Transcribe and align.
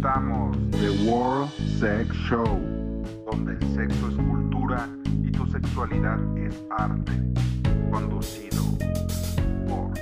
presentamos 0.00 0.56
The 0.70 0.90
World 1.10 1.50
Sex 1.78 2.14
Show, 2.28 2.58
donde 3.30 3.52
el 3.52 3.74
sexo 3.74 4.08
es 4.08 4.14
cultura 4.16 4.88
y 5.22 5.30
tu 5.30 5.46
sexualidad 5.46 6.18
es 6.38 6.54
arte. 6.70 7.12
Conducido 7.90 8.62
por. 9.68 9.92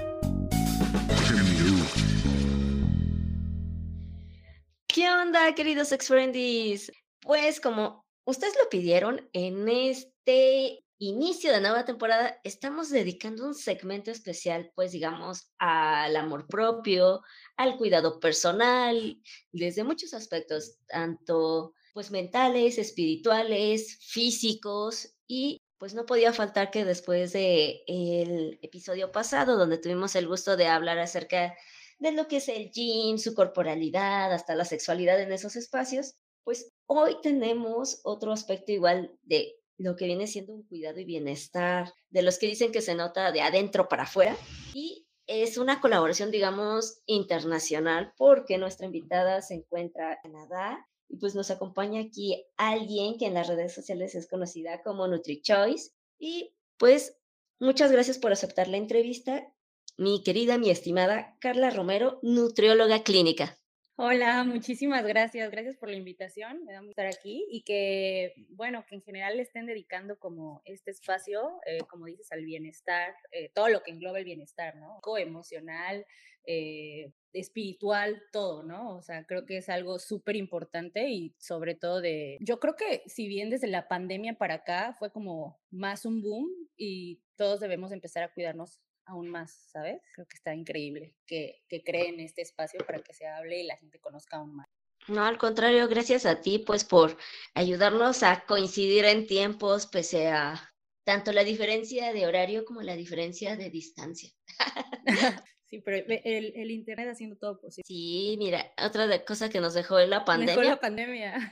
¿Qué 4.87 5.11
onda, 5.11 5.53
queridos 5.55 5.89
sex 5.89 6.07
friendies? 6.07 6.93
Pues 7.21 7.61
como 7.61 8.05
ustedes 8.25 8.55
lo 8.63 8.69
pidieron, 8.69 9.29
en 9.33 9.69
este 9.69 10.85
inicio 10.99 11.53
de 11.53 11.61
nueva 11.61 11.85
temporada 11.85 12.41
estamos 12.45 12.91
dedicando 12.91 13.47
un 13.47 13.55
segmento 13.55 14.11
especial, 14.11 14.73
pues 14.75 14.93
digamos, 14.93 15.53
al 15.59 16.17
amor 16.17 16.47
propio, 16.49 17.23
al 17.57 17.77
cuidado 17.77 18.19
personal, 18.21 19.21
desde 19.53 19.85
muchos 19.85 20.13
aspectos, 20.15 20.79
tanto 20.89 21.75
pues 21.95 22.11
mentales, 22.11 22.79
espirituales, 22.79 23.99
físicos 24.01 25.15
y 25.27 25.61
pues 25.79 25.95
no 25.95 26.07
podía 26.07 26.33
faltar 26.33 26.71
que 26.71 26.85
después 26.85 27.33
de 27.33 27.83
el 27.87 28.59
episodio 28.63 29.13
pasado 29.13 29.57
donde 29.57 29.79
tuvimos 29.79 30.17
el 30.17 30.27
gusto 30.27 30.57
de 30.57 30.67
hablar 30.67 30.99
acerca 30.99 31.57
de 31.99 32.13
lo 32.13 32.27
que 32.29 32.39
es 32.39 32.49
el 32.49 32.71
gym, 32.71 33.19
su 33.19 33.35
corporalidad, 33.35 34.33
hasta 34.33 34.55
la 34.57 34.65
sexualidad 34.65 35.21
en 35.21 35.33
esos 35.33 35.57
espacios, 35.57 36.15
pues 36.45 36.73
hoy 36.87 37.17
tenemos 37.23 38.01
otro 38.05 38.33
aspecto 38.33 38.73
igual 38.73 39.13
de 39.23 39.58
lo 39.79 39.97
que 39.97 40.07
viene 40.07 40.27
siendo 40.27 40.55
un 40.55 40.65
cuidado 40.65 40.99
y 41.01 41.05
bienestar, 41.05 41.93
de 42.11 42.23
los 42.23 42.39
que 42.39 42.49
dicen 42.49 42.73
que 42.73 42.83
se 42.83 42.95
nota 42.95 43.33
de 43.33 43.41
adentro 43.41 43.89
para 43.89 44.03
afuera. 44.03 44.37
Y 44.75 45.07
es 45.27 45.57
una 45.57 45.81
colaboración, 45.81 46.31
digamos, 46.31 47.01
internacional, 47.07 48.13
porque 48.17 48.59
nuestra 48.59 48.87
invitada 48.87 49.41
se 49.41 49.55
encuentra 49.55 50.19
en 50.25 50.33
Canadá 50.33 50.87
y 51.09 51.17
pues 51.17 51.35
nos 51.35 51.51
acompaña 51.51 52.01
aquí 52.01 52.45
alguien 52.57 53.19
que 53.19 53.27
en 53.27 53.35
las 53.35 53.49
redes 53.49 53.73
sociales 53.73 54.15
es 54.15 54.29
conocida 54.29 54.83
como 54.83 55.07
NutriChoice. 55.07 55.93
Y 56.19 56.55
pues 56.77 57.17
muchas 57.61 57.93
gracias 57.93 58.19
por 58.19 58.33
aceptar 58.33 58.69
la 58.69 58.77
entrevista, 58.77 59.53
mi 59.97 60.23
querida, 60.23 60.59
mi 60.59 60.71
estimada 60.71 61.37
Carla 61.41 61.71
Romero, 61.71 62.19
nutrióloga 62.23 63.03
clínica. 63.03 63.59
Hola, 64.01 64.45
muchísimas 64.45 65.05
gracias. 65.05 65.51
Gracias 65.51 65.77
por 65.77 65.89
la 65.89 65.97
invitación. 65.97 66.65
Me 66.65 66.73
da 66.73 66.81
mucho 66.81 66.91
estar 66.91 67.07
aquí 67.07 67.45
y 67.51 67.63
que, 67.63 68.33
bueno, 68.51 68.85
que 68.89 68.95
en 68.95 69.03
general 69.03 69.37
le 69.37 69.43
estén 69.43 69.67
dedicando 69.67 70.21
como 70.21 70.63
este 70.67 70.93
espacio, 70.93 71.59
eh, 71.67 71.81
como 71.91 72.07
dices, 72.07 72.31
al 72.31 72.45
bienestar, 72.45 73.13
eh, 73.33 73.51
todo 73.53 73.69
lo 73.69 73.83
que 73.83 73.91
engloba 73.91 74.21
el 74.21 74.25
bienestar, 74.25 74.77
¿no? 74.77 75.01
Emocional, 75.19 76.07
eh, 76.45 77.13
espiritual, 77.33 78.23
todo, 78.31 78.63
¿no? 78.63 78.97
O 78.97 79.03
sea, 79.03 79.27
creo 79.27 79.45
que 79.45 79.57
es 79.57 79.69
algo 79.69 79.99
súper 79.99 80.37
importante 80.37 81.09
y 81.09 81.35
sobre 81.37 81.75
todo 81.75 82.01
de, 82.01 82.39
yo 82.41 82.61
creo 82.61 82.77
que 82.77 83.03
si 83.07 83.27
bien 83.27 83.51
desde 83.51 83.67
la 83.67 83.89
pandemia 83.89 84.35
para 84.35 84.55
acá 84.55 84.95
fue 85.01 85.11
como 85.11 85.59
más 85.73 86.05
un 86.05 86.23
boom 86.23 86.49
y 86.77 87.21
todos 87.35 87.59
debemos 87.59 87.91
empezar 87.91 88.23
a 88.23 88.33
cuidarnos 88.33 88.79
aún 89.09 89.29
más, 89.29 89.53
¿sabes? 89.73 90.01
Creo 90.15 90.27
que 90.27 90.37
está 90.37 90.55
increíble 90.55 91.15
que, 91.27 91.63
que 91.69 91.83
creen 91.83 92.21
este 92.21 92.43
espacio 92.43 92.81
para 92.87 93.01
que 93.01 93.13
se 93.13 93.27
hable 93.27 93.61
y 93.61 93.67
la 93.67 93.77
gente 93.77 93.99
conozca 93.99 94.37
aún 94.37 94.57
más. 94.57 94.67
No, 95.09 95.25
al 95.25 95.39
contrario, 95.39 95.89
gracias 95.89 96.27
a 96.27 96.41
ti, 96.41 96.59
pues 96.59 96.85
por 96.85 97.17
ayudarnos 97.55 98.23
a 98.23 98.45
coincidir 98.47 99.05
en 99.07 99.27
tiempos, 99.27 99.87
pese 99.87 100.29
a 100.29 100.75
tanto 101.05 101.33
la 101.33 101.45
diferencia 101.45 102.13
de 102.13 102.27
horario 102.27 102.65
como 102.65 102.83
la 102.83 102.95
diferencia 102.95 103.57
de 103.57 103.71
distancia. 103.71 104.31
Sí, 105.69 105.83
pero 105.83 105.99
el, 106.09 106.53
el, 106.57 106.71
internet 106.71 107.11
haciendo 107.11 107.37
todo 107.37 107.61
posible. 107.61 107.85
Sí, 107.87 108.37
mira, 108.39 108.73
otra 108.83 109.23
cosa 109.27 109.51
que 109.51 109.61
nos 109.61 109.75
dejó 109.75 109.99
la 109.99 110.25
pandemia. 110.25 110.55
Dejó 110.57 110.63
la 110.63 110.81
pandemia, 110.81 111.51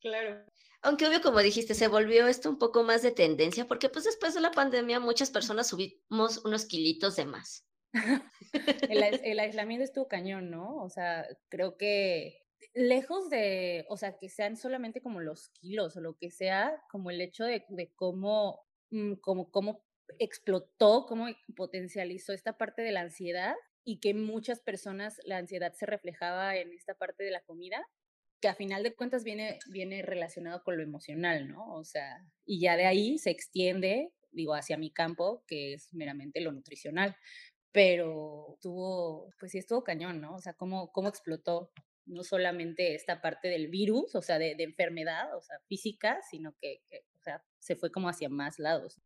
claro. 0.00 0.42
Aunque 0.88 1.06
obvio, 1.06 1.20
como 1.20 1.40
dijiste, 1.40 1.74
se 1.74 1.86
volvió 1.86 2.26
esto 2.28 2.48
un 2.48 2.58
poco 2.58 2.82
más 2.82 3.02
de 3.02 3.10
tendencia, 3.10 3.66
porque 3.66 3.90
pues 3.90 4.06
después 4.06 4.32
de 4.32 4.40
la 4.40 4.52
pandemia 4.52 5.00
muchas 5.00 5.30
personas 5.30 5.66
subimos 5.66 6.42
unos 6.46 6.64
kilitos 6.64 7.14
de 7.16 7.26
más. 7.26 7.68
el, 8.88 9.02
el, 9.22 9.38
aislamiento 9.38 9.84
estuvo 9.84 10.08
cañón, 10.08 10.50
¿no? 10.50 10.82
O 10.82 10.88
sea, 10.88 11.28
creo 11.50 11.76
que 11.76 12.42
lejos 12.72 13.28
de, 13.28 13.84
o 13.90 13.98
sea, 13.98 14.16
que 14.16 14.30
sean 14.30 14.56
solamente 14.56 15.02
como 15.02 15.20
los 15.20 15.50
kilos 15.60 15.94
o 15.94 16.00
lo 16.00 16.16
que 16.16 16.30
sea, 16.30 16.82
como 16.90 17.10
el 17.10 17.20
hecho 17.20 17.44
de, 17.44 17.66
de 17.68 17.92
cómo, 17.94 18.66
mm, 18.90 19.16
cómo 19.20 19.84
explotó, 20.18 21.04
cómo 21.06 21.26
potencializó 21.54 22.32
esta 22.32 22.56
parte 22.56 22.80
de 22.80 22.92
la 22.92 23.02
ansiedad 23.02 23.54
y 23.84 24.00
que 24.00 24.14
muchas 24.14 24.60
personas 24.60 25.20
la 25.24 25.36
ansiedad 25.36 25.74
se 25.74 25.84
reflejaba 25.84 26.56
en 26.56 26.72
esta 26.72 26.94
parte 26.94 27.24
de 27.24 27.30
la 27.30 27.42
comida, 27.42 27.86
que 28.40 28.48
a 28.48 28.54
final 28.54 28.82
de 28.82 28.94
cuentas 28.94 29.24
viene, 29.24 29.58
viene 29.70 30.02
relacionado 30.02 30.62
con 30.62 30.76
lo 30.76 30.82
emocional, 30.82 31.48
¿no? 31.48 31.74
O 31.74 31.84
sea, 31.84 32.24
y 32.44 32.60
ya 32.60 32.76
de 32.76 32.86
ahí 32.86 33.18
se 33.18 33.30
extiende, 33.30 34.12
digo, 34.30 34.54
hacia 34.54 34.76
mi 34.76 34.90
campo, 34.90 35.42
que 35.46 35.74
es 35.74 35.92
meramente 35.92 36.40
lo 36.40 36.52
nutricional. 36.52 37.16
Pero 37.72 38.58
tuvo, 38.60 39.30
pues 39.38 39.52
sí 39.52 39.58
estuvo 39.58 39.84
cañón, 39.84 40.20
¿no? 40.20 40.34
O 40.34 40.40
sea, 40.40 40.54
cómo, 40.54 40.90
cómo 40.92 41.08
explotó 41.08 41.70
no 42.06 42.24
solamente 42.24 42.94
esta 42.94 43.20
parte 43.20 43.48
del 43.48 43.68
virus, 43.68 44.14
o 44.14 44.22
sea, 44.22 44.38
de, 44.38 44.56
enfermedad, 44.58 45.36
o 45.36 45.42
sea, 45.42 45.58
física, 45.68 46.20
sino 46.30 46.54
que, 46.58 46.82
que, 46.88 47.04
o 47.18 47.22
sea, 47.22 47.44
se 47.58 47.76
fue 47.76 47.92
como 47.92 48.08
hacia 48.08 48.30
más 48.30 48.58
lados. 48.58 48.98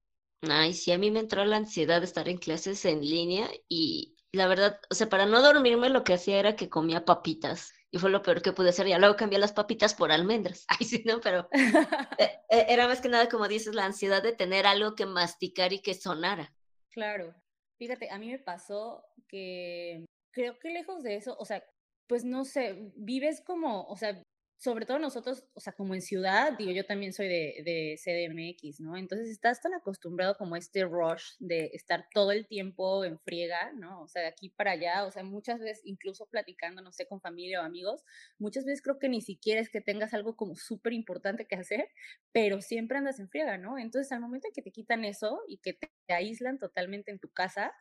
Ay, 0.42 0.74
sí, 0.74 0.92
a 0.92 0.98
mí 0.98 1.10
me 1.10 1.20
entró 1.20 1.44
la 1.44 1.56
ansiedad 1.56 2.00
de 2.00 2.06
estar 2.06 2.28
en 2.28 2.38
clases 2.38 2.84
en 2.84 3.00
línea 3.00 3.48
y 3.68 4.16
la 4.32 4.46
verdad, 4.46 4.80
o 4.90 4.94
sea, 4.94 5.08
para 5.08 5.26
no 5.26 5.42
dormirme 5.42 5.88
lo 5.88 6.04
que 6.04 6.14
hacía 6.14 6.38
era 6.38 6.56
que 6.56 6.68
comía 6.68 7.04
papitas 7.04 7.72
y 7.92 7.98
fue 7.98 8.10
lo 8.10 8.22
peor 8.22 8.40
que 8.40 8.52
pude 8.52 8.70
hacer. 8.70 8.88
Ya 8.88 8.98
luego 8.98 9.16
cambié 9.16 9.38
las 9.38 9.52
papitas 9.52 9.94
por 9.94 10.10
almendras. 10.10 10.64
Ay, 10.80 10.86
sí, 10.86 11.04
no, 11.06 11.20
pero 11.20 11.48
eh, 11.52 11.60
eh, 12.50 12.66
era 12.68 12.88
más 12.88 13.00
que 13.00 13.08
nada, 13.08 13.28
como 13.28 13.46
dices, 13.46 13.74
la 13.74 13.84
ansiedad 13.84 14.22
de 14.22 14.32
tener 14.32 14.66
algo 14.66 14.94
que 14.94 15.06
masticar 15.06 15.72
y 15.72 15.80
que 15.80 15.94
sonara. 15.94 16.52
Claro. 16.90 17.34
Fíjate, 17.78 18.10
a 18.10 18.18
mí 18.18 18.30
me 18.30 18.38
pasó 18.38 19.04
que 19.28 20.06
creo 20.32 20.58
que 20.58 20.70
lejos 20.70 21.02
de 21.02 21.16
eso, 21.16 21.36
o 21.38 21.44
sea, 21.44 21.62
pues 22.08 22.24
no 22.24 22.44
sé, 22.44 22.92
vives 22.94 23.42
como, 23.42 23.84
o 23.84 23.96
sea, 23.96 24.22
sobre 24.62 24.86
todo 24.86 25.00
nosotros, 25.00 25.44
o 25.54 25.60
sea, 25.60 25.72
como 25.72 25.92
en 25.92 26.02
ciudad, 26.02 26.56
digo, 26.56 26.70
yo 26.70 26.86
también 26.86 27.12
soy 27.12 27.26
de, 27.26 27.62
de, 27.64 27.96
CDMX, 27.98 28.78
¿no? 28.78 28.96
Entonces 28.96 29.28
estás 29.28 29.60
tan 29.60 29.74
acostumbrado 29.74 30.36
como 30.36 30.54
a 30.54 30.58
este 30.58 30.84
rush 30.84 31.32
de 31.40 31.70
estar 31.72 32.06
todo 32.14 32.30
el 32.30 32.46
tiempo 32.46 33.04
en 33.04 33.18
friega, 33.18 33.72
¿no? 33.72 34.02
O 34.02 34.06
sea, 34.06 34.22
de 34.22 34.28
aquí 34.28 34.50
para 34.50 34.70
allá, 34.70 35.04
o 35.04 35.10
sea, 35.10 35.24
muchas 35.24 35.58
veces, 35.58 35.82
incluso 35.84 36.26
platicando, 36.26 36.80
no 36.80 36.92
sé, 36.92 37.08
con 37.08 37.20
familia 37.20 37.60
o 37.60 37.64
amigos, 37.64 38.04
muchas 38.38 38.64
veces 38.64 38.82
creo 38.82 39.00
que 39.00 39.08
ni 39.08 39.20
siquiera 39.20 39.60
es 39.60 39.68
que 39.68 39.80
tengas 39.80 40.14
algo 40.14 40.36
como 40.36 40.54
súper 40.54 40.92
importante 40.92 41.48
que 41.48 41.56
hacer, 41.56 41.88
pero 42.30 42.62
siempre 42.62 42.98
andas 42.98 43.18
en 43.18 43.28
friega, 43.28 43.58
¿no? 43.58 43.78
Entonces, 43.78 44.12
al 44.12 44.20
momento 44.20 44.46
en 44.46 44.54
que 44.54 44.62
te 44.62 44.70
quitan 44.70 45.04
eso 45.04 45.40
y 45.48 45.58
que 45.58 45.72
te 45.72 45.90
aíslan 46.14 46.60
totalmente 46.60 47.10
en 47.10 47.18
tu 47.18 47.30
casa, 47.30 47.72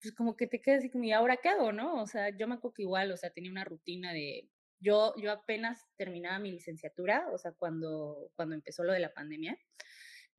pues 0.00 0.14
como 0.14 0.38
que 0.38 0.46
te 0.46 0.62
quedas 0.62 0.78
así 0.78 0.90
como, 0.90 1.04
¿y 1.04 1.12
ahora 1.12 1.36
qué 1.36 1.50
hago, 1.50 1.70
no? 1.70 2.00
O 2.00 2.06
sea, 2.06 2.30
yo 2.30 2.48
me 2.48 2.54
acuerdo 2.54 2.72
que 2.72 2.82
igual, 2.84 3.12
o 3.12 3.18
sea, 3.18 3.28
tenía 3.28 3.50
una 3.50 3.64
rutina 3.64 4.14
de 4.14 4.48
yo, 4.80 5.14
yo 5.16 5.30
apenas 5.32 5.86
terminaba 5.96 6.38
mi 6.38 6.50
licenciatura, 6.50 7.28
o 7.32 7.38
sea, 7.38 7.52
cuando, 7.52 8.30
cuando 8.34 8.54
empezó 8.54 8.82
lo 8.82 8.92
de 8.92 9.00
la 9.00 9.12
pandemia. 9.12 9.58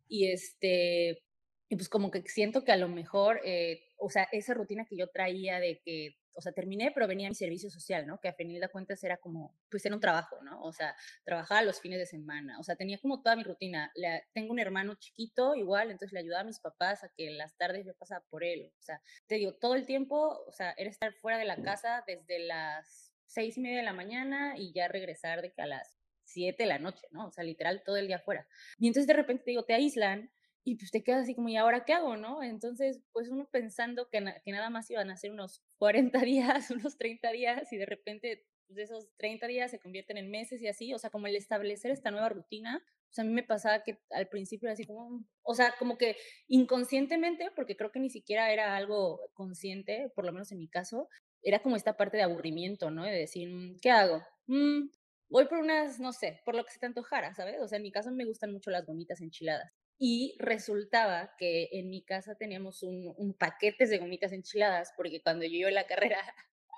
Y 0.08 0.32
este, 0.32 1.24
y 1.72 1.78
pues 1.78 1.88
como 1.88 2.12
que 2.12 2.22
siento 2.24 2.66
que 2.66 2.74
a 2.74 2.76
lo 2.76 2.90
mejor, 2.90 3.40
eh, 3.46 3.86
o 3.98 4.10
sea, 4.10 4.28
esa 4.34 4.54
rutina 4.54 4.86
que 4.86 4.98
yo 4.98 5.08
traía 5.08 5.62
de 5.62 5.80
que, 5.86 6.18
o 6.34 6.42
sea, 6.42 6.52
terminé, 6.52 6.92
pero 6.92 7.08
venía 7.08 7.30
mi 7.30 7.36
servicio 7.36 7.70
social, 7.70 8.06
¿no? 8.06 8.20
Que 8.20 8.28
a 8.28 8.34
fin 8.34 8.60
de 8.60 8.68
cuentas 8.68 9.02
era 9.06 9.16
como, 9.16 9.56
pues 9.70 9.86
era 9.86 9.96
un 9.96 10.02
trabajo, 10.02 10.36
¿no? 10.44 10.62
O 10.64 10.74
sea, 10.74 10.94
trabajaba 11.24 11.62
los 11.62 11.80
fines 11.80 11.98
de 11.98 12.06
semana, 12.06 12.60
o 12.60 12.64
sea, 12.64 12.76
tenía 12.76 12.98
como 13.00 13.22
toda 13.22 13.38
mi 13.38 13.44
rutina. 13.44 13.90
tengo 14.34 14.52
un 14.52 14.60
hermano 14.60 14.96
chiquito 14.96 15.56
igual, 15.56 15.92
entonces 15.92 16.12
le 16.12 16.20
ayudaba 16.20 16.42
a 16.42 16.46
mis 16.46 16.60
papás 16.60 17.06
a 17.06 17.10
que 17.16 17.28
en 17.28 17.38
las 17.38 17.56
tardes 17.56 17.86
yo 17.86 17.94
pasaba 17.96 18.22
por 18.30 18.44
él, 18.44 18.70
o 18.78 18.84
sea, 18.84 19.02
te 19.28 19.36
digo, 19.36 19.54
todo 19.54 19.76
el 19.76 19.86
tiempo, 19.86 20.44
o 20.46 20.52
sea, 20.52 20.74
era 20.76 20.90
estar 20.90 21.14
fuera 21.22 21.38
de 21.38 21.46
la 21.46 21.56
casa 21.62 22.04
desde 22.06 22.40
las 22.40 23.11
seis 23.32 23.58
y 23.58 23.62
media 23.62 23.78
de 23.78 23.84
la 23.84 23.94
mañana 23.94 24.58
y 24.58 24.74
ya 24.74 24.88
regresar 24.88 25.42
de 25.42 25.52
que 25.52 25.62
a 25.62 25.68
las 25.68 25.98
siete 26.24 26.64
de 26.64 26.70
la 26.70 26.80
noche, 26.80 27.08
¿no? 27.12 27.28
O 27.28 27.32
sea, 27.32 27.44
literal 27.44 27.84
todo 27.84 27.98
el 27.98 28.08
día 28.08 28.18
afuera. 28.18 28.48
Y 28.78 28.88
entonces 28.88 29.08
de 29.08 29.14
repente 29.14 29.44
te 29.44 29.52
digo, 29.52 29.64
te 29.64 29.74
aíslan 29.74 30.32
y 30.64 30.76
pues 30.76 30.92
te 30.92 31.04
quedas 31.04 31.24
así 31.24 31.36
como, 31.36 31.50
¿y 31.50 31.58
ahora 31.58 31.86
qué 31.86 31.94
hago, 31.94 32.18
no? 32.18 32.44
Entonces, 32.44 33.02
pues 33.12 33.30
uno 33.30 33.50
pensando 33.52 34.10
que, 34.10 34.24
que 34.44 34.52
nada 34.52 34.70
más 34.70 34.90
iban 34.92 35.10
a 35.10 35.18
ser 35.18 35.32
unos 35.32 35.62
40 35.78 36.20
días, 36.22 36.72
unos 36.72 36.98
30 36.98 37.32
días 37.32 37.72
y 37.74 37.78
de 37.78 37.86
repente 37.86 38.46
pues, 38.68 38.80
esos 38.80 39.10
30 39.18 39.48
días 39.48 39.72
se 39.72 39.80
convierten 39.80 40.18
en 40.18 40.30
meses 40.30 40.62
y 40.62 40.68
así, 40.68 40.94
o 40.94 41.00
sea, 41.00 41.10
como 41.10 41.28
el 41.28 41.36
establecer 41.36 41.92
esta 41.92 42.12
nueva 42.12 42.30
rutina, 42.30 42.84
sea, 43.12 43.24
a 43.24 43.28
mí 43.28 43.34
me 43.34 43.44
pasaba 43.44 43.84
que 43.84 44.00
al 44.10 44.28
principio 44.28 44.68
era 44.68 44.74
así 44.74 44.86
como, 44.86 45.24
o 45.44 45.54
sea, 45.54 45.74
como 45.78 45.98
que 45.98 46.16
inconscientemente, 46.48 47.52
porque 47.56 47.76
creo 47.76 47.92
que 47.92 48.00
ni 48.00 48.10
siquiera 48.10 48.52
era 48.52 48.76
algo 48.76 49.20
consciente, 49.34 50.12
por 50.16 50.26
lo 50.26 50.32
menos 50.32 50.52
en 50.52 50.60
mi 50.60 50.68
caso, 50.68 51.10
era 51.44 51.60
como 51.60 51.76
esta 51.76 51.98
parte 51.98 52.18
de 52.18 52.24
aburrimiento, 52.24 52.92
¿no? 52.92 53.04
De 53.04 53.12
decir, 53.12 53.50
mm, 53.50 53.80
¿qué 53.82 53.92
hago? 53.92 54.24
Mm, 54.48 54.90
voy 55.30 55.46
por 55.46 55.60
unas, 55.60 56.00
no 56.00 56.14
sé, 56.14 56.42
por 56.46 56.56
lo 56.56 56.64
que 56.66 56.72
se 56.72 56.80
te 56.80 56.86
antojara, 56.86 57.34
¿sabes? 57.34 57.60
O 57.62 57.68
sea, 57.68 57.78
en 57.78 57.84
mi 57.84 57.92
caso 57.92 58.12
me 58.12 58.26
gustan 58.26 58.52
mucho 58.52 58.70
las 58.72 58.86
gomitas 58.86 59.22
enchiladas. 59.22 59.72
Y 59.98 60.36
resultaba 60.40 61.34
que 61.38 61.70
en 61.72 61.90
mi 61.90 62.04
casa 62.04 62.36
teníamos 62.36 62.84
un, 62.84 63.14
un 63.18 63.34
paquete 63.34 63.86
de 63.86 64.00
gomitas 64.00 64.34
enchiladas, 64.34 64.94
porque 64.98 65.22
cuando 65.22 65.46
yo 65.46 65.58
iba 65.58 65.70
a 65.70 65.74
la 65.74 65.88
carrera, 65.88 66.18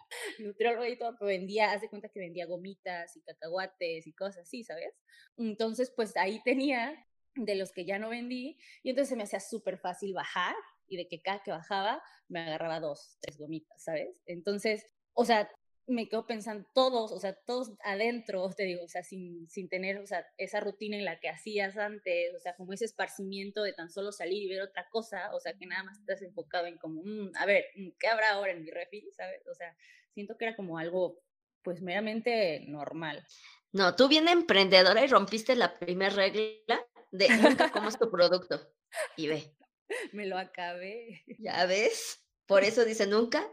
nutriólogo 0.39 0.85
y 0.85 0.97
todo, 0.97 1.15
pero 1.17 1.27
vendía, 1.27 1.71
hace 1.71 1.89
cuenta 1.89 2.09
que 2.09 2.19
vendía 2.19 2.45
gomitas 2.45 3.15
y 3.15 3.21
cacahuates 3.21 4.07
y 4.07 4.13
cosas 4.13 4.43
así, 4.43 4.63
¿sabes? 4.63 4.93
Entonces, 5.37 5.91
pues 5.95 6.15
ahí 6.17 6.41
tenía 6.43 7.05
de 7.35 7.55
los 7.55 7.71
que 7.71 7.85
ya 7.85 7.97
no 7.97 8.09
vendí 8.09 8.57
y 8.83 8.91
entonces 8.91 9.09
se 9.09 9.15
me 9.15 9.23
hacía 9.23 9.39
súper 9.39 9.77
fácil 9.79 10.13
bajar 10.13 10.55
y 10.93 10.97
de 10.97 11.07
que 11.07 11.21
cada 11.21 11.41
que 11.41 11.51
bajaba 11.51 12.01
me 12.27 12.41
agarraba 12.41 12.79
dos, 12.79 13.17
tres 13.19 13.37
gomitas, 13.37 13.83
¿sabes? 13.83 14.21
Entonces, 14.25 14.85
o 15.13 15.25
sea, 15.25 15.49
me 15.87 16.07
quedo 16.07 16.25
pensando 16.25 16.65
todos, 16.73 17.11
o 17.11 17.19
sea, 17.19 17.33
todos 17.33 17.71
adentro, 17.83 18.49
te 18.55 18.63
digo, 18.63 18.83
o 18.83 18.87
sea, 18.87 19.03
sin, 19.03 19.49
sin 19.49 19.67
tener, 19.67 19.97
o 19.99 20.05
sea, 20.05 20.25
esa 20.37 20.59
rutina 20.59 20.97
en 20.97 21.03
la 21.03 21.19
que 21.19 21.29
hacías 21.29 21.77
antes, 21.77 22.33
o 22.35 22.39
sea, 22.39 22.55
como 22.55 22.73
ese 22.73 22.85
esparcimiento 22.85 23.63
de 23.63 23.73
tan 23.73 23.89
solo 23.89 24.11
salir 24.11 24.43
y 24.43 24.49
ver 24.49 24.61
otra 24.61 24.87
cosa, 24.89 25.33
o 25.33 25.39
sea, 25.39 25.53
que 25.53 25.65
nada 25.65 25.83
más 25.83 25.99
estás 25.99 26.21
enfocado 26.21 26.67
en 26.67 26.77
como, 26.77 27.01
mm, 27.03 27.31
a 27.35 27.45
ver, 27.45 27.65
mm, 27.75 27.89
¿qué 27.99 28.07
habrá 28.07 28.31
ahora 28.31 28.51
en 28.51 28.63
mi 28.63 28.69
refri? 28.69 29.09
¿Sabes? 29.11 29.45
O 29.47 29.55
sea, 29.55 29.75
siento 30.13 30.37
que 30.37 30.45
era 30.45 30.55
como 30.55 30.77
algo, 30.77 31.19
pues, 31.63 31.81
meramente 31.81 32.61
normal. 32.67 33.25
No, 33.71 33.95
tú 33.95 34.07
bien 34.07 34.27
emprendedora 34.27 35.03
y 35.03 35.07
rompiste 35.07 35.55
la 35.55 35.77
primera 35.79 36.15
regla 36.15 36.85
de 37.11 37.29
nunca 37.29 37.71
comas 37.71 37.97
tu 37.99 38.09
producto. 38.09 38.71
Y 39.17 39.27
ve. 39.27 39.53
Me 40.13 40.25
lo 40.25 40.37
acabé. 40.37 41.23
Ya 41.39 41.65
ves. 41.65 42.19
Por 42.45 42.63
eso 42.63 42.85
dice 42.85 43.07
nunca 43.07 43.49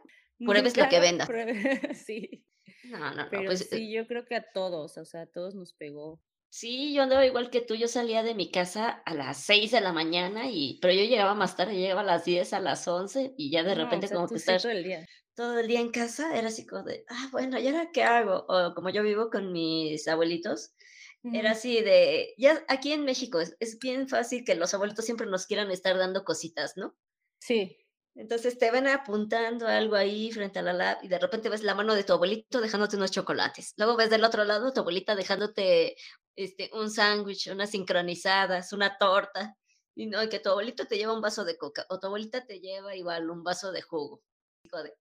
Pruebes 0.46 0.76
lo 0.76 0.88
que 0.88 1.00
venda. 1.00 1.26
sí. 1.94 2.44
No, 2.84 2.98
no, 2.98 3.14
no. 3.14 3.28
Pero 3.30 3.44
pues, 3.44 3.60
eh 3.72 3.76
sí, 3.76 3.92
yo 3.92 4.06
creo 4.06 4.24
que 4.24 4.36
a 4.36 4.52
todos, 4.52 4.96
o 4.96 5.04
sea, 5.04 5.22
a 5.22 5.26
todos 5.26 5.54
nos 5.54 5.74
pegó. 5.74 6.20
Sí, 6.48 6.92
yo 6.92 7.02
andaba 7.02 7.24
igual 7.24 7.50
que 7.50 7.60
tú, 7.60 7.76
yo 7.76 7.86
salía 7.86 8.24
de 8.24 8.34
mi 8.34 8.50
casa 8.50 8.88
a 8.88 9.14
las 9.14 9.36
6 9.44 9.70
de 9.70 9.80
la 9.80 9.92
mañana, 9.92 10.50
y, 10.50 10.80
pero 10.82 10.92
yo 10.92 11.04
llegaba 11.04 11.34
más 11.34 11.56
tarde, 11.56 11.76
llegaba 11.76 12.00
a 12.00 12.04
las 12.04 12.24
10, 12.24 12.52
a 12.54 12.60
las 12.60 12.88
11, 12.88 13.34
y 13.36 13.52
ya 13.52 13.62
de 13.62 13.76
repente 13.76 14.08
como 14.08 14.26
que 14.26 14.34
estás 14.34 14.62
todo 14.62 14.72
el 14.72 14.82
día. 14.82 15.06
Todo 15.36 15.60
el 15.60 15.68
día 15.68 15.78
en 15.78 15.92
casa, 15.92 16.36
era 16.36 16.48
así 16.48 16.66
como 16.66 16.82
de, 16.82 17.04
ah, 17.08 17.28
bueno, 17.30 17.56
¿y 17.58 17.68
ahora 17.68 17.90
qué 17.92 18.02
hago? 18.02 18.46
O 18.48 18.74
como 18.74 18.90
yo 18.90 19.04
vivo 19.04 19.30
con 19.30 19.52
mis 19.52 20.08
abuelitos, 20.08 20.72
era 21.22 21.52
así 21.52 21.82
de, 21.82 22.34
ya 22.38 22.64
aquí 22.68 22.92
en 22.92 23.04
México 23.04 23.40
es, 23.40 23.56
es 23.60 23.78
bien 23.78 24.08
fácil 24.08 24.44
que 24.44 24.54
los 24.54 24.72
abuelitos 24.72 25.04
siempre 25.04 25.26
nos 25.26 25.46
quieran 25.46 25.70
estar 25.70 25.96
dando 25.98 26.24
cositas, 26.24 26.76
¿no? 26.76 26.96
Sí. 27.40 27.76
Entonces 28.14 28.58
te 28.58 28.70
ven 28.70 28.86
apuntando 28.86 29.66
algo 29.66 29.94
ahí 29.94 30.32
frente 30.32 30.58
a 30.58 30.62
la 30.62 30.72
lab 30.72 30.98
y 31.02 31.08
de 31.08 31.18
repente 31.18 31.48
ves 31.48 31.62
la 31.62 31.74
mano 31.74 31.94
de 31.94 32.04
tu 32.04 32.12
abuelito 32.12 32.60
dejándote 32.60 32.96
unos 32.96 33.10
chocolates. 33.10 33.74
Luego 33.76 33.96
ves 33.96 34.10
del 34.10 34.24
otro 34.24 34.44
lado 34.44 34.72
tu 34.72 34.80
abuelita 34.80 35.14
dejándote 35.14 35.96
este, 36.36 36.70
un 36.72 36.90
sándwich, 36.90 37.48
unas 37.48 37.70
sincronizadas, 37.70 38.72
una 38.72 38.96
torta. 38.98 39.56
Y 39.94 40.06
no, 40.06 40.28
que 40.28 40.40
tu 40.40 40.50
abuelito 40.50 40.86
te 40.86 40.96
lleva 40.96 41.14
un 41.14 41.20
vaso 41.20 41.44
de 41.44 41.56
coca 41.56 41.86
o 41.88 41.98
tu 42.00 42.06
abuelita 42.06 42.46
te 42.46 42.60
lleva 42.60 42.96
igual 42.96 43.30
un 43.30 43.44
vaso 43.44 43.72
de 43.72 43.82
jugo. 43.82 44.22
De, 44.64 44.94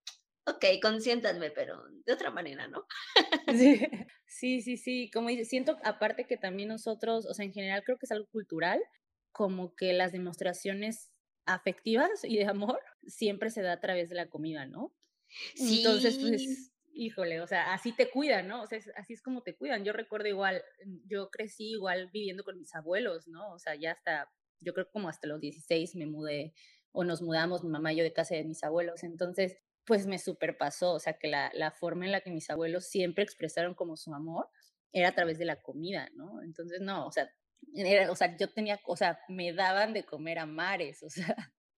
ok, 0.46 0.66
consiéntanme, 0.82 1.52
pero 1.52 1.84
de 2.06 2.14
otra 2.14 2.32
manera, 2.32 2.68
¿no? 2.68 2.86
Sí, 3.50 3.82
sí, 4.28 4.62
sí, 4.62 4.78
sí. 4.78 5.10
Como 5.12 5.30
dice, 5.30 5.46
siento 5.46 5.78
aparte 5.84 6.26
que 6.26 6.38
también 6.38 6.70
nosotros, 6.70 7.26
o 7.26 7.34
sea, 7.34 7.46
en 7.46 7.54
general 7.54 7.84
creo 7.84 7.98
que 7.98 8.06
es 8.06 8.12
algo 8.12 8.28
cultural, 8.32 8.80
como 9.32 9.76
que 9.76 9.94
las 9.94 10.12
demostraciones 10.12 11.12
afectivas 11.46 12.24
y 12.24 12.38
de 12.38 12.46
amor 12.46 12.80
siempre 13.08 13.50
se 13.50 13.62
da 13.62 13.74
a 13.74 13.80
través 13.80 14.10
de 14.10 14.16
la 14.16 14.30
comida, 14.30 14.66
¿no? 14.66 14.94
Sí. 15.56 15.80
Entonces, 15.80 16.18
pues, 16.20 16.72
híjole, 16.94 17.42
o 17.42 17.48
sea, 17.48 17.74
así 17.74 17.92
te 17.92 18.10
cuidan, 18.10 18.48
¿no? 18.48 18.64
O 18.64 18.68
sea, 18.68 18.80
así 18.98 19.14
es 19.14 19.22
como 19.22 19.42
te 19.42 19.56
cuidan. 19.56 19.84
Yo 19.84 19.94
recuerdo 19.94 20.28
igual, 20.28 20.64
yo 21.06 21.30
crecí 21.30 21.72
igual 21.72 22.10
viviendo 22.12 22.44
con 22.44 22.58
mis 22.60 22.74
abuelos, 22.76 23.28
¿no? 23.28 23.52
O 23.54 23.60
sea, 23.60 23.76
ya 23.76 23.92
hasta, 23.94 24.32
yo 24.60 24.74
creo 24.74 24.90
como 24.92 25.10
hasta 25.10 25.28
los 25.28 25.40
16 25.40 25.96
me 25.96 26.06
mudé 26.06 26.54
o 26.92 27.04
nos 27.04 27.22
mudamos 27.22 27.64
mi 27.64 27.70
mamá 27.70 27.94
y 27.94 27.98
yo 27.98 28.04
de 28.04 28.14
casa 28.14 28.36
de 28.36 28.44
mis 28.44 28.64
abuelos. 28.64 29.04
Entonces, 29.04 29.58
pues 29.90 30.06
me 30.06 30.20
superpasó, 30.20 30.92
o 30.94 31.00
sea, 31.00 31.18
que 31.18 31.28
la, 31.28 31.50
la 31.56 31.72
forma 31.72 32.06
en 32.06 32.12
la 32.12 32.22
que 32.22 32.30
mis 32.30 32.48
abuelos 32.52 32.86
siempre 32.86 33.24
expresaron 33.24 33.74
como 33.74 33.98
su 33.98 34.14
amor 34.14 34.48
era 34.92 35.08
a 35.08 35.16
través 35.16 35.40
de 35.40 35.46
la 35.46 35.64
comida, 35.64 36.08
¿no? 36.14 36.44
Entonces, 36.44 36.80
no, 36.80 37.08
o 37.08 37.12
sea, 37.12 37.28
o 38.12 38.16
sea, 38.16 38.38
yo 38.38 38.54
tenía, 38.54 38.80
o 38.86 38.96
sea, 38.96 39.20
me 39.30 39.52
daban 39.52 39.94
de 39.94 40.06
comer 40.06 40.38
a 40.38 40.46
mares, 40.46 41.02
o 41.04 41.10
sea. 41.10 41.36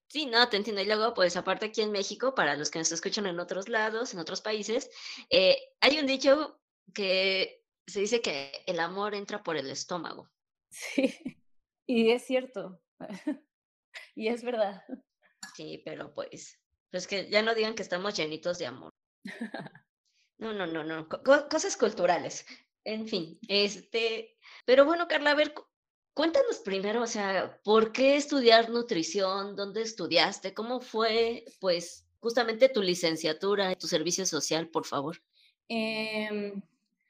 Sí, 0.10 0.26
no, 0.26 0.50
te 0.50 0.58
entiendo. 0.58 0.82
Y 0.82 0.88
luego, 0.88 1.14
pues 1.14 1.38
aparte 1.38 1.68
aquí 1.68 1.80
en 1.80 1.94
México, 1.94 2.36
para 2.36 2.58
los 2.58 2.70
que 2.70 2.80
nos 2.80 2.92
escuchan 2.92 3.28
en 3.28 3.40
otros 3.40 3.70
lados, 3.70 4.14
en 4.14 4.20
otros 4.20 4.42
países, 4.42 4.90
eh, 5.30 5.58
hay 5.80 6.00
un 6.00 6.06
dicho 6.06 6.60
que 6.94 7.64
se 7.88 8.02
dice 8.02 8.20
que 8.20 8.52
el 8.68 8.82
amor 8.82 9.16
entra 9.16 9.42
por 9.42 9.56
el 9.56 9.70
estómago. 9.70 10.30
Sí, 10.74 11.14
y 11.86 12.12
es 12.12 12.26
cierto. 12.26 12.82
y 14.16 14.28
es 14.30 14.44
verdad. 14.44 14.84
Sí, 15.56 15.82
pero 15.84 16.14
pues, 16.14 16.61
pues 16.92 17.08
que 17.08 17.30
ya 17.30 17.42
no 17.42 17.56
digan 17.56 17.74
que 17.76 17.84
estamos 17.84 18.16
llenitos 18.16 18.58
de 18.60 18.68
amor. 18.68 18.92
No, 20.38 20.52
no, 20.54 20.66
no, 20.66 20.84
no. 20.84 21.08
cosas 21.08 21.78
culturales. 21.78 22.48
En 22.84 23.08
fin, 23.08 23.38
este, 23.48 24.40
pero 24.66 24.86
bueno, 24.86 25.08
Carla, 25.08 25.30
a 25.30 25.36
ver, 25.36 25.54
Cuéntanos 26.14 26.60
primero, 26.60 27.04
o 27.04 27.08
sea, 27.08 27.58
¿por 27.64 27.94
qué 27.94 28.18
estudiar 28.18 28.70
nutrición? 28.70 29.56
¿Dónde 29.56 29.82
estudiaste? 29.82 30.54
¿Cómo 30.54 30.82
fue, 30.82 31.46
pues, 31.62 32.06
justamente 32.20 32.68
tu 32.68 32.82
licenciatura, 32.82 33.74
tu 33.76 33.88
servicio 33.88 34.26
social, 34.26 34.68
por 34.68 34.86
favor? 34.86 35.24
Em, 35.70 36.62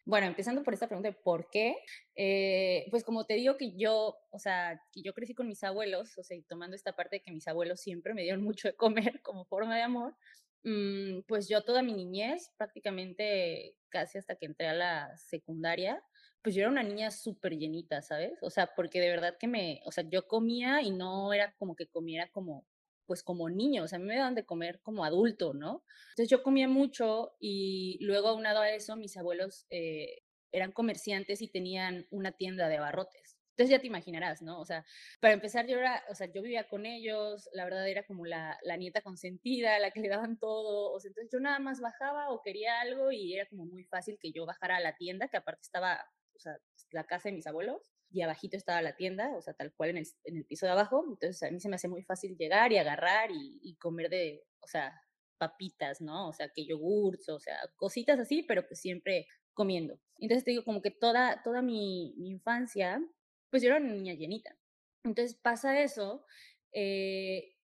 bueno, 0.05 0.27
empezando 0.27 0.63
por 0.63 0.73
esta 0.73 0.87
pregunta 0.87 1.09
de 1.09 1.15
por 1.15 1.49
qué, 1.49 1.75
eh, 2.15 2.87
pues 2.89 3.03
como 3.03 3.25
te 3.25 3.35
digo 3.35 3.57
que 3.57 3.77
yo, 3.77 4.17
o 4.31 4.39
sea, 4.39 4.81
que 4.91 5.01
yo 5.03 5.13
crecí 5.13 5.35
con 5.35 5.47
mis 5.47 5.63
abuelos, 5.63 6.17
o 6.17 6.23
sea, 6.23 6.37
tomando 6.47 6.75
esta 6.75 6.95
parte 6.95 7.17
de 7.17 7.21
que 7.21 7.31
mis 7.31 7.47
abuelos 7.47 7.81
siempre 7.81 8.13
me 8.13 8.23
dieron 8.23 8.43
mucho 8.43 8.67
de 8.67 8.75
comer 8.75 9.21
como 9.21 9.45
forma 9.45 9.75
de 9.75 9.83
amor, 9.83 10.15
mm, 10.63 11.21
pues 11.27 11.47
yo 11.47 11.63
toda 11.63 11.83
mi 11.83 11.93
niñez, 11.93 12.51
prácticamente 12.57 13.75
casi 13.89 14.17
hasta 14.17 14.35
que 14.35 14.45
entré 14.47 14.67
a 14.67 14.73
la 14.73 15.17
secundaria, 15.17 16.03
pues 16.41 16.55
yo 16.55 16.61
era 16.61 16.71
una 16.71 16.83
niña 16.83 17.11
súper 17.11 17.53
llenita, 17.57 18.01
¿sabes? 18.01 18.33
O 18.41 18.49
sea, 18.49 18.71
porque 18.75 18.99
de 18.99 19.09
verdad 19.09 19.37
que 19.39 19.47
me, 19.47 19.81
o 19.85 19.91
sea, 19.91 20.03
yo 20.09 20.27
comía 20.27 20.81
y 20.81 20.91
no 20.91 21.33
era 21.33 21.53
como 21.57 21.75
que 21.75 21.87
comiera 21.87 22.29
como, 22.31 22.65
pues 23.05 23.23
como 23.23 23.49
niño, 23.49 23.83
o 23.83 23.87
sea, 23.87 23.97
a 23.97 23.99
mí 23.99 24.07
me 24.07 24.17
daban 24.17 24.35
de 24.35 24.45
comer 24.45 24.79
como 24.81 25.05
adulto, 25.05 25.53
¿no? 25.53 25.83
Entonces 26.11 26.29
yo 26.29 26.43
comía 26.43 26.67
mucho 26.67 27.35
y 27.39 27.97
luego 28.01 28.29
aunado 28.29 28.61
a 28.61 28.69
eso, 28.71 28.95
mis 28.95 29.17
abuelos 29.17 29.65
eh, 29.69 30.23
eran 30.51 30.71
comerciantes 30.71 31.41
y 31.41 31.47
tenían 31.47 32.07
una 32.11 32.31
tienda 32.31 32.67
de 32.67 32.77
abarrotes. 32.77 33.37
Entonces 33.51 33.71
ya 33.71 33.81
te 33.81 33.87
imaginarás, 33.87 34.41
¿no? 34.41 34.59
O 34.59 34.65
sea, 34.65 34.85
para 35.19 35.33
empezar 35.33 35.67
yo 35.67 35.77
era, 35.77 36.03
o 36.09 36.15
sea, 36.15 36.31
yo 36.31 36.41
vivía 36.41 36.67
con 36.67 36.85
ellos, 36.85 37.49
la 37.53 37.65
verdad 37.65 37.87
era 37.87 38.03
como 38.03 38.25
la, 38.25 38.57
la 38.63 38.77
nieta 38.77 39.01
consentida, 39.01 39.77
la 39.79 39.91
que 39.91 39.99
le 39.99 40.09
daban 40.09 40.39
todo, 40.39 40.91
o 40.91 40.99
sea, 40.99 41.09
entonces 41.09 41.31
yo 41.31 41.39
nada 41.39 41.59
más 41.59 41.79
bajaba 41.81 42.31
o 42.31 42.41
quería 42.41 42.79
algo 42.81 43.11
y 43.11 43.33
era 43.33 43.45
como 43.47 43.65
muy 43.65 43.83
fácil 43.83 44.17
que 44.19 44.31
yo 44.31 44.45
bajara 44.45 44.77
a 44.77 44.79
la 44.79 44.95
tienda, 44.95 45.27
que 45.27 45.37
aparte 45.37 45.61
estaba 45.61 45.99
o 46.35 46.39
sea, 46.39 46.57
la 46.91 47.03
casa 47.03 47.29
de 47.29 47.35
mis 47.35 47.47
abuelos 47.47 47.90
y 48.11 48.21
abajito 48.21 48.57
estaba 48.57 48.81
la 48.81 48.95
tienda, 48.95 49.35
o 49.35 49.41
sea, 49.41 49.53
tal 49.53 49.73
cual 49.73 49.91
en 49.91 49.97
el, 49.97 50.07
en 50.25 50.37
el 50.37 50.45
piso 50.45 50.65
de 50.65 50.73
abajo. 50.73 51.05
Entonces 51.07 51.41
a 51.43 51.51
mí 51.51 51.59
se 51.59 51.69
me 51.69 51.75
hace 51.75 51.87
muy 51.87 52.03
fácil 52.03 52.35
llegar 52.37 52.71
y 52.71 52.77
agarrar 52.77 53.29
y, 53.31 53.75
comer 53.79 54.09
de, 54.09 54.43
o 54.59 54.67
sea, 54.67 54.93
papitas, 55.37 56.01
¿no? 56.01 56.27
O 56.27 56.33
sea, 56.33 56.49
que 56.49 56.65
yogurts, 56.65 57.29
o 57.29 57.39
sea, 57.39 57.57
cositas 57.75 58.19
así, 58.19 58.43
pero 58.43 58.67
pues 58.67 58.79
siempre 58.79 59.27
comiendo. 59.53 59.99
Entonces 60.17 60.43
te 60.43 60.51
digo, 60.51 60.63
como 60.63 60.81
que 60.81 60.91
toda, 60.91 61.41
toda 61.43 61.61
mi, 61.61 62.13
mi 62.17 62.29
infancia, 62.29 63.01
pues 63.49 63.63
yo 63.63 63.69
era 63.69 63.77
una 63.77 63.93
niña 63.93 64.13
llenita. 64.13 64.57
Entonces 65.03 65.35
pasa 65.35 65.81
eso, 65.81 66.25
eh, 66.73 67.55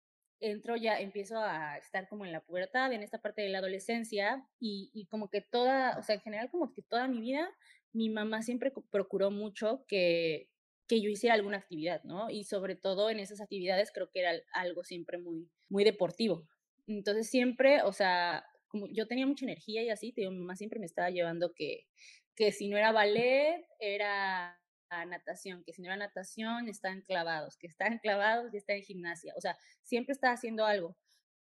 entro 0.41 0.77
ya, 0.77 1.01
empiezo 1.01 1.39
a 1.39 1.77
estar 1.79 2.09
como 2.09 2.25
en 2.25 2.33
la 2.33 2.41
pubertad, 2.41 2.93
en 2.93 3.03
esta 3.03 3.21
parte 3.21 3.43
de 3.43 3.51
la 3.51 3.59
adolescencia, 3.59 4.47
y, 4.59 4.91
y 4.95 5.07
como 5.07 5.29
que 5.29 5.41
toda, 5.41 5.99
o 5.99 6.03
sea, 6.03 6.15
en 6.15 6.23
general 6.23 6.51
como 6.51 6.73
que 6.73 6.83
toda 6.83 7.09
mi 7.09 7.21
vida 7.21 7.51
mi 7.97 8.11
mamá 8.11 8.43
siempre 8.43 8.73
procuró 8.91 9.31
mucho 9.31 9.85
que, 9.89 10.51
que 10.87 11.01
yo 11.01 11.09
hiciera 11.09 11.35
alguna 11.35 11.57
actividad, 11.57 12.05
¿no? 12.05 12.29
Y 12.31 12.45
sobre 12.45 12.77
todo 12.77 13.09
en 13.09 13.19
esas 13.19 13.41
actividades 13.41 13.91
creo 13.91 14.11
que 14.11 14.21
era 14.21 14.33
algo 14.53 14.85
siempre 14.85 15.19
muy, 15.19 15.49
muy 15.69 15.83
deportivo. 15.83 16.47
Entonces 16.87 17.29
siempre, 17.31 17.83
o 17.83 17.93
sea, 17.93 18.45
como 18.69 18.87
yo 18.89 19.07
tenía 19.07 19.27
mucha 19.27 19.47
energía 19.47 19.83
y 19.83 19.89
así, 19.89 20.13
mi 20.17 20.29
mamá 20.29 20.57
siempre 20.57 20.79
me 20.79 20.87
estaba 20.87 21.11
llevando 21.11 21.55
que, 21.55 21.87
que 22.35 22.53
si 22.53 22.69
no 22.69 22.77
era 22.77 22.93
ballet, 22.93 23.65
era 23.81 24.61
natación, 25.07 25.65
que 25.65 25.73
si 25.73 25.81
no 25.81 25.89
era 25.89 25.97
natación, 25.97 26.69
estaban 26.69 27.01
clavados, 27.01 27.57
que 27.57 27.67
estaban 27.67 27.99
clavados 28.03 28.53
y 28.53 28.59
está 28.59 28.75
en 28.75 28.83
gimnasia. 28.83 29.33
O 29.37 29.41
sea, 29.41 29.57
siempre 29.83 30.13
estaba 30.13 30.35
haciendo 30.35 30.67
algo. 30.67 30.97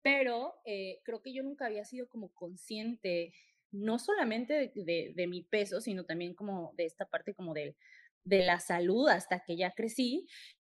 Pero 0.02 0.54
eh, 0.66 1.00
creo 1.04 1.22
que 1.22 1.32
yo 1.32 1.42
nunca 1.42 1.66
había 1.66 1.84
sido 1.84 2.08
como 2.08 2.28
consciente 2.34 3.32
no 3.72 3.98
solamente 3.98 4.72
de, 4.74 5.26
mi 5.26 5.42
peso, 5.42 5.80
sino 5.80 6.04
también 6.04 6.34
como 6.34 6.72
de 6.76 6.84
esta 6.84 7.06
parte 7.06 7.34
como 7.34 7.54
de, 7.54 7.76
de 8.24 8.44
la 8.44 8.60
salud 8.60 9.08
hasta 9.08 9.40
que 9.40 9.56
ya 9.56 9.72
crecí. 9.72 10.26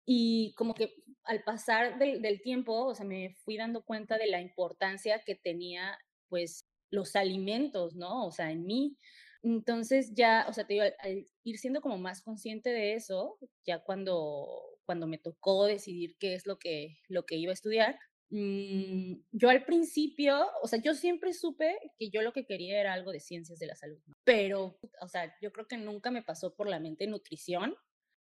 Y 0.05 0.53
como 0.55 0.73
que 0.73 0.95
al 1.23 1.43
pasar 1.43 1.99
del, 1.99 2.41
tiempo, 2.41 2.85
o 2.85 2.95
sea, 2.95 3.05
me 3.05 3.35
fui 3.43 3.57
dando 3.57 3.83
cuenta 3.83 4.17
de 4.17 4.27
la 4.27 4.41
importancia 4.41 5.21
que 5.25 5.35
tenía, 5.35 5.97
pues, 6.29 6.65
los 6.89 7.15
alimentos, 7.15 7.95
¿no? 7.95 8.25
O 8.25 8.31
sea, 8.31 8.51
en 8.51 8.65
mí. 8.65 8.97
Entonces 9.43 10.13
ya, 10.15 10.45
o 10.49 10.53
sea, 10.53 10.65
te 10.65 10.75
digo, 10.75 10.85
al, 10.99 11.27
ir 11.43 11.57
siendo 11.59 11.81
como 11.81 11.97
más 11.97 12.21
consciente 12.21 12.69
de 12.69 12.93
eso, 12.93 13.37
ya 13.65 13.79
cuando, 13.83 14.47
cuando 14.85 15.07
me 15.07 15.17
tocó 15.17 15.65
decidir 15.65 16.15
qué 16.19 16.33
es 16.33 16.45
lo 16.47 16.57
que, 16.57 16.97
lo 17.07 17.25
que 17.25 17.35
iba 17.35 17.51
a 17.51 17.53
estudiar, 17.53 17.99
yo 18.29 19.49
al 19.49 19.63
principio, 19.63 20.47
o 20.61 20.67
sea, 20.67 20.81
yo 20.81 20.93
siempre 20.93 21.33
supe 21.33 21.77
que 21.97 22.09
yo 22.09 22.21
lo 22.21 22.33
que 22.33 22.45
quería 22.45 22.79
era 22.79 22.93
algo 22.93 23.11
de 23.11 23.21
ciencias 23.21 23.57
de 23.59 23.67
la 23.67 23.75
salud, 23.75 23.99
pero, 24.25 24.77
o 25.01 25.07
sea, 25.07 25.33
yo 25.41 25.51
creo 25.53 25.67
que 25.67 25.77
nunca 25.77 26.11
me 26.11 26.23
pasó 26.23 26.53
por 26.53 26.67
la 26.67 26.79
mente 26.79 27.07
nutrición, 27.07 27.75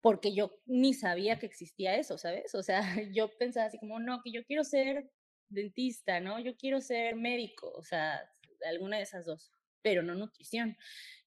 porque 0.02 0.34
yo 0.34 0.60
ni 0.66 0.92
sabía 0.92 1.38
que 1.38 1.46
existía 1.46 1.96
eso, 1.96 2.18
¿sabes? 2.18 2.54
O 2.54 2.62
sea, 2.62 2.80
yo 3.14 3.30
pensaba 3.38 3.66
así 3.66 3.78
como, 3.78 3.98
no, 3.98 4.20
que 4.22 4.32
yo 4.32 4.44
quiero 4.44 4.62
ser 4.62 5.10
dentista, 5.48 6.20
¿no? 6.20 6.38
Yo 6.38 6.56
quiero 6.56 6.82
ser 6.82 7.16
médico, 7.16 7.72
o 7.74 7.82
sea, 7.82 8.20
alguna 8.68 8.98
de 8.98 9.04
esas 9.04 9.24
dos, 9.24 9.50
pero 9.80 10.02
no 10.02 10.14
nutrición. 10.14 10.76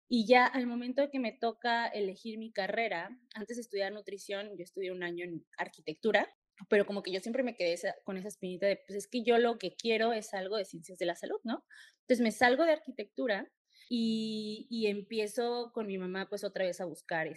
Y 0.10 0.28
ya 0.28 0.46
al 0.46 0.68
momento 0.68 1.02
de 1.02 1.10
que 1.10 1.20
me 1.20 1.34
toca 1.34 1.88
elegir 1.88 2.38
mi 2.38 2.52
carrera, 2.52 3.10
antes 3.34 3.58
de 3.58 3.62
estudiar 3.62 3.92
nutrición, 3.92 4.56
yo 4.56 4.64
estudié 4.64 4.92
un 4.92 5.04
año 5.04 5.26
en 5.26 5.46
arquitectura, 5.58 6.30
pero 6.70 6.86
como 6.86 7.04
que 7.04 7.12
yo 7.12 7.20
siempre 7.20 7.44
me 7.44 7.56
quedé 7.56 7.78
con 8.04 8.18
esa 8.18 8.28
espinita 8.28 8.66
de, 8.68 8.78
pues 8.88 8.98
es 8.98 9.08
que 9.08 9.24
yo 9.24 9.38
lo 9.38 9.58
que 9.58 9.76
quiero 9.76 10.14
es 10.14 10.34
algo 10.34 10.58
de 10.58 10.66
ciencias 10.66 10.98
de 10.98 11.06
la 11.06 11.16
salud, 11.16 11.40
¿no? 11.44 11.66
Entonces 12.02 12.24
me 12.24 12.32
salgo 12.32 12.66
de 12.66 12.74
arquitectura 12.74 13.52
y, 13.90 14.68
y 14.70 14.88
empiezo 14.88 15.72
con 15.74 15.88
mi 15.88 15.98
mamá 15.98 16.28
pues 16.30 16.44
otra 16.44 16.66
vez 16.66 16.82
a 16.82 16.86
buscar 16.86 17.28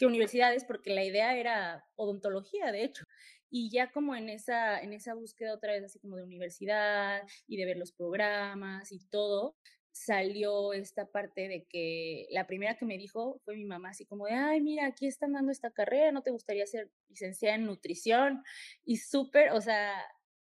qué 0.00 0.06
universidades, 0.06 0.64
porque 0.64 0.94
la 0.94 1.04
idea 1.04 1.36
era 1.36 1.84
odontología, 1.94 2.72
de 2.72 2.84
hecho. 2.84 3.04
Y 3.50 3.70
ya 3.70 3.90
como 3.90 4.16
en 4.16 4.30
esa, 4.30 4.80
en 4.80 4.94
esa 4.94 5.12
búsqueda 5.12 5.54
otra 5.54 5.72
vez 5.72 5.84
así 5.84 5.98
como 5.98 6.16
de 6.16 6.22
universidad 6.22 7.22
y 7.46 7.58
de 7.58 7.66
ver 7.66 7.76
los 7.76 7.92
programas 7.92 8.92
y 8.92 9.00
todo, 9.10 9.56
salió 9.92 10.72
esta 10.72 11.10
parte 11.10 11.48
de 11.48 11.66
que 11.66 12.26
la 12.30 12.46
primera 12.46 12.76
que 12.76 12.84
me 12.84 12.98
dijo 12.98 13.40
fue 13.44 13.56
mi 13.56 13.64
mamá, 13.64 13.90
así 13.90 14.06
como 14.06 14.26
de, 14.26 14.32
ay, 14.32 14.60
mira, 14.60 14.86
aquí 14.86 15.06
están 15.06 15.32
dando 15.32 15.52
esta 15.52 15.70
carrera, 15.70 16.12
¿no 16.12 16.22
te 16.22 16.30
gustaría 16.30 16.66
ser 16.66 16.90
licenciada 17.08 17.56
en 17.56 17.66
nutrición? 17.66 18.42
Y 18.84 18.98
súper, 18.98 19.52
o 19.52 19.60
sea, 19.60 19.92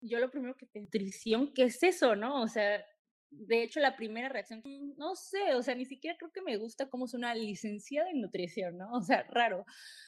yo 0.01 0.19
lo 0.19 0.31
primero 0.31 0.57
que 0.57 0.69
nutrición, 0.75 1.53
¿qué 1.55 1.65
es 1.65 1.83
eso, 1.83 2.17
no? 2.17 2.43
O 2.43 2.49
sea, 2.49 2.85
de 3.31 3.63
hecho, 3.63 3.81
la 3.81 3.97
primera 3.97 4.29
reacción, 4.29 4.63
mm, 4.65 4.97
no 4.97 5.15
sé, 5.17 5.55
o 5.55 5.63
sea, 5.63 5.75
ni 5.75 5.85
siquiera 5.87 6.17
creo 6.19 6.33
que 6.33 6.43
me 6.43 6.57
gusta 6.57 6.89
cómo 6.89 7.07
es 7.07 7.15
una 7.15 7.35
licenciada 7.35 8.11
en 8.11 8.21
nutrición, 8.21 8.79
¿no? 8.79 8.93
O 8.93 9.03
sea, 9.03 9.25
raro. 9.31 9.65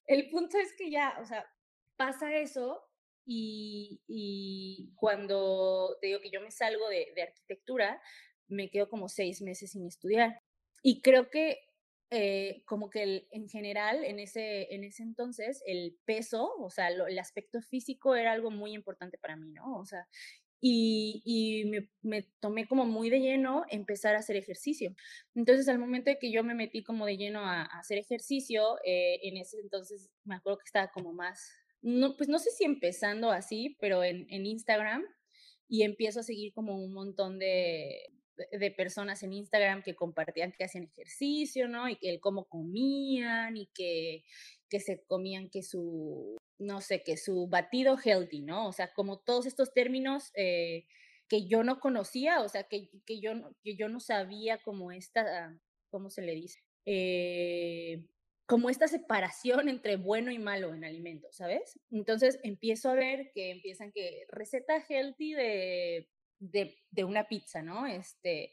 El 0.07 0.29
punto 0.31 0.59
es 0.59 0.73
que 0.77 0.91
ya, 0.91 1.15
o 1.21 1.27
sea, 1.27 1.45
pasa 1.97 2.35
eso 2.37 2.83
y, 3.25 4.01
y 4.07 4.93
cuando 4.97 5.97
te 6.01 6.09
digo 6.09 6.21
que 6.21 6.31
yo 6.31 6.41
me 6.41 6.51
salgo 6.51 6.89
de, 6.89 7.13
de 7.15 7.23
arquitectura, 7.23 8.01
me 8.49 8.71
quedo 8.71 8.89
como 8.89 9.09
seis 9.09 9.43
meses 9.43 9.73
sin 9.73 9.87
estudiar. 9.87 10.41
Y 10.83 11.03
creo 11.03 11.31
que 11.31 11.59
eh, 12.11 12.63
como 12.67 12.89
que 12.89 13.27
en 13.33 13.49
general, 13.49 14.05
en 14.05 14.21
ese, 14.21 14.73
en 14.75 14.85
ese 14.85 15.03
entonces, 15.03 15.63
el 15.67 15.99
peso, 16.05 16.53
o 16.59 16.71
sea, 16.71 16.89
el 16.89 17.19
aspecto 17.19 17.61
físico 17.63 18.15
era 18.15 18.33
algo 18.33 18.51
muy 18.51 18.75
importante 18.75 19.19
para 19.19 19.37
mí, 19.37 19.51
¿no? 19.51 19.77
O 19.79 19.85
sea, 19.85 20.07
y, 20.61 21.23
y 21.25 21.65
me, 22.03 22.23
tomé 22.41 22.67
como 22.69 22.85
muy 22.87 23.11
de 23.11 23.21
lleno 23.21 23.65
empezar 23.71 24.15
a 24.15 24.21
hacer 24.21 24.37
ejercicio. 24.37 24.95
Entonces, 25.35 25.69
al 25.69 25.79
momento 25.81 26.11
de 26.11 26.19
que 26.19 26.31
yo 26.31 26.45
me 26.45 26.55
metí 26.55 26.85
como 26.85 27.07
de 27.07 27.17
lleno 27.17 27.41
a, 27.41 27.63
hacer 27.65 27.99
ejercicio, 27.99 28.79
eh, 28.85 29.19
en 29.23 29.37
ese 29.37 29.59
entonces 29.61 30.11
me 30.25 30.37
acuerdo 30.37 30.59
que 30.59 30.67
estaba 30.67 30.89
como 30.93 31.13
más, 31.13 31.51
no, 31.83 32.17
pues 32.17 32.29
no 32.29 32.39
sé 32.39 32.51
si 32.51 32.65
empezando 32.65 33.31
así, 33.33 33.77
pero 33.81 34.05
en 34.05 34.47
Instagram, 34.47 35.05
y 35.69 35.83
empiezo 35.83 36.21
a 36.21 36.23
seguir 36.23 36.53
como 36.53 36.77
un 36.77 36.93
montón 36.93 37.39
de, 37.39 38.01
de 38.51 38.71
personas 38.71 39.23
en 39.23 39.33
Instagram 39.33 39.83
que 39.83 39.95
compartían 39.95 40.53
que 40.53 40.65
hacían 40.65 40.85
ejercicio, 40.85 41.69
¿no? 41.69 41.89
Y 41.89 41.97
que 41.97 42.11
el 42.11 42.21
cómo 42.21 42.45
comían 42.45 43.57
y 43.57 43.67
que, 43.75 44.25
que 44.69 44.81
se 44.81 45.03
comían 45.05 45.49
que 45.51 45.63
su, 45.63 46.37
no 46.59 46.81
sé, 46.81 47.03
que 47.03 47.17
su 47.17 47.49
batido 47.49 47.97
healthy, 47.99 48.43
¿no? 48.43 48.69
O 48.69 48.73
sea, 48.73 48.93
como 48.95 49.19
todos 49.19 49.47
estos 49.47 49.73
términos 49.73 50.33
eh, 50.35 50.87
que 51.29 51.47
yo 51.47 51.65
no 51.65 51.81
conocía, 51.81 52.43
o 52.43 52.49
sea, 52.49 52.65
que, 52.65 52.91
que, 53.05 53.21
yo, 53.21 53.33
que 53.63 53.77
yo 53.77 53.89
no 53.89 54.01
sabía 54.01 54.59
como 54.59 54.93
esta, 54.93 55.59
¿cómo 55.91 56.11
se 56.11 56.23
le 56.23 56.35
dice? 56.35 56.63
Eh, 56.85 58.07
como 58.47 58.71
esta 58.71 58.87
separación 58.87 59.69
entre 59.69 59.97
bueno 59.97 60.31
y 60.31 60.39
malo 60.39 60.73
en 60.73 60.85
alimentos, 60.85 61.37
¿sabes? 61.37 61.81
Entonces 61.91 62.39
empiezo 62.45 62.91
a 62.91 62.95
ver 62.95 63.33
que 63.35 63.51
empiezan 63.51 63.91
que 63.91 64.25
receta 64.29 64.81
healthy 64.89 65.35
de 65.35 66.09
de, 66.39 66.77
de 66.91 67.05
una 67.05 67.29
pizza, 67.29 67.63
¿no? 67.63 67.87
Este, 67.87 68.53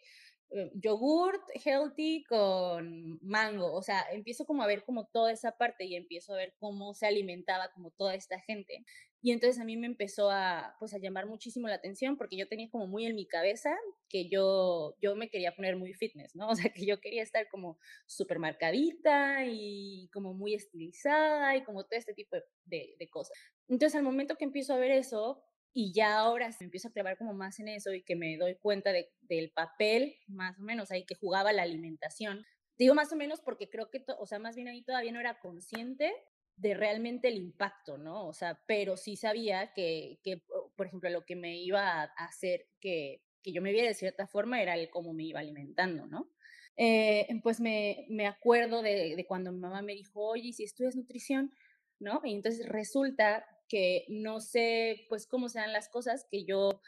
eh, 0.56 0.72
yogurt 0.76 1.42
healthy 1.66 2.24
con 2.26 3.18
mango, 3.24 3.74
o 3.74 3.82
sea, 3.82 4.06
empiezo 4.12 4.46
como 4.46 4.62
a 4.62 4.68
ver 4.68 4.84
como 4.86 5.08
toda 5.08 5.32
esa 5.32 5.58
parte 5.58 5.84
y 5.86 5.96
empiezo 5.96 6.34
a 6.34 6.38
ver 6.38 6.54
cómo 6.60 6.94
se 6.94 7.08
alimentaba 7.08 7.72
como 7.74 7.90
toda 7.90 8.14
esta 8.14 8.40
gente. 8.40 8.86
Y 9.24 9.32
entonces 9.32 9.60
a 9.60 9.66
mí 9.66 9.78
me 9.78 9.88
empezó 9.88 10.30
a, 10.30 10.76
pues, 10.80 10.94
a 10.94 11.00
llamar 11.00 11.26
muchísimo 11.26 11.68
la 11.68 11.76
atención 11.76 12.18
porque 12.18 12.38
yo 12.38 12.48
tenía 12.48 12.70
como 12.70 12.86
muy 12.86 13.08
en 13.08 13.16
mi 13.16 13.26
cabeza 13.26 13.76
que 14.10 14.30
yo, 14.30 14.96
yo 15.02 15.16
me 15.16 15.30
quería 15.30 15.56
poner 15.56 15.76
muy 15.76 15.94
fitness, 15.96 16.36
¿no? 16.36 16.48
O 16.54 16.56
sea, 16.56 16.72
que 16.72 16.86
yo 16.86 17.00
quería 17.00 17.24
estar 17.24 17.48
como 17.50 17.80
súper 18.06 18.38
marcadita 18.38 19.46
y 19.48 20.08
como 20.14 20.36
muy 20.36 20.54
estilizada 20.54 21.56
y 21.56 21.64
como 21.64 21.84
todo 21.84 21.98
este 21.98 22.14
tipo 22.14 22.38
de, 22.66 22.96
de 23.00 23.10
cosas. 23.10 23.36
Entonces 23.68 23.96
al 23.96 24.04
momento 24.04 24.36
que 24.36 24.46
empiezo 24.46 24.76
a 24.76 24.78
ver 24.78 24.92
eso, 24.92 25.44
y 25.74 25.92
ya 25.92 26.20
ahora 26.20 26.50
me 26.60 26.66
empiezo 26.66 26.88
a 26.88 26.92
clavar 26.92 27.18
como 27.18 27.34
más 27.34 27.60
en 27.60 27.68
eso 27.68 27.92
y 27.94 28.04
que 28.04 28.16
me 28.16 28.38
doy 28.38 28.56
cuenta 28.56 28.92
de, 28.92 29.12
del 29.22 29.52
papel, 29.52 30.16
más 30.28 30.60
o 30.60 30.62
menos, 30.62 30.92
ahí 30.92 31.04
que 31.06 31.16
jugaba 31.16 31.52
la 31.52 31.64
alimentación. 31.64 32.46
Digo 32.78 32.94
más 32.94 33.12
o 33.12 33.16
menos 33.16 33.42
porque 33.42 33.70
creo 33.70 33.90
que, 33.90 34.04
o 34.20 34.26
sea, 34.28 34.40
más 34.40 34.56
bien 34.56 34.68
ahí 34.68 34.84
todavía 34.84 35.12
no 35.12 35.20
era 35.20 35.40
consciente 35.40 36.14
de 36.56 36.76
realmente 36.76 37.28
el 37.28 37.38
impacto, 37.38 37.98
¿no? 37.98 38.28
O 38.28 38.34
sea, 38.34 38.62
pero 38.68 38.98
sí 38.98 39.16
sabía 39.16 39.74
que, 39.74 40.20
que 40.24 40.44
por 40.76 40.86
ejemplo, 40.86 41.10
lo 41.10 41.26
que 41.26 41.36
me 41.36 41.58
iba 41.58 42.04
a 42.04 42.04
hacer 42.04 42.68
que, 42.80 43.24
que 43.42 43.52
yo 43.52 43.62
me 43.62 43.72
viera 43.72 43.88
de 43.88 43.96
cierta 43.96 44.28
forma 44.28 44.62
era 44.62 44.76
el 44.76 44.92
cómo 44.92 45.14
me 45.14 45.24
iba 45.24 45.40
alimentando, 45.40 46.06
¿no? 46.06 46.30
Eh, 46.78 47.28
pues 47.42 47.60
me, 47.60 48.06
me 48.10 48.28
acuerdo 48.28 48.82
de, 48.82 49.16
de, 49.16 49.26
cuando 49.26 49.52
mi 49.52 49.60
mamá 49.60 49.82
me 49.82 49.94
dijo, 49.94 50.22
oye, 50.22 50.54
si 50.54 50.64
estudias 50.64 50.96
nutrición, 50.96 51.52
¿no? 52.00 52.22
Y 52.24 52.34
entonces 52.34 52.68
resulta 52.68 53.46
que 53.74 54.06
no 54.08 54.40
sé 54.40 55.08
pues 55.10 55.26
cómo 55.26 55.50
sean 55.50 55.74
las 55.74 55.90
cosas, 55.90 56.28
que 56.30 56.46
yo 56.46 56.80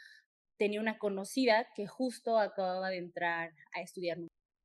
tenía 0.56 0.80
una 0.80 1.00
conocida 1.00 1.66
que 1.74 1.88
justo 1.88 2.38
acababa 2.38 2.90
de 2.90 2.98
entrar 2.98 3.52
a 3.74 3.80
estudiar. 3.80 4.18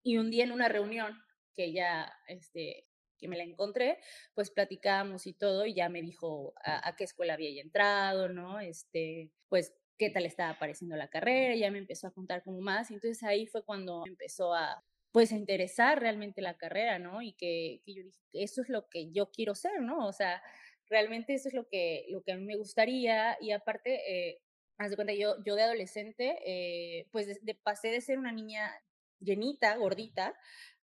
Y 0.03 0.17
un 0.17 0.29
día 0.29 0.43
en 0.43 0.51
una 0.51 0.69
reunión 0.69 1.19
que 1.55 1.73
ya, 1.73 2.13
este, 2.27 2.85
que 3.17 3.27
me 3.27 3.37
la 3.37 3.43
encontré, 3.43 3.97
pues 4.35 4.51
platicábamos 4.51 5.25
y 5.25 5.33
todo, 5.33 5.65
y 5.65 5.73
ya 5.73 5.89
me 5.89 6.03
dijo 6.03 6.53
a, 6.63 6.95
qué 6.95 7.05
escuela 7.05 7.33
había 7.33 7.59
entrado, 7.59 8.29
¿no? 8.29 8.59
Este, 8.59 9.31
pues 9.49 9.73
qué 9.97 10.11
tal 10.11 10.27
estaba 10.27 10.51
apareciendo 10.51 10.95
la 10.97 11.09
carrera, 11.09 11.55
ya 11.55 11.71
me 11.71 11.79
empezó 11.79 12.05
a 12.05 12.13
contar 12.13 12.43
como 12.43 12.61
más, 12.61 12.91
y 12.91 12.93
entonces 12.93 13.23
ahí 13.23 13.47
fue 13.47 13.65
cuando 13.65 14.03
empezó 14.05 14.53
a, 14.53 14.83
pues 15.11 15.31
a 15.31 15.37
interesar 15.37 15.99
realmente 15.99 16.43
la 16.43 16.55
carrera, 16.55 16.99
¿no? 16.99 17.23
Y 17.23 17.33
que, 17.33 17.81
que 17.83 17.95
yo 17.95 18.03
dije, 18.03 18.21
eso 18.33 18.61
es 18.61 18.69
lo 18.69 18.87
que 18.89 19.11
yo 19.11 19.31
quiero 19.31 19.55
ser, 19.55 19.81
¿no? 19.81 20.05
O 20.05 20.13
sea, 20.13 20.43
realmente 20.91 21.33
eso 21.33 21.47
es 21.47 21.55
lo 21.55 21.67
que, 21.67 22.05
lo 22.09 22.21
que 22.21 22.33
a 22.33 22.37
mí 22.37 22.43
me 22.43 22.57
gustaría 22.57 23.37
y 23.39 23.51
aparte, 23.51 24.01
eh, 24.07 24.41
haz 24.77 24.89
de 24.89 24.95
cuenta, 24.95 25.13
yo, 25.13 25.35
yo 25.45 25.55
de 25.55 25.63
adolescente, 25.63 26.37
eh, 26.45 27.07
pues 27.11 27.27
de, 27.41 27.55
pasé 27.55 27.89
de 27.89 28.01
ser 28.01 28.19
una 28.19 28.31
niña 28.31 28.71
llenita, 29.19 29.75
gordita, 29.77 30.35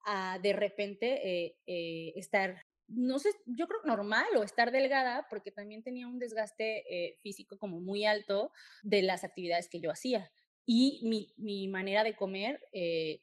a 0.06 0.38
de 0.42 0.52
repente 0.52 1.46
eh, 1.46 1.56
eh, 1.66 2.12
estar, 2.16 2.62
no 2.86 3.18
sé, 3.18 3.30
yo 3.46 3.66
creo 3.66 3.80
normal 3.84 4.26
o 4.36 4.42
estar 4.42 4.70
delgada, 4.70 5.26
porque 5.30 5.50
también 5.50 5.82
tenía 5.82 6.06
un 6.06 6.18
desgaste 6.18 7.18
físico 7.22 7.58
como 7.58 7.80
muy 7.80 8.04
alto 8.04 8.52
de 8.82 9.02
las 9.02 9.24
actividades 9.24 9.68
que 9.68 9.80
yo 9.80 9.90
hacía. 9.90 10.30
Y 10.66 11.00
mi, 11.04 11.32
mi 11.36 11.68
manera 11.68 12.04
de 12.04 12.16
comer 12.16 12.60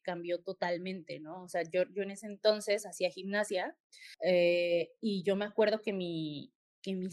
cambió 0.04 0.42
totalmente, 0.44 1.20
¿no? 1.20 1.44
O 1.44 1.48
sea, 1.48 1.64
yo, 1.64 1.84
yo 1.94 2.04
en 2.04 2.12
ese 2.12 2.28
entonces 2.28 2.86
hacía 2.86 3.10
gimnasia 3.12 3.76
y 5.00 5.24
yo 5.24 5.36
me 5.36 5.46
acuerdo 5.46 5.82
que 5.82 5.94
mi, 5.94 6.54
que 6.82 6.94
mi, 6.94 7.10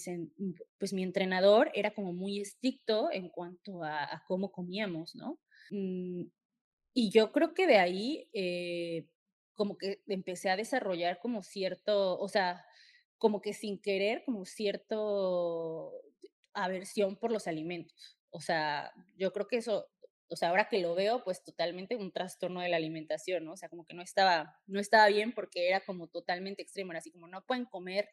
pues 0.79 0.93
mi 0.93 1.03
entrenador 1.03 1.71
era 1.75 1.93
como 1.93 2.13
muy 2.13 2.41
estricto 2.41 3.11
en 3.13 3.29
cuanto 3.29 3.85
a, 3.85 4.23
cómo 4.27 4.51
comíamos, 4.51 5.15
¿no? 5.15 5.39
Mm, 5.71 6.25
y 6.95 7.11
yo 7.11 7.33
creo 7.33 7.55
que 7.55 7.67
de 7.67 7.79
ahí 7.79 8.29
eh, 8.33 9.07
como 9.55 9.77
que 9.77 10.03
empecé 10.07 10.51
a 10.51 10.57
desarrollar 10.57 11.19
como 11.21 11.43
cierto, 11.43 12.19
o 12.19 12.29
sea, 12.29 12.65
como 13.19 13.41
que 13.41 13.53
sin 13.53 13.81
querer, 13.81 14.23
como 14.25 14.45
cierto 14.45 15.93
aversión 16.55 17.17
por 17.17 17.33
los 17.33 17.47
alimentos. 17.47 18.19
O 18.31 18.41
sea, 18.41 18.93
yo 19.17 19.33
creo 19.33 19.49
que 19.49 19.57
eso, 19.57 19.89
o 20.29 20.37
sea, 20.37 20.51
ahora 20.51 20.69
que 20.69 20.81
lo 20.81 20.95
veo, 20.95 21.25
pues 21.25 21.43
totalmente 21.43 21.97
un 21.97 22.13
trastorno 22.13 22.61
de 22.61 22.69
la 22.69 22.77
alimentación, 22.77 23.45
¿no? 23.45 23.53
O 23.53 23.57
sea, 23.57 23.69
como 23.69 23.85
que 23.85 23.95
no 23.95 24.03
estaba, 24.03 24.61
no 24.67 24.81
estaba 24.81 25.09
bien 25.09 25.33
porque 25.33 25.69
era 25.69 25.81
como 25.81 26.09
totalmente 26.09 26.63
extremo, 26.63 26.93
era 26.93 27.01
así 27.01 27.11
como 27.11 27.29
no 27.29 27.45
pueden 27.45 27.65
comer 27.65 28.09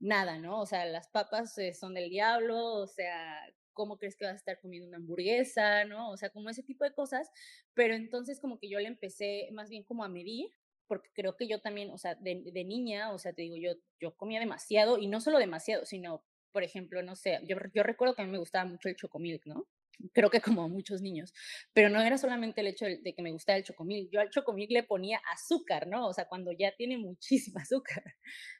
nada, 0.00 0.38
¿no? 0.38 0.60
O 0.60 0.66
sea, 0.66 0.84
las 0.86 1.08
papas 1.08 1.56
eh, 1.58 1.74
son 1.74 1.94
del 1.94 2.10
diablo, 2.10 2.74
o 2.74 2.86
sea, 2.86 3.40
¿cómo 3.72 3.98
crees 3.98 4.16
que 4.16 4.24
vas 4.24 4.34
a 4.34 4.36
estar 4.36 4.60
comiendo 4.60 4.88
una 4.88 4.98
hamburguesa, 4.98 5.84
¿no? 5.84 6.10
O 6.10 6.16
sea, 6.16 6.30
como 6.30 6.50
ese 6.50 6.62
tipo 6.62 6.84
de 6.84 6.92
cosas, 6.92 7.30
pero 7.74 7.94
entonces 7.94 8.40
como 8.40 8.58
que 8.58 8.68
yo 8.68 8.78
le 8.78 8.88
empecé 8.88 9.48
más 9.52 9.68
bien 9.70 9.84
como 9.84 10.04
a 10.04 10.08
medir, 10.08 10.50
porque 10.86 11.10
creo 11.14 11.36
que 11.36 11.48
yo 11.48 11.60
también, 11.60 11.90
o 11.90 11.98
sea, 11.98 12.14
de, 12.14 12.64
niña, 12.64 13.12
o 13.12 13.18
sea, 13.18 13.32
te 13.32 13.42
digo, 13.42 13.56
yo, 13.56 13.80
yo 14.00 14.16
comía 14.16 14.40
demasiado, 14.40 14.98
y 14.98 15.06
no 15.08 15.20
solo 15.20 15.38
demasiado, 15.38 15.86
sino, 15.86 16.24
por 16.52 16.62
ejemplo, 16.62 17.02
no 17.02 17.16
sé, 17.16 17.40
yo, 17.44 17.56
yo 17.74 17.82
recuerdo 17.82 18.14
que 18.14 18.22
a 18.22 18.24
mí 18.26 18.30
me 18.30 18.38
gustaba 18.38 18.64
mucho 18.66 18.88
el 18.88 18.96
chocomilk, 18.96 19.46
¿no? 19.46 19.66
creo 20.12 20.30
que 20.30 20.40
como 20.40 20.62
a 20.62 20.68
muchos 20.68 21.00
niños, 21.02 21.32
pero 21.72 21.88
no 21.88 22.00
era 22.00 22.18
solamente 22.18 22.60
el 22.60 22.68
hecho 22.68 22.86
de, 22.86 23.14
que 23.14 23.22
me 23.22 23.32
gustaba 23.32 23.58
el 23.58 23.64
chocomil, 23.64 24.08
yo 24.10 24.20
al 24.20 24.30
chocomil 24.30 24.68
le 24.70 24.82
ponía 24.82 25.20
azúcar, 25.32 25.86
¿no? 25.86 26.08
O 26.08 26.12
sea, 26.12 26.26
cuando 26.26 26.52
ya 26.52 26.74
tiene 26.76 26.98
muchísima 26.98 27.60
azúcar. 27.62 28.04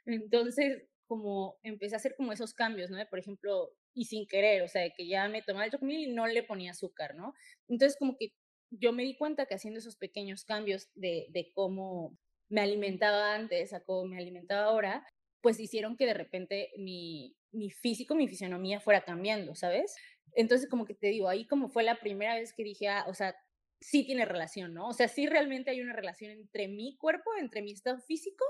Entonces, 0.07 0.83
como 1.15 1.61
empecé 1.63 1.95
a 1.95 1.99
hacer 1.99 2.17
como 2.17 2.33
esos 2.33 2.55
cambios, 2.55 2.91
¿no? 2.91 2.99
Por 3.09 3.21
ejemplo, 3.21 3.71
y 3.95 4.07
sin 4.07 4.27
querer, 4.27 4.63
o 4.63 4.69
sea, 4.69 4.91
que 4.91 5.07
ya 5.07 5.29
me 5.29 5.43
tomaba 5.43 5.65
el 5.65 5.71
chocomil 5.71 6.09
y 6.09 6.13
no 6.13 6.27
le 6.27 6.43
ponía 6.43 6.73
azúcar, 6.73 7.15
¿no? 7.15 7.35
Entonces, 7.69 7.97
como 7.97 8.17
que 8.19 8.33
yo 8.71 8.93
me 8.93 9.05
di 9.05 9.17
cuenta 9.17 9.47
que 9.47 9.55
haciendo 9.55 9.79
esos 9.79 9.95
pequeños 9.95 10.45
cambios 10.45 10.89
de, 10.97 11.29
de 11.31 11.53
cómo 11.55 12.19
me 12.49 12.63
alimentaba 12.63 13.37
antes 13.37 13.73
a 13.73 13.85
cómo 13.85 14.07
me 14.07 14.19
alimentaba 14.19 14.65
ahora, 14.65 15.07
pues 15.41 15.61
hicieron 15.61 15.97
que 15.97 16.07
de 16.07 16.15
repente 16.15 16.73
mi, 16.79 17.37
mi 17.53 17.71
físico, 17.71 18.17
mi 18.17 18.27
fisionomía 18.27 18.81
fuera 18.81 19.05
cambiando, 19.05 19.55
¿sabes? 19.55 19.95
Entonces, 20.35 20.69
como 20.69 20.85
que 20.85 20.95
te 20.95 21.07
digo, 21.07 21.29
ahí 21.29 21.47
como 21.47 21.69
fue 21.69 21.85
la 21.85 22.01
primera 22.01 22.35
vez 22.35 22.53
que 22.57 22.65
dije, 22.65 22.89
ah, 22.89 23.05
o 23.07 23.15
sea, 23.15 23.37
sí 23.81 24.05
tiene 24.05 24.25
relación, 24.25 24.75
¿no? 24.75 24.89
O 24.89 24.93
sea, 24.95 25.07
sí 25.07 25.29
realmente 25.29 25.71
hay 25.71 25.81
una 25.81 25.93
relación 25.93 26.33
entre 26.33 26.67
mi 26.67 26.97
cuerpo, 26.97 27.31
entre 27.39 27.63
mi 27.63 27.71
estado 27.71 28.01
físico 28.01 28.45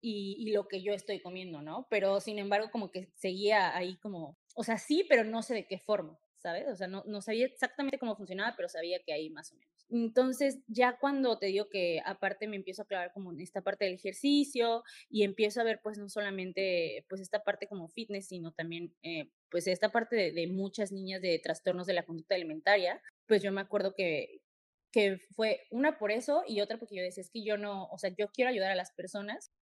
y, 0.00 0.36
y, 0.38 0.52
lo 0.52 0.68
que 0.68 0.82
yo 0.82 0.92
estoy 0.92 1.20
comiendo, 1.20 1.62
¿no? 1.62 1.86
Pero 1.90 2.20
sin 2.20 2.38
embargo, 2.38 2.70
como 2.70 2.90
que 2.90 3.10
seguía 3.16 3.76
ahí 3.76 3.96
como, 3.98 4.38
o 4.54 4.64
sea, 4.64 4.78
sí, 4.78 5.04
pero 5.08 5.24
no 5.24 5.42
sé 5.42 5.54
de 5.54 5.66
qué 5.66 5.78
forma, 5.78 6.18
¿sabes? 6.38 6.68
O 6.68 6.76
sea, 6.76 6.86
no, 6.86 7.02
no 7.06 7.20
sabía 7.20 7.46
exactamente 7.46 7.98
cómo 7.98 8.16
funcionaba, 8.16 8.54
pero 8.56 8.68
sabía 8.68 9.00
que 9.04 9.12
ahí 9.12 9.30
más 9.30 9.52
o 9.52 9.56
menos. 9.56 9.86
Entonces, 9.90 10.58
ya 10.66 10.98
cuando 10.98 11.38
te 11.38 11.46
digo 11.46 11.68
que 11.68 12.00
aparte 12.04 12.46
me 12.46 12.56
empiezo 12.56 12.82
a 12.82 12.86
clavar 12.86 13.12
como 13.12 13.32
en 13.32 13.40
esta 13.40 13.62
parte 13.62 13.86
del 13.86 13.94
ejercicio 13.94 14.84
y 15.08 15.22
empiezo 15.22 15.60
a 15.60 15.64
ver 15.64 15.80
pues 15.82 15.98
no 15.98 16.08
solamente 16.08 17.06
pues 17.08 17.20
esta 17.22 17.42
parte 17.42 17.68
como 17.68 17.88
fitness, 17.88 18.28
sino 18.28 18.52
también 18.52 18.94
eh, 19.02 19.30
pues 19.50 19.66
esta 19.66 19.90
parte 19.90 20.14
de, 20.16 20.32
de, 20.32 20.46
muchas 20.46 20.92
niñas 20.92 21.22
de 21.22 21.40
trastornos 21.42 21.86
de 21.86 21.94
la 21.94 22.04
conducta 22.04 22.34
alimentaria, 22.34 23.00
pues 23.26 23.42
yo 23.42 23.50
me 23.50 23.62
acuerdo 23.62 23.94
que, 23.94 24.42
que 24.92 25.18
fue 25.34 25.66
una 25.70 25.98
por 25.98 26.10
eso 26.10 26.42
y 26.46 26.60
otra 26.60 26.78
porque 26.78 26.96
yo 26.96 27.02
decía, 27.02 27.22
es 27.22 27.30
que 27.30 27.42
yo 27.42 27.56
no, 27.56 27.86
o 27.86 27.98
sea, 27.98 28.10
yo 28.16 28.28
quiero 28.28 28.50
ayudar 28.50 28.70
a 28.70 28.76
las 28.76 28.92
personas 28.92 29.52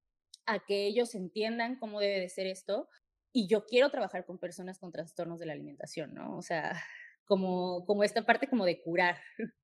a 0.47 0.61
que 0.65 0.87
ellos 0.87 1.15
entiendan 1.15 1.77
cómo 1.77 2.01
debe 2.01 2.21
de 2.21 2.29
ser 2.29 2.47
esto 2.47 2.89
y 3.33 3.49
yo 3.49 3.67
quiero 3.67 3.91
trabajar 3.91 4.25
con 4.25 4.39
personas 4.39 4.79
con 4.79 4.93
trastornos 4.93 5.39
de 5.39 5.47
la 5.47 5.53
alimentación, 5.53 6.15
¿no? 6.15 6.37
O 6.37 6.43
sea, 6.43 6.81
como, 7.27 7.85
como 7.85 8.03
esta 8.05 8.25
parte 8.25 8.49
como 8.49 8.65
de 8.65 8.81
curar, 8.81 9.19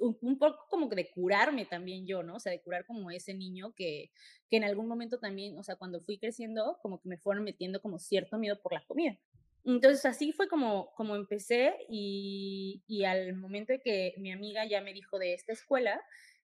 un, 0.00 0.38
poco 0.38 0.66
como 0.68 0.88
de 0.88 1.10
curarme 1.10 1.66
también 1.66 2.06
yo, 2.06 2.22
¿no? 2.22 2.36
O 2.36 2.40
sea, 2.40 2.52
de 2.52 2.60
curar 2.60 2.84
como 2.84 3.10
ese 3.10 3.34
niño 3.34 3.72
que, 3.74 4.10
que 4.48 4.56
en 4.56 4.64
algún 4.64 4.86
momento 4.86 5.18
también, 5.18 5.58
o 5.58 5.62
sea, 5.62 5.76
cuando 5.76 6.00
fui 6.00 6.18
creciendo, 6.18 6.78
como 6.82 7.00
que 7.00 7.08
me 7.08 7.18
fueron 7.18 7.44
metiendo 7.44 7.80
como 7.80 7.98
cierto 7.98 8.38
miedo 8.38 8.60
por 8.62 8.72
la 8.72 8.84
comida. 8.86 9.18
Entonces 9.64 10.04
así 10.04 10.32
fue 10.32 10.48
como, 10.48 10.92
como 10.94 11.14
empecé 11.14 11.76
y, 11.88 12.82
y 12.86 13.04
al 13.04 13.34
momento 13.34 13.72
de 13.72 13.80
que 13.80 14.14
mi 14.18 14.32
amiga 14.32 14.64
ya 14.66 14.80
me 14.80 14.92
dijo 14.92 15.18
de 15.18 15.34
esta 15.34 15.52
escuela, 15.52 16.00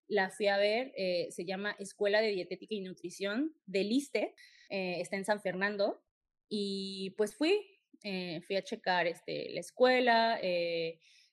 la 0.09 0.31
fui 0.31 0.49
a 0.49 0.57
ver, 0.57 0.93
eh, 0.97 1.29
se 1.31 1.45
llama 1.45 1.77
Escuela 1.79 2.21
de 2.21 2.31
Dietética 2.31 2.75
y 2.75 2.81
Nutrición 2.81 3.55
de 3.67 3.85
Liste, 3.85 4.35
eh, 4.71 5.01
está 5.01 5.17
en 5.17 5.25
San 5.25 5.41
Fernando, 5.41 6.03
y 6.49 7.15
pues 7.19 7.35
fui, 7.35 7.79
eh, 8.03 8.41
fui 8.47 8.57
a 8.57 8.65
checar 8.65 9.07
este, 9.07 9.51
la 9.51 9.61
escuela, 9.61 10.41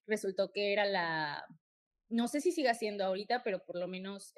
resultó 0.06 0.52
que 0.52 0.74
era 0.74 0.86
la, 0.86 1.46
no 2.10 2.28
sé 2.28 2.42
si 2.42 2.52
siga 2.52 2.74
siendo 2.74 3.06
ahorita, 3.06 3.44
pero 3.44 3.64
por 3.66 3.80
lo 3.80 3.88
menos 3.88 4.34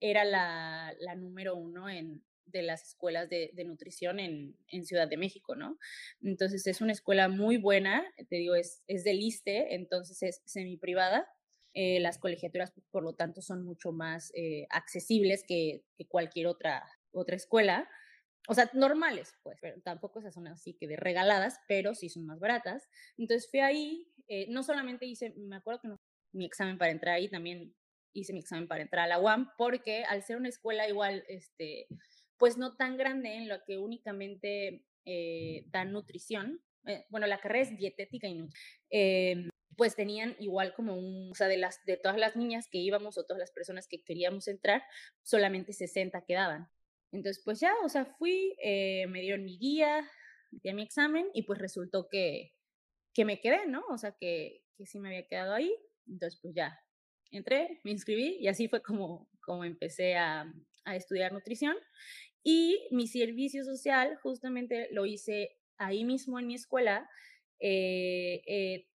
era 0.00 0.24
la, 0.24 1.14
número 1.16 1.54
uno 1.54 1.90
en, 1.90 2.24
de 2.46 2.62
las 2.62 2.88
escuelas 2.88 3.28
de, 3.28 3.52
nutrición 3.66 4.20
en, 4.20 4.56
en, 4.68 4.86
Ciudad 4.86 5.06
de 5.06 5.18
México, 5.18 5.54
¿no? 5.54 5.78
Entonces 6.22 6.66
es 6.66 6.80
una 6.80 6.92
escuela 6.92 7.28
muy 7.28 7.58
buena, 7.58 8.02
te 8.30 8.36
digo, 8.36 8.54
es, 8.54 8.82
es 8.86 9.04
de 9.04 9.12
liste, 9.12 9.74
entonces 9.74 10.22
es 10.22 10.40
semi 10.46 10.78
privada 10.78 11.28
eh, 11.78 12.00
las 12.00 12.16
colegiaturas, 12.16 12.72
por 12.90 13.02
lo 13.02 13.12
tanto, 13.12 13.42
son 13.42 13.62
mucho 13.62 13.92
más 13.92 14.32
eh, 14.34 14.66
accesibles 14.70 15.44
que, 15.46 15.84
que, 15.98 16.08
cualquier 16.08 16.46
otra, 16.46 16.82
otra 17.12 17.36
escuela. 17.36 17.86
O 18.48 18.54
sea, 18.54 18.70
normales, 18.72 19.34
pues, 19.42 19.58
pero 19.60 19.78
tampoco 19.82 20.20
esas 20.20 20.32
son 20.32 20.46
así 20.48 20.72
que 20.72 20.88
de 20.88 20.96
regaladas, 20.96 21.60
pero 21.68 21.94
sí 21.94 22.08
son 22.08 22.24
más 22.24 22.40
baratas. 22.40 22.88
Entonces 23.18 23.50
fui 23.50 23.60
ahí, 23.60 24.10
eh, 24.26 24.46
no 24.48 24.62
solamente 24.62 25.04
hice, 25.04 25.34
me 25.36 25.56
acuerdo 25.56 25.82
que 25.82 25.88
no, 25.88 26.00
mi 26.32 26.46
examen 26.46 26.78
para 26.78 26.92
entrar 26.92 27.16
ahí, 27.16 27.28
también 27.28 27.76
hice 28.14 28.32
mi 28.32 28.38
examen 28.38 28.66
para 28.68 28.80
entrar 28.80 29.04
a 29.04 29.08
la 29.08 29.20
UAM, 29.20 29.50
porque 29.58 30.04
al 30.04 30.22
ser 30.22 30.38
una 30.38 30.48
escuela 30.48 30.88
igual, 30.88 31.24
este, 31.28 31.88
pues 32.38 32.56
no 32.56 32.74
tan 32.76 32.96
grande 32.96 33.34
en 33.34 33.48
lo 33.48 33.62
que 33.66 33.76
únicamente 33.76 34.86
eh, 35.04 35.64
dan 35.66 35.92
nutrición, 35.92 36.62
bueno, 37.10 37.26
la 37.26 37.40
carrera 37.40 37.68
es 37.68 37.76
dietética 37.76 38.28
y 38.28 38.34
nutrición 38.34 39.50
pues 39.76 39.94
tenían 39.94 40.36
igual 40.38 40.74
como 40.74 40.94
un, 40.94 41.30
o 41.30 41.34
sea, 41.34 41.48
de, 41.48 41.56
las, 41.56 41.84
de 41.84 41.96
todas 41.96 42.18
las 42.18 42.36
niñas 42.36 42.68
que 42.70 42.78
íbamos 42.78 43.18
o 43.18 43.24
todas 43.24 43.38
las 43.38 43.50
personas 43.50 43.86
que 43.88 44.02
queríamos 44.02 44.48
entrar, 44.48 44.82
solamente 45.22 45.72
60 45.72 46.24
quedaban. 46.24 46.68
Entonces, 47.12 47.42
pues 47.44 47.60
ya, 47.60 47.72
o 47.84 47.88
sea, 47.88 48.04
fui, 48.04 48.56
eh, 48.62 49.06
me 49.08 49.20
dieron 49.20 49.44
mi 49.44 49.58
guía, 49.58 50.08
di 50.50 50.72
mi 50.72 50.82
examen 50.82 51.28
y 51.34 51.42
pues 51.42 51.58
resultó 51.58 52.08
que, 52.08 52.54
que 53.12 53.24
me 53.24 53.40
quedé, 53.40 53.66
¿no? 53.66 53.84
O 53.88 53.98
sea, 53.98 54.12
que, 54.12 54.64
que 54.76 54.86
sí 54.86 54.98
me 54.98 55.08
había 55.08 55.26
quedado 55.26 55.54
ahí. 55.54 55.74
Entonces, 56.08 56.38
pues 56.40 56.54
ya, 56.54 56.78
entré, 57.30 57.80
me 57.84 57.90
inscribí 57.90 58.36
y 58.40 58.48
así 58.48 58.68
fue 58.68 58.82
como, 58.82 59.28
como 59.40 59.64
empecé 59.64 60.16
a, 60.16 60.52
a 60.84 60.96
estudiar 60.96 61.32
nutrición. 61.32 61.76
Y 62.42 62.86
mi 62.90 63.08
servicio 63.08 63.64
social 63.64 64.16
justamente 64.22 64.88
lo 64.92 65.04
hice 65.04 65.58
ahí 65.78 66.04
mismo 66.04 66.38
en 66.38 66.46
mi 66.46 66.54
escuela. 66.54 67.08
Eh, 67.58 68.42
eh, 68.46 68.88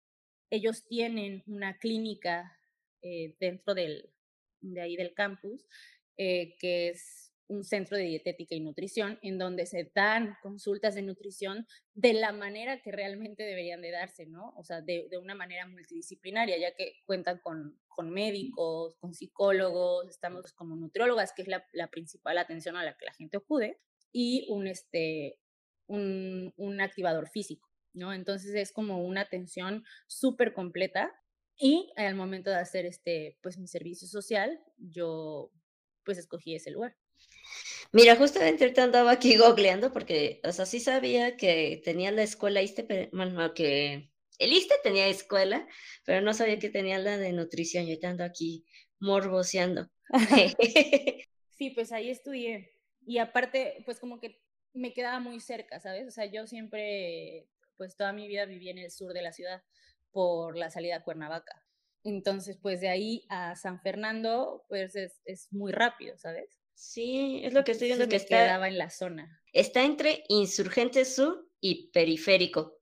ellos 0.51 0.87
tienen 0.87 1.43
una 1.47 1.79
clínica 1.79 2.59
eh, 3.03 3.37
dentro 3.39 3.75
del, 3.75 4.11
de 4.61 4.81
ahí 4.81 4.97
del 4.97 5.15
campus, 5.15 5.67
eh, 6.17 6.57
que 6.59 6.89
es 6.89 7.33
un 7.49 7.65
centro 7.65 7.97
de 7.97 8.05
dietética 8.05 8.55
y 8.55 8.61
nutrición, 8.61 9.19
en 9.23 9.39
donde 9.39 9.65
se 9.67 9.91
dan 9.95 10.37
consultas 10.43 10.95
de 10.95 11.03
nutrición 11.03 11.67
de 11.95 12.13
la 12.13 12.33
manera 12.33 12.83
que 12.83 12.93
realmente 12.93 13.43
deberían 13.43 13.81
de 13.81 13.91
darse, 13.91 14.27
¿no? 14.27 14.53
O 14.57 14.65
sea, 14.65 14.83
de, 14.83 15.09
una 15.21 15.35
manera 15.35 15.67
multidisciplinaria, 15.67 16.59
ya 16.59 16.75
que 16.75 17.01
cuentan 17.07 17.39
con, 17.39 17.81
con, 17.89 18.11
médicos, 18.11 18.97
con 18.97 19.15
psicólogos, 19.15 20.09
estamos 20.09 20.53
como 20.53 20.77
nutriólogas, 20.77 21.33
que 21.33 21.43
es 21.43 21.49
la, 21.49 21.67
la, 21.73 21.89
principal 21.89 22.37
atención 22.37 22.77
a 22.77 22.85
la 22.85 22.97
que 22.99 23.07
la 23.07 23.15
gente 23.15 23.39
acude, 23.39 23.81
y 24.13 24.47
un, 24.51 24.67
este, 24.67 25.39
un, 25.87 26.53
un 26.57 26.81
activador 26.81 27.29
físico. 27.29 27.68
¿No? 27.93 28.13
Entonces 28.13 28.55
es 28.55 28.73
como 28.73 29.05
una 29.05 29.23
atención 29.23 29.85
súper 30.07 30.53
completa 30.53 31.13
y 31.57 31.93
al 31.97 32.15
momento 32.15 32.51
de 32.51 32.57
hacer 32.57 32.87
este, 32.87 33.39
pues 33.43 33.59
mi 33.59 33.67
servicio 33.67 34.07
social, 34.07 34.61
yo 34.77 35.51
pues 36.05 36.19
escogí 36.19 36.55
ese 36.55 36.71
lugar. 36.71 36.97
Mira, 37.93 38.17
justamente 38.17 38.65
ahorita 38.65 38.85
andaba 38.85 39.11
aquí 39.11 39.37
googleando 39.37 39.93
porque, 39.93 40.41
o 40.45 40.53
sea, 40.53 40.67
sí 40.67 40.81
sabía 40.81 41.37
que 41.37 41.81
tenía 41.85 42.11
la 42.13 42.23
escuela 42.23 42.63
ISTE, 42.63 42.85
pero, 42.85 43.09
bueno, 43.13 43.55
que 43.55 44.11
el 44.39 44.53
ISTE 44.53 44.75
tenía 44.83 45.09
escuela, 45.09 45.67
pero 46.05 46.21
no 46.21 46.33
sabía 46.33 46.59
que 46.59 46.71
tenía 46.71 46.99
la 46.99 47.19
de 47.19 47.33
nutrición. 47.33 47.87
Yo 47.87 47.97
ando 48.09 48.25
aquí 48.25 48.65
morboseando. 49.01 49.91
sí, 51.59 51.71
pues 51.71 51.93
ahí 51.93 52.11
estudié. 52.11 52.71
Y 53.05 53.19
aparte, 53.19 53.83
pues 53.85 53.99
como 53.99 54.21
que 54.21 54.41
me 54.75 54.93
quedaba 54.93 55.19
muy 55.19 55.41
cerca, 55.41 55.81
¿sabes? 55.81 56.07
O 56.07 56.11
sea, 56.11 56.27
yo 56.27 56.47
siempre 56.47 57.49
pues 57.79 57.97
toda 57.97 58.13
mi 58.13 58.29
vida 58.29 58.45
viví 58.45 58.69
en 58.69 58.77
el 58.77 58.91
sur 58.91 59.15
de 59.15 59.23
la 59.23 59.33
ciudad 59.33 59.63
por 60.11 60.59
la 60.59 60.71
salida 60.71 60.97
a 60.97 61.03
Cuernavaca. 61.03 61.65
Entonces, 62.05 62.59
pues 62.61 62.81
de 62.81 62.89
ahí 62.89 63.25
a 63.31 63.57
San 63.57 63.81
Fernando, 63.81 64.65
pues 64.69 64.95
es, 64.97 65.21
es 65.25 65.51
muy 65.53 65.73
rápido, 65.73 66.19
¿sabes? 66.19 66.59
Sí, 66.75 67.41
es 67.43 67.53
lo 67.53 67.65
que 67.65 67.73
estoy 67.73 67.89
viendo 67.89 68.09
que 68.09 68.17
está. 68.17 68.45
Quedaba 68.45 68.69
en 68.69 68.79
la 68.79 68.89
zona. 68.89 69.43
Está 69.53 69.85
entre 69.85 70.25
Insurgente 70.29 71.05
Sur 71.05 71.51
y 71.61 71.91
Periférico. 71.91 72.79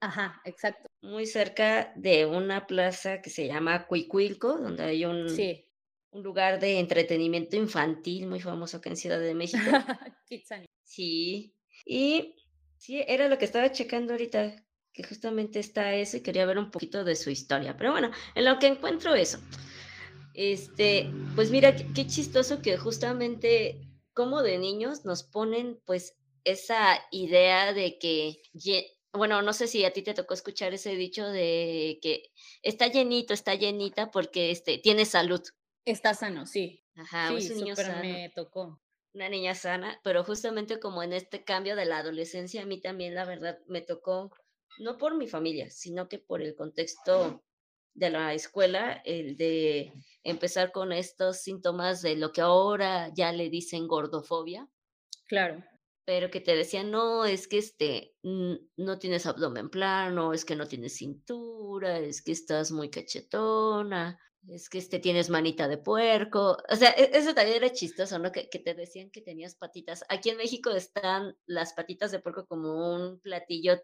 Ajá, 0.00 0.40
exacto. 0.44 0.88
Muy 1.02 1.26
cerca 1.26 1.92
de 1.96 2.26
una 2.26 2.66
plaza 2.66 3.20
que 3.20 3.28
se 3.28 3.48
llama 3.48 3.86
Cuicuilco, 3.86 4.56
donde 4.56 4.84
hay 4.84 5.04
un, 5.04 5.28
sí. 5.28 5.66
un 6.10 6.22
lugar 6.22 6.60
de 6.60 6.78
entretenimiento 6.78 7.56
infantil 7.56 8.28
muy 8.28 8.40
famoso 8.40 8.76
acá 8.76 8.88
en 8.88 8.96
Ciudad 8.96 9.20
de 9.20 9.34
México. 9.34 9.62
sí. 10.84 11.54
Y 11.84 12.36
Sí, 12.80 13.04
era 13.06 13.28
lo 13.28 13.36
que 13.36 13.44
estaba 13.44 13.70
checando 13.72 14.14
ahorita, 14.14 14.56
que 14.94 15.02
justamente 15.02 15.58
está 15.58 15.94
eso 15.94 16.16
y 16.16 16.22
quería 16.22 16.46
ver 16.46 16.56
un 16.56 16.70
poquito 16.70 17.04
de 17.04 17.14
su 17.14 17.28
historia. 17.28 17.76
Pero 17.76 17.92
bueno, 17.92 18.10
en 18.34 18.46
lo 18.46 18.58
que 18.58 18.68
encuentro 18.68 19.14
eso. 19.14 19.38
Este, 20.32 21.10
pues 21.34 21.50
mira, 21.50 21.76
qué, 21.76 22.06
chistoso 22.06 22.62
que 22.62 22.78
justamente 22.78 23.86
como 24.14 24.42
de 24.42 24.56
niños 24.56 25.04
nos 25.04 25.24
ponen 25.24 25.78
pues 25.84 26.16
esa 26.44 26.98
idea 27.10 27.74
de 27.74 27.98
que, 27.98 28.40
bueno, 29.12 29.42
no 29.42 29.52
sé 29.52 29.66
si 29.66 29.84
a 29.84 29.92
ti 29.92 30.00
te 30.00 30.14
tocó 30.14 30.32
escuchar 30.32 30.72
ese 30.72 30.96
dicho 30.96 31.28
de 31.28 31.98
que 32.00 32.32
está 32.62 32.86
llenito, 32.86 33.34
está 33.34 33.54
llenita 33.56 34.10
porque 34.10 34.50
este, 34.50 34.78
tiene 34.78 35.04
salud. 35.04 35.42
Está 35.84 36.14
sano, 36.14 36.46
sí. 36.46 36.82
Ajá, 36.94 37.28
sí, 37.28 37.34
es 37.44 37.50
un 37.50 37.58
niño 37.58 37.76
sano. 37.76 38.00
me 38.00 38.30
tocó 38.34 38.80
una 39.12 39.28
niña 39.28 39.54
sana, 39.54 40.00
pero 40.04 40.24
justamente 40.24 40.80
como 40.80 41.02
en 41.02 41.12
este 41.12 41.44
cambio 41.44 41.76
de 41.76 41.84
la 41.84 41.98
adolescencia, 41.98 42.62
a 42.62 42.66
mí 42.66 42.80
también 42.80 43.14
la 43.14 43.24
verdad 43.24 43.58
me 43.66 43.80
tocó 43.80 44.30
no 44.78 44.96
por 44.98 45.16
mi 45.16 45.26
familia, 45.26 45.70
sino 45.70 46.08
que 46.08 46.18
por 46.18 46.42
el 46.42 46.54
contexto 46.54 47.42
de 47.94 48.10
la 48.10 48.34
escuela, 48.34 49.02
el 49.04 49.36
de 49.36 49.92
empezar 50.22 50.72
con 50.72 50.92
estos 50.92 51.38
síntomas 51.38 52.02
de 52.02 52.16
lo 52.16 52.32
que 52.32 52.40
ahora 52.40 53.10
ya 53.14 53.32
le 53.32 53.50
dicen 53.50 53.88
gordofobia. 53.88 54.68
Claro. 55.26 55.62
Pero 56.10 56.28
que 56.28 56.40
te 56.40 56.56
decían, 56.56 56.90
no, 56.90 57.24
es 57.24 57.46
que 57.46 57.58
este, 57.58 58.16
no 58.24 58.98
tienes 58.98 59.26
abdomen 59.26 59.70
plano, 59.70 60.32
es 60.32 60.44
que 60.44 60.56
no 60.56 60.66
tienes 60.66 60.96
cintura, 60.96 62.00
es 62.00 62.20
que 62.20 62.32
estás 62.32 62.72
muy 62.72 62.90
cachetona, 62.90 64.18
es 64.48 64.68
que 64.68 64.78
este 64.78 64.98
tienes 64.98 65.30
manita 65.30 65.68
de 65.68 65.78
puerco. 65.78 66.58
O 66.68 66.74
sea, 66.74 66.90
e, 66.90 67.16
eso 67.16 67.32
también 67.32 67.58
era 67.58 67.72
chistoso, 67.72 68.18
¿no? 68.18 68.32
Que, 68.32 68.48
que, 68.48 68.58
te 68.58 68.74
decían 68.74 69.12
que 69.12 69.20
tenías 69.20 69.54
patitas. 69.54 70.02
Aquí 70.08 70.30
en 70.30 70.38
México 70.38 70.70
están 70.70 71.36
las 71.46 71.74
patitas 71.74 72.10
de 72.10 72.18
puerco 72.18 72.44
como 72.44 72.92
un 72.92 73.20
platillo 73.20 73.80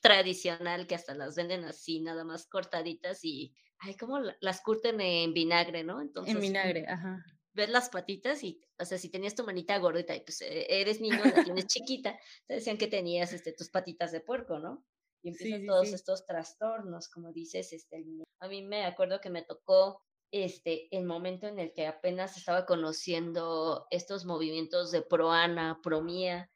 tradicional 0.00 0.86
que 0.86 0.94
hasta 0.94 1.14
las 1.14 1.36
venden 1.36 1.64
así, 1.64 2.00
nada 2.00 2.24
más 2.24 2.46
cortaditas 2.46 3.22
y, 3.26 3.54
ay, 3.80 3.94
como 3.94 4.20
las 4.40 4.62
curten 4.62 5.02
en 5.02 5.34
vinagre, 5.34 5.84
¿no? 5.84 6.00
Entonces, 6.00 6.34
en 6.34 6.40
vinagre, 6.40 6.86
ajá. 6.88 7.22
Ves 7.54 7.68
las 7.70 7.88
patitas 7.88 8.42
y, 8.44 8.60
o 8.78 8.84
sea, 8.84 8.98
si 8.98 9.10
tenías 9.10 9.34
tu 9.34 9.44
manita 9.44 9.78
gordita 9.78 10.14
y 10.14 10.20
pues 10.20 10.42
e, 10.42 10.80
eres 10.80 11.00
niño, 11.00 11.20
la 11.24 11.44
tienes 11.44 11.66
chiquita, 11.68 12.18
te 12.46 12.54
decían 12.54 12.78
que 12.78 12.86
tenías 12.86 13.32
este, 13.32 13.52
tus 13.52 13.70
patitas 13.70 14.12
de 14.12 14.20
puerco, 14.20 14.58
¿no? 14.58 14.84
Y 15.22 15.30
empiezan 15.30 15.66
todos 15.66 15.88
estos 15.92 16.26
trastornos, 16.26 17.08
como 17.08 17.32
dices, 17.32 17.72
este, 17.72 18.04
a 18.40 18.48
mí 18.48 18.62
me 18.62 18.84
acuerdo 18.84 19.20
que 19.20 19.30
me 19.30 19.42
tocó 19.42 20.00
este, 20.30 20.94
el 20.96 21.04
momento 21.04 21.48
en 21.48 21.58
el 21.58 21.72
que 21.72 21.86
apenas 21.86 22.36
estaba 22.36 22.66
conociendo 22.66 23.86
estos 23.90 24.24
movimientos 24.24 24.92
de 24.92 25.02
proana, 25.02 25.80
promía, 25.82 26.50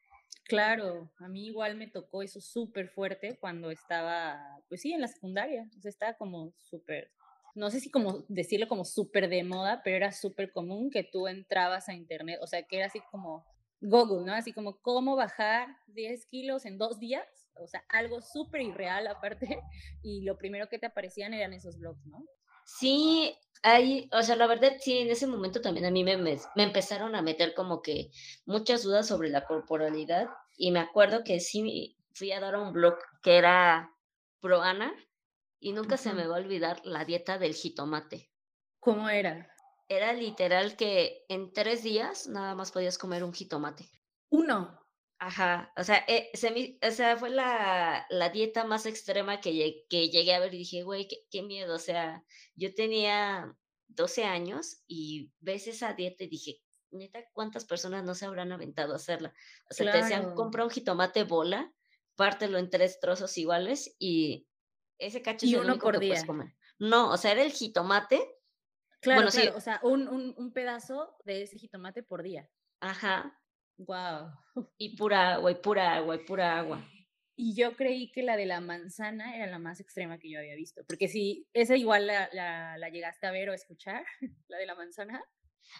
Claro, 0.45 1.09
a 1.19 1.27
mí 1.29 1.47
igual 1.47 1.75
me 1.75 1.87
tocó 1.87 2.21
eso 2.21 2.41
súper 2.41 2.89
fuerte 2.89 3.37
cuando 3.39 3.71
estaba, 3.71 4.61
pues 4.67 4.81
sí, 4.81 4.91
en 4.91 5.01
la 5.01 5.07
secundaria. 5.07 5.69
O 5.77 5.81
sea, 5.81 5.89
estaba 5.89 6.13
como 6.15 6.53
súper, 6.57 7.11
no 7.55 7.69
sé 7.69 7.79
si 7.79 7.91
como 7.91 8.25
decirlo 8.27 8.67
como 8.67 8.85
súper 8.85 9.29
de 9.29 9.43
moda, 9.43 9.81
pero 9.83 9.97
era 9.97 10.11
súper 10.11 10.51
común 10.51 10.89
que 10.89 11.03
tú 11.03 11.27
entrabas 11.27 11.89
a 11.89 11.93
internet, 11.93 12.39
o 12.41 12.47
sea, 12.47 12.63
que 12.63 12.77
era 12.77 12.87
así 12.87 12.99
como 13.11 13.45
Google, 13.81 14.25
¿no? 14.25 14.33
Así 14.33 14.53
como 14.53 14.79
cómo 14.79 15.15
bajar 15.15 15.67
10 15.87 16.25
kilos 16.27 16.65
en 16.65 16.77
dos 16.77 16.99
días, 16.99 17.27
o 17.55 17.67
sea, 17.67 17.83
algo 17.89 18.21
súper 18.21 18.61
irreal 18.61 19.07
aparte, 19.07 19.59
y 20.01 20.21
lo 20.21 20.37
primero 20.37 20.69
que 20.69 20.79
te 20.79 20.87
aparecían 20.87 21.33
eran 21.33 21.53
esos 21.53 21.77
blogs, 21.77 22.05
¿no? 22.05 22.25
Sí, 22.65 23.35
hay, 23.61 24.09
o 24.11 24.21
sea, 24.23 24.35
la 24.35 24.47
verdad 24.47 24.73
sí, 24.79 24.99
en 24.99 25.09
ese 25.09 25.27
momento 25.27 25.61
también 25.61 25.85
a 25.85 25.91
mí 25.91 26.03
me, 26.03 26.17
me, 26.17 26.37
empezaron 26.55 27.13
a 27.13 27.21
meter 27.21 27.53
como 27.53 27.81
que 27.81 28.09
muchas 28.45 28.83
dudas 28.83 29.07
sobre 29.07 29.29
la 29.29 29.45
corporalidad 29.45 30.29
y 30.57 30.71
me 30.71 30.79
acuerdo 30.79 31.23
que 31.23 31.39
sí 31.39 31.97
fui 32.13 32.31
a 32.31 32.39
dar 32.39 32.55
un 32.55 32.73
blog 32.73 32.95
que 33.21 33.37
era 33.37 33.91
Proana 34.39 34.93
y 35.63 35.71
nunca 35.71 35.95
se 35.95 36.13
me 36.13 36.27
va 36.27 36.35
a 36.35 36.39
olvidar 36.39 36.81
la 36.85 37.05
dieta 37.05 37.37
del 37.37 37.55
jitomate. 37.55 38.29
¿Cómo 38.79 39.07
era? 39.07 39.49
Era 39.87 40.11
literal 40.11 40.75
que 40.75 41.23
en 41.29 41.53
tres 41.53 41.83
días 41.83 42.27
nada 42.27 42.53
más 42.53 42.71
podías 42.71 42.97
comer 42.97 43.23
un 43.23 43.33
jitomate. 43.33 43.89
Uno. 44.29 44.77
Ajá, 45.19 45.71
o 45.77 45.83
sea, 45.85 46.03
eh, 46.09 46.29
se 46.33 46.77
o 46.85 46.91
sea 46.91 47.15
fue 47.15 47.29
la, 47.29 48.05
la, 48.09 48.29
dieta 48.29 48.65
más 48.65 48.85
extrema 48.85 49.39
que, 49.39 49.85
que 49.89 50.09
llegué 50.09 50.33
a 50.33 50.39
ver 50.39 50.53
y 50.53 50.57
dije, 50.57 50.83
güey, 50.83 51.07
qué, 51.07 51.15
qué, 51.31 51.43
miedo, 51.43 51.75
o 51.75 51.79
sea, 51.79 52.25
yo 52.55 52.75
tenía 52.75 53.55
12 53.87 54.25
años 54.25 54.83
y 54.85 55.31
ves 55.39 55.67
esa 55.67 55.93
dieta 55.93 56.25
y 56.25 56.27
dije, 56.27 56.61
neta, 56.91 57.23
¿cuántas 57.31 57.63
personas 57.63 58.03
no 58.03 58.15
se 58.15 58.25
habrán 58.25 58.51
aventado 58.51 58.91
a 58.91 58.97
hacerla? 58.97 59.33
O 59.69 59.73
sea, 59.73 59.89
te 59.93 59.97
decían, 59.99 60.35
compra 60.35 60.65
un 60.65 60.71
jitomate 60.71 61.23
bola, 61.23 61.71
pártelo 62.17 62.57
en 62.57 62.69
tres 62.69 62.99
trozos 62.99 63.37
iguales 63.37 63.95
y 63.99 64.49
ese 64.97 65.21
cacho 65.21 65.45
es 65.45 65.53
uno 65.53 65.77
por 65.77 65.99
día. 65.99 66.25
comer. 66.25 66.53
No, 66.79 67.11
o 67.11 67.17
sea, 67.17 67.31
era 67.31 67.43
el 67.43 67.51
jitomate. 67.51 68.19
Claro, 69.01 69.23
bueno, 69.23 69.31
claro, 69.31 69.57
o 69.57 69.61
sea, 69.61 69.79
un, 69.83 70.07
un, 70.07 70.33
un 70.37 70.53
pedazo 70.53 71.17
de 71.25 71.43
ese 71.43 71.57
jitomate 71.57 72.03
por 72.03 72.23
día. 72.23 72.49
Ajá, 72.79 73.37
Wow. 73.77 74.31
Y 74.77 74.95
pura 74.95 75.33
agua, 75.33 75.51
y 75.51 75.55
pura 75.55 75.95
agua, 75.95 76.15
y 76.15 76.19
pura 76.19 76.57
agua. 76.59 76.85
Y 77.35 77.55
yo 77.55 77.75
creí 77.75 78.11
que 78.11 78.21
la 78.21 78.37
de 78.37 78.45
la 78.45 78.61
manzana 78.61 79.35
era 79.35 79.47
la 79.47 79.57
más 79.57 79.79
extrema 79.79 80.19
que 80.19 80.29
yo 80.29 80.39
había 80.39 80.55
visto, 80.55 80.83
porque 80.87 81.07
si 81.07 81.47
esa 81.53 81.75
igual 81.75 82.05
la, 82.05 82.29
la, 82.31 82.77
la 82.77 82.89
llegaste 82.89 83.25
a 83.25 83.31
ver 83.31 83.49
o 83.49 83.53
escuchar, 83.53 84.05
la 84.47 84.57
de 84.57 84.65
la 84.67 84.75
manzana. 84.75 85.23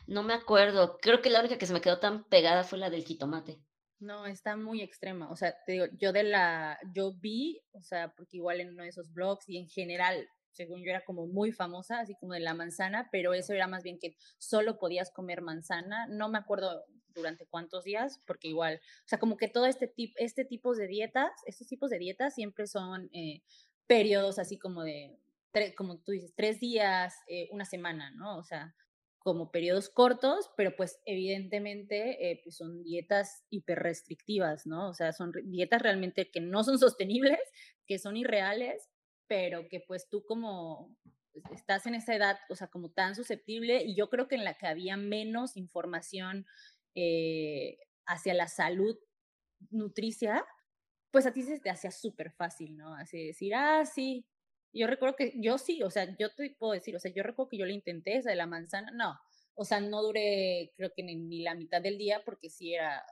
No 0.08 0.23
me 0.23 0.34
acuerdo, 0.34 0.97
creo 0.99 1.21
que 1.21 1.30
la 1.30 1.41
única 1.41 1.58
que 1.58 1.67
se 1.67 1.73
me 1.73 1.82
quedó 1.82 1.99
tan 1.99 2.23
pegada 2.23 2.63
fue 2.63 2.80
la 2.80 2.89
del 2.89 3.06
jitomate. 3.06 3.62
No, 4.00 4.26
está 4.26 4.58
muy 4.58 4.82
extrema. 4.82 5.30
O 5.32 5.36
sea, 5.36 5.56
te 5.66 5.74
digo, 5.74 5.86
yo 5.98 6.12
de 6.12 6.24
la, 6.24 6.78
yo 6.94 7.14
vi, 7.14 7.62
o 7.72 7.82
sea, 7.82 8.14
porque 8.16 8.38
igual 8.38 8.60
en 8.60 8.70
uno 8.70 8.84
de 8.84 8.90
esos 8.90 9.14
blogs 9.14 9.48
y 9.48 9.58
en 9.58 9.68
general 9.68 10.28
según 10.54 10.84
yo 10.84 10.92
era 10.92 11.04
como 11.04 11.28
muy 11.28 11.52
famosa, 11.52 12.00
así 12.00 12.16
como 12.16 12.34
de 12.34 12.40
la 12.40 12.54
manzana, 12.54 13.10
pero 13.12 13.34
eso 13.34 13.54
era 13.54 13.68
más 13.68 13.84
bien 13.84 14.00
que 14.00 14.16
solo 14.38 14.78
podías 14.78 15.12
comer 15.12 15.42
manzana, 15.42 16.08
no 16.08 16.30
me 16.30 16.38
acuerdo 16.38 16.86
durante 17.14 17.46
cuántos 17.46 17.84
días, 17.84 18.22
porque 18.26 18.48
igual, 18.48 18.80
o 18.84 19.08
sea, 19.08 19.20
como 19.20 19.38
que 19.38 19.48
todo 19.48 19.66
este, 19.66 19.88
tipo 19.88 20.14
este 20.18 20.46
tipo 20.46 20.74
de 20.74 20.88
dietas, 20.88 21.32
estos 21.46 21.68
tipos 21.68 21.90
de 21.90 22.00
dietas 22.00 22.34
siempre 22.34 22.68
son 22.68 23.10
eh, 23.14 23.42
periodos 23.88 24.40
así 24.40 24.58
como 24.58 24.84
de, 24.84 25.20
como 25.76 26.00
tú 26.00 26.12
dices, 26.12 26.34
tres 26.36 26.60
días, 26.60 27.16
eh, 27.28 27.50
una 27.52 27.66
semana, 27.66 28.12
¿no? 28.12 28.38
O 28.38 28.44
sea, 28.44 28.76
como 29.24 29.52
periodos 29.52 29.90
cortos, 29.90 30.52
pero 30.58 30.76
pues 30.76 31.00
evidentemente 31.06 32.30
eh, 32.30 32.42
pues 32.44 32.58
son 32.58 32.84
dietas 32.84 33.46
hiperrestrictivas, 33.50 34.68
¿no? 34.68 34.90
O 34.90 34.94
sea, 34.94 35.14
son 35.14 35.32
dietas 35.46 35.82
realmente 35.82 36.30
que 36.30 36.42
no 36.42 36.64
son 36.64 36.78
sostenibles, 36.80 37.40
que 37.88 38.00
son 38.00 38.18
irreales 38.18 38.90
pero 39.28 39.68
que 39.68 39.80
pues 39.80 40.10
tú 40.10 40.24
como 40.26 40.96
pues, 41.32 41.44
estás 41.52 41.88
en 41.88 41.96
esa 41.96 42.16
edad, 42.16 42.38
o 42.50 42.56
sea, 42.56 42.68
como 42.68 42.92
tan 42.92 43.16
susceptible, 43.16 43.84
y 43.84 43.96
yo 43.96 44.10
creo 44.10 44.28
que 44.28 44.36
en 44.36 44.44
la 44.44 44.54
que 44.54 44.68
había 44.68 44.98
menos 44.98 45.58
información 45.58 46.46
eh, 46.96 47.80
hacia 48.06 48.34
la 48.34 48.48
salud 48.48 48.98
nutricia, 49.72 50.46
pues 51.12 51.26
a 51.26 51.34
ti 51.34 51.42
se 51.42 51.60
te 51.60 51.70
hacía 51.70 51.92
súper 51.92 52.32
fácil, 52.32 52.78
¿no? 52.78 52.94
Así 52.96 53.26
decir, 53.28 53.56
ah, 53.56 53.86
sí, 53.86 54.26
yo 54.74 54.88
recuerdo 54.88 55.16
que 55.16 55.34
yo 55.36 55.58
sí, 55.58 55.84
o 55.84 55.90
sea, 55.90 56.16
yo 56.18 56.34
te 56.34 56.50
puedo 56.58 56.74
decir, 56.74 56.96
o 56.96 57.00
sea, 57.00 57.12
yo 57.14 57.24
recuerdo 57.24 57.50
que 57.50 57.58
yo 57.58 57.66
le 57.66 57.74
intenté 57.74 58.18
esa 58.18 58.32
de 58.32 58.36
la 58.36 58.48
manzana, 58.48 58.92
no, 58.92 59.20
o 59.56 59.66
sea, 59.66 59.80
no 59.80 60.02
duré, 60.02 60.74
creo 60.76 60.92
que 60.96 61.04
ni, 61.04 61.44
la 61.44 61.56
mitad 61.56 61.82
del 61.82 61.98
día 61.98 62.22
porque 62.26 62.50
sí 62.50 62.74
era, 62.74 63.06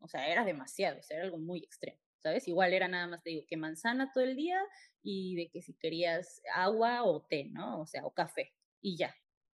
o 0.00 0.08
sea, 0.08 0.28
era 0.28 0.44
demasiado, 0.44 0.98
o 1.00 1.02
sea, 1.02 1.16
era 1.16 1.26
algo 1.26 1.38
muy 1.38 1.60
extremo. 1.60 1.98
¿sabes? 2.24 2.48
Igual 2.48 2.72
era 2.72 2.88
nada 2.88 3.06
más, 3.06 3.22
te 3.22 3.30
digo, 3.30 3.42
que 3.46 3.58
manzana 3.58 4.10
todo 4.10 4.24
el 4.24 4.34
día 4.34 4.58
y 5.02 5.36
de 5.36 5.50
que 5.50 5.60
si 5.60 5.74
querías 5.74 6.40
agua 6.54 7.04
o 7.04 7.20
té, 7.20 7.50
¿no? 7.52 7.82
O 7.82 7.86
sea, 7.86 8.06
o 8.06 8.14
café 8.14 8.54
y 8.80 8.96
ya. 8.96 9.14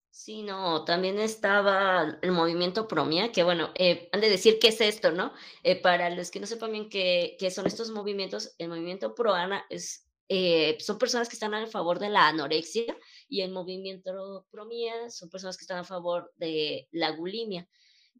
Sí, 0.09 0.43
no, 0.43 0.83
también 0.83 1.17
estaba 1.19 2.17
el 2.21 2.31
movimiento 2.31 2.87
Promia, 2.87 3.31
que 3.31 3.43
bueno, 3.43 3.71
eh, 3.75 4.09
han 4.11 4.19
de 4.19 4.29
decir 4.29 4.57
qué 4.59 4.69
es 4.69 4.81
esto, 4.81 5.11
¿no? 5.11 5.31
Eh, 5.63 5.81
para 5.81 6.09
los 6.09 6.29
que 6.29 6.39
no 6.39 6.47
sepan 6.47 6.71
bien 6.73 6.89
qué, 6.89 7.37
qué, 7.39 7.51
son 7.51 7.67
estos 7.67 7.91
movimientos, 7.91 8.53
el 8.57 8.67
movimiento 8.67 9.15
Proana 9.15 9.63
es, 9.69 10.06
eh, 10.29 10.77
son 10.79 10.97
personas 10.97 11.29
que 11.29 11.35
están 11.35 11.53
a 11.53 11.67
favor 11.67 11.99
de 11.99 12.09
la 12.09 12.27
anorexia 12.27 12.97
y 13.29 13.41
el 13.41 13.51
movimiento 13.51 14.45
Promia 14.51 15.09
son 15.09 15.29
personas 15.29 15.57
que 15.57 15.63
están 15.63 15.79
a 15.79 15.83
favor 15.85 16.33
de 16.35 16.87
la 16.91 17.15
bulimia, 17.15 17.67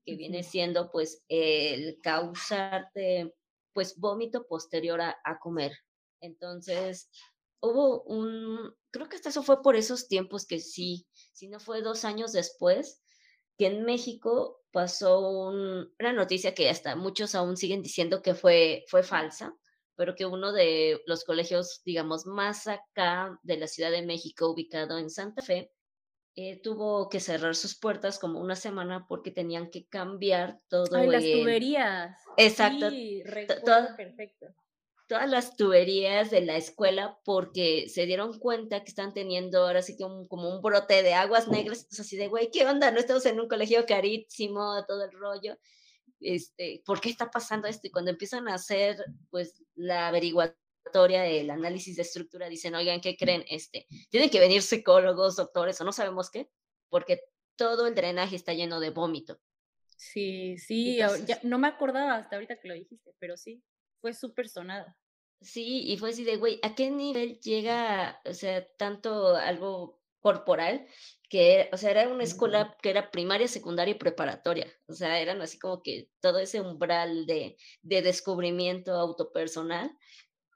que 0.05 0.15
viene 0.15 0.43
siendo 0.43 0.89
pues 0.89 1.23
el 1.27 1.99
causarte 2.01 3.33
pues 3.73 3.97
vómito 3.97 4.47
posterior 4.47 5.01
a, 5.01 5.39
comer. 5.39 5.71
Entonces, 6.19 7.11
hubo 7.59 8.01
un, 8.03 8.73
creo 8.89 9.07
que 9.07 9.17
hasta 9.17 9.29
eso 9.29 9.43
fue 9.43 9.61
por 9.61 9.75
esos 9.75 10.07
tiempos 10.07 10.47
que 10.47 10.59
sí, 10.59 11.05
si 11.33 11.47
no 11.47 11.59
fue 11.59 11.81
dos 11.81 12.05
años 12.05 12.31
después, 12.31 13.03
que 13.57 13.67
en 13.67 13.83
México 13.83 14.61
pasó 14.71 15.49
una 15.49 16.13
noticia 16.13 16.55
que 16.55 16.69
hasta 16.69 16.95
muchos 16.95 17.35
aún 17.35 17.57
siguen 17.57 17.83
diciendo 17.83 18.21
que 18.21 18.33
fue, 18.33 18.83
fue 18.87 19.03
falsa, 19.03 19.55
pero 19.97 20.15
que 20.15 20.25
uno 20.25 20.53
de 20.53 21.01
los 21.07 21.25
colegios, 21.25 21.81
digamos, 21.83 22.25
más 22.25 22.67
acá 22.67 23.37
de 23.41 23.57
la 23.57 23.67
Ciudad 23.67 23.91
de 23.91 24.05
México, 24.05 24.49
ubicado 24.49 24.97
en 24.99 25.09
Santa 25.09 25.41
Fe, 25.41 25.71
eh, 26.35 26.61
tuvo 26.61 27.09
que 27.09 27.19
cerrar 27.19 27.55
sus 27.55 27.75
puertas 27.79 28.19
como 28.19 28.39
una 28.39 28.55
semana 28.55 29.07
porque 29.09 29.31
tenían 29.31 29.71
que 29.71 29.87
cambiar 29.87 30.59
todo. 30.67 30.95
Ay, 30.95 31.07
las 31.07 31.23
tuberías. 31.23 32.15
Exacto. 32.37 32.91
Sí, 32.91 33.23
perfecto. 33.25 34.45
Todas 35.07 35.29
las 35.29 35.55
tuberías 35.55 36.29
de 36.29 36.41
la 36.41 36.57
escuela 36.57 37.17
porque 37.25 37.89
se 37.89 38.05
dieron 38.05 38.37
cuenta 38.37 38.83
que 38.83 38.89
están 38.89 39.13
teniendo 39.13 39.65
ahora 39.65 39.81
sí 39.81 39.97
que 39.97 40.03
como 40.03 40.49
un 40.49 40.61
brote 40.61 41.01
de 41.01 41.15
aguas 41.15 41.47
negras. 41.47 41.87
Así 41.99 42.17
de, 42.17 42.27
güey, 42.27 42.51
¿qué 42.51 42.67
onda? 42.67 42.91
No 42.91 42.99
estamos 42.99 43.25
en 43.25 43.39
un 43.39 43.47
colegio 43.47 43.87
carísimo, 43.87 44.85
todo 44.85 45.05
el 45.05 45.11
rollo. 45.13 45.57
Este, 46.19 46.81
¿Por 46.85 46.99
qué 46.99 47.09
está 47.09 47.29
pasando 47.29 47.67
esto? 47.67 47.87
Y 47.87 47.91
cuando 47.91 48.11
empiezan 48.11 48.47
a 48.47 48.55
hacer 48.55 49.03
pues 49.29 49.63
la 49.75 50.07
averiguación 50.07 50.57
el 50.93 51.49
análisis 51.49 51.95
de 51.95 52.01
estructura, 52.01 52.49
dicen, 52.49 52.75
oigan, 52.75 53.01
¿qué 53.01 53.15
creen? 53.17 53.43
Este, 53.49 53.87
tienen 54.09 54.29
que 54.29 54.39
venir 54.39 54.61
psicólogos, 54.61 55.35
doctores 55.35 55.79
o 55.81 55.83
no 55.83 55.91
sabemos 55.91 56.29
qué, 56.29 56.49
porque 56.89 57.21
todo 57.55 57.87
el 57.87 57.95
drenaje 57.95 58.35
está 58.35 58.53
lleno 58.53 58.79
de 58.79 58.91
vómito. 58.91 59.39
Sí, 59.97 60.57
sí, 60.57 60.99
no 61.43 61.57
me 61.57 61.67
acordaba 61.67 62.15
hasta 62.15 62.35
ahorita 62.35 62.59
que 62.59 62.67
lo 62.67 62.75
dijiste, 62.75 63.13
pero 63.19 63.35
sí, 63.35 63.63
fue 63.99 64.13
súper 64.13 64.47
sonada. 64.47 64.95
Sí, 65.41 65.83
y 65.85 65.97
fue 65.97 66.11
así 66.11 66.23
de, 66.23 66.37
güey, 66.37 66.59
¿a 66.63 66.75
qué 66.75 66.89
nivel 66.89 67.39
llega, 67.39 68.21
o 68.25 68.33
sea, 68.33 68.67
tanto 68.77 69.35
algo 69.35 70.01
corporal? 70.19 70.87
Que, 71.29 71.69
o 71.73 71.77
sea, 71.77 71.91
era 71.91 72.07
una 72.07 72.23
escuela 72.23 72.77
que 72.81 72.89
era 72.89 73.11
primaria, 73.11 73.47
secundaria 73.47 73.93
y 73.93 73.97
preparatoria. 73.97 74.71
O 74.87 74.93
sea, 74.93 75.19
eran 75.19 75.41
así 75.41 75.59
como 75.59 75.83
que 75.83 76.09
todo 76.21 76.39
ese 76.39 76.61
umbral 76.61 77.25
de, 77.25 77.57
de 77.81 78.01
descubrimiento 78.01 78.93
autopersonal 78.93 79.91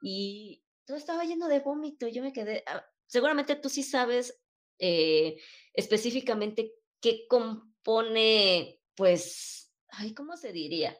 y 0.02 0.64
todo 0.86 0.96
estaba 0.96 1.24
lleno 1.24 1.48
de 1.48 1.60
vómito. 1.60 2.08
Yo 2.08 2.22
me 2.22 2.32
quedé, 2.32 2.64
ah, 2.66 2.84
seguramente 3.06 3.56
tú 3.56 3.68
sí 3.68 3.82
sabes 3.82 4.42
eh, 4.78 5.36
específicamente 5.74 6.74
qué 7.00 7.26
compone, 7.28 8.80
pues, 8.94 9.72
ay, 9.88 10.14
¿cómo 10.14 10.36
se 10.36 10.52
diría? 10.52 10.98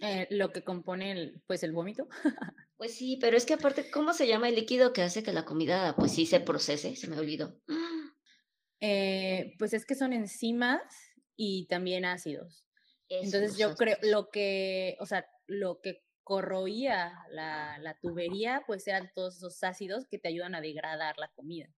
Eh, 0.00 0.26
lo 0.30 0.50
que 0.50 0.64
compone 0.64 1.12
el, 1.12 1.42
pues 1.46 1.62
el 1.62 1.72
vómito. 1.72 2.08
Pues 2.76 2.96
sí, 2.96 3.16
pero 3.20 3.36
es 3.36 3.46
que 3.46 3.54
aparte, 3.54 3.90
¿cómo 3.92 4.12
se 4.12 4.26
llama 4.26 4.48
el 4.48 4.56
líquido 4.56 4.92
que 4.92 5.02
hace 5.02 5.22
que 5.22 5.32
la 5.32 5.44
comida, 5.44 5.94
pues 5.96 6.10
sí, 6.10 6.26
se 6.26 6.40
procese? 6.40 6.96
Se 6.96 7.06
me 7.06 7.16
olvidó. 7.16 7.60
Eh, 8.84 9.54
pues 9.60 9.72
es 9.74 9.86
que 9.86 9.94
son 9.94 10.12
enzimas 10.12 10.82
y 11.36 11.68
también 11.68 12.04
ácidos. 12.04 12.66
Entonces 13.08 13.56
yo 13.56 13.76
creo, 13.76 13.96
lo 14.02 14.28
que, 14.30 14.96
o 14.98 15.06
sea, 15.06 15.24
lo 15.46 15.80
que 15.80 16.02
corroía 16.24 17.12
la, 17.30 17.78
la, 17.78 17.96
tubería, 18.00 18.64
pues 18.66 18.88
eran 18.88 19.12
todos 19.14 19.36
esos 19.36 19.62
ácidos 19.62 20.08
que 20.08 20.18
te 20.18 20.28
ayudan 20.28 20.56
a 20.56 20.60
degradar 20.60 21.16
la 21.18 21.28
comida. 21.28 21.68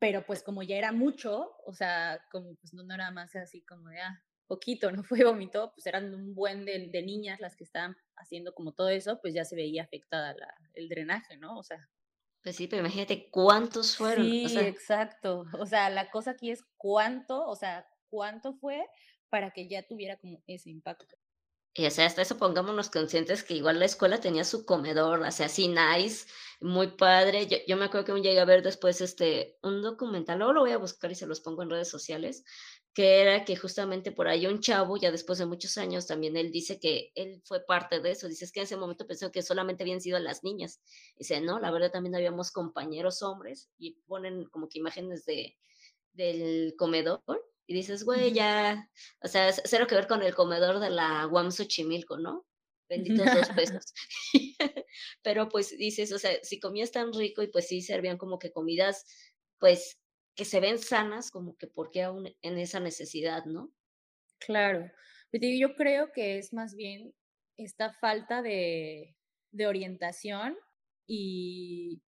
Pero 0.00 0.26
pues 0.26 0.42
como 0.42 0.64
ya 0.64 0.76
era 0.76 0.90
mucho, 0.90 1.52
o 1.64 1.72
sea, 1.74 2.20
como 2.32 2.56
pues 2.56 2.74
no, 2.74 2.82
no 2.82 2.94
era 2.94 3.12
más 3.12 3.36
así 3.36 3.62
como 3.62 3.90
de, 3.90 4.00
ah, 4.00 4.20
poquito, 4.48 4.90
no 4.90 5.04
fue 5.04 5.22
vómito, 5.22 5.72
pues 5.76 5.86
eran 5.86 6.12
un 6.12 6.34
buen 6.34 6.64
de, 6.64 6.88
de, 6.88 7.02
niñas 7.02 7.38
las 7.38 7.54
que 7.54 7.62
estaban 7.62 7.96
haciendo 8.16 8.52
como 8.52 8.72
todo 8.72 8.88
eso, 8.88 9.20
pues 9.20 9.32
ya 9.32 9.44
se 9.44 9.54
veía 9.54 9.84
afectada 9.84 10.34
la, 10.34 10.52
el 10.74 10.88
drenaje, 10.88 11.36
¿no? 11.36 11.56
O 11.56 11.62
sea. 11.62 11.88
Pues 12.42 12.56
sí, 12.56 12.66
pero 12.66 12.80
imagínate 12.80 13.30
cuántos 13.30 13.96
fueron. 13.96 14.24
Sí, 14.24 14.46
exacto. 14.58 15.44
O 15.58 15.66
sea, 15.66 15.90
la 15.90 16.10
cosa 16.10 16.32
aquí 16.32 16.50
es 16.50 16.64
cuánto, 16.76 17.46
o 17.46 17.54
sea, 17.54 17.86
cuánto 18.10 18.54
fue 18.54 18.84
para 19.28 19.52
que 19.52 19.68
ya 19.68 19.86
tuviera 19.86 20.16
como 20.16 20.42
ese 20.46 20.70
impacto. 20.70 21.16
Y 21.74 21.86
o 21.86 21.90
sea, 21.90 22.04
hasta 22.06 22.20
eso 22.20 22.36
pongámonos 22.36 22.90
conscientes 22.90 23.42
que 23.42 23.54
igual 23.54 23.78
la 23.78 23.86
escuela 23.86 24.20
tenía 24.20 24.44
su 24.44 24.66
comedor, 24.66 25.20
o 25.20 25.30
sea, 25.30 25.46
así 25.46 25.68
nice, 25.68 26.26
muy 26.60 26.88
padre. 26.88 27.46
Yo, 27.46 27.56
yo 27.66 27.78
me 27.78 27.86
acuerdo 27.86 28.04
que 28.06 28.12
un 28.12 28.22
llegué 28.22 28.40
a 28.40 28.44
ver 28.44 28.62
después 28.62 29.00
este, 29.00 29.56
un 29.62 29.80
documental, 29.80 30.38
luego 30.38 30.52
lo 30.52 30.60
voy 30.60 30.72
a 30.72 30.78
buscar 30.78 31.10
y 31.10 31.14
se 31.14 31.26
los 31.26 31.40
pongo 31.40 31.62
en 31.62 31.70
redes 31.70 31.88
sociales, 31.88 32.44
que 32.92 33.22
era 33.22 33.44
que 33.46 33.56
justamente 33.56 34.12
por 34.12 34.28
ahí 34.28 34.46
un 34.46 34.60
chavo, 34.60 34.98
ya 34.98 35.10
después 35.10 35.38
de 35.38 35.46
muchos 35.46 35.78
años, 35.78 36.06
también 36.06 36.36
él 36.36 36.52
dice 36.52 36.78
que 36.78 37.10
él 37.14 37.40
fue 37.46 37.64
parte 37.64 38.00
de 38.00 38.10
eso. 38.10 38.28
Dice, 38.28 38.44
es 38.44 38.52
que 38.52 38.60
en 38.60 38.64
ese 38.64 38.76
momento 38.76 39.06
pensó 39.06 39.32
que 39.32 39.42
solamente 39.42 39.82
habían 39.82 40.02
sido 40.02 40.18
las 40.18 40.44
niñas. 40.44 40.80
Dice, 41.16 41.40
no, 41.40 41.58
la 41.58 41.70
verdad 41.70 41.90
también 41.90 42.14
habíamos 42.14 42.50
compañeros 42.50 43.22
hombres 43.22 43.70
y 43.78 43.92
ponen 44.06 44.44
como 44.50 44.68
que 44.68 44.78
imágenes 44.78 45.24
de, 45.24 45.56
del 46.12 46.74
comedor 46.76 47.22
y 47.66 47.74
dices, 47.74 48.04
güey, 48.04 48.32
ya, 48.32 48.90
o 49.22 49.28
sea, 49.28 49.52
cero 49.52 49.86
que 49.86 49.94
ver 49.94 50.06
con 50.06 50.22
el 50.22 50.34
comedor 50.34 50.80
de 50.80 50.90
la 50.90 51.24
Guam 51.26 51.50
Xochimilco, 51.50 52.18
¿no? 52.18 52.46
Benditos 52.88 53.26
dos 53.26 53.48
pesos. 53.56 53.94
Pero 55.22 55.48
pues 55.48 55.76
dices, 55.78 56.12
o 56.12 56.18
sea, 56.18 56.32
si 56.42 56.60
comías 56.60 56.92
tan 56.92 57.12
rico 57.12 57.42
y 57.42 57.48
pues 57.48 57.68
sí 57.68 57.80
servían 57.80 58.18
como 58.18 58.38
que 58.38 58.52
comidas, 58.52 59.04
pues 59.58 59.98
que 60.34 60.44
se 60.44 60.60
ven 60.60 60.78
sanas, 60.78 61.30
como 61.30 61.56
que 61.56 61.66
porque 61.66 62.02
aún 62.02 62.28
en 62.42 62.58
esa 62.58 62.80
necesidad, 62.80 63.44
¿no? 63.44 63.72
Claro. 64.38 64.90
Pues, 65.30 65.42
yo 65.58 65.74
creo 65.74 66.12
que 66.12 66.38
es 66.38 66.52
más 66.52 66.74
bien 66.74 67.14
esta 67.56 67.92
falta 67.92 68.42
de, 68.42 69.16
de 69.50 69.66
orientación 69.66 70.56
y, 71.06 72.02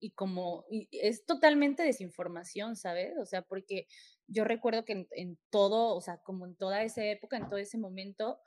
y 0.00 0.10
como 0.12 0.64
y 0.70 0.88
es 0.92 1.24
totalmente 1.24 1.82
desinformación, 1.82 2.76
¿sabes? 2.76 3.14
O 3.20 3.26
sea, 3.26 3.42
porque 3.42 3.86
yo 4.28 4.44
recuerdo 4.44 4.84
que 4.84 5.06
en, 5.10 5.38
todo, 5.50 5.96
o 5.96 6.00
sea, 6.00 6.18
como 6.18 6.46
en 6.46 6.54
toda 6.54 6.82
esa 6.82 7.04
época, 7.04 7.36
en 7.36 7.48
todo 7.48 7.58
ese 7.58 7.78
momento, 7.78 8.40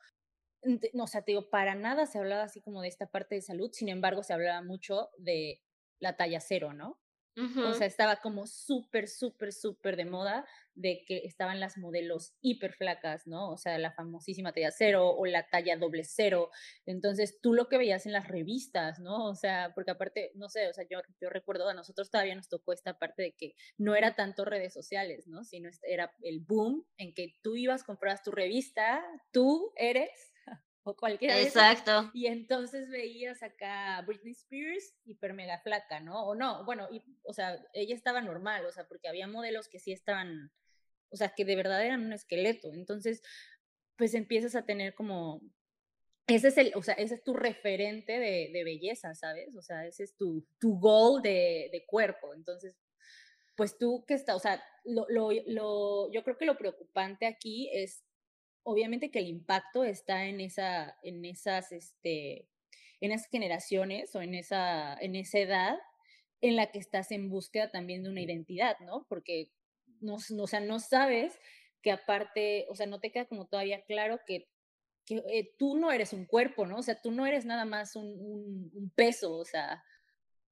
no, 0.94 1.06
o 1.06 1.08
sea, 1.08 1.24
te 1.24 1.32
digo, 1.32 1.50
para 1.50 1.76
nada 1.76 2.06
se 2.06 2.20
hablaba 2.20 2.44
así 2.44 2.62
como 2.62 2.82
de 2.82 2.88
esta 2.88 3.08
parte 3.08 3.36
de 3.36 3.42
salud, 3.42 3.72
sin 3.74 3.90
embargo, 3.90 4.24
se 4.24 4.34
hablaba 4.34 4.62
mucho 4.62 5.10
de 5.18 5.62
la 6.00 6.16
talla 6.16 6.40
cero, 6.40 6.74
¿no? 6.74 7.01
O 7.38 7.74
sea, 7.74 7.88
estaba 7.88 8.18
como 8.18 8.46
súper, 8.46 9.08
súper, 9.08 9.54
súper 9.54 9.96
de 9.96 10.06
moda 10.06 10.46
de 10.76 11.04
que 11.06 11.20
estaban 11.26 11.60
las 11.60 11.78
modelos 11.78 12.34
hiper 12.42 12.74
flacas, 12.74 13.28
¿no? 13.28 13.52
O 13.52 13.58
sea, 13.58 13.78
la 13.78 13.92
famosísima 13.92 14.52
talla 14.52 14.72
cero 14.72 15.10
o 15.10 15.26
la 15.26 15.48
talla 15.50 15.78
doble 15.78 16.04
cero. 16.04 16.50
Entonces, 16.86 17.40
tú 17.42 17.54
lo 17.54 17.68
que 17.68 17.78
veías 17.78 18.06
en 18.06 18.14
las 18.14 18.28
revistas, 18.28 19.00
¿no? 19.00 19.26
O 19.26 19.36
sea, 19.36 19.72
porque 19.76 19.92
aparte, 19.92 20.32
no 20.36 20.50
sé, 20.50 20.70
o 20.70 20.74
sea, 20.74 20.86
yo, 20.90 21.00
yo 21.20 21.30
recuerdo, 21.30 21.68
a 21.70 21.74
nosotros 21.74 22.10
todavía 22.10 22.36
nos 22.36 22.50
tocó 22.50 22.74
esta 22.74 22.98
parte 22.98 23.22
de 23.24 23.32
que 23.34 23.54
no 23.78 23.96
era 23.96 24.16
tanto 24.16 24.46
redes 24.46 24.74
sociales, 24.74 25.28
¿no? 25.28 25.44
Sino 25.44 25.70
era 25.84 26.14
el 26.22 26.40
boom 26.42 26.86
en 26.98 27.14
que 27.14 27.36
tú 27.42 27.56
ibas, 27.56 27.84
comprabas 27.84 28.24
tu 28.24 28.32
revista, 28.32 29.04
tú 29.32 29.72
eres 29.76 30.31
o 30.84 30.96
cualquiera 30.96 31.40
Exacto. 31.40 32.10
y 32.14 32.28
entonces 32.28 32.90
veías 32.90 33.44
acá 33.44 34.02
Britney 34.06 34.32
Spears 34.32 34.96
hiper 35.06 35.34
mega 35.34 35.60
flaca, 35.60 36.00
¿no? 36.00 36.26
O 36.26 36.36
no, 36.36 36.66
bueno, 36.66 36.88
y, 36.92 37.04
o 37.24 37.34
sea, 37.34 37.64
ella 37.74 37.94
estaba 37.94 38.22
normal, 38.22 38.66
o 38.66 38.72
sea, 38.72 38.88
porque 38.88 39.08
había 39.08 39.28
modelos 39.28 39.68
que 39.68 39.80
sí 39.80 39.92
estaban, 39.92 40.52
o 41.10 41.18
sea, 41.18 41.30
que 41.30 41.46
de 41.46 41.56
verdad 41.56 41.86
eran 41.86 42.06
un 42.06 42.14
esqueleto. 42.14 42.74
Entonces, 42.74 43.22
pues 43.96 44.16
empiezas 44.16 44.56
a 44.56 44.66
tener 44.66 44.96
como, 44.96 45.42
ese 46.26 46.48
es 46.48 46.58
el, 46.58 46.72
o 46.76 46.82
sea, 46.82 46.96
ese 46.96 47.16
es 47.16 47.24
tu 47.24 47.34
referente 47.34 48.14
de, 48.14 48.50
de 48.52 48.64
belleza, 48.64 49.14
¿sabes? 49.14 49.56
O 49.56 49.62
sea, 49.62 49.86
ese 49.86 50.04
es 50.04 50.16
tu, 50.16 50.48
tu 50.60 50.80
goal 50.80 51.22
de, 51.22 51.70
de 51.72 51.86
cuerpo. 51.86 52.34
Entonces, 52.34 52.76
pues 53.56 53.78
tú 53.78 54.04
que 54.08 54.16
está, 54.16 54.36
o 54.36 54.40
sea, 54.40 54.64
lo, 54.86 55.06
lo, 55.10 55.30
lo, 55.46 56.12
yo 56.12 56.24
creo 56.24 56.38
que 56.38 56.46
lo 56.46 56.58
preocupante 56.58 57.28
aquí 57.28 57.70
es 57.72 58.04
obviamente 58.64 59.12
que 59.12 59.20
el 59.20 59.28
impacto 59.28 59.84
está 59.84 60.26
en, 60.26 60.42
esa, 60.42 60.98
en, 61.04 61.26
esas, 61.26 61.72
este, 61.72 62.48
en 63.00 63.12
esas 63.12 63.30
generaciones 63.30 64.16
o 64.16 64.22
en 64.22 64.36
esa, 64.36 64.96
en 65.00 65.16
esa 65.16 65.40
edad 65.40 65.78
en 66.42 66.56
la 66.56 66.72
que 66.72 66.80
estás 66.80 67.12
en 67.12 67.30
búsqueda 67.30 67.72
también 67.72 68.04
de 68.04 68.10
una 68.10 68.22
identidad, 68.22 68.78
¿no? 68.80 69.06
Porque 69.08 69.52
no, 70.00 70.16
o 70.16 70.48
sea, 70.48 70.60
no 70.60 70.80
sabes 70.80 71.40
que 71.82 71.92
aparte, 71.92 72.66
o 72.70 72.76
sea, 72.76 72.88
no 72.88 73.00
te 73.00 73.12
queda 73.12 73.26
como 73.26 73.48
todavía 73.48 73.84
claro 73.84 74.20
que, 74.26 74.48
que 75.06 75.24
eh, 75.30 75.54
tú 75.58 75.78
no 75.78 75.92
eres 75.92 76.14
un 76.14 76.26
cuerpo, 76.26 76.66
¿no? 76.66 76.78
O 76.78 76.84
sea, 76.84 77.00
tú 77.00 77.12
no 77.12 77.26
eres 77.26 77.46
nada 77.46 77.66
más 77.66 77.96
un, 77.96 78.06
un, 78.06 78.72
un, 78.74 78.90
peso, 78.92 79.34
o 79.34 79.46
sea, 79.46 79.84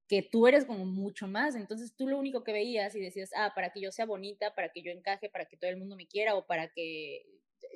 que 0.07 0.23
tú 0.23 0.47
eres 0.47 0.65
como 0.65 0.85
mucho 0.85 1.27
más. 1.27 1.55
Entonces 1.55 1.95
tú 1.95 2.07
lo 2.07 2.17
único 2.17 2.43
que 2.43 2.51
veías 2.51 2.95
y 2.95 2.99
decías, 2.99 3.31
ah, 3.35 3.53
para 3.55 3.71
que 3.71 3.81
yo 3.81 3.91
sea 3.91 4.05
bonita, 4.05 4.53
para 4.55 4.69
que 4.69 4.81
yo 4.81 4.91
encaje, 4.91 5.29
para 5.29 5.45
que 5.45 5.57
todo 5.57 5.69
el 5.69 5.77
mundo 5.77 5.95
me 5.95 6.07
quiera 6.07 6.35
o 6.35 6.45
para 6.45 6.69
que 6.69 7.25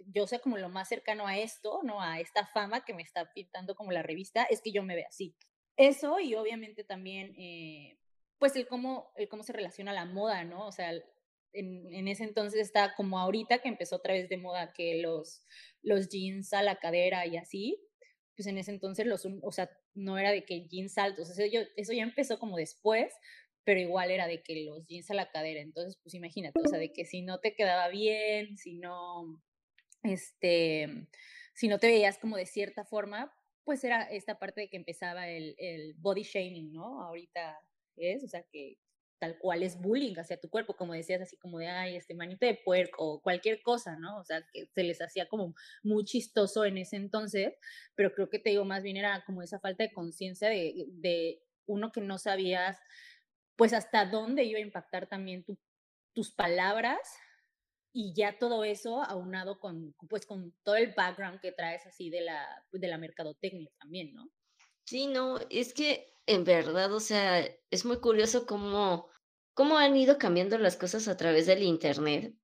yo 0.07 0.27
sé 0.27 0.39
como 0.39 0.57
lo 0.57 0.69
más 0.69 0.89
cercano 0.89 1.27
a 1.27 1.37
esto, 1.37 1.81
¿no? 1.83 2.01
A 2.01 2.19
esta 2.19 2.45
fama 2.47 2.85
que 2.85 2.93
me 2.93 3.03
está 3.03 3.31
pintando 3.33 3.75
como 3.75 3.91
la 3.91 4.03
revista, 4.03 4.43
es 4.43 4.61
que 4.61 4.71
yo 4.71 4.83
me 4.83 4.95
vea 4.95 5.07
así. 5.07 5.35
Eso 5.77 6.19
y 6.19 6.35
obviamente 6.35 6.83
también, 6.83 7.33
eh, 7.37 7.97
pues 8.37 8.55
el 8.55 8.67
cómo, 8.67 9.11
el 9.15 9.27
cómo 9.27 9.43
se 9.43 9.53
relaciona 9.53 9.93
la 9.93 10.05
moda, 10.05 10.43
¿no? 10.43 10.67
O 10.67 10.71
sea, 10.71 10.91
en, 11.53 11.93
en, 11.93 12.07
ese 12.07 12.23
entonces 12.23 12.59
está 12.59 12.95
como 12.95 13.19
ahorita 13.19 13.59
que 13.59 13.69
empezó 13.69 13.97
otra 13.97 14.13
vez 14.13 14.29
de 14.29 14.37
moda 14.37 14.73
que 14.73 15.01
los, 15.01 15.45
los 15.81 16.09
jeans 16.09 16.53
a 16.53 16.63
la 16.63 16.77
cadera 16.77 17.25
y 17.25 17.37
así, 17.37 17.79
pues 18.35 18.47
en 18.47 18.57
ese 18.57 18.71
entonces 18.71 19.05
los, 19.05 19.27
o 19.41 19.51
sea, 19.51 19.69
no 19.93 20.17
era 20.17 20.31
de 20.31 20.45
que 20.45 20.67
jeans 20.67 20.97
altos, 20.97 21.29
o 21.29 21.33
sea, 21.33 21.47
yo, 21.47 21.61
eso 21.75 21.93
ya 21.93 22.03
empezó 22.03 22.39
como 22.39 22.57
después, 22.57 23.13
pero 23.63 23.79
igual 23.79 24.11
era 24.11 24.27
de 24.27 24.41
que 24.41 24.63
los 24.63 24.85
jeans 24.87 25.09
a 25.11 25.13
la 25.13 25.29
cadera, 25.29 25.61
entonces 25.61 25.97
pues 26.03 26.13
imagínate, 26.15 26.59
o 26.59 26.67
sea, 26.67 26.79
de 26.79 26.91
que 26.91 27.05
si 27.05 27.21
no 27.21 27.39
te 27.39 27.55
quedaba 27.55 27.87
bien, 27.89 28.57
si 28.57 28.75
no, 28.75 29.41
este, 30.03 31.07
si 31.53 31.67
no 31.67 31.79
te 31.79 31.87
veías 31.87 32.17
como 32.17 32.37
de 32.37 32.45
cierta 32.45 32.85
forma, 32.85 33.33
pues 33.63 33.83
era 33.83 34.03
esta 34.03 34.39
parte 34.39 34.61
de 34.61 34.69
que 34.69 34.77
empezaba 34.77 35.27
el, 35.27 35.95
body 35.97 36.23
shaming, 36.23 36.73
¿no? 36.73 37.01
Ahorita 37.03 37.59
es, 37.95 38.23
o 38.23 38.27
sea, 38.27 38.43
que 38.51 38.77
tal 39.19 39.37
cual 39.37 39.63
es 39.63 39.79
bullying 39.79 40.15
hacia 40.17 40.39
tu 40.39 40.49
cuerpo, 40.49 40.75
como 40.75 40.93
decías, 40.93 41.21
así 41.21 41.37
como 41.37 41.59
de, 41.59 41.67
ay, 41.67 41.95
este 41.95 42.13
manito 42.13 42.45
de 42.45 42.55
puerco, 42.55 43.05
o 43.05 43.21
cualquier 43.21 43.61
cosa, 43.61 43.95
¿no? 43.97 44.17
O 44.17 44.25
sea, 44.25 44.45
que 44.51 44.65
se 44.75 44.83
les 44.83 45.01
hacía 45.01 45.27
como 45.29 45.55
muy 45.81 46.03
chistoso 46.03 46.65
en 46.65 46.77
ese 46.77 46.97
entonces, 46.97 47.53
pero 47.95 48.13
creo 48.13 48.29
que 48.29 48.39
te 48.39 48.49
digo, 48.49 48.65
más 48.65 48.83
bien 48.83 48.97
era 48.97 49.23
como 49.25 49.41
esa 49.41 49.59
falta 49.59 49.83
de 49.83 49.93
conciencia 49.93 50.49
de, 50.49 50.85
de, 50.89 51.41
uno 51.65 51.93
que 51.93 52.01
no 52.01 52.17
sabías, 52.17 52.77
pues 53.55 53.71
hasta 53.71 54.05
dónde 54.05 54.43
iba 54.43 54.59
a 54.59 54.63
impactar 54.63 55.07
también 55.07 55.45
tu, 55.45 55.57
tus 56.13 56.33
palabras 56.33 56.99
y 57.93 58.13
ya 58.15 58.37
todo 58.39 58.63
eso 58.63 59.03
aunado 59.03 59.59
con, 59.59 59.95
pues, 60.09 60.25
con 60.25 60.53
todo 60.63 60.75
el 60.75 60.93
background 60.93 61.39
que 61.39 61.51
traes 61.51 61.85
así 61.85 62.09
de 62.09 62.21
la, 62.21 62.65
de 62.71 62.87
la 62.87 62.97
mercadotecnia 62.97 63.71
también, 63.79 64.13
¿no? 64.13 64.29
Sí, 64.85 65.07
no, 65.07 65.39
es 65.49 65.73
que 65.73 66.13
en 66.25 66.43
verdad, 66.43 66.93
o 66.93 66.99
sea, 66.99 67.45
es 67.71 67.85
muy 67.85 67.99
curioso 67.99 68.45
cómo, 68.45 69.09
cómo 69.53 69.77
han 69.77 69.95
ido 69.95 70.17
cambiando 70.17 70.57
las 70.57 70.75
cosas 70.77 71.07
a 71.07 71.17
través 71.17 71.45
del 71.45 71.63
Internet, 71.63 72.35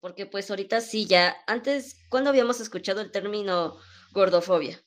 porque 0.00 0.26
pues 0.26 0.50
ahorita 0.50 0.80
sí, 0.80 1.06
ya, 1.06 1.36
antes, 1.46 2.04
¿cuándo 2.10 2.30
habíamos 2.30 2.60
escuchado 2.60 3.00
el 3.00 3.10
término 3.12 3.76
gordofobia? 4.12 4.84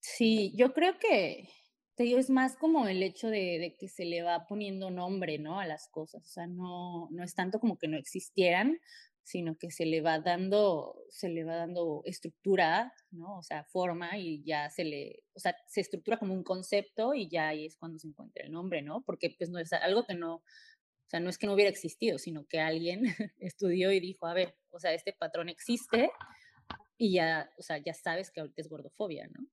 Sí, 0.00 0.52
yo 0.56 0.72
creo 0.72 0.98
que, 0.98 1.48
Te 1.96 2.04
digo, 2.04 2.18
es 2.18 2.30
más 2.30 2.56
como 2.56 2.88
el 2.88 3.02
hecho 3.02 3.28
de, 3.28 3.58
de, 3.60 3.76
que 3.78 3.88
se 3.88 4.04
le 4.06 4.22
va 4.22 4.46
poniendo 4.48 4.90
nombre, 4.90 5.38
¿no? 5.38 5.60
A 5.60 5.66
las 5.66 5.88
cosas. 5.88 6.24
O 6.24 6.28
sea, 6.30 6.46
no, 6.46 7.08
no 7.12 7.24
es 7.24 7.34
tanto 7.34 7.60
como 7.60 7.78
que 7.78 7.88
no 7.88 7.98
existieran, 7.98 8.80
sino 9.22 9.56
que 9.56 9.70
se 9.70 9.86
le 9.86 10.00
va 10.00 10.18
dando, 10.18 11.04
se 11.08 11.28
le 11.28 11.44
va 11.44 11.56
dando 11.56 12.02
estructura, 12.04 12.92
¿no? 13.10 13.38
O 13.38 13.42
sea, 13.42 13.64
forma 13.64 14.18
y 14.18 14.42
ya 14.44 14.68
se 14.70 14.84
le, 14.84 15.22
o 15.34 15.38
sea, 15.38 15.56
se 15.66 15.80
estructura 15.80 16.18
como 16.18 16.34
un 16.34 16.42
concepto 16.42 17.14
y 17.14 17.28
ya 17.28 17.48
ahí 17.48 17.66
es 17.66 17.76
cuando 17.76 17.98
se 17.98 18.08
encuentra 18.08 18.44
el 18.44 18.52
nombre, 18.52 18.82
¿no? 18.82 19.02
Porque 19.02 19.34
pues 19.38 19.50
no 19.50 19.58
es 19.58 19.72
algo 19.72 20.04
que 20.04 20.14
no, 20.14 20.36
o 20.36 20.42
sea, 21.08 21.20
no 21.20 21.30
es 21.30 21.38
que 21.38 21.46
no 21.46 21.54
hubiera 21.54 21.70
existido, 21.70 22.18
sino 22.18 22.46
que 22.46 22.60
alguien 22.60 23.02
estudió 23.38 23.92
y 23.92 24.00
dijo, 24.00 24.26
a 24.26 24.34
ver, 24.34 24.56
o 24.70 24.80
sea, 24.80 24.92
este 24.92 25.12
patrón 25.12 25.48
existe 25.48 26.10
y 26.98 27.14
ya, 27.14 27.50
o 27.58 27.62
sea, 27.62 27.78
ya 27.78 27.94
sabes 27.94 28.30
que 28.30 28.40
ahorita 28.40 28.62
es 28.62 28.68
gordofobia, 28.68 29.28
¿no? 29.28 29.46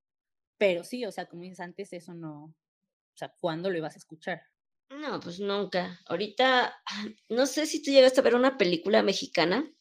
Pero 0.58 0.84
sí, 0.84 1.06
o 1.06 1.12
sea, 1.12 1.28
como 1.28 1.44
dices 1.44 1.60
antes, 1.60 1.94
eso 1.94 2.14
no, 2.14 2.46
o 2.46 3.18
sea, 3.18 3.34
¿cuándo 3.40 3.70
lo 3.70 3.78
ibas 3.78 3.96
a 3.96 4.00
escuchar? 4.00 4.42
No, 4.90 5.20
pues 5.20 5.40
nunca. 5.40 6.00
Ahorita, 6.06 6.82
no 7.30 7.46
sé 7.46 7.66
si 7.66 7.82
tú 7.82 7.92
llegaste 7.92 8.20
a 8.20 8.24
ver 8.24 8.36
una 8.36 8.58
película 8.58 9.04
mexicana 9.04 9.72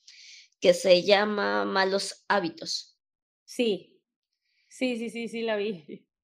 que 0.61 0.75
se 0.75 1.03
llama 1.03 1.65
Malos 1.65 2.25
Hábitos. 2.29 2.99
Sí, 3.45 4.01
sí, 4.69 4.97
sí, 4.99 5.11
sí, 5.11 5.29
sí, 5.29 5.43
la 5.43 5.57
vi. 5.57 6.07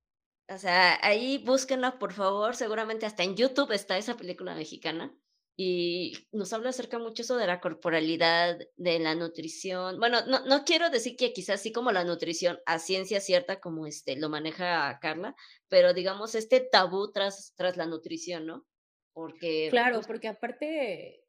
O 0.46 0.58
sea, 0.58 0.98
ahí 1.02 1.38
búsquenla, 1.38 1.98
por 1.98 2.12
favor. 2.12 2.54
Seguramente 2.54 3.06
hasta 3.06 3.22
en 3.22 3.34
YouTube 3.34 3.72
está 3.72 3.96
esa 3.96 4.14
película 4.18 4.54
mexicana 4.54 5.16
y 5.56 6.12
nos 6.32 6.52
habla 6.52 6.68
acerca 6.68 6.98
mucho 6.98 7.22
eso 7.22 7.36
de 7.38 7.46
la 7.46 7.60
corporalidad, 7.60 8.58
de 8.76 8.98
la 8.98 9.14
nutrición. 9.14 9.98
Bueno, 9.98 10.18
no, 10.26 10.44
no 10.44 10.64
quiero 10.64 10.90
decir 10.90 11.16
que 11.16 11.32
quizás 11.32 11.62
sí 11.62 11.72
como 11.72 11.92
la 11.92 12.04
nutrición 12.04 12.58
a 12.66 12.78
ciencia 12.78 13.22
cierta 13.22 13.58
como 13.60 13.86
este 13.86 14.16
lo 14.16 14.28
maneja 14.28 14.98
Carla, 15.00 15.34
pero 15.68 15.94
digamos 15.94 16.34
este 16.34 16.60
tabú 16.60 17.10
tras, 17.10 17.54
tras 17.56 17.78
la 17.78 17.86
nutrición, 17.86 18.44
¿no? 18.46 18.66
Porque... 19.14 19.68
Claro, 19.70 19.94
pues 19.94 20.06
porque 20.06 20.28
aparte, 20.28 21.24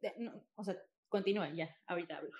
o 0.55 0.63
sea, 0.63 0.77
continúa 1.07 1.49
ya, 1.53 1.73
ahorita 1.87 2.17
hablo. 2.17 2.31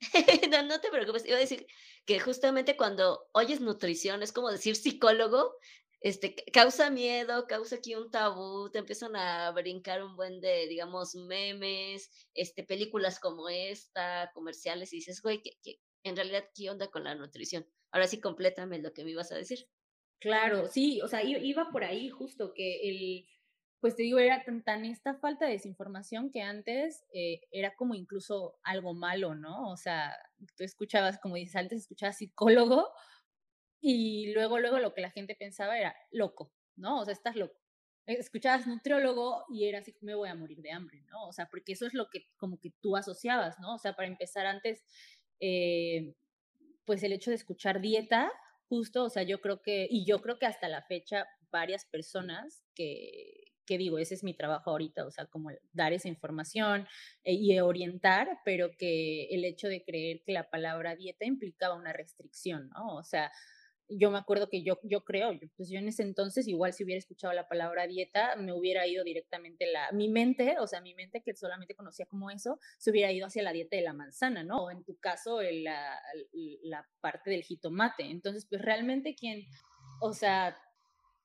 no, 0.50 0.62
no 0.64 0.80
te 0.80 0.90
preocupes, 0.90 1.24
iba 1.26 1.36
a 1.36 1.40
decir 1.40 1.66
que 2.04 2.18
justamente 2.18 2.76
cuando 2.76 3.28
oyes 3.32 3.60
nutrición 3.60 4.22
es 4.22 4.32
como 4.32 4.50
decir 4.50 4.74
psicólogo 4.74 5.54
este, 6.04 6.34
causa 6.52 6.90
miedo, 6.90 7.46
causa 7.46 7.76
aquí 7.76 7.94
un 7.94 8.10
tabú, 8.10 8.70
te 8.70 8.78
empiezan 8.78 9.16
a 9.16 9.50
brincar 9.52 10.04
un 10.04 10.16
buen 10.16 10.38
de, 10.38 10.68
digamos, 10.68 11.14
memes, 11.14 12.10
este, 12.34 12.62
películas 12.62 13.18
como 13.18 13.48
esta, 13.48 14.30
comerciales, 14.34 14.92
y 14.92 14.96
dices, 14.96 15.22
güey, 15.22 15.40
que, 15.40 15.80
en 16.02 16.14
realidad, 16.14 16.44
¿qué 16.54 16.68
onda 16.68 16.88
con 16.88 17.04
la 17.04 17.14
nutrición? 17.14 17.66
Ahora 17.90 18.06
sí, 18.06 18.20
complétame 18.20 18.80
lo 18.80 18.92
que 18.92 19.02
me 19.02 19.12
ibas 19.12 19.32
a 19.32 19.36
decir. 19.36 19.66
Claro, 20.20 20.68
sí, 20.68 21.00
o 21.00 21.08
sea, 21.08 21.22
iba 21.22 21.70
por 21.72 21.84
ahí 21.84 22.10
justo 22.10 22.52
que 22.52 22.86
el, 22.86 23.26
pues 23.84 23.96
te 23.96 24.02
digo, 24.02 24.18
era 24.18 24.42
tan, 24.42 24.64
tan 24.64 24.86
esta 24.86 25.12
falta 25.12 25.44
de 25.44 25.52
desinformación 25.52 26.30
que 26.30 26.40
antes 26.40 27.04
eh, 27.12 27.42
era 27.50 27.76
como 27.76 27.94
incluso 27.94 28.58
algo 28.62 28.94
malo, 28.94 29.34
¿no? 29.34 29.70
O 29.70 29.76
sea, 29.76 30.16
tú 30.56 30.64
escuchabas, 30.64 31.18
como 31.18 31.34
dices, 31.34 31.54
antes 31.56 31.82
escuchabas 31.82 32.16
psicólogo, 32.16 32.88
y 33.82 34.32
luego, 34.32 34.58
luego 34.58 34.78
lo 34.78 34.94
que 34.94 35.02
la 35.02 35.10
gente 35.10 35.34
pensaba 35.34 35.78
era 35.78 35.94
loco, 36.10 36.50
¿no? 36.76 37.00
O 37.00 37.04
sea, 37.04 37.12
estás 37.12 37.36
loco. 37.36 37.60
Escuchabas 38.06 38.66
nutriólogo 38.66 39.44
y 39.50 39.68
era 39.68 39.80
así, 39.80 39.94
me 40.00 40.14
voy 40.14 40.30
a 40.30 40.34
morir 40.34 40.62
de 40.62 40.70
hambre, 40.70 41.02
¿no? 41.02 41.28
O 41.28 41.34
sea, 41.34 41.50
porque 41.50 41.72
eso 41.72 41.86
es 41.86 41.92
lo 41.92 42.08
que 42.08 42.24
como 42.38 42.58
que 42.58 42.72
tú 42.80 42.96
asociabas, 42.96 43.60
¿no? 43.60 43.74
O 43.74 43.78
sea, 43.78 43.94
para 43.94 44.08
empezar 44.08 44.46
antes, 44.46 44.82
eh, 45.40 46.14
pues 46.86 47.02
el 47.02 47.12
hecho 47.12 47.32
de 47.32 47.36
escuchar 47.36 47.82
dieta, 47.82 48.32
justo, 48.66 49.04
o 49.04 49.10
sea, 49.10 49.24
yo 49.24 49.42
creo 49.42 49.60
que, 49.60 49.86
y 49.90 50.06
yo 50.06 50.22
creo 50.22 50.38
que 50.38 50.46
hasta 50.46 50.70
la 50.70 50.80
fecha, 50.80 51.26
varias 51.50 51.84
personas 51.84 52.64
que, 52.74 53.43
que 53.64 53.78
digo, 53.78 53.98
ese 53.98 54.14
es 54.14 54.24
mi 54.24 54.34
trabajo 54.34 54.70
ahorita, 54.70 55.06
o 55.06 55.10
sea, 55.10 55.26
como 55.26 55.50
dar 55.72 55.92
esa 55.92 56.08
información 56.08 56.86
eh, 57.24 57.34
y 57.34 57.58
orientar, 57.60 58.38
pero 58.44 58.70
que 58.76 59.26
el 59.26 59.44
hecho 59.44 59.68
de 59.68 59.84
creer 59.84 60.22
que 60.24 60.32
la 60.32 60.50
palabra 60.50 60.96
dieta 60.96 61.24
implicaba 61.24 61.74
una 61.74 61.92
restricción, 61.92 62.68
¿no? 62.70 62.96
O 62.96 63.04
sea, 63.04 63.30
yo 63.88 64.10
me 64.10 64.18
acuerdo 64.18 64.48
que 64.48 64.62
yo, 64.62 64.78
yo 64.82 65.04
creo, 65.04 65.38
pues 65.56 65.68
yo 65.68 65.78
en 65.78 65.88
ese 65.88 66.02
entonces, 66.02 66.48
igual 66.48 66.72
si 66.72 66.84
hubiera 66.84 66.98
escuchado 66.98 67.34
la 67.34 67.48
palabra 67.48 67.86
dieta, 67.86 68.34
me 68.36 68.52
hubiera 68.52 68.86
ido 68.86 69.04
directamente 69.04 69.66
la, 69.70 69.92
mi 69.92 70.08
mente, 70.08 70.56
o 70.58 70.66
sea, 70.66 70.80
mi 70.80 70.94
mente 70.94 71.22
que 71.22 71.34
solamente 71.34 71.74
conocía 71.74 72.06
como 72.06 72.30
eso, 72.30 72.58
se 72.78 72.90
hubiera 72.90 73.12
ido 73.12 73.26
hacia 73.26 73.42
la 73.42 73.52
dieta 73.52 73.76
de 73.76 73.82
la 73.82 73.92
manzana, 73.92 74.42
¿no? 74.42 74.64
O 74.64 74.70
en 74.70 74.84
tu 74.84 74.96
caso, 74.98 75.40
la, 75.42 76.00
la 76.62 76.88
parte 77.00 77.30
del 77.30 77.42
jitomate. 77.42 78.04
Entonces, 78.04 78.46
pues 78.48 78.62
realmente 78.62 79.14
quien, 79.14 79.44
o 80.00 80.12
sea, 80.12 80.56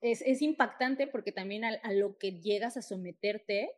es, 0.01 0.21
es 0.21 0.41
impactante 0.41 1.07
porque 1.07 1.31
también 1.31 1.65
a, 1.65 1.91
lo 1.91 2.17
que 2.17 2.39
llegas 2.39 2.77
a 2.77 2.81
someterte 2.81 3.71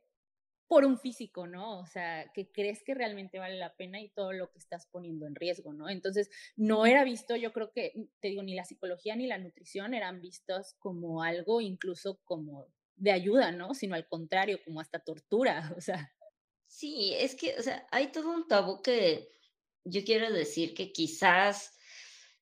por 0.68 0.86
un 0.86 0.98
físico, 0.98 1.48
¿no? 1.48 1.80
O 1.80 1.86
sea, 1.86 2.32
que 2.34 2.50
crees 2.50 2.82
que 2.84 2.94
realmente 2.94 3.40
vale 3.40 3.58
la 3.58 3.76
pena 3.76 4.00
y 4.00 4.10
todo 4.10 4.32
lo 4.32 4.50
que 4.52 4.60
estás 4.60 4.88
poniendo 4.88 5.28
en 5.28 5.36
riesgo, 5.36 5.74
¿no? 5.74 5.90
Entonces, 5.90 6.30
no 6.56 6.86
era 6.86 7.04
visto, 7.04 7.36
yo 7.36 7.52
creo 7.52 7.74
que, 7.74 7.94
te 8.22 8.30
digo, 8.30 8.42
ni 8.42 8.56
la 8.56 8.64
psicología 8.64 9.16
ni 9.16 9.28
la 9.28 9.38
nutrición 9.38 9.94
eran 9.94 10.22
vistos 10.22 10.76
como 10.80 11.24
algo 11.24 11.60
incluso 11.60 12.22
como 12.24 12.68
de 12.96 13.12
ayuda, 13.12 13.52
¿no? 13.52 13.74
Sino 13.74 13.96
al 13.96 14.08
contrario, 14.08 14.62
como 14.64 14.80
hasta 14.80 15.00
tortura, 15.00 15.74
o 15.78 15.82
sea. 15.82 16.14
Sí, 16.68 17.14
es 17.18 17.36
que, 17.36 17.56
o 17.60 17.62
sea, 17.62 17.86
hay 17.92 18.08
todo 18.14 18.32
un 18.32 18.48
tabú 18.48 18.82
que 18.82 19.28
yo 19.84 20.06
quiero 20.06 20.32
decir 20.32 20.74
que 20.74 20.94
quizás 20.94 21.76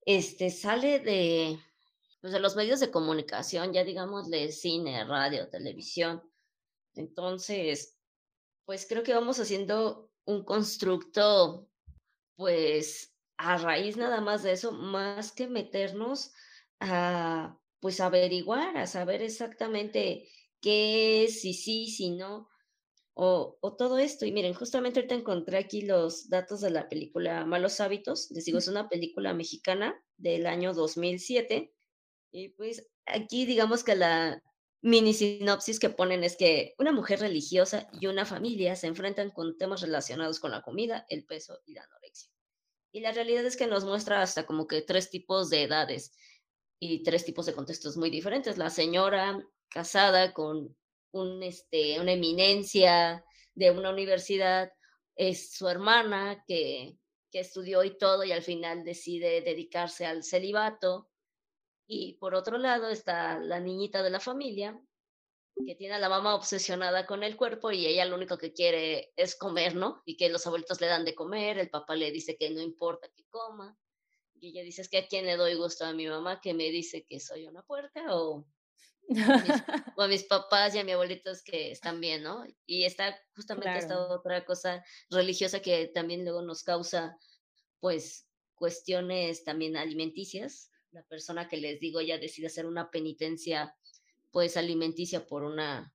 este 0.05 0.51
sale 0.51 0.99
de, 0.99 1.57
pues, 2.21 2.33
de 2.33 2.39
los 2.39 2.55
medios 2.55 2.79
de 2.79 2.91
comunicación, 2.91 3.73
ya 3.73 3.83
digamos 3.83 4.29
de 4.29 4.51
cine, 4.51 5.03
radio, 5.05 5.49
televisión. 5.49 6.21
Entonces, 6.95 7.97
pues 8.65 8.85
creo 8.87 9.03
que 9.03 9.13
vamos 9.13 9.39
haciendo 9.39 10.11
un 10.25 10.43
constructo, 10.43 11.69
pues 12.35 13.15
a 13.37 13.57
raíz 13.57 13.97
nada 13.97 14.21
más 14.21 14.43
de 14.43 14.51
eso, 14.51 14.71
más 14.71 15.31
que 15.31 15.47
meternos 15.47 16.33
a, 16.79 17.57
pues 17.79 17.99
averiguar, 17.99 18.77
a 18.77 18.85
saber 18.85 19.21
exactamente 19.21 20.27
qué 20.61 21.23
es, 21.23 21.41
si 21.41 21.53
sí, 21.53 21.87
si 21.87 22.11
no, 22.11 22.49
o, 23.13 23.57
o, 23.61 23.75
todo 23.75 23.97
esto. 23.97 24.25
Y 24.25 24.31
miren, 24.31 24.53
justamente 24.53 24.99
ahorita 24.99 25.15
encontré 25.15 25.57
aquí 25.57 25.81
los 25.81 26.29
datos 26.29 26.61
de 26.61 26.69
la 26.69 26.89
película 26.89 27.45
Malos 27.45 27.79
Hábitos. 27.79 28.29
Les 28.31 28.45
digo, 28.45 28.57
es 28.57 28.67
una 28.67 28.89
película 28.89 29.33
mexicana 29.33 29.95
del 30.17 30.45
año 30.45 30.73
2007. 30.73 31.73
Y 32.31 32.49
pues 32.49 32.87
aquí 33.05 33.45
digamos 33.45 33.83
que 33.83 33.95
la, 33.95 34.41
mini 34.81 35.13
sinopsis 35.13 35.79
que 35.79 35.89
ponen 35.89 36.23
es 36.23 36.37
que 36.37 36.73
una 36.77 36.91
mujer 36.91 37.19
religiosa 37.19 37.89
y 37.99 38.07
una 38.07 38.25
familia 38.25 38.75
se 38.75 38.87
enfrentan 38.87 39.29
con 39.29 39.57
temas 39.57 39.81
relacionados 39.81 40.39
con 40.39 40.51
la 40.51 40.61
comida, 40.61 41.05
el 41.09 41.25
peso 41.25 41.59
y 41.65 41.73
la 41.73 41.83
anorexia. 41.83 42.31
Y 42.91 43.01
la 43.01 43.11
realidad 43.11 43.45
es 43.45 43.57
que 43.57 43.67
nos 43.67 43.85
muestra 43.85 44.21
hasta 44.21 44.45
como 44.45 44.67
que 44.67 44.81
tres 44.81 45.09
tipos 45.09 45.49
de 45.49 45.63
edades 45.63 46.13
y 46.79 47.03
tres 47.03 47.25
tipos 47.25 47.45
de 47.45 47.53
contextos 47.53 47.97
muy 47.97 48.09
diferentes. 48.09 48.57
La 48.57 48.69
señora 48.69 49.43
casada 49.69 50.33
con 50.33 50.75
un, 51.11 51.43
este, 51.43 51.99
una 51.99 52.13
eminencia 52.13 53.23
de 53.53 53.71
una 53.71 53.89
universidad, 53.89 54.71
es 55.15 55.51
su 55.51 55.67
hermana 55.67 56.45
que, 56.47 56.97
que 57.29 57.41
estudió 57.41 57.83
y 57.83 57.97
todo 57.97 58.23
y 58.23 58.31
al 58.31 58.41
final 58.41 58.85
decide 58.85 59.41
dedicarse 59.41 60.05
al 60.05 60.23
celibato 60.23 61.08
y 61.91 62.13
por 62.13 62.35
otro 62.35 62.59
lado 62.59 62.87
está 62.87 63.39
la 63.39 63.59
niñita 63.59 64.03
de 64.03 64.11
la 64.11 64.19
familia, 64.19 64.79
que 65.65 65.73
tiene 65.73 65.95
a 65.95 65.99
la 65.99 66.07
mamá 66.07 66.35
obsesionada 66.35 67.07
con 67.07 67.23
el 67.23 67.35
cuerpo 67.35 67.71
y 67.71 67.87
ella 67.87 68.05
lo 68.05 68.15
único 68.15 68.37
que 68.37 68.53
quiere 68.53 69.11
es 69.15 69.35
comer, 69.35 69.75
¿no? 69.75 70.03
Y 70.05 70.15
que 70.15 70.29
los 70.29 70.45
abuelitos 70.45 70.79
le 70.81 70.87
dan 70.87 71.03
de 71.03 71.15
comer, 71.15 71.57
el 71.57 71.71
papá 71.71 71.95
le 71.95 72.11
dice 72.11 72.37
que 72.37 72.51
no 72.51 72.61
importa 72.61 73.09
que 73.09 73.25
coma. 73.27 73.75
Y 74.35 74.49
ella 74.49 74.61
dice, 74.61 74.83
es 74.83 74.89
que 74.89 74.99
a 74.99 75.07
quién 75.07 75.25
le 75.25 75.35
doy 75.35 75.55
gusto 75.55 75.83
a 75.83 75.93
mi 75.93 76.07
mamá 76.07 76.39
que 76.39 76.53
me 76.53 76.69
dice 76.69 77.07
que 77.07 77.19
soy 77.19 77.47
una 77.47 77.63
puerca 77.63 78.15
o, 78.15 78.45
o 79.97 80.01
a 80.03 80.07
mis 80.07 80.23
papás 80.29 80.75
y 80.75 80.79
a 80.79 80.83
mi 80.83 80.91
abuelitos 80.91 81.41
que 81.41 81.71
están 81.71 81.99
bien, 81.99 82.21
¿no? 82.21 82.45
Y 82.67 82.83
está 82.83 83.19
justamente 83.35 83.79
esta 83.79 83.99
otra 83.99 84.45
cosa 84.45 84.85
religiosa 85.09 85.59
que 85.59 85.87
también 85.87 86.23
luego 86.23 86.43
nos 86.43 86.61
causa, 86.61 87.17
pues, 87.79 88.29
cuestiones 88.53 89.43
también 89.43 89.75
alimenticias, 89.75 90.69
la 90.91 91.03
persona 91.03 91.47
que 91.47 91.57
les 91.57 91.79
digo 91.79 92.01
ya 92.01 92.17
decide 92.17 92.47
hacer 92.47 92.65
una 92.65 92.89
penitencia 92.91 93.75
pues 94.31 94.57
alimenticia 94.57 95.25
por 95.25 95.43
una 95.43 95.93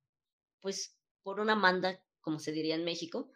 pues 0.61 0.97
por 1.22 1.40
una 1.40 1.55
manda 1.55 2.03
como 2.20 2.38
se 2.38 2.53
diría 2.53 2.74
en 2.74 2.84
México. 2.84 3.30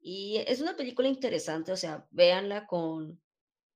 Y 0.00 0.38
es 0.46 0.60
una 0.60 0.76
película 0.76 1.08
interesante 1.08 1.72
o 1.72 1.76
sea 1.76 2.06
véanla 2.10 2.66
con 2.66 3.20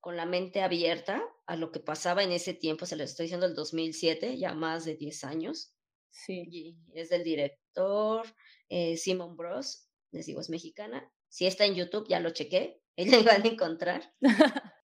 con 0.00 0.16
la 0.16 0.26
mente 0.26 0.62
abierta 0.62 1.22
a 1.46 1.56
lo 1.56 1.72
que 1.72 1.80
pasaba 1.80 2.22
en 2.22 2.32
ese 2.32 2.54
tiempo 2.54 2.86
se 2.86 2.96
lo 2.96 3.04
estoy 3.04 3.24
diciendo 3.24 3.46
el 3.46 3.54
2007 3.54 4.38
ya 4.38 4.54
más 4.54 4.84
de 4.84 4.94
10 4.94 5.24
años. 5.24 5.74
Sí. 6.10 6.44
Y 6.50 6.76
es 6.94 7.10
del 7.10 7.24
director 7.24 8.26
eh, 8.68 8.96
Simon 8.96 9.36
Bros 9.36 9.88
les 10.10 10.26
digo 10.26 10.40
es 10.40 10.50
mexicana. 10.50 11.10
Si 11.28 11.46
está 11.46 11.64
en 11.64 11.74
YouTube 11.74 12.08
ya 12.08 12.20
lo 12.20 12.30
chequé 12.30 12.80
ella 12.96 13.18
iba 13.18 13.32
a 13.32 13.36
encontrar 13.36 14.12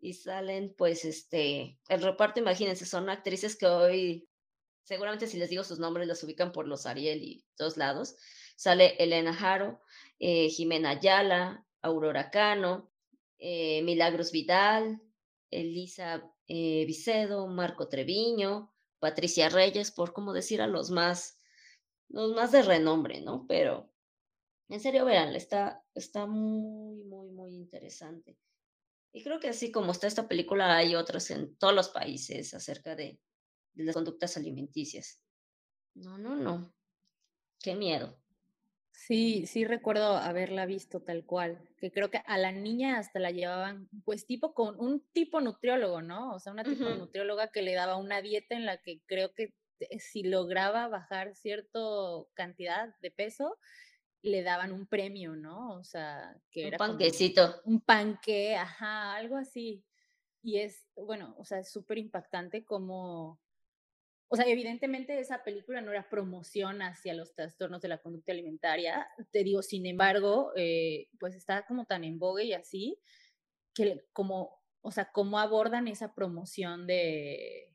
y 0.00 0.14
salen 0.14 0.74
pues 0.76 1.04
este, 1.04 1.78
el 1.88 2.02
reparto, 2.02 2.40
imagínense, 2.40 2.86
son 2.86 3.10
actrices 3.10 3.56
que 3.56 3.66
hoy 3.66 4.28
seguramente 4.82 5.26
si 5.26 5.38
les 5.38 5.50
digo 5.50 5.62
sus 5.62 5.78
nombres 5.78 6.08
los 6.08 6.22
ubican 6.24 6.52
por 6.52 6.66
los 6.66 6.86
Ariel 6.86 7.22
y 7.22 7.44
todos 7.56 7.76
lados. 7.76 8.16
Sale 8.56 8.96
Elena 8.98 9.32
Jaro, 9.32 9.80
eh, 10.18 10.48
Jimena 10.50 10.90
Ayala, 10.90 11.64
Aurora 11.80 12.30
Cano, 12.30 12.90
eh, 13.38 13.82
Milagros 13.82 14.32
Vidal, 14.32 15.00
Elisa 15.50 16.30
eh, 16.48 16.84
Vicedo, 16.86 17.46
Marco 17.46 17.88
Treviño, 17.88 18.74
Patricia 18.98 19.48
Reyes, 19.48 19.90
por 19.92 20.12
como 20.12 20.32
decir 20.32 20.60
a 20.60 20.66
los 20.66 20.90
más, 20.90 21.40
los 22.08 22.32
más 22.34 22.52
de 22.52 22.62
renombre, 22.62 23.20
¿no? 23.20 23.46
Pero 23.48 23.90
en 24.68 24.80
serio, 24.80 25.04
vean, 25.04 25.34
está, 25.34 25.84
está 25.94 26.26
muy, 26.26 27.02
muy, 27.04 27.30
muy 27.30 27.54
interesante. 27.54 28.38
Y 29.12 29.24
creo 29.24 29.40
que 29.40 29.48
así 29.48 29.72
como 29.72 29.92
está 29.92 30.06
esta 30.06 30.28
película, 30.28 30.76
hay 30.76 30.94
otras 30.94 31.30
en 31.30 31.56
todos 31.56 31.74
los 31.74 31.88
países 31.88 32.54
acerca 32.54 32.94
de, 32.94 33.20
de 33.72 33.84
las 33.84 33.94
conductas 33.94 34.36
alimenticias. 34.36 35.20
No, 35.94 36.16
no, 36.18 36.36
no. 36.36 36.72
Qué 37.60 37.74
miedo. 37.74 38.20
Sí, 38.92 39.46
sí 39.46 39.64
recuerdo 39.64 40.16
haberla 40.16 40.66
visto 40.66 41.00
tal 41.00 41.24
cual, 41.24 41.66
que 41.78 41.90
creo 41.90 42.10
que 42.10 42.22
a 42.26 42.36
la 42.36 42.52
niña 42.52 42.98
hasta 42.98 43.18
la 43.18 43.30
llevaban, 43.30 43.88
pues 44.04 44.26
tipo 44.26 44.52
con 44.52 44.78
un 44.78 45.00
tipo 45.12 45.40
nutriólogo, 45.40 46.02
¿no? 46.02 46.34
O 46.34 46.38
sea, 46.38 46.52
una 46.52 46.64
tipo 46.64 46.84
nutrióloga 46.90 47.50
que 47.50 47.62
le 47.62 47.74
daba 47.74 47.96
una 47.96 48.20
dieta 48.20 48.54
en 48.54 48.66
la 48.66 48.76
que 48.82 49.00
creo 49.06 49.32
que 49.34 49.54
si 49.98 50.22
lograba 50.22 50.88
bajar 50.88 51.34
cierta 51.34 51.80
cantidad 52.34 52.94
de 53.00 53.10
peso, 53.10 53.56
le 54.22 54.42
daban 54.42 54.72
un 54.72 54.86
premio, 54.86 55.36
¿no? 55.36 55.74
O 55.76 55.84
sea, 55.84 56.36
que 56.50 56.62
un 56.62 56.66
era 56.68 56.78
panquecito. 56.78 57.60
un 57.64 57.80
panque, 57.80 58.56
ajá, 58.56 59.14
algo 59.14 59.36
así. 59.36 59.84
Y 60.42 60.58
es, 60.58 60.86
bueno, 60.96 61.34
o 61.38 61.44
sea, 61.44 61.58
es 61.58 61.70
súper 61.70 61.98
impactante 61.98 62.64
como 62.64 63.40
o 64.32 64.36
sea, 64.36 64.46
evidentemente 64.46 65.18
esa 65.18 65.42
película 65.42 65.80
no 65.80 65.90
era 65.90 66.08
promoción 66.08 66.82
hacia 66.82 67.14
los 67.14 67.34
trastornos 67.34 67.82
de 67.82 67.88
la 67.88 67.98
conducta 67.98 68.30
alimentaria, 68.30 69.08
te 69.32 69.42
digo, 69.42 69.60
sin 69.60 69.86
embargo, 69.86 70.52
eh, 70.54 71.08
pues 71.18 71.34
está 71.34 71.66
como 71.66 71.84
tan 71.84 72.04
en 72.04 72.20
vogue 72.20 72.44
y 72.44 72.52
así, 72.52 73.00
que 73.74 74.04
como, 74.12 74.62
o 74.82 74.92
sea, 74.92 75.10
cómo 75.10 75.40
abordan 75.40 75.88
esa 75.88 76.14
promoción 76.14 76.86
de, 76.86 77.74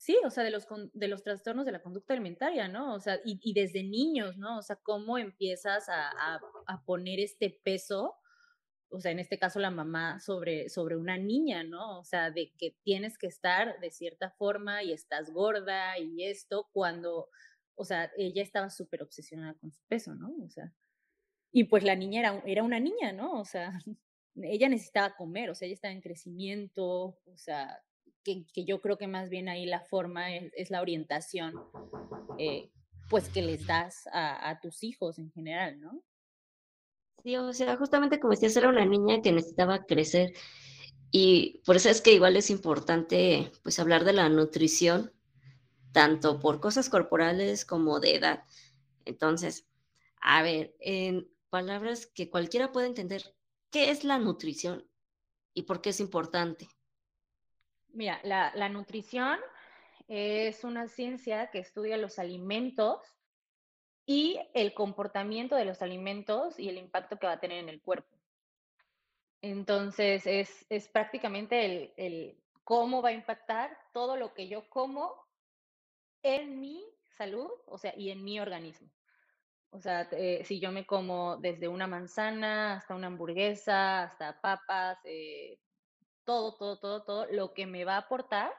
sí, 0.00 0.16
o 0.24 0.30
sea, 0.30 0.42
de 0.42 0.50
los, 0.50 0.66
de 0.92 1.08
los 1.08 1.22
trastornos 1.22 1.66
de 1.66 1.72
la 1.72 1.82
conducta 1.82 2.14
alimentaria, 2.14 2.66
¿no? 2.68 2.94
O 2.94 3.00
sea, 3.00 3.20
y, 3.24 3.52
desde 3.52 3.84
niños, 3.84 4.36
¿no? 4.38 4.58
O 4.58 4.62
sea, 4.62 4.76
cómo 4.76 5.18
empiezas 5.18 5.88
a, 5.88 6.40
a 6.66 6.84
poner 6.84 7.20
este 7.20 7.60
peso 7.62 8.16
o 8.90 9.00
sea, 9.00 9.12
en 9.12 9.20
este 9.20 9.38
caso 9.38 9.60
la 9.60 9.70
mamá 9.70 10.18
sobre, 10.18 10.68
sobre 10.68 10.96
una 10.96 11.16
niña, 11.16 11.62
¿no? 11.62 12.00
O 12.00 12.04
sea, 12.04 12.30
de 12.30 12.52
que 12.58 12.76
tienes 12.82 13.18
que 13.18 13.28
estar 13.28 13.78
de 13.80 13.90
cierta 13.90 14.30
forma 14.30 14.82
y 14.82 14.92
estás 14.92 15.30
gorda 15.30 15.96
y 15.98 16.24
esto 16.24 16.68
cuando, 16.72 17.28
o 17.76 17.84
sea, 17.84 18.10
ella 18.16 18.42
estaba 18.42 18.68
súper 18.68 19.02
obsesionada 19.02 19.54
con 19.54 19.70
su 19.72 19.82
peso, 19.86 20.14
¿no? 20.14 20.34
O 20.44 20.50
sea, 20.50 20.72
y 21.52 21.64
pues 21.64 21.84
la 21.84 21.94
niña 21.94 22.20
era, 22.20 22.42
era 22.46 22.62
una 22.64 22.80
niña, 22.80 23.12
¿no? 23.12 23.40
O 23.40 23.44
sea, 23.44 23.72
ella 24.34 24.68
necesitaba 24.68 25.16
comer, 25.16 25.50
o 25.50 25.54
sea, 25.54 25.66
ella 25.66 25.74
estaba 25.74 25.94
en 25.94 26.02
crecimiento, 26.02 27.18
o 27.24 27.36
sea, 27.36 27.80
que, 28.24 28.44
yo 28.64 28.80
creo 28.80 28.98
que 28.98 29.06
más 29.06 29.30
bien 29.30 29.48
ahí 29.48 29.66
la 29.66 29.80
forma 29.80 30.34
es, 30.34 30.70
la 30.70 30.80
orientación, 30.80 31.54
eh, 32.38 32.70
pues 33.08 33.28
que 33.28 33.42
les 33.42 33.66
das 33.66 34.06
a, 34.12 34.50
a 34.50 34.60
tus 34.60 34.82
hijos 34.84 35.18
en 35.18 35.30
general, 35.32 35.80
¿no? 35.80 36.02
Sí, 37.22 37.36
o 37.36 37.52
sea, 37.52 37.76
justamente 37.76 38.18
como 38.18 38.32
decías, 38.32 38.56
era 38.56 38.68
una 38.68 38.86
niña 38.86 39.20
que 39.20 39.32
necesitaba 39.32 39.84
crecer 39.84 40.32
y 41.10 41.60
por 41.66 41.76
eso 41.76 41.90
es 41.90 42.00
que 42.00 42.12
igual 42.12 42.36
es 42.36 42.50
importante 42.50 43.50
pues 43.62 43.78
hablar 43.78 44.04
de 44.04 44.12
la 44.12 44.28
nutrición, 44.28 45.12
tanto 45.92 46.38
por 46.38 46.60
cosas 46.60 46.88
corporales 46.88 47.64
como 47.64 48.00
de 48.00 48.14
edad. 48.14 48.44
Entonces, 49.04 49.66
a 50.20 50.42
ver, 50.42 50.74
en 50.78 51.28
palabras 51.50 52.06
que 52.06 52.30
cualquiera 52.30 52.70
puede 52.72 52.86
entender, 52.86 53.34
¿qué 53.70 53.90
es 53.90 54.04
la 54.04 54.18
nutrición 54.18 54.86
y 55.52 55.62
por 55.62 55.80
qué 55.80 55.90
es 55.90 56.00
importante? 56.00 56.68
Mira, 57.92 58.20
la, 58.22 58.68
nutrición 58.68 59.38
es 60.08 60.64
una 60.64 60.88
ciencia 60.88 61.50
que 61.50 61.58
estudia 61.58 61.96
los 61.96 62.18
alimentos 62.18 63.00
y 64.06 64.40
el 64.54 64.74
comportamiento 64.74 65.56
de 65.56 65.64
los 65.64 65.82
alimentos 65.82 66.58
y 66.58 66.68
el 66.68 66.78
impacto 66.78 67.18
que 67.18 67.26
va 67.26 67.34
a 67.34 67.40
tener 67.40 67.58
en 67.58 67.68
el 67.68 67.80
cuerpo. 67.80 68.16
Entonces, 69.42 70.26
es, 70.26 70.66
es 70.68 70.88
prácticamente 70.88 71.64
el, 71.64 71.92
el, 71.96 72.36
cómo 72.64 73.02
va 73.02 73.10
a 73.10 73.12
impactar 73.12 73.76
todo 73.92 74.16
lo 74.16 74.34
que 74.34 74.48
yo 74.48 74.68
como 74.68 75.14
en 76.22 76.60
mi 76.60 76.84
salud, 77.16 77.50
o 77.66 77.78
sea, 77.78 77.94
y 77.96 78.10
en 78.10 78.22
mi 78.22 78.40
organismo. 78.40 78.90
O 79.70 79.80
sea, 79.80 80.08
eh, 80.12 80.42
si 80.44 80.58
yo 80.58 80.72
me 80.72 80.84
como 80.84 81.36
desde 81.36 81.68
una 81.68 81.86
manzana 81.86 82.74
hasta 82.74 82.94
una 82.94 83.06
hamburguesa, 83.06 84.02
hasta 84.02 84.40
papas, 84.40 84.98
eh, 85.04 85.58
todo, 86.30 86.54
todo, 86.54 86.78
todo, 86.78 87.02
todo, 87.02 87.26
lo 87.32 87.54
que 87.54 87.66
me 87.66 87.84
va 87.84 87.94
a 87.94 88.02
aportar 88.06 88.52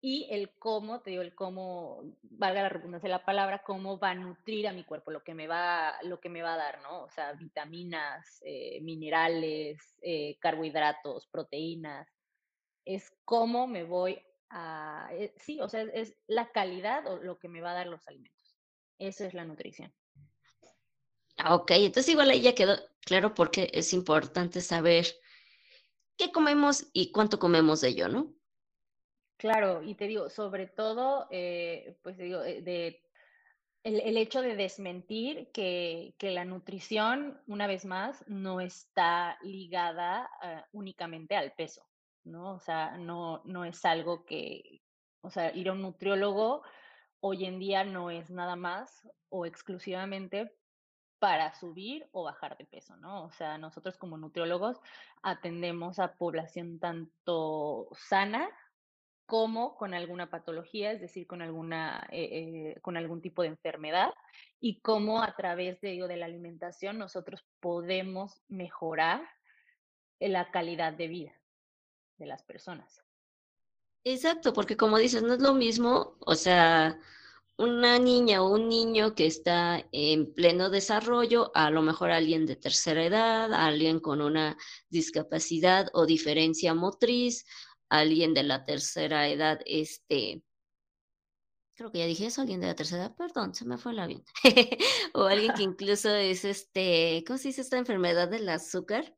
y 0.00 0.26
el 0.32 0.50
cómo, 0.58 1.00
te 1.00 1.10
digo, 1.10 1.22
el 1.22 1.32
cómo, 1.32 2.02
valga 2.22 2.62
la 2.62 2.68
redundancia 2.68 3.06
de 3.06 3.14
la 3.14 3.24
palabra, 3.24 3.62
cómo 3.64 4.00
va 4.00 4.10
a 4.10 4.14
nutrir 4.16 4.66
a 4.66 4.72
mi 4.72 4.82
cuerpo, 4.82 5.12
lo 5.12 5.22
que 5.22 5.32
me 5.32 5.46
va, 5.46 5.94
lo 6.02 6.18
que 6.18 6.28
me 6.28 6.42
va 6.42 6.54
a 6.54 6.56
dar, 6.56 6.82
¿no? 6.82 7.04
O 7.04 7.10
sea, 7.10 7.34
vitaminas, 7.34 8.40
eh, 8.44 8.80
minerales, 8.80 9.78
eh, 10.02 10.38
carbohidratos, 10.40 11.28
proteínas, 11.28 12.08
es 12.84 13.12
cómo 13.24 13.68
me 13.68 13.84
voy 13.84 14.20
a, 14.48 15.08
eh, 15.12 15.32
sí, 15.36 15.60
o 15.60 15.68
sea, 15.68 15.82
es, 15.82 16.16
la 16.26 16.50
calidad 16.50 17.06
o 17.06 17.18
lo 17.18 17.38
que 17.38 17.48
me 17.48 17.60
va 17.60 17.70
a 17.70 17.74
dar 17.74 17.86
los 17.86 18.08
alimentos. 18.08 18.56
Eso 18.98 19.24
es 19.24 19.34
la 19.34 19.44
nutrición. 19.44 19.94
Ok, 21.48 21.70
entonces 21.76 22.08
igual 22.08 22.30
ahí 22.30 22.40
ya 22.40 22.56
quedó 22.56 22.76
claro 23.02 23.34
porque 23.34 23.70
es 23.72 23.92
importante 23.92 24.60
saber 24.60 25.06
qué 26.20 26.30
comemos 26.30 26.86
y 26.92 27.12
cuánto 27.12 27.38
comemos 27.38 27.80
de 27.80 27.88
ello, 27.88 28.08
¿no? 28.08 28.34
Claro, 29.38 29.82
y 29.82 29.94
te 29.94 30.06
digo, 30.06 30.28
sobre 30.28 30.66
todo, 30.66 31.26
eh, 31.30 31.96
pues 32.02 32.18
digo, 32.18 32.42
eh, 32.44 33.02
el, 33.84 34.16
hecho 34.18 34.42
de 34.42 34.54
desmentir 34.54 35.50
que, 35.50 36.14
la 36.20 36.44
nutrición, 36.44 37.40
una 37.46 37.66
vez 37.66 37.86
más, 37.86 38.22
no 38.28 38.60
está 38.60 39.38
ligada 39.40 40.28
ah, 40.42 40.66
únicamente 40.72 41.36
al 41.36 41.52
peso, 41.52 41.86
¿no? 42.24 42.52
O 42.52 42.60
sea, 42.60 42.98
no, 42.98 43.40
no 43.46 43.64
es 43.64 43.82
algo 43.86 44.26
que, 44.26 44.82
o 45.22 45.30
sea, 45.30 45.56
ir 45.56 45.70
a 45.70 45.72
un 45.72 45.80
nutriólogo 45.80 46.62
hoy 47.20 47.46
en 47.46 47.58
día 47.58 47.82
no 47.84 48.10
es 48.10 48.30
nada 48.30 48.56
más 48.56 49.08
o 49.30 49.46
exclusivamente 49.46 50.52
para 51.20 51.54
subir 51.54 52.08
o 52.12 52.24
bajar 52.24 52.56
de 52.56 52.64
peso, 52.64 52.96
¿no? 52.96 53.24
O 53.24 53.30
sea, 53.30 53.58
nosotros 53.58 53.96
como 53.96 54.16
nutriólogos 54.16 54.80
atendemos 55.22 55.98
a 55.98 56.14
población 56.14 56.80
tanto 56.80 57.88
sana 57.92 58.48
como 59.26 59.76
con 59.76 59.94
alguna 59.94 60.28
patología, 60.28 60.90
es 60.90 61.00
decir, 61.00 61.26
con, 61.28 61.42
alguna, 61.42 62.08
eh, 62.10 62.74
eh, 62.74 62.80
con 62.80 62.96
algún 62.96 63.20
tipo 63.20 63.42
de 63.42 63.48
enfermedad, 63.48 64.12
y 64.58 64.80
cómo 64.80 65.22
a 65.22 65.36
través 65.36 65.80
de, 65.82 66.04
de 66.08 66.16
la 66.16 66.26
alimentación 66.26 66.98
nosotros 66.98 67.44
podemos 67.60 68.42
mejorar 68.48 69.22
la 70.18 70.50
calidad 70.50 70.94
de 70.94 71.06
vida 71.06 71.32
de 72.18 72.26
las 72.26 72.42
personas. 72.42 73.04
Exacto, 74.04 74.52
porque 74.52 74.76
como 74.76 74.98
dices, 74.98 75.22
no 75.22 75.34
es 75.34 75.40
lo 75.40 75.54
mismo, 75.54 76.16
o 76.20 76.34
sea, 76.34 76.98
una 77.56 77.98
niña 77.98 78.42
o 78.42 78.52
un 78.52 78.68
niño 78.68 79.14
que 79.14 79.26
está 79.26 79.86
en 79.92 80.32
pleno 80.32 80.70
desarrollo, 80.70 81.50
a 81.54 81.70
lo 81.70 81.82
mejor 81.82 82.10
alguien 82.10 82.46
de 82.46 82.56
tercera 82.56 83.04
edad, 83.04 83.52
alguien 83.52 84.00
con 84.00 84.20
una 84.22 84.56
discapacidad 84.88 85.88
o 85.92 86.06
diferencia 86.06 86.74
motriz, 86.74 87.44
alguien 87.90 88.32
de 88.34 88.44
la 88.44 88.64
tercera 88.64 89.28
edad, 89.28 89.60
este, 89.66 90.42
creo 91.74 91.90
que 91.92 91.98
ya 91.98 92.06
dije 92.06 92.26
eso, 92.26 92.40
alguien 92.40 92.60
de 92.60 92.68
la 92.68 92.76
tercera 92.76 93.04
edad, 93.04 93.16
perdón, 93.16 93.54
se 93.54 93.64
me 93.64 93.78
fue 93.78 93.92
el 93.92 93.98
avión, 93.98 94.24
o 95.14 95.24
alguien 95.24 95.52
que 95.54 95.62
incluso 95.62 96.14
es, 96.14 96.44
este, 96.44 97.24
¿cómo 97.26 97.38
se 97.38 97.48
dice 97.48 97.62
esta 97.62 97.78
enfermedad 97.78 98.28
del 98.28 98.48
azúcar? 98.48 99.16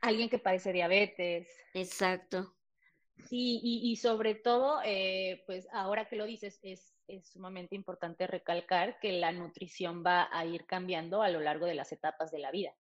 Alguien 0.00 0.28
que 0.28 0.38
padece 0.38 0.72
diabetes. 0.72 1.48
Exacto. 1.74 2.54
Sí, 3.28 3.60
y, 3.62 3.96
sobre 3.96 4.34
todo, 4.34 4.80
eh, 4.84 5.42
pues 5.46 5.66
ahora 5.72 6.06
que 6.06 6.16
lo 6.16 6.26
dices, 6.26 6.60
es, 6.62 6.92
es 7.08 7.28
sumamente 7.28 7.74
importante 7.74 8.26
recalcar 8.26 8.98
que 9.00 9.12
la 9.12 9.32
nutrición 9.32 10.04
va 10.04 10.28
a 10.32 10.44
ir 10.44 10.66
cambiando 10.66 11.22
a 11.22 11.30
lo 11.30 11.40
largo 11.40 11.66
de 11.66 11.74
las 11.74 11.92
etapas 11.92 12.30
de 12.30 12.38
la 12.38 12.50
vida 12.50 12.74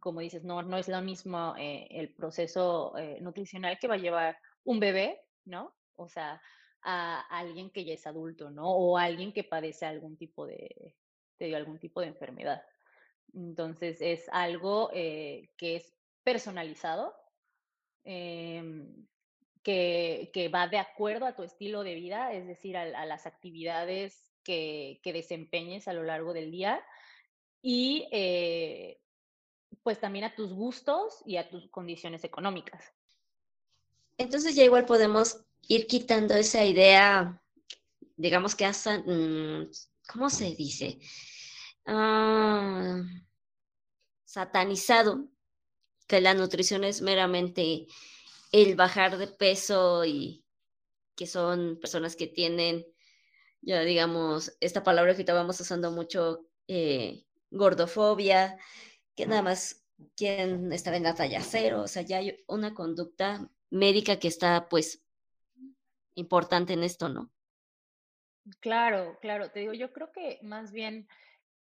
como 0.00 0.20
dices, 0.20 0.44
no, 0.44 0.62
no 0.62 0.76
es 0.76 0.88
lo 0.88 1.00
mismo 1.02 1.54
eh, 1.58 1.86
el 1.90 2.12
proceso 2.14 2.96
eh, 2.96 3.18
nutricional 3.20 3.78
que 3.78 3.88
va 3.88 3.94
a 3.94 3.98
llevar 3.98 4.38
un 4.64 4.80
bebé, 4.80 5.20
¿no? 5.44 5.74
O 5.96 6.08
sea, 6.08 6.40
a 6.82 7.20
alguien 7.38 7.70
que 7.70 7.84
ya 7.84 7.94
es 7.94 8.06
adulto, 8.06 8.50
¿no? 8.50 8.68
O 8.68 8.98
alguien 8.98 9.32
que 9.32 9.44
padece 9.44 9.86
algún 9.86 10.16
tipo 10.16 10.46
de, 10.46 10.96
algún 11.54 11.78
tipo 11.78 12.00
de 12.00 12.08
enfermedad. 12.08 12.62
Entonces, 13.34 13.98
es 14.00 14.28
algo 14.30 14.90
eh, 14.92 15.50
que 15.56 15.76
es 15.76 15.94
personalizado, 16.22 17.14
em, 18.04 19.06
que, 19.62 20.50
va 20.52 20.68
de 20.68 20.78
acuerdo 20.78 21.26
a 21.26 21.34
tu 21.34 21.42
estilo 21.42 21.82
de 21.82 21.94
vida, 21.94 22.32
es 22.32 22.46
decir, 22.46 22.76
a, 22.76 23.06
las 23.06 23.26
actividades 23.26 24.32
que, 24.42 25.00
que, 25.02 25.12
desempeñes 25.12 25.88
a 25.88 25.92
lo 25.92 26.02
largo 26.02 26.32
del 26.32 26.50
día 26.50 26.84
y 27.62 28.08
eh, 28.10 29.00
pues 29.82 30.00
también 30.00 30.24
a 30.24 30.34
tus 30.34 30.52
gustos 30.52 31.22
y 31.24 31.36
a 31.36 31.48
tus 31.48 31.68
condiciones 31.70 32.24
económicas. 32.24 32.92
Entonces 34.18 34.54
ya 34.54 34.64
igual 34.64 34.84
podemos 34.84 35.44
ir 35.68 35.86
quitando 35.86 36.34
esa 36.34 36.64
idea, 36.64 37.40
digamos 38.16 38.54
que 38.54 38.64
hasta, 38.64 38.98
mm, 38.98 39.70
¿cómo 40.12 40.28
se 40.28 40.54
dice? 40.56 40.98
Ah, 41.86 43.02
satanizado, 44.24 45.28
que 46.06 46.20
la 46.20 46.34
nutrición 46.34 46.84
es 46.84 47.00
meramente 47.00 47.86
el 48.52 48.76
bajar 48.76 49.16
de 49.16 49.26
peso 49.26 50.04
y 50.04 50.44
que 51.16 51.26
son 51.26 51.78
personas 51.80 52.16
que 52.16 52.26
tienen, 52.26 52.86
ya 53.60 53.80
digamos, 53.80 54.56
esta 54.60 54.82
palabra 54.82 55.14
que 55.14 55.22
estábamos 55.22 55.60
usando 55.60 55.90
mucho, 55.90 56.46
eh, 56.68 57.24
gordofobia, 57.50 58.58
que 59.14 59.26
nada 59.26 59.42
más 59.42 59.84
quieren 60.16 60.72
estar 60.72 60.94
en 60.94 61.02
la 61.02 61.14
talla 61.14 61.40
cero, 61.42 61.82
o 61.82 61.88
sea, 61.88 62.02
ya 62.02 62.18
hay 62.18 62.42
una 62.46 62.74
conducta 62.74 63.48
médica 63.70 64.18
que 64.18 64.28
está 64.28 64.68
pues 64.68 65.02
importante 66.14 66.74
en 66.74 66.82
esto, 66.82 67.08
¿no? 67.08 67.30
Claro, 68.60 69.18
claro, 69.20 69.50
te 69.50 69.60
digo, 69.60 69.72
yo 69.72 69.92
creo 69.92 70.10
que 70.12 70.40
más 70.42 70.72
bien 70.72 71.08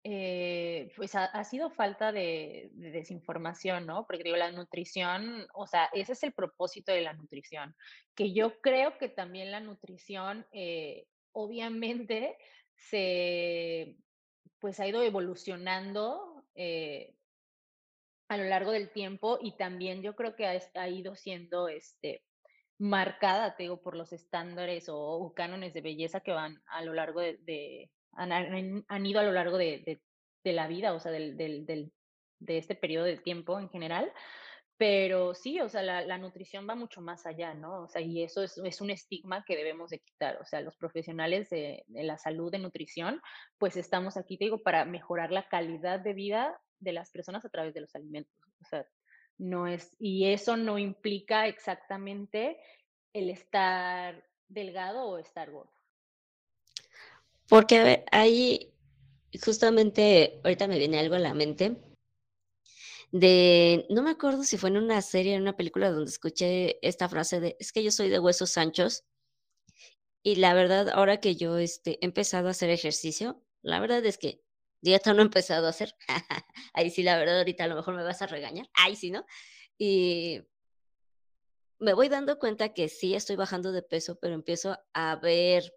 eh, 0.04 0.92
pues 0.96 1.14
ha, 1.16 1.44
sido 1.44 1.70
falta 1.70 2.12
de, 2.12 2.70
desinformación, 2.74 3.86
¿no? 3.86 4.06
Porque 4.08 4.24
digo, 4.24 4.38
la 4.38 4.52
nutrición, 4.52 5.46
o 5.54 5.68
sea, 5.68 5.90
ese 5.94 6.14
es 6.14 6.24
el 6.24 6.34
propósito 6.34 6.92
de 6.92 7.02
la 7.02 7.14
nutrición, 7.14 7.76
que 8.16 8.34
yo 8.34 8.62
creo 8.62 8.98
que 8.98 9.10
también 9.10 9.52
la 9.52 9.60
nutrición, 9.60 10.46
eh, 10.54 11.06
obviamente, 11.34 12.38
se, 12.76 13.98
pues 14.60 14.80
ha 14.80 14.88
ido 14.88 15.04
evolucionando 15.04 16.46
eh, 16.56 17.14
a 18.30 18.38
lo 18.38 18.46
largo 18.46 18.72
del 18.72 18.92
tiempo 18.92 19.38
y 19.42 19.58
también 19.58 20.02
yo 20.02 20.16
creo 20.16 20.36
que 20.36 20.46
ha, 20.48 20.90
ido 20.90 21.16
siendo, 21.16 21.68
este, 21.68 22.24
marcada, 22.78 23.58
te 23.58 23.64
digo, 23.64 23.82
por 23.82 23.98
los 23.98 24.14
estándares 24.14 24.86
o, 24.88 25.34
cánones 25.36 25.74
de 25.74 25.82
belleza 25.82 26.22
que 26.22 26.32
van 26.32 26.62
a 26.68 26.82
lo 26.84 26.94
largo 26.94 27.20
de, 27.20 27.92
han, 28.14 29.06
ido 29.06 29.20
a 29.20 29.24
lo 29.24 29.32
largo 29.32 29.58
de, 29.58 30.02
la 30.44 30.68
vida, 30.68 30.94
o 30.94 31.00
sea, 31.00 31.12
del, 31.12 31.38
de 31.38 32.58
este 32.58 32.76
periodo 32.76 33.06
de 33.06 33.18
tiempo 33.18 33.60
en 33.60 33.70
general. 33.70 34.12
Pero 34.80 35.34
sí, 35.34 35.60
o 35.60 35.68
sea, 35.68 35.84
la, 35.84 36.18
nutrición 36.18 36.66
va 36.68 36.74
mucho 36.74 37.02
más 37.02 37.26
allá, 37.26 37.54
¿no? 37.54 37.82
O 37.84 37.90
sea, 37.90 38.02
y 38.02 38.24
eso 38.24 38.44
es, 38.44 38.58
es 38.64 38.80
un 38.80 38.92
estigma 38.92 39.44
que 39.46 39.58
debemos 39.58 39.90
de 39.90 40.00
quitar. 40.00 40.38
O 40.42 40.46
sea, 40.46 40.62
los 40.62 40.78
profesionales 40.78 41.50
de, 41.50 41.84
la 41.90 42.18
salud, 42.18 42.50
de 42.50 42.60
nutrición, 42.60 43.22
pues 43.58 43.76
estamos 43.76 44.16
aquí, 44.16 44.38
te 44.38 44.46
digo, 44.46 44.64
para 44.64 44.86
mejorar 44.86 45.34
la 45.34 45.50
calidad 45.50 46.00
de 46.00 46.14
vida 46.14 46.58
de 46.80 46.94
las 46.94 47.12
personas 47.12 47.44
a 47.44 47.50
través 47.50 47.74
de 47.74 47.82
los 47.82 47.94
alimentos. 47.94 48.34
O 48.62 48.66
sea, 48.70 48.88
no 49.38 49.68
es, 49.68 49.98
y 50.00 50.28
eso 50.32 50.56
no 50.56 50.78
implica 50.78 51.48
exactamente 51.48 52.58
el 53.12 53.30
estar 53.30 54.24
delgado 54.48 55.04
o 55.10 55.18
estar 55.18 55.52
gordo. 55.52 55.74
Porque, 57.50 57.78
a 57.78 57.84
ver, 57.84 58.06
ahí 58.12 58.72
justamente 59.44 60.40
ahorita 60.44 60.68
me 60.68 60.78
viene 60.78 61.00
algo 61.00 61.16
a 61.16 61.20
la 61.20 61.34
mente 61.34 61.78
de, 63.12 63.88
no 63.90 64.04
me 64.04 64.12
acuerdo 64.12 64.44
si 64.44 64.58
fue 64.58 64.70
en 64.70 64.78
una 64.78 65.02
serie, 65.02 65.34
en 65.34 65.42
una 65.42 65.58
película 65.58 65.92
donde 65.92 66.12
escuché 66.12 66.78
esta 66.88 67.10
frase 67.10 67.40
de, 67.40 67.58
es 67.60 67.72
que 67.72 67.84
yo 67.84 67.92
soy 67.92 68.10
de 68.10 68.20
huesos 68.20 68.58
anchos. 68.58 69.04
Y 70.22 70.36
la 70.36 70.54
verdad, 70.54 70.90
ahora 70.90 71.20
que 71.20 71.36
yo 71.36 71.58
este, 71.58 71.98
he 72.02 72.06
empezado 72.06 72.50
a 72.50 72.52
hacer 72.52 72.70
ejercicio, 72.70 73.44
la 73.62 73.80
verdad 73.80 74.06
es 74.06 74.18
que 74.18 74.42
dieta 74.82 75.14
no 75.14 75.22
he 75.22 75.26
empezado 75.26 75.66
a 75.66 75.72
hacer. 75.72 75.96
Ahí 76.74 76.92
sí, 76.92 77.04
la 77.04 77.18
verdad, 77.18 77.40
ahorita 77.40 77.64
a 77.64 77.68
lo 77.68 77.76
mejor 77.76 77.96
me 77.96 78.04
vas 78.04 78.22
a 78.22 78.28
regañar. 78.28 78.70
Ahí 78.74 78.96
sí, 78.96 79.12
¿no? 79.12 79.26
Y 79.78 80.42
me 81.80 81.94
voy 81.94 82.10
dando 82.10 82.38
cuenta 82.38 82.74
que 82.74 82.90
sí 82.90 83.16
estoy 83.16 83.38
bajando 83.38 83.72
de 83.72 83.82
peso, 83.82 84.20
pero 84.20 84.36
empiezo 84.36 84.78
a 84.94 85.16
ver 85.16 85.74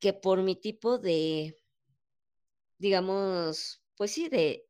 que 0.00 0.12
por 0.12 0.42
mi 0.42 0.56
tipo 0.56 0.98
de, 0.98 1.56
digamos, 2.78 3.82
pues 3.96 4.10
sí, 4.12 4.28
de, 4.28 4.66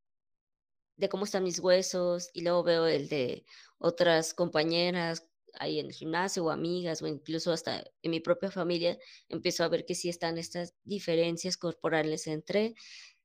de 0.97 1.09
cómo 1.09 1.25
están 1.25 1.45
mis 1.45 1.61
huesos 1.61 2.31
y 2.35 2.43
luego 2.43 2.63
veo 2.63 2.87
el 2.87 3.09
de 3.09 3.45
otras 3.79 4.35
compañeras 4.35 5.27
ahí 5.55 5.79
en 5.81 5.87
el 5.87 5.93
gimnasio 5.93 6.45
o 6.45 6.51
amigas 6.51 7.03
o 7.03 7.07
incluso 7.07 7.53
hasta 7.53 7.85
en 8.03 8.11
mi 8.11 8.21
propia 8.21 8.51
familia, 8.51 8.99
empiezo 9.29 9.65
a 9.65 9.69
ver 9.69 9.85
que 9.85 9.95
sí 9.95 10.09
están 10.09 10.39
estas 10.39 10.75
diferencias 10.85 11.57
corporales 11.57 12.27
entre 12.27 12.75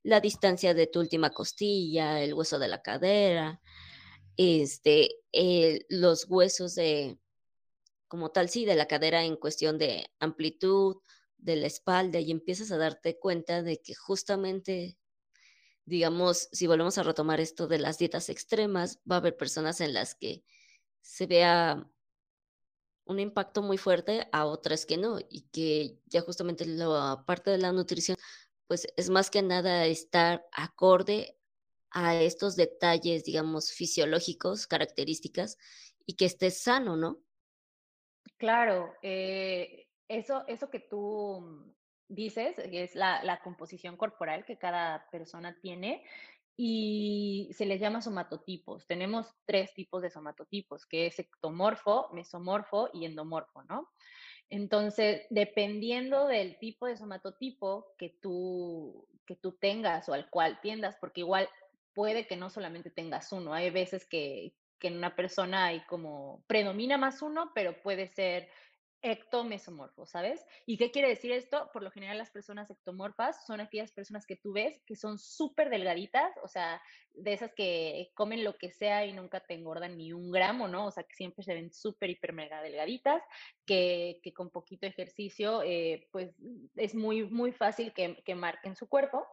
la 0.03 0.19
distancia 0.19 0.73
de 0.73 0.87
tu 0.87 0.99
última 0.99 1.31
costilla, 1.31 2.21
el 2.21 2.33
hueso 2.33 2.59
de 2.59 2.67
la 2.67 2.81
cadera, 2.81 3.61
este, 4.37 5.09
los 5.89 6.25
huesos 6.29 6.75
de, 6.75 7.17
como 8.07 8.29
tal, 8.29 8.49
sí, 8.49 8.65
de 8.65 8.75
la 8.75 8.87
cadera 8.87 9.23
en 9.23 9.35
cuestión 9.35 9.77
de 9.77 10.07
amplitud, 10.19 10.97
de 11.37 11.55
la 11.55 11.67
espalda, 11.67 12.19
y 12.19 12.31
empiezas 12.31 12.71
a 12.71 12.77
darte 12.77 13.19
cuenta 13.19 13.61
de 13.61 13.81
que 13.81 13.93
justamente, 13.95 14.97
digamos, 15.85 16.49
si 16.51 16.67
volvemos 16.67 16.97
a 16.97 17.03
retomar 17.03 17.39
esto 17.39 17.67
de 17.67 17.79
las 17.79 17.97
dietas 17.97 18.29
extremas, 18.29 18.99
va 19.09 19.15
a 19.15 19.19
haber 19.19 19.37
personas 19.37 19.81
en 19.81 19.93
las 19.93 20.15
que 20.15 20.43
se 21.01 21.27
vea 21.27 21.89
un 23.05 23.19
impacto 23.19 23.61
muy 23.61 23.77
fuerte, 23.77 24.27
a 24.31 24.45
otras 24.45 24.85
que 24.85 24.97
no, 24.97 25.19
y 25.29 25.41
que 25.51 25.99
ya 26.05 26.21
justamente 26.21 26.65
la 26.65 27.23
parte 27.27 27.51
de 27.51 27.59
la 27.59 27.71
nutrición, 27.71 28.17
pues 28.67 28.87
es 28.97 29.09
más 29.11 29.29
que 29.29 29.43
nada 29.43 29.85
estar 29.85 30.43
acorde 30.51 31.37
a 31.91 32.19
estos 32.19 32.55
detalles, 32.55 33.23
digamos, 33.23 33.71
fisiológicos, 33.71 34.65
características, 34.65 35.57
y 36.05 36.15
que 36.15 36.25
estés 36.25 36.61
sano, 36.61 36.97
¿no? 36.97 37.21
Claro, 38.37 38.91
eh, 39.01 39.84
eso, 40.07 40.43
eso 40.47 40.69
que 40.69 40.79
tú 40.79 41.73
dices 42.07 42.55
es 42.59 42.95
la, 42.95 43.39
composición 43.43 43.97
corporal 43.97 44.45
que 44.45 44.57
cada 44.57 45.07
persona 45.11 45.57
tiene 45.61 46.03
y 46.57 47.49
se 47.53 47.65
les 47.65 47.81
llama 47.81 48.01
somatotipos. 48.01 48.87
Tenemos 48.87 49.27
tres 49.45 49.73
tipos 49.73 50.01
de 50.01 50.09
somatotipos, 50.09 50.85
que 50.85 51.07
es 51.07 51.19
ectomorfo, 51.19 52.09
mesomorfo 52.13 52.89
y 52.93 53.05
endomorfo, 53.05 53.63
¿no? 53.63 53.89
Entonces, 54.49 55.25
dependiendo 55.29 56.27
del 56.27 56.57
tipo 56.59 56.85
de 56.85 56.97
somatotipo 56.97 57.87
que 57.97 58.09
tú, 58.21 59.07
que 59.25 59.35
tú 59.35 59.53
tengas 59.53 60.07
o 60.07 60.13
al 60.13 60.29
cual 60.29 60.59
tiendas, 60.61 60.95
porque 61.01 61.21
igual 61.21 61.49
puede 61.93 62.27
que 62.27 62.37
no 62.37 62.49
solamente 62.49 62.91
tengas 62.91 63.31
uno. 63.31 63.53
Hay 63.53 63.71
veces 63.71 64.05
que, 64.05 64.53
en 64.81 64.97
una 64.97 65.15
persona 65.15 65.65
hay 65.65 65.83
como, 65.85 66.43
predomina 66.45 66.95
más 66.95 67.23
uno, 67.23 67.51
pero 67.55 67.81
puede 67.81 68.07
ser 68.07 68.47
ectomesomorfo, 69.05 70.07
¿sabes? 70.07 70.43
¿Y 70.65 70.77
qué 70.77 70.89
quiere 70.89 71.09
decir 71.09 71.31
esto? 71.31 71.69
Por 71.71 71.83
lo 71.83 71.91
general 71.91 72.17
las 72.17 72.31
personas 72.31 72.71
ectomorfas 72.71 73.45
son 73.45 73.61
aquellas 73.61 73.91
personas 73.91 74.25
que 74.25 74.35
tú 74.35 74.51
ves 74.51 74.81
que 74.87 74.95
son 74.95 75.19
súper 75.19 75.69
delgaditas, 75.69 76.33
o 76.43 76.47
sea, 76.47 76.81
de 77.13 77.33
esas 77.33 77.53
que 77.53 78.11
comen 78.15 78.43
lo 78.43 78.57
que 78.57 78.71
sea 78.71 79.05
y 79.05 79.13
nunca 79.13 79.41
te 79.41 79.53
engordan 79.53 79.95
ni 79.97 80.11
un 80.11 80.31
gramo, 80.31 80.67
¿no? 80.67 80.87
O 80.87 80.91
sea, 80.91 81.03
que 81.03 81.15
siempre 81.15 81.43
se 81.43 81.53
ven 81.53 81.71
súper, 81.71 82.09
hiper, 82.09 82.33
mega 82.33 82.61
delgaditas, 82.61 83.21
que, 83.65 84.19
con 84.35 84.49
poquito 84.49 84.87
ejercicio, 84.87 85.61
eh, 85.61 86.07
pues 86.11 86.33
es 86.75 86.95
muy, 86.95 87.23
muy 87.29 87.51
fácil 87.51 87.93
que, 87.93 88.21
que 88.25 88.33
marquen 88.33 88.75
su 88.75 88.89
cuerpo. 88.89 89.25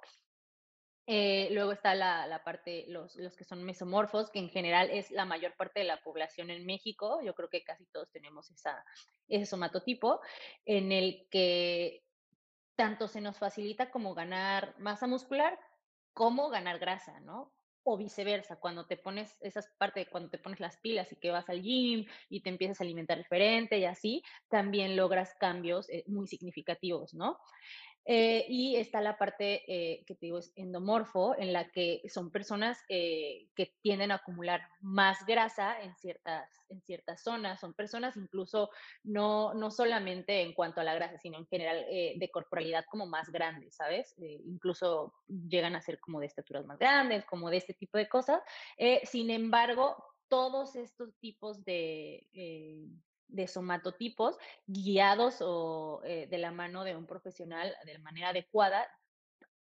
Eh, 1.15 1.49
luego 1.51 1.73
está 1.73 1.95
la, 1.95 2.41
parte, 2.43 2.87
los, 2.89 3.17
los, 3.17 3.37
que 3.37 3.45
son 3.45 3.63
mesomorfos, 3.65 4.31
que 4.31 4.39
en 4.39 4.49
general 4.49 4.89
es 4.91 5.11
la 5.11 5.27
mayor 5.27 5.55
parte 5.59 5.81
de 5.81 5.87
la 5.87 6.01
población 6.01 6.49
en 6.49 6.65
México. 6.65 7.21
Yo 7.23 7.35
creo 7.35 7.51
que 7.51 7.63
casi 7.63 7.85
todos 7.93 8.11
tenemos 8.11 8.51
esa, 8.51 8.83
ese 9.29 9.45
somatotipo, 9.45 10.23
en 10.65 10.91
el 10.91 11.29
que 11.31 12.03
tanto 12.77 13.09
se 13.09 13.21
nos 13.21 13.39
facilita 13.39 13.91
como 13.91 14.15
ganar 14.15 14.75
masa 14.79 15.07
muscular 15.07 15.59
como 16.15 16.49
ganar 16.49 16.79
grasa, 16.79 17.21
¿no? 17.21 17.53
O 17.85 17.99
viceversa, 17.99 18.57
cuando 18.57 18.87
te 18.87 18.97
pones, 18.97 19.37
esa 19.41 19.61
parte 19.77 20.07
cuando 20.07 20.31
te 20.31 20.39
pones 20.39 20.61
las 20.61 20.79
pilas 20.79 21.13
y 21.13 21.17
que 21.17 21.31
vas 21.31 21.49
al 21.51 21.63
gym 21.63 22.07
y 22.31 22.41
te 22.41 22.49
empiezas 22.49 22.81
a 22.81 22.85
alimentar 22.85 23.19
diferente 23.19 23.77
y 23.79 23.85
así, 23.85 24.23
también 24.49 24.97
logras 24.97 25.35
cambios 25.39 25.91
eh, 25.91 26.05
muy 26.07 26.27
significativos, 26.27 27.13
¿no? 27.13 27.39
Eh, 28.05 28.47
y 28.49 28.77
está 28.77 29.01
la 29.01 29.17
parte 29.17 29.63
eh, 29.67 30.05
que 30.07 30.15
te 30.15 30.27
digo 30.27 30.39
es 30.39 30.53
endomorfo, 30.57 31.37
en 31.39 31.53
la 31.53 31.71
que 31.71 32.03
son 32.09 32.31
personas 32.31 32.79
eh, 32.89 33.49
que 33.55 33.77
tienden 33.81 34.11
a 34.11 34.17
acumular 34.17 34.63
más 34.81 35.25
grasa 35.25 35.81
en 35.81 35.95
ciertas, 35.97 36.51
en 36.69 36.81
ciertas 36.83 37.23
zonas. 37.23 37.61
Son 37.61 37.75
personas 37.75 38.17
incluso 38.17 38.71
no, 39.05 39.55
no 39.55 39.71
solamente 39.71 40.43
en 40.43 40.53
cuanto 40.53 40.81
a 40.81 40.85
la 40.85 40.95
grasa, 40.95 41.19
sino 41.19 41.39
en 41.39 41.47
general 41.47 41.85
de 41.89 42.31
corporalidad 42.31 42.85
como 42.91 43.07
más 43.07 43.31
grandes, 43.31 43.77
¿sabes? 43.77 44.15
incluso 44.19 45.15
llegan 45.29 45.77
a 45.77 45.83
ser 45.83 45.99
como 46.01 46.21
de 46.21 46.27
estaturas 46.27 46.65
más 46.67 46.79
grandes, 46.79 47.25
como 47.25 47.51
de 47.51 47.59
este 47.59 47.75
tipo 47.75 47.99
de 47.99 48.09
cosas. 48.09 48.41
sin 49.05 49.31
embargo, 49.31 49.97
todos 50.29 50.77
estos 50.77 51.15
tipos 51.19 51.65
de 51.65 52.27
de 53.33 53.49
somatotipos 53.49 54.37
guiados 54.67 55.39
o 55.41 56.03
eh, 56.05 56.27
de 56.31 56.39
la 56.39 56.51
mano 56.51 56.85
de 56.85 56.97
un 56.97 57.07
profesional 57.07 57.75
de 57.85 57.99
manera 57.99 58.29
adecuada 58.29 58.89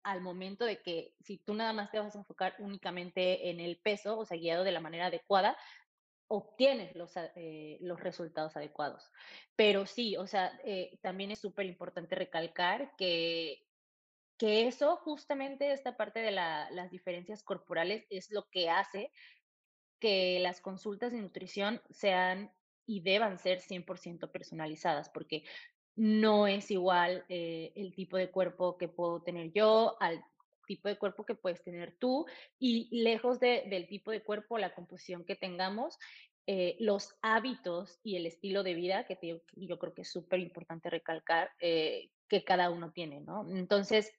al 0.04 0.22
momento 0.22 0.66
de 0.66 0.82
que 0.82 1.14
si 1.20 1.38
tú 1.38 1.54
nada 1.54 1.74
más 1.74 1.92
te 1.92 2.00
vas 2.00 2.16
a 2.16 2.20
enfocar 2.20 2.56
únicamente 2.60 3.50
en 3.50 3.60
el 3.60 3.80
peso, 3.80 4.18
o 4.18 4.26
sea, 4.26 4.38
guiado 4.38 4.64
de 4.64 4.72
la 4.72 4.80
manera 4.80 5.08
adecuada, 5.08 5.58
obtienes 6.28 6.96
los, 6.96 7.14
eh, 7.18 7.78
los 7.82 8.00
resultados 8.00 8.56
adecuados. 8.56 9.12
Pero 9.56 9.86
sí, 9.86 10.16
o 10.18 10.28
sea, 10.28 10.60
eh, 10.64 10.98
también 11.02 11.32
es 11.32 11.40
súper 11.40 11.66
importante 11.66 12.16
recalcar 12.16 12.96
que, 12.98 13.68
que 14.38 14.68
eso, 14.68 14.98
justamente 14.98 15.72
esta 15.72 15.98
parte 15.98 16.20
de 16.22 16.32
las 16.32 16.90
diferencias 16.90 17.44
corporales, 17.44 18.06
es 18.10 18.32
lo 18.32 18.50
que 18.50 18.70
hace 18.70 19.12
que 20.00 20.40
las 20.40 20.62
consultas 20.62 21.12
de 21.12 21.22
nutrición 21.22 21.82
sean 21.92 22.52
y 22.92 23.00
deban 23.00 23.40
ser 23.40 23.62
100% 23.62 24.32
personalizadas, 24.32 25.10
porque 25.10 25.44
no 25.96 26.46
es 26.48 26.72
igual 26.72 27.24
eh, 27.30 27.72
el 27.76 27.94
tipo 27.96 28.18
de 28.18 28.30
cuerpo 28.30 28.78
que 28.78 28.90
puedo 28.90 29.22
tener 29.22 29.54
yo 29.54 29.96
al 30.02 30.22
tipo 30.68 30.90
de 30.90 30.98
cuerpo 30.98 31.26
que 31.26 31.36
puedes 31.36 31.64
tener 31.64 31.96
tú 32.00 32.26
y 32.60 32.90
lejos 32.92 33.40
del 33.40 33.88
tipo 33.88 34.12
de 34.12 34.22
cuerpo, 34.22 34.58
la 34.58 34.74
composición 34.74 35.24
que 35.24 35.36
tengamos, 35.36 35.98
eh, 36.48 36.76
los 36.80 37.16
hábitos 37.22 38.00
y 38.04 38.18
el 38.18 38.26
estilo 38.26 38.64
de 38.64 38.74
vida, 38.74 39.06
que 39.06 39.42
yo 39.56 39.80
creo 39.80 39.94
que 39.94 40.02
es 40.02 40.12
súper 40.12 40.40
importante 40.40 40.90
recalcar, 40.90 41.52
eh, 41.60 42.10
que 42.28 42.44
cada 42.44 42.70
uno 42.70 42.92
tiene, 42.92 43.22
¿no? 43.22 43.50
Entonces, 43.50 44.12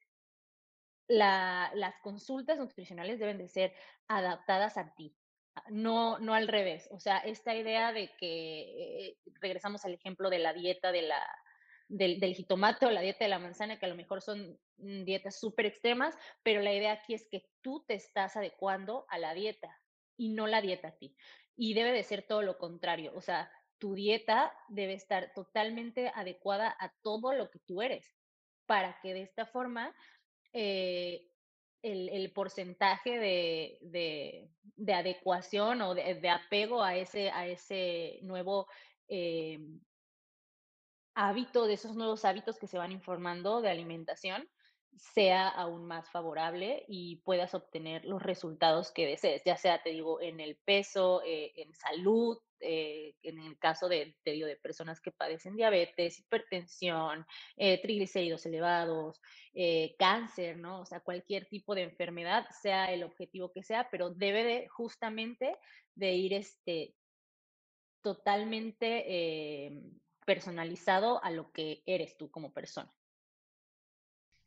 las 1.08 1.94
consultas 2.02 2.58
nutricionales 2.58 3.18
deben 3.18 3.36
de 3.36 3.48
ser 3.48 3.74
adaptadas 4.08 4.78
a 4.78 4.94
ti, 4.94 5.14
no, 5.70 6.18
no 6.18 6.34
al 6.34 6.48
revés. 6.48 6.88
O 6.90 7.00
sea, 7.00 7.18
esta 7.18 7.54
idea 7.54 7.92
de 7.92 8.10
que 8.18 9.16
regresamos 9.40 9.84
al 9.84 9.94
ejemplo 9.94 10.30
de 10.30 10.38
la 10.38 10.52
dieta 10.52 10.92
de 10.92 11.02
la, 11.02 11.20
del, 11.88 12.20
del, 12.20 12.34
jitomate 12.34 12.86
o 12.86 12.90
la 12.90 13.00
dieta 13.00 13.24
de 13.24 13.30
la 13.30 13.38
manzana, 13.38 13.78
que 13.78 13.86
a 13.86 13.88
lo 13.88 13.94
mejor 13.94 14.22
son 14.22 14.58
mm, 14.78 15.04
dietas 15.04 15.38
súper 15.38 15.66
extremas, 15.66 16.16
pero 16.42 16.62
la 16.62 16.72
idea 16.72 16.92
aquí 16.92 17.14
es 17.14 17.28
que 17.30 17.48
tú 17.60 17.84
te 17.86 17.94
estás 17.94 18.36
adecuando 18.36 19.06
a 19.08 19.18
la 19.18 19.34
dieta 19.34 19.80
y 20.16 20.30
no 20.30 20.46
la 20.46 20.60
dieta 20.60 20.88
a 20.88 20.96
ti. 20.96 21.14
Y 21.56 21.74
debe 21.74 21.92
de 21.92 22.02
ser 22.02 22.26
todo 22.26 22.42
lo 22.42 22.58
contrario, 22.58 23.12
o 23.14 23.20
sea, 23.20 23.50
tu 23.78 23.94
dieta 23.94 24.52
debe 24.68 24.94
estar 24.94 25.32
totalmente 25.34 26.12
adecuada 26.14 26.74
a 26.78 26.92
todo 27.02 27.34
lo 27.34 27.50
que 27.50 27.58
tú 27.58 27.82
eres, 27.82 28.16
para 28.64 28.98
que 29.02 29.12
de 29.12 29.22
esta 29.22 29.44
forma 29.44 29.94
eh, 30.52 31.31
el, 31.82 32.32
porcentaje 32.32 33.18
de, 33.18 33.78
de, 33.82 34.48
de, 34.76 34.94
adecuación 34.94 35.82
o 35.82 35.94
de, 35.94 36.14
de, 36.14 36.28
apego 36.28 36.82
a 36.82 36.96
ese, 36.96 37.30
a 37.30 37.46
ese 37.46 38.20
nuevo 38.22 38.68
eh, 39.08 39.58
hábito, 41.14 41.66
de 41.66 41.74
esos 41.74 41.96
nuevos 41.96 42.24
hábitos 42.24 42.58
que 42.58 42.66
se 42.66 42.78
van 42.78 42.92
informando 42.92 43.60
de 43.60 43.70
alimentación, 43.70 44.48
sea 44.96 45.48
aún 45.48 45.86
más 45.86 46.10
favorable 46.10 46.84
y 46.88 47.16
puedas 47.24 47.54
obtener 47.54 48.04
los 48.04 48.22
resultados 48.22 48.92
que 48.92 49.06
desees, 49.06 49.42
ya 49.44 49.56
sea, 49.56 49.82
te 49.82 49.90
digo, 49.90 50.20
en 50.20 50.40
el 50.40 50.56
peso, 50.64 51.22
eh, 51.24 51.52
en 51.56 51.74
salud, 51.74 52.38
eh, 52.62 53.14
en 53.22 53.38
el 53.40 53.58
caso 53.58 53.88
de, 53.88 54.16
te 54.22 54.32
de 54.32 54.56
personas 54.56 55.00
que 55.00 55.10
padecen 55.10 55.56
diabetes, 55.56 56.18
hipertensión, 56.20 57.26
eh, 57.56 57.80
triglicéridos 57.82 58.46
elevados, 58.46 59.20
eh, 59.52 59.94
cáncer, 59.98 60.56
¿no? 60.56 60.80
O 60.80 60.86
sea, 60.86 61.00
cualquier 61.00 61.46
tipo 61.46 61.74
de 61.74 61.82
enfermedad, 61.82 62.46
sea 62.62 62.92
el 62.92 63.02
objetivo 63.02 63.52
que 63.52 63.62
sea, 63.62 63.88
pero 63.90 64.10
debe 64.10 64.44
de 64.44 64.68
justamente 64.68 65.56
de 65.94 66.12
ir 66.12 66.34
este, 66.34 66.94
totalmente 68.02 69.66
em, 69.66 69.98
personalizado 70.24 71.22
a 71.22 71.30
lo 71.30 71.52
que 71.52 71.82
eres 71.86 72.16
tú 72.16 72.30
como 72.30 72.52
persona. 72.52 72.92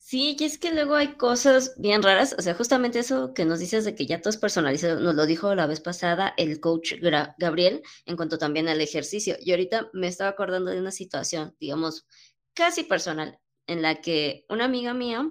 Sí, 0.08 0.36
y 0.39 0.43
es 0.43 0.60
que 0.60 0.72
luego 0.72 0.93
hay 0.93 1.16
cosas 1.16 1.74
bien 1.78 2.03
raras, 2.03 2.36
o 2.38 2.41
sea, 2.43 2.53
justamente 2.53 2.99
eso 2.99 3.34
que 3.34 3.43
nos 3.43 3.58
dices 3.58 3.86
de 3.86 3.95
que 3.95 4.06
ya 4.06 4.22
todo 4.22 4.30
es 4.30 4.38
personalizado, 4.38 4.99
nos 4.99 5.16
lo 5.16 5.26
dijo 5.26 5.56
la 5.56 5.66
vez 5.66 5.80
pasada 5.82 6.36
el 6.38 6.60
coach 6.60 6.93
Gabriel 7.39 7.82
en 8.06 8.16
cuanto 8.16 8.38
también 8.38 8.68
al 8.68 8.82
ejercicio. 8.82 9.36
Y 9.41 9.49
ahorita 9.49 9.89
me 9.93 10.06
estaba 10.08 10.30
acordando 10.30 10.70
de 10.70 10.80
una 10.80 10.91
situación, 10.91 11.56
digamos, 11.60 12.06
casi 12.53 12.84
personal, 12.84 13.39
en 13.66 13.82
la 13.82 13.99
que 14.01 14.45
una 14.47 14.66
amiga 14.66 14.93
mía, 14.93 15.28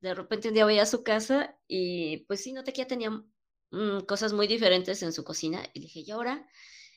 de 0.00 0.14
repente 0.14 0.48
un 0.48 0.54
día 0.54 0.64
voy 0.64 0.78
a 0.78 0.86
su 0.86 1.02
casa 1.02 1.58
y 1.68 2.24
pues 2.28 2.42
sí, 2.42 2.54
noté 2.54 2.72
que 2.72 2.78
ya 2.82 2.86
tenía 2.86 3.10
mm, 3.10 4.00
cosas 4.06 4.32
muy 4.32 4.46
diferentes 4.46 5.02
en 5.02 5.12
su 5.12 5.22
cocina 5.22 5.60
y 5.74 5.80
dije, 5.80 6.00
¿y 6.00 6.10
ahora? 6.10 6.48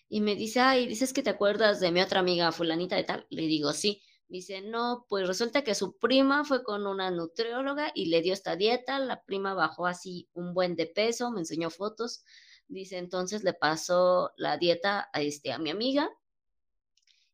Y 0.08 0.22
me 0.22 0.36
dice, 0.36 0.62
ay, 0.62 0.88
dices 0.88 1.12
que 1.12 1.24
te 1.24 1.30
acuerdas 1.30 1.82
de 1.82 1.92
mi 1.92 2.02
otra 2.02 2.22
amiga 2.22 2.54
fulanita 2.54 2.96
de 2.96 3.04
tal. 3.04 3.28
Le 3.30 3.44
digo, 3.48 3.74
sí. 3.74 4.02
Dice, 4.30 4.62
no, 4.62 5.08
pues 5.10 5.28
resulta 5.28 5.64
que 5.64 5.74
su 5.74 5.98
prima 5.98 6.46
fue 6.46 6.64
con 6.64 6.86
una 6.86 7.10
nutrióloga 7.10 7.92
y 7.96 8.06
le 8.06 8.22
dio 8.22 8.32
esta 8.34 8.56
dieta, 8.56 9.00
la 9.00 9.24
prima 9.24 9.56
bajó 9.56 9.88
así 9.88 10.30
un 10.34 10.54
buen 10.54 10.76
de 10.76 10.86
peso, 10.86 11.32
me 11.32 11.40
enseñó 11.40 11.72
fotos, 11.72 12.24
dice, 12.68 13.00
entonces 13.00 13.44
le 13.44 13.54
pasó 13.54 14.32
la 14.38 14.58
dieta 14.58 15.10
a, 15.14 15.22
este, 15.22 15.52
a 15.52 15.58
mi 15.58 15.72
amiga 15.72 16.12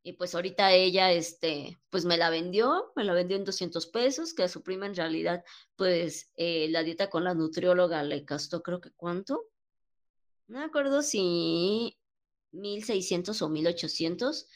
y 0.04 0.14
pues 0.14 0.36
ahorita 0.36 0.72
ella, 0.72 1.12
este, 1.12 1.78
pues 1.90 2.06
me 2.06 2.16
la 2.16 2.30
vendió, 2.30 2.94
me 2.96 3.04
la 3.04 3.14
vendió 3.14 3.36
en 3.36 3.44
200 3.44 3.88
pesos, 3.88 4.34
que 4.34 4.44
a 4.44 4.48
su 4.48 4.64
prima 4.64 4.86
en 4.86 4.96
realidad, 4.96 5.44
pues 5.76 6.32
eh, 6.38 6.68
la 6.70 6.84
dieta 6.84 7.10
con 7.10 7.26
la 7.26 7.34
nutrióloga 7.34 8.04
le 8.04 8.26
costó 8.26 8.64
creo 8.64 8.80
que 8.80 8.92
cuánto, 8.92 9.50
no 10.48 10.60
me 10.60 10.66
acuerdo 10.66 11.02
si 11.02 11.98
1600 12.52 13.42
o 13.42 13.50
1800 13.50 14.48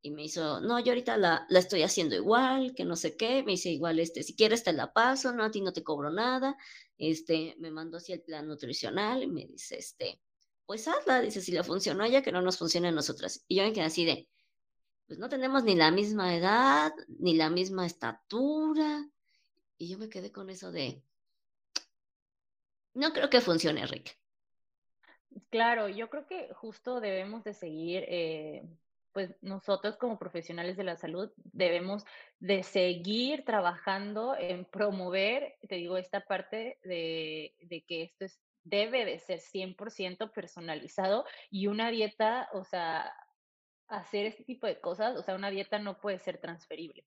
y 0.00 0.10
me 0.10 0.24
hizo, 0.24 0.60
no, 0.60 0.78
yo 0.78 0.92
ahorita 0.92 1.16
la, 1.16 1.46
la, 1.48 1.58
estoy 1.58 1.82
haciendo 1.82 2.14
igual, 2.14 2.74
que 2.74 2.84
no 2.84 2.96
sé 2.96 3.16
qué, 3.16 3.42
me 3.42 3.52
dice 3.52 3.70
igual, 3.70 3.98
este, 3.98 4.22
si 4.22 4.36
quieres 4.36 4.62
te 4.62 4.72
la 4.72 4.92
paso, 4.92 5.32
no, 5.32 5.44
a 5.44 5.50
ti 5.50 5.60
no 5.60 5.72
te 5.72 5.82
cobro 5.82 6.10
nada, 6.10 6.56
este, 6.96 7.56
me 7.58 7.70
mandó 7.70 7.98
así 7.98 8.12
el 8.12 8.22
plan 8.22 8.46
nutricional 8.46 9.22
y 9.22 9.26
me 9.26 9.46
dice, 9.46 9.76
este, 9.78 10.20
pues 10.66 10.86
hazla, 10.86 11.20
dice, 11.20 11.40
si 11.40 11.52
le 11.52 11.64
funcionó 11.64 12.04
a 12.04 12.08
ella, 12.08 12.22
que 12.22 12.32
no 12.32 12.42
nos 12.42 12.58
funcione 12.58 12.88
a 12.88 12.92
nosotras. 12.92 13.44
Y 13.48 13.56
yo 13.56 13.64
me 13.64 13.72
quedé 13.72 13.84
así 13.84 14.04
de, 14.04 14.28
pues 15.06 15.18
no 15.18 15.28
tenemos 15.28 15.64
ni 15.64 15.74
la 15.74 15.90
misma 15.90 16.36
edad, 16.36 16.92
ni 17.18 17.34
la 17.34 17.50
misma 17.50 17.86
estatura, 17.86 19.08
y 19.78 19.88
yo 19.88 19.98
me 19.98 20.08
quedé 20.08 20.30
con 20.30 20.50
eso 20.50 20.70
de, 20.70 21.02
no 22.94 23.12
creo 23.12 23.30
que 23.30 23.40
funcione, 23.40 23.86
Rick. 23.86 24.18
Claro, 25.50 25.88
yo 25.88 26.10
creo 26.10 26.26
que 26.26 26.52
justo 26.54 27.00
debemos 27.00 27.44
de 27.44 27.54
seguir 27.54 28.04
eh, 28.08 28.68
pues 29.18 29.34
nosotros 29.40 29.96
como 29.96 30.16
profesionales 30.16 30.76
de 30.76 30.84
la 30.84 30.96
salud 30.96 31.32
debemos 31.36 32.04
de 32.38 32.62
seguir 32.62 33.44
trabajando 33.44 34.36
en 34.38 34.64
promover, 34.64 35.56
te 35.68 35.74
digo, 35.74 35.96
esta 35.96 36.20
parte 36.20 36.78
de, 36.84 37.56
de 37.62 37.82
que 37.82 38.04
esto 38.04 38.26
es, 38.26 38.40
debe 38.62 39.04
de 39.04 39.18
ser 39.18 39.40
100% 39.40 40.30
personalizado 40.30 41.24
y 41.50 41.66
una 41.66 41.90
dieta, 41.90 42.48
o 42.52 42.62
sea, 42.62 43.12
hacer 43.88 44.26
este 44.26 44.44
tipo 44.44 44.68
de 44.68 44.80
cosas, 44.80 45.16
o 45.16 45.24
sea, 45.24 45.34
una 45.34 45.50
dieta 45.50 45.80
no 45.80 45.98
puede 45.98 46.20
ser 46.20 46.38
transferible, 46.38 47.04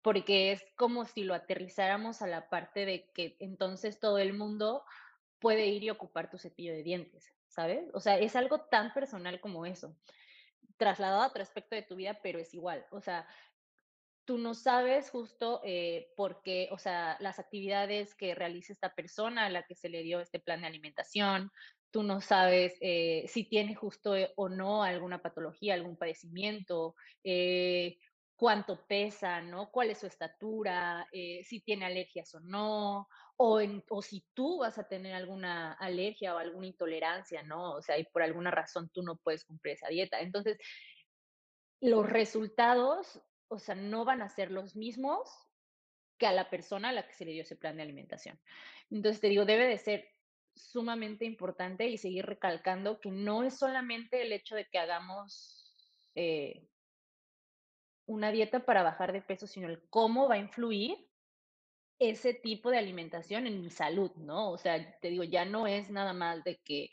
porque 0.00 0.52
es 0.52 0.64
como 0.76 1.06
si 1.06 1.24
lo 1.24 1.34
aterrizáramos 1.34 2.22
a 2.22 2.28
la 2.28 2.48
parte 2.48 2.86
de 2.86 3.10
que 3.14 3.34
entonces 3.40 3.98
todo 3.98 4.18
el 4.18 4.32
mundo 4.32 4.84
puede 5.40 5.66
ir 5.66 5.82
y 5.82 5.90
ocupar 5.90 6.30
tu 6.30 6.38
cepillo 6.38 6.72
de 6.72 6.84
dientes, 6.84 7.34
¿sabes? 7.48 7.90
O 7.94 7.98
sea, 7.98 8.16
es 8.16 8.36
algo 8.36 8.60
tan 8.60 8.94
personal 8.94 9.40
como 9.40 9.66
eso 9.66 9.96
trasladado 10.76 11.22
a 11.22 11.26
otro 11.26 11.42
aspecto 11.42 11.74
de 11.74 11.82
tu 11.82 11.96
vida, 11.96 12.18
pero 12.22 12.38
es 12.38 12.54
igual. 12.54 12.86
O 12.90 13.00
sea, 13.00 13.26
tú 14.24 14.38
no 14.38 14.54
sabes 14.54 15.10
justo 15.10 15.60
eh, 15.64 16.12
por 16.14 16.42
qué, 16.42 16.68
o 16.70 16.78
sea, 16.78 17.16
las 17.20 17.38
actividades 17.38 18.14
que 18.14 18.34
realiza 18.34 18.74
esta 18.74 18.94
persona 18.94 19.46
a 19.46 19.50
la 19.50 19.62
que 19.62 19.74
se 19.74 19.88
le 19.88 20.02
dio 20.02 20.20
este 20.20 20.38
plan 20.38 20.60
de 20.60 20.66
alimentación, 20.66 21.50
tú 21.90 22.02
no 22.02 22.20
sabes 22.20 22.76
eh, 22.80 23.24
si 23.26 23.44
tiene 23.44 23.74
justo 23.74 24.14
eh, 24.14 24.32
o 24.36 24.50
no 24.50 24.82
alguna 24.82 25.22
patología, 25.22 25.72
algún 25.72 25.96
padecimiento, 25.96 26.94
cuánto 28.36 28.86
pesa, 28.86 29.40
¿no? 29.40 29.70
¿Cuál 29.70 29.90
es 29.90 29.98
su 29.98 30.06
estatura? 30.06 31.08
si 31.10 31.60
tiene 31.60 31.86
alergias 31.86 32.32
o 32.34 32.40
no 32.40 33.08
o, 33.40 34.02
si 34.02 34.24
tú 34.34 34.58
vas 34.58 34.78
a 34.78 34.88
tener 34.88 35.14
alguna 35.14 35.72
alergia 35.74 36.34
o 36.34 36.38
alguna 36.38 36.66
intolerancia, 36.66 37.44
¿no? 37.44 37.74
O 37.74 37.82
sea, 37.82 37.96
y 37.96 38.04
por 38.04 38.22
alguna 38.22 38.50
razón 38.50 38.90
tú 38.90 39.02
no 39.02 39.16
puedes 39.16 39.44
cumplir 39.44 39.74
esa 39.74 39.86
dieta. 39.88 40.20
Entonces, 40.20 40.58
los 41.80 42.04
resultados, 42.04 43.22
o 43.46 43.60
sea, 43.60 43.76
no 43.76 44.04
van 44.04 44.22
a 44.22 44.28
ser 44.28 44.50
los 44.50 44.74
mismos 44.74 45.30
que 46.18 46.26
a 46.26 46.32
la 46.32 46.50
persona 46.50 46.88
a 46.88 46.92
la 46.92 47.06
que 47.06 47.14
se 47.14 47.24
le 47.24 47.30
dio 47.30 47.42
ese 47.42 47.54
plan 47.54 47.76
de 47.76 47.84
alimentación. 47.84 48.40
Entonces, 48.90 49.20
te 49.20 49.28
digo, 49.28 49.44
debe 49.44 49.68
de 49.68 49.78
ser 49.78 50.08
sumamente 50.56 51.24
importante 51.24 51.86
y 51.86 51.96
seguir 51.96 52.26
recalcando 52.26 52.98
que 52.98 53.12
no 53.12 53.44
es 53.44 53.56
solamente 53.56 54.20
el 54.20 54.32
hecho 54.32 54.56
de 54.56 54.64
que 54.64 54.80
hagamos 54.80 55.76
eh, 56.16 56.66
una 58.06 58.32
dieta 58.32 58.64
para 58.64 58.82
bajar 58.82 59.12
de 59.12 59.22
peso, 59.22 59.46
sino 59.46 59.68
el 59.68 59.88
cómo 59.90 60.28
va 60.28 60.34
a 60.34 60.38
influir 60.38 61.07
ese 61.98 62.34
tipo 62.34 62.70
de 62.70 62.78
alimentación 62.78 63.46
en 63.46 63.60
mi 63.60 63.70
salud, 63.70 64.12
¿no? 64.16 64.50
O 64.50 64.58
sea, 64.58 64.98
te 65.00 65.08
digo, 65.08 65.24
ya 65.24 65.44
no 65.44 65.66
es 65.66 65.90
nada 65.90 66.12
más 66.12 66.44
de 66.44 66.60
que 66.64 66.90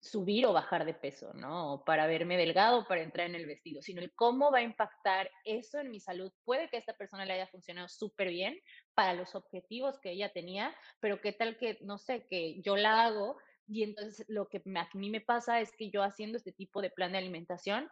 subir 0.00 0.46
o 0.46 0.52
bajar 0.52 0.84
de 0.84 0.94
peso, 0.94 1.32
¿no? 1.34 1.82
Para 1.84 2.06
verme 2.06 2.36
delgado, 2.36 2.86
para 2.86 3.02
entrar 3.02 3.26
en 3.26 3.34
el 3.34 3.46
vestido, 3.46 3.82
sino 3.82 4.00
el 4.00 4.14
cómo 4.14 4.50
va 4.52 4.58
a 4.58 4.62
impactar 4.62 5.30
eso 5.44 5.78
en 5.78 5.90
mi 5.90 6.00
salud. 6.00 6.32
Puede 6.44 6.68
que 6.68 6.76
a 6.76 6.80
esta 6.80 6.94
persona 6.94 7.24
le 7.24 7.34
haya 7.34 7.46
funcionado 7.48 7.88
súper 7.88 8.28
bien 8.28 8.58
para 8.94 9.14
los 9.14 9.34
objetivos 9.34 9.98
que 10.00 10.12
ella 10.12 10.32
tenía, 10.32 10.74
pero 11.00 11.20
qué 11.20 11.32
tal 11.32 11.56
que, 11.56 11.78
no 11.82 11.98
sé, 11.98 12.26
que 12.28 12.60
yo 12.62 12.76
la 12.76 13.04
hago 13.04 13.36
y 13.66 13.82
entonces 13.82 14.24
lo 14.28 14.48
que 14.48 14.58
a 14.58 14.88
mí 14.94 15.10
me 15.10 15.20
pasa 15.20 15.60
es 15.60 15.72
que 15.76 15.90
yo 15.90 16.02
haciendo 16.02 16.38
este 16.38 16.52
tipo 16.52 16.80
de 16.80 16.90
plan 16.90 17.12
de 17.12 17.18
alimentación, 17.18 17.90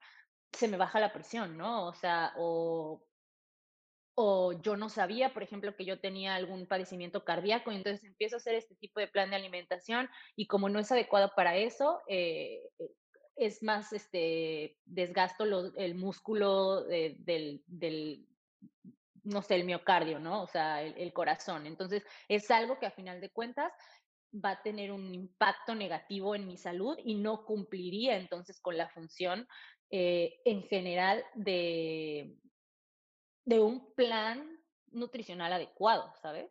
se 0.52 0.68
me 0.68 0.76
baja 0.76 1.00
la 1.00 1.12
presión, 1.12 1.56
¿no? 1.56 1.86
O 1.88 1.94
sea, 1.94 2.32
o 2.36 3.04
o 4.14 4.52
yo 4.52 4.76
no 4.76 4.88
sabía, 4.88 5.32
por 5.32 5.42
ejemplo, 5.42 5.74
que 5.74 5.84
yo 5.84 5.98
tenía 5.98 6.34
algún 6.34 6.66
padecimiento 6.66 7.24
cardíaco, 7.24 7.72
y 7.72 7.76
entonces 7.76 8.04
empiezo 8.04 8.36
a 8.36 8.38
hacer 8.38 8.54
este 8.54 8.76
tipo 8.76 9.00
de 9.00 9.08
plan 9.08 9.30
de 9.30 9.36
alimentación 9.36 10.08
y 10.36 10.46
como 10.46 10.68
no 10.68 10.78
es 10.78 10.92
adecuado 10.92 11.32
para 11.34 11.56
eso, 11.56 12.00
eh, 12.08 12.62
eh, 12.78 12.90
es 13.36 13.62
más, 13.62 13.92
este, 13.92 14.78
desgasto 14.84 15.44
el 15.76 15.94
músculo 15.96 16.84
del, 16.84 17.64
no 19.24 19.42
sé, 19.42 19.56
el 19.56 19.64
miocardio, 19.64 20.20
¿no? 20.20 20.42
O 20.42 20.46
sea, 20.46 20.82
el, 20.82 21.12
corazón. 21.12 21.66
Entonces, 21.66 22.04
es 22.28 22.48
algo 22.52 22.78
que 22.78 22.86
a 22.86 22.92
final 22.92 23.20
de 23.20 23.30
cuentas 23.30 23.72
va 24.32 24.50
a 24.50 24.62
tener 24.62 24.92
un 24.92 25.12
impacto 25.12 25.74
negativo 25.74 26.36
en 26.36 26.46
mi 26.46 26.56
salud 26.56 26.96
y 27.04 27.16
no 27.16 27.44
cumpliría 27.44 28.16
entonces 28.16 28.60
con 28.60 28.76
la 28.76 28.88
función 28.88 29.48
eh, 29.90 30.40
en 30.44 30.62
general 30.62 31.24
de, 31.34 32.36
de 33.44 33.60
un 33.60 33.92
plan 33.94 34.60
nutricional 34.90 35.52
adecuado, 35.52 36.12
¿sabes? 36.22 36.50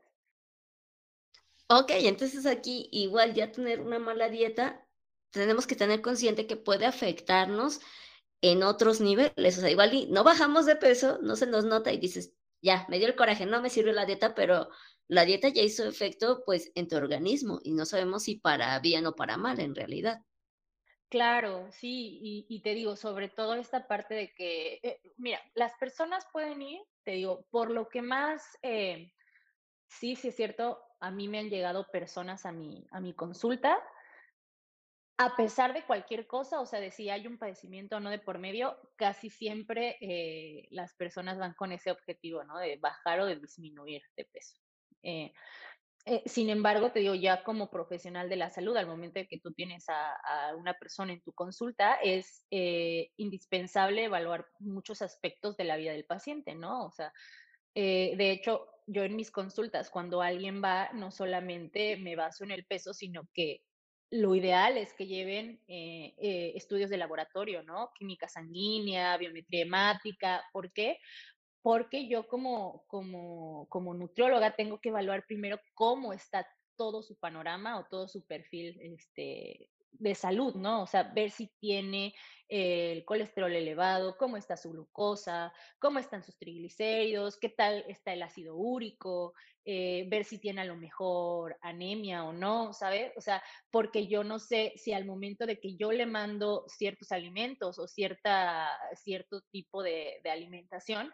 Ok, 1.68 1.91
entonces 1.91 2.46
aquí 2.46 2.89
igual 2.91 3.34
ya 3.34 3.52
tener 3.52 3.82
una 3.82 4.00
mala 4.00 4.30
dieta, 4.30 4.86
tenemos 5.32 5.66
que 5.66 5.76
tener 5.76 6.02
consciente 6.02 6.46
que 6.46 6.58
puede 6.58 6.86
afectarnos 6.86 7.80
en 8.41 8.62
otros 8.64 9.02
niveles. 9.02 9.58
O 9.58 9.62
sea, 9.62 9.72
igual 9.72 9.94
y 9.94 10.06
no 10.08 10.24
bajamos 10.24 10.66
de 10.66 10.76
peso, 10.76 11.20
no 11.22 11.36
se 11.36 11.48
nos 11.48 11.66
nota 11.66 11.91
y 11.91 11.98
dices, 11.98 12.34
ya, 12.62 12.86
me 12.89 13.00
dio 13.00 13.08
el 13.08 13.16
coraje, 13.16 13.46
no 13.46 13.62
me 13.62 13.70
sirve 13.70 13.94
la 13.94 14.06
dieta, 14.06 14.36
pero 14.36 14.70
la 15.08 15.26
dieta 15.26 15.50
ya 15.50 15.62
hizo 15.62 15.86
efecto 15.86 16.44
pues 16.46 16.72
en 16.76 16.88
tu 16.88 16.96
organismo 16.96 17.60
y 17.64 17.72
no 17.74 17.86
sabemos 17.86 18.24
si 18.24 18.36
para 18.36 18.80
bien 18.80 19.06
o 19.06 19.16
para 19.16 19.38
mal 19.38 19.60
en 19.60 19.76
realidad. 19.76 20.22
Claro, 21.14 21.68
sí, 21.70 22.45
y, 22.49 22.61
te 22.64 22.74
digo, 22.74 22.95
sobre 22.95 23.30
todo 23.30 23.53
esta 23.53 23.88
parte 23.88 24.16
de 24.16 24.34
que, 24.34 24.80
eh, 24.82 24.99
mira, 25.18 25.39
las 25.53 25.76
personas 25.76 26.26
pueden 26.34 26.59
ir, 26.64 26.82
te 27.03 27.11
digo, 27.11 27.45
por 27.51 27.70
lo 27.70 27.88
que 27.88 28.01
más, 28.01 28.57
eh, 28.64 29.14
sí, 29.86 30.16
sí 30.16 30.30
es 30.30 30.36
cierto, 30.36 30.82
a 30.99 31.11
mí 31.11 31.28
me 31.28 31.38
han 31.38 31.51
llegado 31.51 31.86
personas 31.91 32.47
a 32.47 32.51
mi, 32.51 32.88
a 32.89 32.99
mi 32.99 33.14
consulta, 33.14 33.78
a 35.20 35.36
pesar 35.36 35.76
de 35.76 35.86
cualquier 35.86 36.26
cosa, 36.26 36.59
o 36.59 36.66
sea, 36.66 36.80
de 36.80 36.89
si 36.89 37.11
hay 37.11 37.28
un 37.28 37.38
padecimiento 37.38 37.97
o 37.97 37.99
no 37.99 38.09
de 38.09 38.18
por 38.18 38.39
medio, 38.39 38.76
casi 38.95 39.30
siempre 39.30 39.97
eh, 40.01 40.68
las 40.72 40.95
personas 40.95 41.38
van 41.38 41.53
con 41.53 41.72
ese 41.72 41.91
objetivo, 41.91 42.43
¿no? 42.43 42.57
De 42.57 42.78
bajar 42.78 43.20
o 43.20 43.28
de 43.28 43.36
disminuir 43.36 44.01
de 44.18 44.26
peso. 44.26 44.57
Eh, 46.06 46.22
sin 46.26 46.49
embargo, 46.49 46.91
te 46.91 46.99
digo, 46.99 47.16
ya 47.16 47.43
como 47.43 47.70
profesional 47.70 48.28
de 48.28 48.36
la 48.36 48.49
salud, 48.49 48.76
al 48.76 48.88
momento 48.88 49.20
de 49.20 49.28
que 49.28 49.39
tú 49.39 49.54
tienes 49.54 49.86
a, 49.88 50.54
una 50.58 50.74
persona 50.74 51.14
en 51.14 51.22
tu 51.22 51.32
consulta, 51.32 51.95
es 51.95 52.45
eh, 52.51 53.12
indispensable 53.16 54.04
evaluar 54.04 54.45
muchos 54.60 55.01
aspectos 55.01 55.56
de 55.56 55.64
la 55.64 55.78
vida 55.78 55.93
del 55.93 56.06
paciente, 56.06 56.56
¿no? 56.56 56.86
O 56.86 56.91
sea, 56.91 57.14
eh, 57.76 58.16
de 58.18 58.32
hecho, 58.32 58.68
yo 58.86 59.04
en 59.04 59.16
mis 59.16 59.32
consultas, 59.32 59.89
cuando 59.89 60.22
alguien 60.22 60.62
va, 60.62 60.91
no 60.93 61.10
solamente 61.10 61.95
me 61.95 62.18
baso 62.18 62.43
en 62.43 62.51
el 62.51 62.66
peso, 62.66 62.93
sino 62.93 63.30
que 63.34 63.62
lo 64.12 64.36
ideal 64.36 64.78
es 64.78 64.93
que 64.93 65.08
lleven 65.08 65.60
estudios 65.68 66.91
de 66.91 66.97
laboratorio, 66.97 67.64
¿no? 67.64 67.91
Química 67.97 68.28
sanguínea, 68.28 69.18
biometría 69.18 69.64
hemática. 69.64 70.43
¿Por 70.51 70.72
qué? 70.72 70.99
Porque 71.64 72.09
yo 72.09 72.28
como, 72.28 72.84
como, 72.88 73.68
como 73.70 73.93
nutrióloga 73.93 74.55
tengo 74.55 74.80
que 74.80 74.89
evaluar 74.89 75.26
primero 75.26 75.59
cómo 75.74 76.11
está 76.14 76.45
todo 76.76 77.01
su 77.01 77.16
panorama 77.16 77.80
o 77.80 77.86
todo 77.86 78.09
su 78.09 78.26
perfil 78.26 78.78
este, 78.82 79.70
de 79.93 80.14
salud, 80.14 80.55
¿no? 80.55 80.84
O 80.84 80.88
sea, 80.88 81.03
ver 81.03 81.32
si 81.32 81.47
tiene 81.59 82.14
el 82.49 83.05
colesterol 83.05 83.55
elevado, 83.55 84.18
cómo 84.18 84.36
está 84.36 84.57
su 84.57 84.72
glucosa, 84.72 85.53
cómo 85.80 85.99
están 85.99 86.22
sus 86.22 86.38
triglicéridos, 86.38 87.38
qué 87.39 87.47
tal 87.47 87.86
está 87.88 88.11
el 88.11 88.24
ácido 88.24 88.57
úrico, 88.57 89.34
eh, 89.64 90.05
ver 90.09 90.26
si 90.26 90.39
tiene 90.39 90.61
a 90.61 90.66
lo 90.66 90.76
mejor 90.76 91.57
anemia 91.61 92.26
o 92.26 92.34
no, 92.34 92.74
¿sabes? 92.74 93.14
O 93.16 93.22
sea, 93.22 93.41
porque 93.72 94.07
yo 94.07 94.26
no 94.26 94.38
sé 94.38 94.74
si 94.76 94.91
al 94.91 95.05
momento 95.05 95.45
de 95.45 95.61
que 95.61 95.78
yo 95.78 95.93
le 95.93 96.05
mando 96.05 96.66
ciertos 96.68 97.14
alimentos 97.14 97.80
o 97.80 97.88
cierta, 97.88 98.70
cierto 98.95 99.41
tipo 99.49 99.82
de 99.82 100.22
alimentación, 100.30 101.09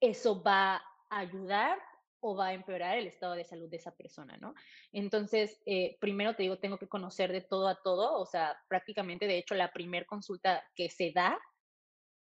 eso 0.00 0.42
va 0.42 0.76
a 1.10 1.18
ayudar 1.18 1.78
o 2.20 2.34
va 2.34 2.48
a 2.48 2.54
empeorar 2.54 2.98
el 2.98 3.06
estado 3.06 3.34
de 3.34 3.44
salud 3.44 3.68
de 3.68 3.76
esa 3.76 3.94
persona, 3.94 4.36
¿no? 4.38 4.54
Entonces, 4.92 5.60
eh, 5.66 5.96
primero 6.00 6.34
te 6.34 6.42
digo, 6.42 6.58
tengo 6.58 6.78
que 6.78 6.88
conocer 6.88 7.30
de 7.30 7.42
todo 7.42 7.68
a 7.68 7.80
todo, 7.82 8.18
o 8.18 8.26
sea, 8.26 8.56
prácticamente, 8.68 9.26
de 9.26 9.38
hecho, 9.38 9.54
la 9.54 9.72
primera 9.72 10.06
consulta 10.06 10.64
que 10.74 10.90
se 10.90 11.12
da 11.12 11.38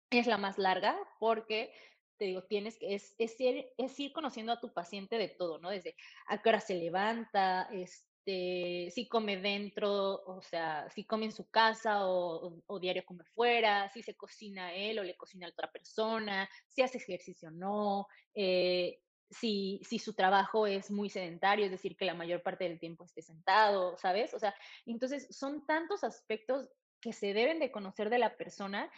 es 0.09 0.27
la 0.27 0.37
más 0.37 0.57
larga 0.57 0.97
porque 1.19 1.73
te 2.17 2.25
digo, 2.25 2.43
tienes 2.43 2.77
que, 2.77 2.95
es, 2.95 3.13
es, 3.17 3.39
ir, 3.39 3.67
es 3.77 3.99
ir 3.99 4.13
conociendo 4.13 4.51
a 4.51 4.59
tu 4.59 4.73
paciente 4.73 5.17
de 5.17 5.29
todo, 5.29 5.59
¿no? 5.59 5.69
Desde 5.69 5.95
a 6.27 6.41
qué 6.41 6.49
hora 6.49 6.59
se 6.61 6.75
levanta, 6.75 7.67
es, 7.71 8.07
este, 8.25 8.91
si 8.91 9.07
come 9.07 9.37
dentro, 9.37 10.23
o 10.25 10.41
sea, 10.41 10.89
si 10.89 11.05
come 11.05 11.25
en 11.25 11.31
su 11.31 11.49
casa 11.49 12.07
o, 12.07 12.79
diario 12.79 13.05
come 13.05 13.23
fuera, 13.23 13.89
si 13.89 14.01
se 14.01 14.15
cocina 14.15 14.73
él 14.73 14.99
o 14.99 15.03
le 15.03 15.15
cocina 15.15 15.47
a 15.47 15.51
otra 15.51 15.71
persona, 15.71 16.49
si 16.67 16.81
hace 16.81 16.97
ejercicio 16.97 17.49
o 17.49 17.51
no, 17.51 18.07
eh, 18.33 18.99
si, 19.29 19.79
si 19.83 19.99
su 19.99 20.13
trabajo 20.13 20.67
es 20.67 20.91
muy 20.91 21.09
sedentario, 21.09 21.65
es 21.65 21.71
decir, 21.71 21.95
que 21.95 22.05
la 22.05 22.13
mayor 22.13 22.41
parte 22.41 22.63
del 22.63 22.79
tiempo 22.79 23.05
esté 23.05 23.21
sentado, 23.21 23.97
¿sabes? 23.97 24.33
O 24.33 24.39
sea, 24.39 24.55
entonces 24.85 25.27
son 25.29 25.65
tantos 25.65 26.03
aspectos 26.03 26.67
que 27.01 27.13
se 27.13 27.33
deben 27.33 27.59
de 27.59 27.71
conocer 27.71 28.09
de 28.09 28.19
la 28.19 28.35
persona 28.37 28.91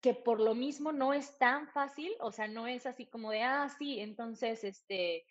que 0.00 0.14
por 0.14 0.40
lo 0.40 0.54
mismo 0.54 0.92
no 0.92 1.12
es 1.12 1.36
tan 1.38 1.68
fácil, 1.68 2.12
o 2.20 2.30
sea, 2.30 2.46
no 2.46 2.66
es 2.66 2.86
así 2.86 3.06
como 3.06 3.30
de, 3.30 3.42
ah, 3.42 3.68
sí, 3.78 3.98
entonces, 4.00 4.62
este, 4.62 5.24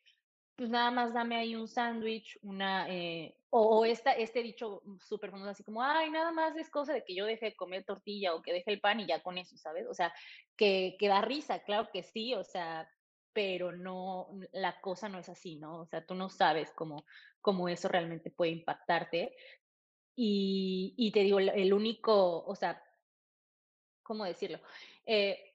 pues 0.58 0.72
nada 0.72 0.90
más 0.90 1.14
dame 1.14 1.38
ahí 1.38 1.56
un 1.56 1.68
sándwich, 1.68 2.40
una, 2.42 2.90
eh, 2.90 3.38
o, 3.52 3.86
esta, 3.86 4.12
este 4.14 4.42
dicho 4.42 4.82
súper 5.00 5.30
famoso, 5.30 5.52
así 5.52 5.64
como, 5.64 5.84
ay, 5.84 6.10
nada 6.10 6.32
más 6.32 6.58
es 6.58 6.72
cosa 6.72 6.94
de 6.94 7.04
que 7.04 7.14
yo 7.14 7.26
deje 7.26 7.46
de 7.46 7.56
comer 7.56 7.86
tortilla 7.86 8.34
o 8.34 8.42
que 8.42 8.54
deje 8.54 8.72
el 8.72 8.82
pan 8.82 9.00
y 9.00 9.06
ya 9.06 9.22
con 9.22 9.38
eso, 9.38 9.56
¿sabes? 9.56 9.86
O 9.88 9.94
sea, 9.94 10.12
que, 10.56 10.98
que 11.00 11.08
da 11.08 11.22
risa, 11.22 11.60
claro 11.60 11.90
que 11.94 12.02
sí, 12.02 12.34
o 12.34 12.44
sea, 12.44 12.90
pero 13.34 13.72
no, 13.72 14.30
la 14.52 14.82
cosa 14.82 15.10
no 15.10 15.20
es 15.20 15.30
así, 15.30 15.58
¿no? 15.58 15.82
O 15.82 15.86
sea, 15.86 16.04
tú 16.04 16.16
no 16.16 16.28
sabes 16.28 16.72
cómo, 16.72 17.06
cómo 17.40 17.70
eso 17.70 17.88
realmente 17.88 18.32
puede 18.32 18.52
impactarte. 18.52 19.36
Y, 20.16 20.96
y 20.98 21.12
te 21.12 21.20
digo, 21.20 21.38
el 21.38 21.72
único, 21.72 22.44
o 22.44 22.56
sea, 22.56 22.84
¿cómo 24.02 24.26
decirlo? 24.26 24.60
Eh, 25.06 25.47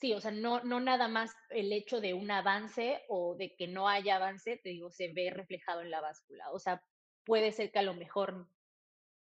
Sí, 0.00 0.12
o 0.12 0.20
sea, 0.20 0.30
no, 0.30 0.62
no 0.62 0.78
nada 0.78 1.08
más 1.08 1.34
el 1.50 1.72
hecho 1.72 2.00
de 2.00 2.14
un 2.14 2.30
avance 2.30 3.02
o 3.08 3.34
de 3.36 3.56
que 3.56 3.66
no 3.66 3.88
haya 3.88 4.16
avance, 4.16 4.60
te 4.62 4.68
digo, 4.68 4.90
se 4.92 5.12
ve 5.12 5.30
reflejado 5.30 5.80
en 5.80 5.90
la 5.90 6.00
báscula. 6.00 6.50
O 6.52 6.60
sea, 6.60 6.82
puede 7.24 7.50
ser 7.50 7.72
que 7.72 7.80
a 7.80 7.82
lo 7.82 7.94
mejor 7.94 8.48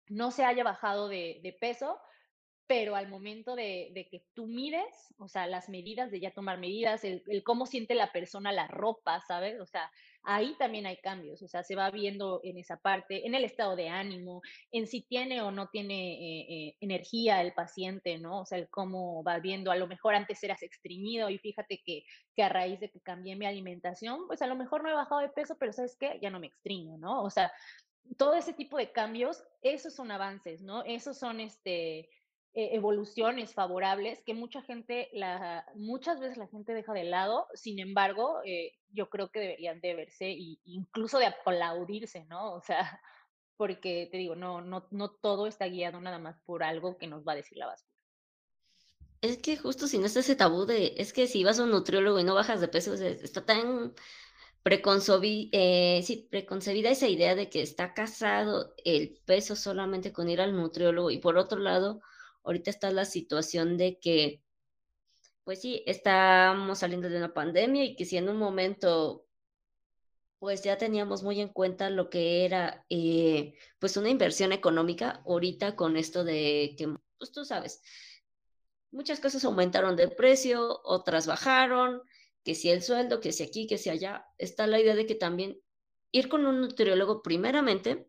no 0.07 0.31
se 0.31 0.45
haya 0.45 0.63
bajado 0.63 1.09
de, 1.09 1.57
peso, 1.59 1.99
pero 2.65 2.95
al 2.95 3.09
momento 3.09 3.55
de, 3.55 3.91
de, 3.93 4.07
que 4.07 4.25
tú 4.33 4.47
mides, 4.47 5.13
o 5.17 5.27
sea, 5.27 5.47
las 5.47 5.67
medidas, 5.67 6.11
de 6.11 6.21
ya 6.21 6.31
tomar 6.31 6.59
medidas, 6.59 7.03
el, 7.03 7.23
el, 7.27 7.43
cómo 7.43 7.65
siente 7.65 7.93
la 7.93 8.13
persona 8.13 8.53
la 8.53 8.67
ropa, 8.67 9.19
¿sabes? 9.27 9.59
O 9.59 9.65
sea, 9.65 9.91
ahí 10.23 10.55
también 10.57 10.85
hay 10.85 10.97
cambios, 10.97 11.41
o 11.41 11.47
sea, 11.47 11.63
se 11.63 11.75
va 11.75 11.91
viendo 11.91 12.39
en 12.43 12.57
esa 12.57 12.77
parte, 12.77 13.27
en 13.27 13.35
el 13.35 13.43
estado 13.43 13.75
de 13.75 13.89
ánimo, 13.89 14.41
en 14.71 14.87
si 14.87 15.01
tiene 15.01 15.41
o 15.41 15.51
no 15.51 15.67
tiene 15.67 16.13
eh, 16.13 16.45
eh, 16.49 16.77
energía 16.79 17.41
el 17.41 17.53
paciente, 17.53 18.17
¿no? 18.17 18.41
O 18.41 18.45
sea, 18.45 18.65
cómo 18.67 19.23
va 19.23 19.39
viendo, 19.39 19.71
a 19.71 19.75
lo 19.75 19.87
mejor 19.87 20.15
antes 20.15 20.43
eras 20.43 20.63
extriñido 20.63 21.29
y 21.29 21.37
fíjate 21.39 21.81
que, 21.85 22.03
que 22.35 22.43
a 22.43 22.49
raíz 22.49 22.79
de 22.79 22.89
que 22.89 23.01
cambié 23.01 23.35
mi 23.35 23.45
alimentación, 23.45 24.27
pues 24.27 24.41
a 24.41 24.47
lo 24.47 24.55
mejor 24.55 24.83
no 24.83 24.89
he 24.89 24.93
bajado 24.93 25.21
de 25.21 25.29
peso, 25.29 25.55
pero 25.59 25.73
¿sabes 25.73 25.97
qué? 25.99 26.19
Ya 26.21 26.29
no 26.29 26.39
me 26.39 26.47
extriño, 26.47 26.97
¿no? 26.97 27.23
O 27.23 27.29
sea, 27.29 27.51
todo 28.17 28.35
ese 28.35 28.53
tipo 28.53 28.77
de 28.77 28.91
cambios, 28.91 29.43
esos 29.61 29.95
son 29.95 30.11
avances, 30.11 30.61
¿no? 30.61 30.83
Esos 30.83 31.17
son 31.17 31.39
este 31.39 32.09
eh, 32.55 32.69
evoluciones 32.73 33.53
favorables 33.53 34.21
que 34.25 34.33
mucha 34.33 34.61
gente, 34.61 35.09
la, 35.13 35.65
muchas 35.75 36.19
veces 36.19 36.37
la 36.37 36.47
gente 36.47 36.73
deja 36.73 36.93
de 36.93 37.03
lado, 37.03 37.47
sin 37.55 37.79
embargo, 37.79 38.41
eh, 38.45 38.73
yo 38.91 39.09
creo 39.09 39.29
que 39.31 39.39
deberían 39.39 39.81
de 39.81 39.95
verse 39.95 40.25
e 40.31 40.59
incluso 40.65 41.17
de 41.17 41.25
aplaudirse, 41.25 42.25
¿no? 42.25 42.53
O 42.53 42.61
sea, 42.61 42.77
porque 43.57 44.07
te 44.11 44.17
digo, 44.17 44.35
no, 44.35 44.61
no, 44.61 44.87
no 44.91 45.09
todo 45.09 45.47
está 45.47 45.67
guiado 45.67 45.99
nada 45.99 46.19
más 46.19 46.39
por 46.45 46.63
algo 46.63 46.97
que 46.97 47.07
nos 47.07 47.27
va 47.27 47.33
a 47.33 47.37
decir 47.37 47.57
la 47.57 47.67
báscula. 47.67 47.91
Es 49.21 49.37
que 49.37 49.57
justo 49.57 49.87
si 49.87 49.97
no 49.97 50.05
está 50.05 50.19
ese 50.19 50.35
tabú 50.35 50.65
de, 50.65 50.93
es 50.97 51.13
que 51.13 51.27
si 51.27 51.43
vas 51.43 51.59
a 51.59 51.63
un 51.63 51.71
nutriólogo 51.71 52.19
y 52.19 52.23
no 52.23 52.35
bajas 52.35 52.61
de 52.61 52.67
peso, 52.67 52.93
está 52.93 53.45
tan 53.45 53.95
eh, 54.65 56.01
sí, 56.03 56.27
preconcebida 56.29 56.89
esa 56.89 57.07
idea 57.07 57.35
de 57.35 57.49
que 57.49 57.61
está 57.61 57.93
casado 57.93 58.73
el 58.85 59.19
peso 59.25 59.55
solamente 59.55 60.13
con 60.13 60.29
ir 60.29 60.39
al 60.39 60.55
nutriólogo 60.55 61.11
y 61.11 61.17
por 61.17 61.37
otro 61.37 61.59
lado, 61.59 62.01
ahorita 62.43 62.69
está 62.69 62.91
la 62.91 63.05
situación 63.05 63.77
de 63.77 63.99
que, 63.99 64.43
pues 65.43 65.61
sí, 65.61 65.83
estamos 65.85 66.79
saliendo 66.79 67.09
de 67.09 67.17
una 67.17 67.33
pandemia 67.33 67.83
y 67.83 67.95
que 67.95 68.05
si 68.05 68.17
en 68.17 68.29
un 68.29 68.37
momento, 68.37 69.25
pues 70.39 70.63
ya 70.63 70.77
teníamos 70.77 71.23
muy 71.23 71.41
en 71.41 71.49
cuenta 71.49 71.89
lo 71.89 72.09
que 72.09 72.45
era, 72.45 72.85
eh, 72.89 73.55
pues 73.79 73.97
una 73.97 74.09
inversión 74.09 74.51
económica, 74.51 75.21
ahorita 75.25 75.75
con 75.75 75.97
esto 75.97 76.23
de 76.23 76.75
que, 76.77 76.93
pues 77.17 77.31
tú 77.31 77.45
sabes, 77.45 77.81
muchas 78.91 79.19
cosas 79.19 79.43
aumentaron 79.45 79.95
de 79.95 80.07
precio, 80.09 80.81
otras 80.83 81.27
bajaron, 81.27 82.01
que 82.43 82.55
si 82.55 82.69
el 82.69 82.81
sueldo, 82.83 83.19
que 83.19 83.31
si 83.31 83.43
aquí, 83.43 83.67
que 83.67 83.77
si 83.77 83.89
allá, 83.89 84.25
está 84.37 84.67
la 84.67 84.79
idea 84.79 84.95
de 84.95 85.05
que 85.05 85.15
también 85.15 85.59
ir 86.11 86.29
con 86.29 86.45
un 86.45 86.61
nutriólogo 86.61 87.21
primeramente, 87.23 88.07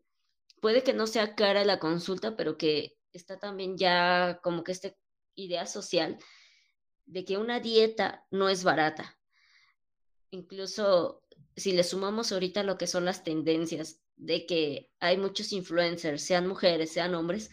puede 0.61 0.83
que 0.83 0.93
no 0.93 1.07
sea 1.07 1.35
cara 1.35 1.65
la 1.65 1.79
consulta, 1.79 2.35
pero 2.35 2.57
que 2.57 2.97
está 3.17 3.39
también 3.39 3.77
ya 3.77 4.39
como 4.43 4.63
que 4.63 4.71
esta 4.71 4.95
idea 5.35 5.65
social 5.65 6.17
de 7.05 7.25
que 7.25 7.37
una 7.37 7.59
dieta 7.59 8.25
no 8.31 8.49
es 8.49 8.63
barata. 8.63 9.19
Incluso 10.31 11.23
si 11.55 11.71
le 11.71 11.83
sumamos 11.83 12.31
ahorita 12.31 12.63
lo 12.63 12.77
que 12.77 12.87
son 12.87 13.05
las 13.05 13.23
tendencias 13.23 14.01
de 14.17 14.45
que 14.45 14.91
hay 14.99 15.17
muchos 15.17 15.51
influencers, 15.51 16.21
sean 16.21 16.47
mujeres, 16.47 16.91
sean 16.91 17.15
hombres, 17.15 17.49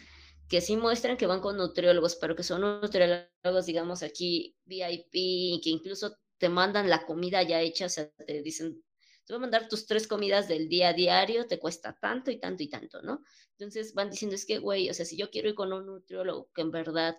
que 0.48 0.60
sí 0.60 0.76
muestran 0.76 1.16
que 1.16 1.26
van 1.26 1.40
con 1.40 1.56
nutriólogos, 1.56 2.16
pero 2.16 2.36
que 2.36 2.42
son 2.42 2.60
nutriólogos, 2.60 3.66
digamos, 3.66 4.02
aquí 4.02 4.56
VIP, 4.64 5.62
que 5.62 5.70
incluso 5.70 6.16
te 6.38 6.48
mandan 6.48 6.90
la 6.90 7.06
comida 7.06 7.42
ya 7.42 7.60
hecha, 7.60 7.86
o 7.86 7.88
sea, 7.88 8.10
te 8.26 8.42
dicen, 8.42 8.82
te 9.24 9.32
voy 9.32 9.38
a 9.38 9.40
mandar 9.40 9.68
tus 9.68 9.86
tres 9.86 10.06
comidas 10.06 10.48
del 10.48 10.68
día 10.68 10.88
a 10.88 10.92
diario, 10.92 11.46
te 11.46 11.58
cuesta 11.58 11.96
tanto 12.00 12.30
y 12.30 12.38
tanto 12.38 12.62
y 12.62 12.68
tanto, 12.68 13.02
¿no? 13.02 13.22
Entonces 13.52 13.94
van 13.94 14.10
diciendo, 14.10 14.34
es 14.34 14.44
que, 14.44 14.58
güey, 14.58 14.90
o 14.90 14.94
sea, 14.94 15.06
si 15.06 15.16
yo 15.16 15.30
quiero 15.30 15.48
ir 15.48 15.54
con 15.54 15.72
un 15.72 15.86
nutriólogo 15.86 16.50
que 16.52 16.62
en 16.62 16.70
verdad 16.70 17.16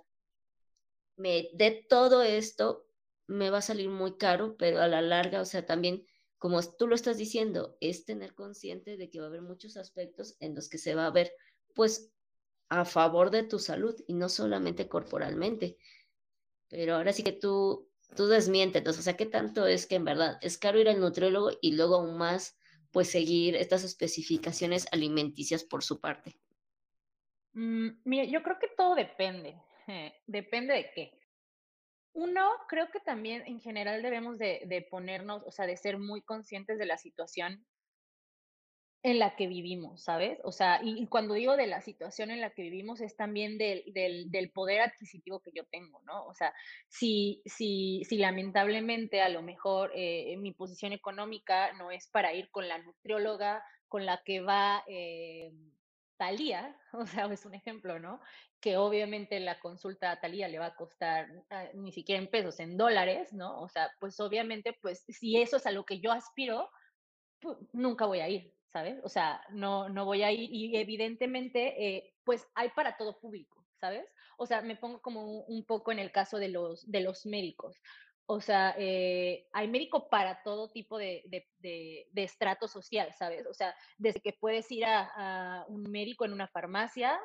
me 1.16 1.50
dé 1.54 1.86
todo 1.88 2.24
esto, 2.24 2.88
me 3.28 3.50
va 3.50 3.60
a 3.60 3.62
salir 3.62 3.90
muy 3.90 4.18
caro, 4.18 4.56
pero 4.58 4.82
a 4.82 4.88
la 4.88 5.02
larga, 5.02 5.42
o 5.42 5.46
sea, 5.46 5.66
también, 5.66 6.06
como 6.38 6.62
tú 6.62 6.88
lo 6.88 6.96
estás 6.96 7.18
diciendo, 7.18 7.78
es 7.80 8.06
tener 8.06 8.34
consciente 8.34 8.98
de 8.98 9.10
que 9.10 9.20
va 9.20 9.26
a 9.26 9.30
haber 9.30 9.42
muchos 9.42 9.78
aspectos 9.78 10.36
en 10.40 10.56
los 10.56 10.68
que 10.68 10.78
se 10.78 10.96
va 10.96 11.06
a 11.06 11.12
ver, 11.12 11.32
pues, 11.74 12.12
a 12.70 12.86
favor 12.86 13.30
de 13.30 13.44
tu 13.44 13.60
salud 13.60 13.96
y 14.08 14.14
no 14.14 14.30
solamente 14.30 14.90
corporalmente. 14.90 15.78
Pero 16.70 16.96
ahora 16.96 17.14
sí 17.14 17.24
que 17.24 17.34
tú 17.34 17.93
tú 18.16 18.28
desmiéntenos, 18.28 18.98
o 18.98 19.02
sea, 19.02 19.18
¿qué 19.18 19.26
tanto 19.26 19.68
es 19.68 19.88
que 19.88 19.96
en 19.96 20.06
verdad 20.06 20.38
es 20.42 20.58
caro 20.58 20.80
ir 20.80 20.90
al 20.90 21.00
nutriólogo 21.00 21.52
y 21.62 21.76
luego 21.76 21.96
aún 21.96 22.18
más, 22.18 22.58
pues 22.92 23.10
seguir 23.10 23.56
estas 23.56 23.84
especificaciones 23.84 24.88
alimenticias 24.92 25.64
por 25.64 25.84
su 25.84 26.00
parte? 26.00 26.40
Mm, 27.54 27.90
mire, 28.04 28.30
yo 28.30 28.44
creo 28.44 28.58
que 28.60 28.70
todo 28.76 28.96
depende, 28.96 29.56
eh, 29.88 30.14
depende 30.28 30.74
de 30.74 30.92
qué. 30.94 31.20
Uno, 32.14 32.52
creo 32.68 32.90
que 32.92 33.00
también 33.00 33.44
en 33.48 33.60
general 33.60 34.02
debemos 34.02 34.38
de, 34.38 34.62
de 34.66 34.82
ponernos, 34.84 35.42
o 35.46 35.52
sea, 35.52 35.66
de 35.66 35.78
ser 35.78 35.98
muy 35.98 36.22
conscientes 36.22 36.78
de 36.78 36.86
la 36.86 36.98
situación 36.98 37.66
en 39.04 39.20
la 39.20 39.36
que 39.36 39.48
vivimos, 39.48 40.02
¿sabes? 40.02 40.40
O 40.46 40.54
sea, 40.54 40.80
y, 40.82 41.06
cuando 41.08 41.34
digo 41.34 41.58
de 41.58 41.68
la 41.68 41.82
situación 41.82 42.32
en 42.32 42.40
la 42.40 42.52
que 42.52 42.62
vivimos 42.62 43.02
es 43.02 43.18
también 43.18 43.58
del, 43.58 43.84
del, 43.94 44.52
poder 44.52 44.80
adquisitivo 44.80 45.42
que 45.42 45.52
yo 45.54 45.66
tengo, 45.66 46.02
¿no? 46.06 46.26
O 46.26 46.34
sea, 46.34 46.54
si, 46.88 47.42
si, 47.46 48.04
si 48.06 48.18
lamentablemente 48.18 49.22
a 49.22 49.28
lo 49.28 49.42
mejor 49.42 49.92
eh, 49.94 50.38
mi 50.38 50.54
posición 50.54 50.94
económica 50.94 51.74
no 51.74 51.92
es 51.92 52.08
para 52.08 52.34
ir 52.34 52.50
con 52.50 52.70
la 52.70 52.78
nutrióloga 52.78 53.64
con 53.90 54.06
la 54.06 54.24
que 54.24 54.40
va 54.40 54.84
eh, 54.88 55.52
Talía, 56.16 56.78
o 56.94 57.06
sea, 57.06 57.26
es 57.26 57.46
un 57.46 57.56
ejemplo, 57.56 58.00
¿no? 58.00 58.22
Que 58.62 58.78
obviamente 58.78 59.38
la 59.42 59.60
consulta 59.60 60.12
a 60.12 60.22
Talía 60.22 60.48
le 60.48 60.60
va 60.60 60.68
a 60.68 60.76
costar 60.76 61.28
ah, 61.50 61.66
ni 61.74 61.92
siquiera 61.92 62.22
en 62.22 62.30
pesos, 62.30 62.62
en 62.62 62.78
dólares, 62.78 63.34
¿no? 63.34 63.60
O 63.60 63.68
sea, 63.68 63.92
pues 64.00 64.18
obviamente, 64.22 64.78
pues 64.82 65.04
si 65.10 65.42
eso 65.42 65.58
es 65.58 65.66
a 65.66 65.72
lo 65.72 65.86
que 65.86 66.00
yo 66.00 66.14
aspiro, 66.14 66.70
nunca 67.74 68.06
voy 68.06 68.22
a 68.22 68.30
ir, 68.30 68.54
¿sabes? 68.74 69.00
O 69.04 69.10
sea, 69.10 69.40
no, 69.52 69.88
no 69.88 70.04
voy 70.04 70.24
a 70.24 70.32
ir 70.32 70.50
y 70.52 70.76
evidentemente, 70.76 71.60
eh, 71.78 72.14
pues 72.24 72.48
hay 72.56 72.70
para 72.70 72.98
todo 72.98 73.20
público, 73.20 73.64
¿sabes? 73.80 74.04
O 74.36 74.48
sea, 74.48 74.62
me 74.64 74.76
pongo 74.76 75.00
como 75.00 75.42
un 75.42 75.64
poco 75.64 75.92
en 75.92 76.00
el 76.00 76.12
caso 76.12 76.38
de 76.38 76.50
los, 76.50 76.90
de 76.90 77.02
los 77.02 77.28
médicos. 77.28 77.80
O 78.26 78.42
sea, 78.42 78.74
eh, 78.78 79.46
hay 79.54 79.68
médico 79.68 80.10
para 80.10 80.42
todo 80.42 80.72
tipo 80.72 80.98
de, 80.98 81.22
de, 81.26 82.08
de, 82.12 82.24
estrato 82.24 82.68
social, 82.68 83.14
¿sabes? 83.14 83.46
O 83.46 83.54
sea, 83.54 83.76
desde 83.98 84.22
que 84.22 84.34
puedes 84.34 84.72
ir 84.72 84.86
a, 84.86 85.12
a 85.16 85.66
un 85.68 85.84
médico 85.84 86.26
en 86.26 86.34
una 86.34 86.48
farmacia 86.48 87.20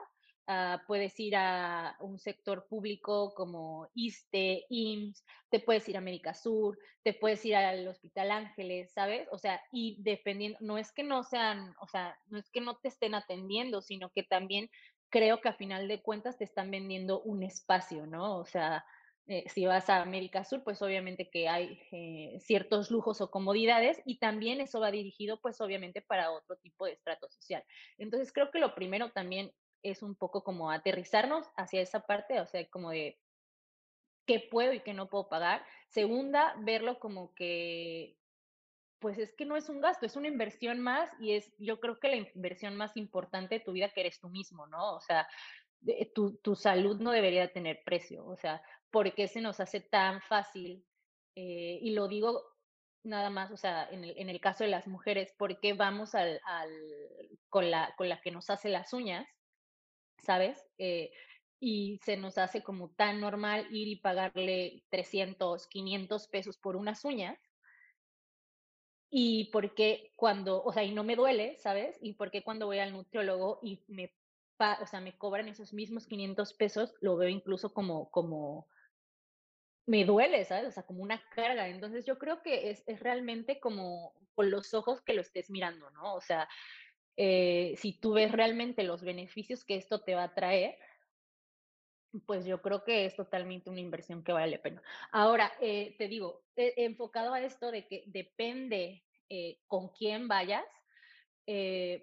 Ah, 0.51 0.83
puedes 0.87 1.21
ir 1.21 1.37
a 1.37 1.95
un 2.01 2.19
sector 2.19 2.67
público 2.69 3.35
como 3.35 3.87
ISTE, 3.93 4.65
IMSS, 4.71 5.23
te 5.51 5.61
puedes 5.61 5.87
ir 5.91 5.97
a 5.97 5.99
América 5.99 6.33
Sur, 6.33 6.79
te 7.03 7.13
puedes 7.13 7.45
ir 7.45 7.55
al 7.55 7.87
Hospital 7.87 8.31
Ángeles, 8.31 8.91
¿sabes? 8.95 9.29
O 9.31 9.37
sea, 9.37 9.61
y 9.73 9.99
dependiendo, 10.01 10.59
no 10.63 10.79
es 10.79 10.91
que 10.91 11.03
no 11.03 11.23
sean, 11.23 11.75
o 11.83 11.87
sea, 11.87 12.17
no 12.29 12.39
es 12.39 12.49
que 12.51 12.63
no 12.63 12.79
te 12.79 12.89
estén 12.89 13.15
atendiendo, 13.15 13.83
sino 13.83 14.09
que 14.09 14.23
también 14.23 14.71
creo 15.11 15.43
que 15.43 15.51
a 15.51 15.53
final 15.53 15.87
de 15.87 16.01
cuentas 16.01 16.39
te 16.39 16.45
están 16.45 16.71
vendiendo 16.71 17.21
un 17.21 17.43
espacio, 17.43 18.07
¿no? 18.07 18.39
O 18.39 18.47
sea, 18.47 18.87
eh, 19.27 19.45
si 19.51 19.67
vas 19.67 19.91
a 19.91 20.01
América 20.01 20.45
Sur, 20.45 20.65
pues 20.65 20.81
obviamente 20.81 21.29
que 21.31 21.47
hay 21.51 21.79
eh, 21.93 22.39
ciertos 22.41 22.91
lujos 22.91 23.21
o 23.21 23.31
comodidades 23.31 24.01
y 24.07 24.19
también 24.19 24.63
eso 24.63 24.81
va 24.81 24.91
dirigido 24.91 25.43
pues 25.43 25.61
obviamente 25.61 26.01
para 26.01 26.31
otro 26.33 26.57
tipo 26.57 26.87
de 26.87 26.93
estrato 26.93 27.29
social. 27.29 27.63
Entonces 27.99 28.33
creo 28.33 28.51
que 28.51 28.61
lo 28.61 28.75
primero 28.75 29.11
también 29.11 29.53
es 29.83 30.03
un 30.03 30.15
poco 30.15 30.43
como 30.45 30.71
aterrizarnos 30.71 31.47
hacia 31.57 31.81
esa 31.81 32.01
parte, 32.01 32.41
o 32.41 32.47
sea, 32.47 32.69
como 32.71 32.91
de 32.91 33.19
qué 34.27 34.41
puedo 34.51 34.73
y 34.73 34.81
qué 34.81 34.95
no 34.95 35.09
puedo 35.09 35.29
pagar. 35.29 35.65
Segunda, 35.89 36.55
verlo 36.59 36.99
como 36.99 37.35
que, 37.35 38.19
pues 38.99 39.19
es 39.19 39.33
que 39.35 39.47
no 39.47 39.57
es 39.57 39.69
un 39.69 39.81
gasto, 39.81 40.07
es 40.07 40.17
una 40.17 40.29
inversión 40.29 40.81
más 40.81 41.11
y 41.21 41.33
es, 41.33 41.53
yo 41.59 41.81
creo 41.81 41.99
que 41.99 42.09
la 42.09 42.17
inversión 42.17 42.77
más 42.77 42.97
importante 42.97 43.57
de 43.57 43.65
tu 43.65 43.73
vida 43.73 43.91
que 43.91 44.01
eres 44.01 44.21
tú 44.21 44.29
mismo, 44.29 44.67
¿no? 44.67 44.95
O 44.97 45.01
sea, 45.01 45.29
tu, 46.15 46.37
tu, 46.39 46.57
salud 46.57 47.01
no 47.01 47.13
debería 47.13 47.53
tener 47.53 47.83
precio, 47.85 48.27
o 48.27 48.37
sea, 48.37 48.61
¿por 48.91 49.15
qué 49.15 49.29
se 49.29 49.41
nos 49.41 49.61
hace 49.61 49.81
tan 49.81 50.21
fácil? 50.23 50.85
Eh, 51.37 51.79
y 51.81 51.93
lo 51.93 52.09
digo 52.09 52.43
nada 53.05 53.31
más, 53.31 53.51
o 53.51 53.57
sea, 53.57 53.89
en 53.91 54.05
el, 54.05 54.15
en 54.19 54.29
el 54.29 54.41
caso 54.41 54.65
de 54.65 54.71
las 54.71 54.87
mujeres, 54.87 55.33
¿por 55.39 55.61
qué 55.61 55.73
vamos 55.73 56.15
al, 56.15 56.41
al, 56.45 56.71
con, 57.49 57.71
la, 57.71 57.95
con 57.97 58.09
la 58.09 58.21
que 58.21 58.31
nos 58.31 58.51
hace 58.51 58.69
las 58.69 58.93
uñas? 58.93 59.27
¿Sabes? 60.23 60.65
Eh, 60.79 61.11
y 61.61 61.99
se 62.05 62.17
nos 62.17 62.39
hace 62.39 62.63
como 62.63 62.91
tan 62.91 63.21
normal 63.21 63.67
ir 63.71 63.89
y 63.89 63.97
pagarle 63.97 64.85
300, 64.91 65.67
500 65.67 66.29
pesos 66.29 66.57
por 66.57 66.77
unas 66.77 67.05
uñas. 67.05 67.39
Y 69.11 69.51
porque 69.53 70.13
cuando, 70.17 70.63
o 70.63 70.73
sea, 70.73 70.85
y 70.85 70.93
no 70.93 71.03
me 71.03 71.17
duele, 71.17 71.57
¿sabes? 71.59 71.99
Y 72.03 72.13
porque 72.13 72.45
cuando 72.45 72.67
voy 72.67 72.79
al 72.79 72.93
nutriólogo 72.93 73.59
y 73.63 73.83
me, 73.89 74.15
o 74.81 74.87
sea, 74.87 75.01
me 75.01 75.17
cobran 75.17 75.49
esos 75.49 75.73
mismos 75.73 76.07
500 76.07 76.53
pesos, 76.55 76.95
lo 77.01 77.17
veo 77.17 77.29
incluso 77.29 77.73
como, 77.73 78.11
como, 78.11 78.69
me 79.87 80.05
duele, 80.05 80.45
¿sabes? 80.45 80.69
O 80.69 80.71
sea, 80.71 80.83
como 80.83 81.03
una 81.03 81.23
carga. 81.31 81.69
Entonces 81.69 82.05
yo 82.05 82.19
creo 82.19 82.43
que 82.43 82.71
es, 82.71 82.85
es 82.87 83.01
realmente 83.01 83.59
como 83.59 84.13
con 84.35 84.51
los 84.51 84.75
ojos 84.75 85.01
que 85.01 85.15
lo 85.15 85.23
estés 85.23 85.51
mirando, 85.51 85.91
¿no? 85.91 86.15
O 86.15 86.21
sea, 86.21 86.47
eh, 87.21 87.75
si 87.79 87.95
tú 87.95 88.13
ves 88.13 88.31
realmente 88.31 88.85
los 88.85 89.03
beneficios 89.03 89.65
que 89.65 89.75
esto 89.75 90.03
te 90.03 90.15
va 90.15 90.23
a 90.23 90.35
traer, 90.35 90.77
pues 92.27 92.47
yo 92.47 92.63
creo 92.63 92.85
que 92.85 93.07
es 93.07 93.17
totalmente 93.17 93.71
una 93.71 93.81
inversión 93.81 94.23
que 94.23 94.33
vale 94.33 94.53
la 94.53 94.63
pena. 94.63 94.83
Ahora, 95.11 95.53
eh, 95.61 95.97
te 95.99 96.07
digo, 96.07 96.45
enfocado 96.55 97.35
a 97.35 97.41
esto 97.41 97.73
de 97.73 97.89
que 97.89 98.05
depende 98.07 99.05
eh, 99.29 99.59
con 99.67 99.89
quién 99.89 100.29
vayas, 100.29 100.65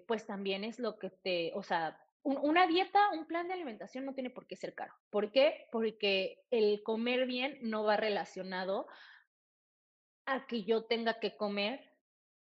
pues 0.06 0.26
también 0.26 0.64
es 0.64 0.78
lo 0.78 0.98
que 0.98 1.08
te, 1.08 1.52
o 1.54 1.62
sea, 1.62 1.98
una 2.24 2.66
dieta, 2.66 3.10
un 3.12 3.26
plan 3.26 3.46
de 3.46 3.54
alimentación 3.54 4.04
no 4.04 4.12
tiene 4.12 4.28
por 4.28 4.46
qué 4.46 4.56
ser 4.56 4.74
caro. 4.74 4.92
¿Por 5.08 5.30
qué? 5.30 5.68
Porque 5.70 6.44
el 6.50 6.82
comer 6.82 7.26
bien 7.26 7.58
no 7.62 7.84
va 7.84 7.96
relacionado 7.96 8.86
a 10.26 10.46
que 10.46 10.64
yo 10.64 10.84
tenga 10.84 11.20
que 11.20 11.36
comer 11.36 11.95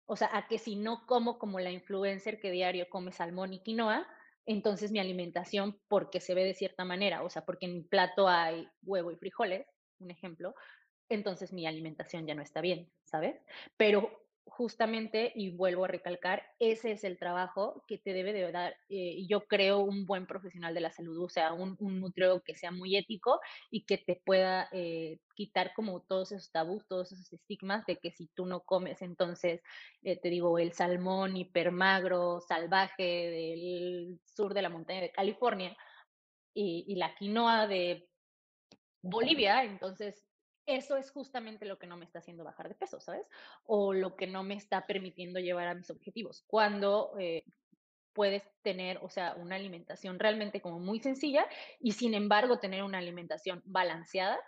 o 0.07 0.16
sea, 0.16 0.30
a 0.36 0.46
que 0.48 0.59
si 0.59 0.76
no 0.76 1.07
como 1.07 1.38
como 1.38 1.61
la 1.61 1.70
influencer 1.70 2.40
que 2.40 2.50
diario 2.50 2.88
come 2.90 3.12
salmón 3.12 3.53
y 3.53 3.62
quinoa, 3.62 4.07
entonces 4.46 4.90
mi 4.90 4.98
alimentación, 4.98 5.80
porque 5.88 6.20
se 6.20 6.34
ve 6.34 6.44
de 6.44 6.55
cierta 6.55 6.84
manera, 6.84 7.22
o 7.22 7.30
sea, 7.30 7.44
porque 7.44 7.66
en 7.66 7.74
mi 7.74 7.82
plato 7.82 8.28
hay 8.28 8.68
huevo 8.82 9.11
y 9.12 9.16
frijoles, 9.16 9.66
un 9.98 10.11
ejemplo, 10.11 10.55
entonces 11.09 11.53
mi 11.53 11.66
alimentación 11.66 12.26
ya 12.26 12.34
no 12.34 12.42
está 12.42 12.61
bien, 12.61 12.90
¿sabes? 13.05 13.36
Pero 13.76 14.21
justamente, 14.47 15.32
y 15.34 15.51
vuelvo 15.51 15.84
a 15.84 15.88
recalcar, 15.88 16.43
ese 16.59 16.93
es 16.93 17.05
el 17.05 17.18
trabajo 17.18 17.84
que 17.86 17.99
te 17.99 18.12
debe 18.12 18.32
de 18.32 18.51
dar, 18.51 18.76
eh, 18.88 19.24
yo 19.26 19.47
creo, 19.47 19.78
un 19.78 20.05
buen 20.07 20.26
profesional 20.26 20.74
de 20.74 20.80
la 20.80 20.90
salud, 20.90 21.22
o 21.22 21.28
sea, 21.28 21.53
un, 21.53 21.76
un 21.78 22.01
nutriólogo 22.01 22.43
que 22.43 22.57
sea 22.57 22.70
muy 22.70 22.97
ético 22.97 23.40
y 23.70 23.84
que 23.84 23.99
te 23.99 24.20
pueda 24.24 24.68
eh, 24.72 25.20
quitar 25.34 25.72
como 25.74 26.03
todos 26.03 26.32
esos 26.32 26.51
tabús, 26.51 26.86
todos 26.88 27.12
esos 27.12 27.32
estigmas 27.32 27.86
de 27.86 27.99
que 27.99 28.11
si 28.11 28.26
tú 28.28 28.47
no 28.47 28.61
comes, 28.61 29.01
entonces, 29.03 29.62
eh, 30.03 30.18
te 30.20 30.28
digo, 30.28 30.59
el 30.59 30.72
salmón 30.72 31.36
hipermagro, 31.36 32.40
salvaje 32.40 33.03
del 33.03 34.20
sur 34.24 34.55
de 34.55 34.62
la 34.62 34.68
montaña 34.68 35.01
de 35.01 35.12
California 35.12 35.76
y, 36.55 36.84
y 36.88 36.97
la 36.97 37.14
quinoa 37.14 37.66
de 37.66 38.09
Bolivia, 39.03 39.64
entonces 39.64 40.32
eso 40.76 40.96
es 40.96 41.10
justamente 41.10 41.66
lo 41.66 41.78
que 41.78 41.86
no 41.86 41.96
me 41.96 42.04
está 42.04 42.18
haciendo 42.18 42.44
bajar 42.44 42.68
de 42.68 42.74
peso, 42.74 43.00
¿sabes? 43.00 43.28
O 43.64 43.92
lo 43.92 44.16
que 44.16 44.26
no 44.26 44.42
me 44.42 44.54
está 44.54 44.86
permitiendo 44.86 45.40
llevar 45.40 45.68
a 45.68 45.74
mis 45.74 45.90
objetivos. 45.90 46.44
Cuando 46.46 47.12
eh, 47.18 47.44
puedes 48.12 48.42
tener, 48.62 48.98
o 49.02 49.08
sea, 49.08 49.34
una 49.34 49.56
alimentación 49.56 50.18
realmente 50.18 50.60
como 50.60 50.78
muy 50.78 51.00
sencilla 51.00 51.46
y 51.80 51.92
sin 51.92 52.14
embargo 52.14 52.58
tener 52.58 52.82
una 52.82 52.98
alimentación 52.98 53.62
balanceada 53.64 54.38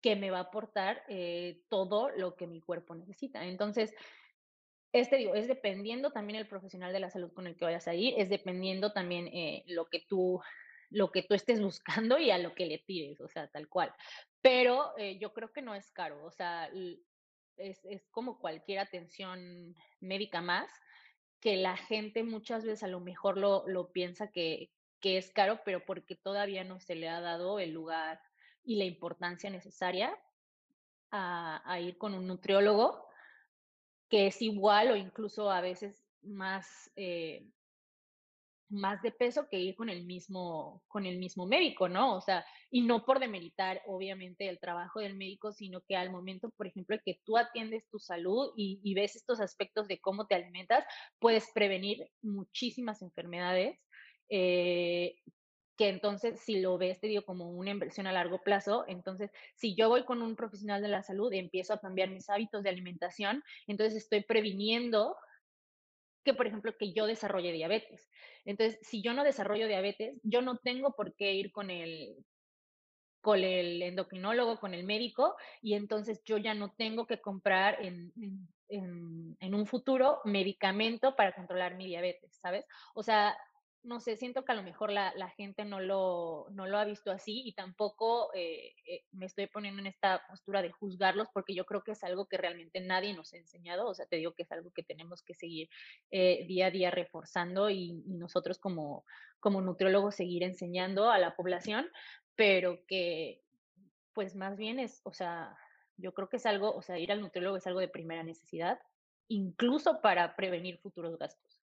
que 0.00 0.16
me 0.16 0.30
va 0.30 0.38
a 0.38 0.42
aportar 0.42 1.02
eh, 1.08 1.62
todo 1.68 2.08
lo 2.10 2.34
que 2.34 2.46
mi 2.46 2.60
cuerpo 2.60 2.94
necesita. 2.94 3.44
Entonces, 3.44 3.94
este 4.92 5.16
digo, 5.16 5.34
es 5.34 5.46
dependiendo 5.46 6.10
también 6.10 6.38
el 6.38 6.48
profesional 6.48 6.92
de 6.92 7.00
la 7.00 7.10
salud 7.10 7.32
con 7.32 7.46
el 7.46 7.56
que 7.56 7.64
vayas 7.64 7.86
a 7.86 7.94
ir, 7.94 8.14
es 8.16 8.28
dependiendo 8.28 8.92
también 8.92 9.28
eh, 9.28 9.62
lo 9.66 9.86
que 9.86 10.00
tú 10.00 10.40
lo 10.92 11.12
que 11.12 11.22
tú 11.22 11.34
estés 11.34 11.62
buscando 11.62 12.18
y 12.18 12.30
a 12.30 12.38
lo 12.38 12.54
que 12.54 12.66
le 12.66 12.78
tires, 12.78 13.20
o 13.20 13.28
sea, 13.28 13.46
tal 13.48 13.68
cual. 13.68 13.94
Pero 14.42 14.96
eh, 14.96 15.18
yo 15.18 15.32
creo 15.32 15.52
que 15.52 15.62
no 15.62 15.74
es 15.74 15.90
caro, 15.90 16.24
o 16.24 16.30
sea, 16.30 16.70
es, 17.56 17.84
es 17.84 18.08
como 18.10 18.38
cualquier 18.38 18.78
atención 18.78 19.74
médica 20.00 20.40
más, 20.40 20.70
que 21.40 21.56
la 21.56 21.76
gente 21.76 22.22
muchas 22.22 22.64
veces 22.64 22.82
a 22.82 22.88
lo 22.88 23.00
mejor 23.00 23.38
lo, 23.38 23.66
lo 23.66 23.92
piensa 23.92 24.30
que, 24.30 24.70
que 25.00 25.16
es 25.16 25.30
caro, 25.30 25.60
pero 25.64 25.84
porque 25.84 26.14
todavía 26.16 26.64
no 26.64 26.80
se 26.80 26.94
le 26.94 27.08
ha 27.08 27.20
dado 27.20 27.58
el 27.58 27.72
lugar 27.72 28.20
y 28.62 28.76
la 28.76 28.84
importancia 28.84 29.50
necesaria 29.50 30.16
a, 31.10 31.62
a 31.70 31.80
ir 31.80 31.96
con 31.98 32.14
un 32.14 32.26
nutriólogo, 32.26 33.08
que 34.08 34.26
es 34.26 34.42
igual 34.42 34.90
o 34.90 34.96
incluso 34.96 35.50
a 35.50 35.60
veces 35.60 36.04
más, 36.22 36.90
eh, 36.96 37.48
más 38.70 39.02
de 39.02 39.12
peso 39.12 39.48
que 39.50 39.58
ir 39.58 39.74
con 39.74 39.88
el 39.88 40.04
mismo, 40.04 40.82
con 40.88 41.06
el 41.06 41.18
mismo 41.18 41.46
médico, 41.46 41.88
¿no? 41.88 42.16
O 42.16 42.20
sea, 42.20 42.44
y 42.70 42.82
no 42.82 43.04
por 43.04 43.20
demeritar, 43.20 43.82
obviamente, 43.86 44.48
el 44.48 44.60
trabajo 44.60 45.00
del 45.00 45.16
médico, 45.16 45.52
sino 45.52 45.82
que 45.82 45.96
al 45.96 46.10
momento, 46.10 46.50
por 46.50 46.66
ejemplo, 46.66 46.96
que 47.04 47.20
tú 47.24 47.36
atiendes 47.36 47.88
tu 47.90 47.98
salud 47.98 48.52
y, 48.56 48.80
y 48.82 48.94
ves 48.94 49.16
estos 49.16 49.40
aspectos 49.40 49.88
de 49.88 50.00
cómo 50.00 50.26
te 50.26 50.34
alimentas, 50.36 50.84
puedes 51.18 51.50
prevenir 51.52 52.08
muchísimas 52.22 53.02
enfermedades. 53.02 53.78
Eh, 54.28 55.16
que 55.80 55.88
entonces 55.88 56.38
si 56.40 56.60
lo 56.60 56.76
ves, 56.76 57.00
te 57.00 57.06
digo, 57.06 57.24
como 57.24 57.50
una 57.50 57.70
inversión 57.70 58.06
a 58.06 58.12
largo 58.12 58.42
plazo, 58.42 58.84
entonces 58.86 59.30
si 59.54 59.74
yo 59.74 59.88
voy 59.88 60.04
con 60.04 60.20
un 60.20 60.36
profesional 60.36 60.82
de 60.82 60.88
la 60.88 61.02
salud 61.02 61.32
y 61.32 61.38
empiezo 61.38 61.72
a 61.72 61.80
cambiar 61.80 62.10
mis 62.10 62.28
hábitos 62.28 62.62
de 62.62 62.68
alimentación, 62.68 63.42
entonces 63.66 63.96
estoy 63.96 64.22
previniendo 64.22 65.16
que, 66.24 66.34
por 66.34 66.46
ejemplo, 66.46 66.76
que 66.78 66.92
yo 66.92 67.06
desarrolle 67.06 67.52
diabetes. 67.52 68.08
Entonces, 68.44 68.78
si 68.82 69.02
yo 69.02 69.14
no 69.14 69.24
desarrollo 69.24 69.66
diabetes, 69.66 70.18
yo 70.22 70.42
no 70.42 70.58
tengo 70.58 70.94
por 70.94 71.14
qué 71.14 71.32
ir 71.32 71.52
con 71.52 71.70
el, 71.70 72.14
con 73.20 73.38
el 73.38 73.82
endocrinólogo, 73.82 74.58
con 74.60 74.74
el 74.74 74.84
médico, 74.84 75.36
y 75.62 75.74
entonces 75.74 76.22
yo 76.24 76.38
ya 76.38 76.54
no 76.54 76.72
tengo 76.72 77.06
que 77.06 77.20
comprar 77.20 77.84
en, 77.84 78.12
en, 78.68 79.36
en, 79.40 79.54
un 79.54 79.66
futuro 79.66 80.20
medicamento 80.24 81.16
para 81.16 81.34
controlar 81.34 81.76
mi 81.76 81.86
diabetes, 81.86 82.38
¿sabes? 82.40 82.64
O 82.94 83.02
sea, 83.02 83.36
no 83.82 84.00
sé, 84.00 84.16
siento 84.16 84.44
que 84.44 84.52
a 84.52 84.54
lo 84.54 84.62
mejor 84.62 84.92
la, 84.92 85.12
la 85.16 85.30
gente 85.30 85.64
no 85.64 85.80
lo, 85.80 86.46
no 86.50 86.66
lo 86.66 86.78
ha 86.78 86.84
visto 86.84 87.10
así 87.10 87.42
y 87.44 87.54
tampoco 87.54 88.30
eh, 88.34 88.74
eh, 88.86 89.04
me 89.12 89.24
estoy 89.26 89.46
poniendo 89.46 89.80
en 89.80 89.86
esta 89.86 90.22
postura 90.28 90.60
de 90.60 90.70
juzgarlos 90.70 91.28
porque 91.32 91.54
yo 91.54 91.64
creo 91.64 91.82
que 91.82 91.92
es 91.92 92.04
algo 92.04 92.26
que 92.26 92.36
realmente 92.36 92.80
nadie 92.80 93.14
nos 93.14 93.32
ha 93.32 93.38
enseñado, 93.38 93.88
o 93.88 93.94
sea, 93.94 94.06
te 94.06 94.16
digo 94.16 94.34
que 94.34 94.42
es 94.42 94.52
algo 94.52 94.70
que 94.70 94.82
tenemos 94.82 95.22
que 95.22 95.34
seguir 95.34 95.70
eh, 96.10 96.44
día 96.46 96.66
a 96.66 96.70
día 96.70 96.90
reforzando 96.90 97.70
y, 97.70 98.02
nosotros 98.06 98.58
como, 98.58 99.04
como 99.38 99.62
nutriólogos 99.62 100.14
seguir 100.14 100.42
enseñando 100.42 101.10
a 101.10 101.18
la 101.18 101.34
población, 101.34 101.88
pero 102.36 102.84
que 102.86 103.40
pues 104.12 104.34
más 104.34 104.58
bien 104.58 104.78
es, 104.78 105.00
o 105.04 105.12
sea, 105.14 105.56
yo 105.96 106.12
creo 106.12 106.28
que 106.28 106.36
es 106.36 106.44
algo, 106.44 106.74
o 106.74 106.82
sea, 106.82 106.98
ir 106.98 107.12
al 107.12 107.22
nutriólogo 107.22 107.56
es 107.56 107.66
algo 107.66 107.80
de 107.80 107.88
primera 107.88 108.22
necesidad, 108.22 108.78
incluso 109.28 110.02
para 110.02 110.36
prevenir 110.36 110.78
futuros 110.78 111.18
gastos. 111.18 111.59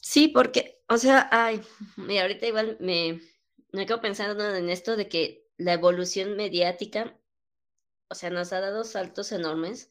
Sí, 0.00 0.28
porque, 0.28 0.82
o 0.88 0.96
sea, 0.96 1.28
ay, 1.32 1.60
mira, 1.96 2.22
ahorita 2.22 2.46
igual 2.46 2.76
me, 2.80 3.20
me 3.72 3.86
quedo 3.86 4.00
pensando 4.00 4.54
en 4.54 4.70
esto 4.70 4.96
de 4.96 5.08
que 5.08 5.48
la 5.56 5.72
evolución 5.72 6.36
mediática, 6.36 7.18
o 8.08 8.14
sea, 8.14 8.30
nos 8.30 8.52
ha 8.52 8.60
dado 8.60 8.84
saltos 8.84 9.32
enormes. 9.32 9.90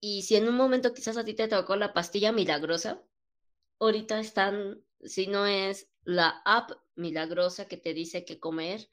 Y 0.00 0.22
si 0.22 0.36
en 0.36 0.48
un 0.48 0.56
momento 0.56 0.92
quizás 0.92 1.16
a 1.16 1.24
ti 1.24 1.34
te 1.34 1.48
tocó 1.48 1.76
la 1.76 1.92
pastilla 1.92 2.32
milagrosa, 2.32 3.02
ahorita 3.78 4.20
están, 4.20 4.84
si 5.04 5.26
no 5.26 5.46
es 5.46 5.88
la 6.04 6.42
app 6.44 6.72
milagrosa 6.94 7.68
que 7.68 7.76
te 7.76 7.94
dice 7.94 8.24
qué 8.24 8.38
comer, 8.40 8.88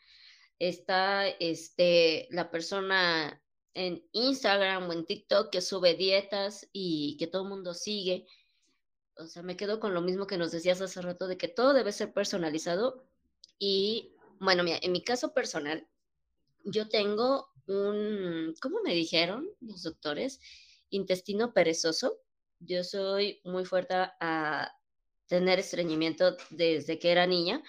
está 0.60 1.28
este, 1.28 2.28
la 2.32 2.52
persona 2.52 3.42
en 3.74 4.08
Instagram 4.12 4.90
o 4.90 4.94
en 4.94 5.06
TikTok 5.06 5.50
que 5.52 5.62
sube 5.62 5.96
dietas 5.96 6.68
y 6.74 7.18
que 7.18 7.28
todo 7.28 7.44
el 7.44 7.50
mundo 7.50 7.74
sigue 7.74 8.28
o 9.20 9.28
sea, 9.28 9.44
me 9.44 9.58
quedo 9.58 9.80
con 9.80 9.94
lo 9.94 10.02
mismo 10.02 10.28
que 10.28 10.38
nos 10.38 10.52
decías 10.52 10.82
hace 10.82 11.02
rato 11.02 11.28
de 11.28 11.38
que 11.38 11.48
todo 11.48 11.74
debe 11.74 11.92
ser 11.92 12.14
personalizado 12.14 13.06
y 13.60 14.16
bueno, 14.40 14.64
mira, 14.64 14.80
en 14.82 14.94
mi 14.94 15.04
caso 15.04 15.34
personal, 15.34 15.86
yo 16.64 16.88
tengo 16.88 17.50
un, 17.68 18.56
¿cómo 18.62 18.82
me 18.82 18.94
dijeron 18.94 19.50
los 19.60 19.84
doctores? 19.84 20.40
Intestino 20.90 21.54
perezoso. 21.54 22.20
Yo 22.60 22.84
soy 22.84 23.42
muy 23.44 23.66
fuerte 23.66 23.94
a 23.94 24.72
tener 25.28 25.60
estreñimiento 25.60 26.38
desde 26.50 27.00
que 27.00 27.12
era 27.12 27.28
niña 27.28 27.62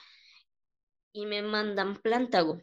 y 1.13 1.27
me 1.27 1.43
mandan 1.43 2.01
plántago. 2.01 2.63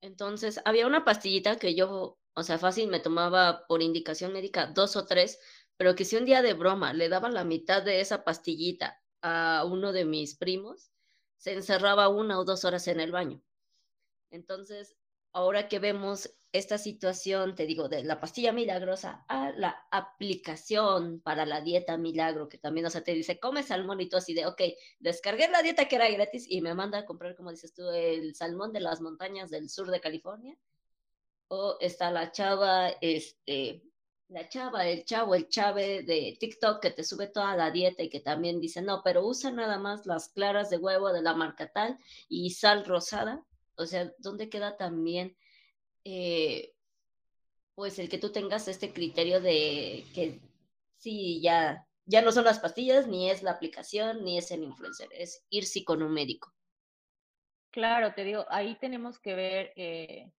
Entonces, 0.00 0.60
había 0.64 0.88
una 0.88 1.04
pastillita 1.04 1.56
que 1.56 1.76
yo, 1.76 2.18
o 2.34 2.42
sea, 2.42 2.58
fácil, 2.58 2.88
me 2.88 2.98
tomaba 2.98 3.64
por 3.68 3.80
indicación 3.80 4.32
médica 4.32 4.66
dos 4.66 4.96
o 4.96 5.06
tres 5.06 5.38
pero 5.82 5.96
que 5.96 6.04
si 6.04 6.14
un 6.14 6.24
día 6.24 6.42
de 6.42 6.54
broma 6.54 6.92
le 6.92 7.08
daba 7.08 7.28
la 7.28 7.42
mitad 7.42 7.82
de 7.82 8.00
esa 8.00 8.22
pastillita 8.22 9.02
a 9.20 9.64
uno 9.68 9.92
de 9.92 10.04
mis 10.04 10.36
primos, 10.36 10.92
se 11.38 11.54
encerraba 11.54 12.08
una 12.08 12.38
o 12.38 12.44
dos 12.44 12.64
horas 12.64 12.86
en 12.86 13.00
el 13.00 13.10
baño. 13.10 13.42
Entonces, 14.30 14.94
ahora 15.32 15.66
que 15.66 15.80
vemos 15.80 16.32
esta 16.52 16.78
situación, 16.78 17.56
te 17.56 17.66
digo, 17.66 17.88
de 17.88 18.04
la 18.04 18.20
pastilla 18.20 18.52
milagrosa 18.52 19.24
a 19.26 19.50
la 19.56 19.76
aplicación 19.90 21.20
para 21.20 21.46
la 21.46 21.60
dieta 21.60 21.96
milagro, 21.96 22.48
que 22.48 22.58
también, 22.58 22.86
o 22.86 22.90
sea, 22.90 23.02
te 23.02 23.14
dice, 23.14 23.40
come 23.40 23.64
salmón 23.64 24.00
y 24.00 24.08
tú 24.08 24.18
así 24.18 24.34
de, 24.34 24.46
ok, 24.46 24.62
descargué 25.00 25.48
la 25.48 25.62
dieta 25.62 25.88
que 25.88 25.96
era 25.96 26.08
gratis 26.08 26.46
y 26.48 26.60
me 26.60 26.74
manda 26.74 26.98
a 26.98 27.06
comprar, 27.06 27.34
como 27.34 27.50
dices 27.50 27.74
tú, 27.74 27.90
el 27.90 28.36
salmón 28.36 28.72
de 28.72 28.78
las 28.78 29.00
montañas 29.00 29.50
del 29.50 29.68
sur 29.68 29.90
de 29.90 30.00
California. 30.00 30.56
O 31.48 31.76
está 31.80 32.12
la 32.12 32.30
chava, 32.30 32.90
este, 33.00 33.82
la 34.28 34.48
chava, 34.48 34.86
el 34.86 35.04
chavo, 35.04 35.34
el 35.34 35.48
chave 35.48 36.02
de 36.02 36.36
TikTok 36.40 36.80
que 36.80 36.90
te 36.90 37.04
sube 37.04 37.26
toda 37.26 37.54
la 37.56 37.70
dieta 37.70 38.02
y 38.02 38.08
que 38.08 38.20
también 38.20 38.60
dice, 38.60 38.80
no, 38.80 39.02
pero 39.04 39.26
usa 39.26 39.50
nada 39.50 39.78
más 39.78 40.06
las 40.06 40.30
claras 40.30 40.70
de 40.70 40.78
huevo 40.78 41.12
de 41.12 41.22
la 41.22 41.34
marca 41.34 41.70
tal 41.70 41.98
y 42.28 42.50
sal 42.50 42.84
rosada. 42.84 43.44
O 43.76 43.86
sea, 43.86 44.12
¿dónde 44.18 44.48
queda 44.48 44.76
también, 44.76 45.36
eh, 46.04 46.74
pues, 47.74 47.98
el 47.98 48.08
que 48.08 48.18
tú 48.18 48.32
tengas 48.32 48.68
este 48.68 48.92
criterio 48.92 49.40
de 49.40 50.04
que 50.14 50.40
sí, 50.96 51.40
ya, 51.42 51.86
ya 52.06 52.22
no 52.22 52.32
son 52.32 52.44
las 52.44 52.58
pastillas, 52.58 53.06
ni 53.08 53.30
es 53.30 53.42
la 53.42 53.52
aplicación, 53.52 54.24
ni 54.24 54.38
es 54.38 54.50
el 54.50 54.62
influencer, 54.62 55.08
es 55.12 55.44
irse 55.50 55.84
con 55.84 56.02
un 56.02 56.12
médico? 56.12 56.52
Claro, 57.70 58.12
te 58.14 58.24
digo, 58.24 58.44
ahí 58.50 58.76
tenemos 58.78 59.18
que 59.18 59.34
ver, 59.34 59.72
eh, 59.76 60.30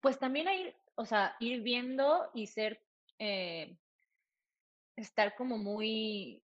pues 0.00 0.18
también 0.18 0.48
ir, 0.48 0.76
o 0.94 1.04
sea, 1.04 1.36
ir 1.40 1.62
viendo 1.62 2.30
y 2.34 2.46
ser 2.46 2.80
eh, 3.18 3.76
estar 4.96 5.34
como 5.36 5.58
muy, 5.58 6.42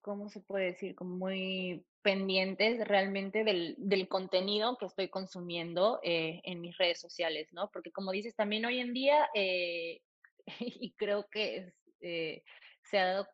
¿cómo 0.00 0.28
se 0.28 0.40
puede 0.40 0.66
decir? 0.66 0.94
Como 0.94 1.16
muy 1.16 1.84
pendientes 2.02 2.86
realmente 2.86 3.42
del, 3.42 3.74
del 3.78 4.06
contenido 4.06 4.76
que 4.78 4.86
estoy 4.86 5.08
consumiendo 5.08 5.98
eh, 6.04 6.40
en 6.44 6.60
mis 6.60 6.78
redes 6.78 7.00
sociales, 7.00 7.48
¿no? 7.52 7.68
Porque 7.72 7.90
como 7.90 8.12
dices, 8.12 8.36
también 8.36 8.64
hoy 8.64 8.78
en 8.78 8.92
día, 8.92 9.28
eh, 9.34 10.00
y 10.60 10.92
creo 10.92 11.26
que 11.28 11.72
eh, 12.00 12.44
se 12.84 12.98
ha 12.98 13.06
dado 13.06 13.28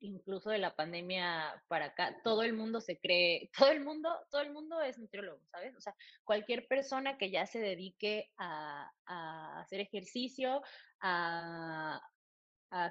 incluso 0.00 0.50
de 0.50 0.58
la 0.58 0.74
pandemia 0.74 1.62
para 1.68 1.86
acá, 1.86 2.20
todo 2.22 2.42
el 2.42 2.52
mundo 2.52 2.80
se 2.80 2.98
cree, 2.98 3.50
todo 3.56 3.70
el 3.70 3.82
mundo, 3.82 4.10
todo 4.30 4.40
el 4.42 4.52
mundo 4.52 4.80
es 4.80 4.98
nutriólogo, 4.98 5.40
¿sabes? 5.50 5.74
O 5.76 5.80
sea, 5.80 5.94
cualquier 6.24 6.66
persona 6.66 7.18
que 7.18 7.30
ya 7.30 7.46
se 7.46 7.60
dedique 7.60 8.30
a, 8.36 8.90
a 9.06 9.60
hacer 9.60 9.80
ejercicio, 9.80 10.62
a, 11.00 12.00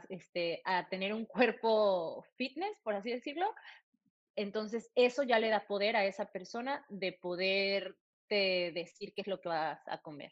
este, 0.09 0.61
a 0.65 0.87
tener 0.89 1.13
un 1.13 1.25
cuerpo 1.25 2.23
fitness, 2.37 2.79
por 2.81 2.95
así 2.95 3.11
decirlo, 3.11 3.53
entonces 4.35 4.91
eso 4.95 5.23
ya 5.23 5.39
le 5.39 5.49
da 5.49 5.65
poder 5.67 5.95
a 5.95 6.05
esa 6.05 6.25
persona 6.25 6.85
de 6.89 7.13
poder 7.13 7.95
decir 8.27 9.13
qué 9.13 9.21
es 9.21 9.27
lo 9.27 9.39
que 9.39 9.49
vas 9.49 9.87
a 9.87 9.99
comer, 9.99 10.31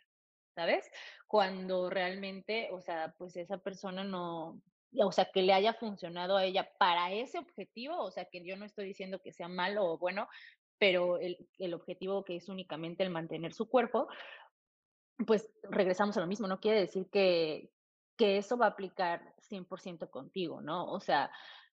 ¿sabes? 0.56 0.90
Cuando 1.28 1.90
realmente, 1.90 2.70
o 2.72 2.82
sea, 2.82 3.14
pues 3.18 3.36
esa 3.38 3.60
persona 3.60 4.04
no, 4.04 4.60
o 5.02 5.12
sea, 5.12 5.26
que 5.34 5.42
le 5.42 5.54
haya 5.54 5.74
funcionado 5.74 6.38
a 6.38 6.46
ella 6.46 6.70
para 6.78 7.12
ese 7.12 7.40
objetivo, 7.40 7.98
o 8.00 8.12
sea, 8.12 8.26
que 8.26 8.44
yo 8.46 8.56
no 8.58 8.66
estoy 8.66 8.86
diciendo 8.86 9.22
que 9.22 9.32
sea 9.32 9.48
malo 9.48 9.86
o 9.86 9.98
bueno, 9.98 10.28
pero 10.78 11.18
el, 11.18 11.38
el 11.60 11.74
objetivo 11.74 12.24
que 12.24 12.36
es 12.36 12.50
únicamente 12.50 13.04
el 13.04 13.10
mantener 13.10 13.54
su 13.54 13.70
cuerpo, 13.70 14.08
pues 15.26 15.50
regresamos 15.64 16.18
a 16.18 16.22
lo 16.22 16.28
mismo, 16.28 16.48
no 16.48 16.60
quiere 16.60 16.80
decir 16.80 17.08
que, 17.10 17.72
que 18.18 18.38
eso 18.38 18.58
va 18.58 18.68
a 18.68 18.70
aplicar 18.70 19.34
100% 19.50 20.10
contigo, 20.10 20.62
¿no? 20.62 20.92
O 20.92 21.00
sea, 21.00 21.32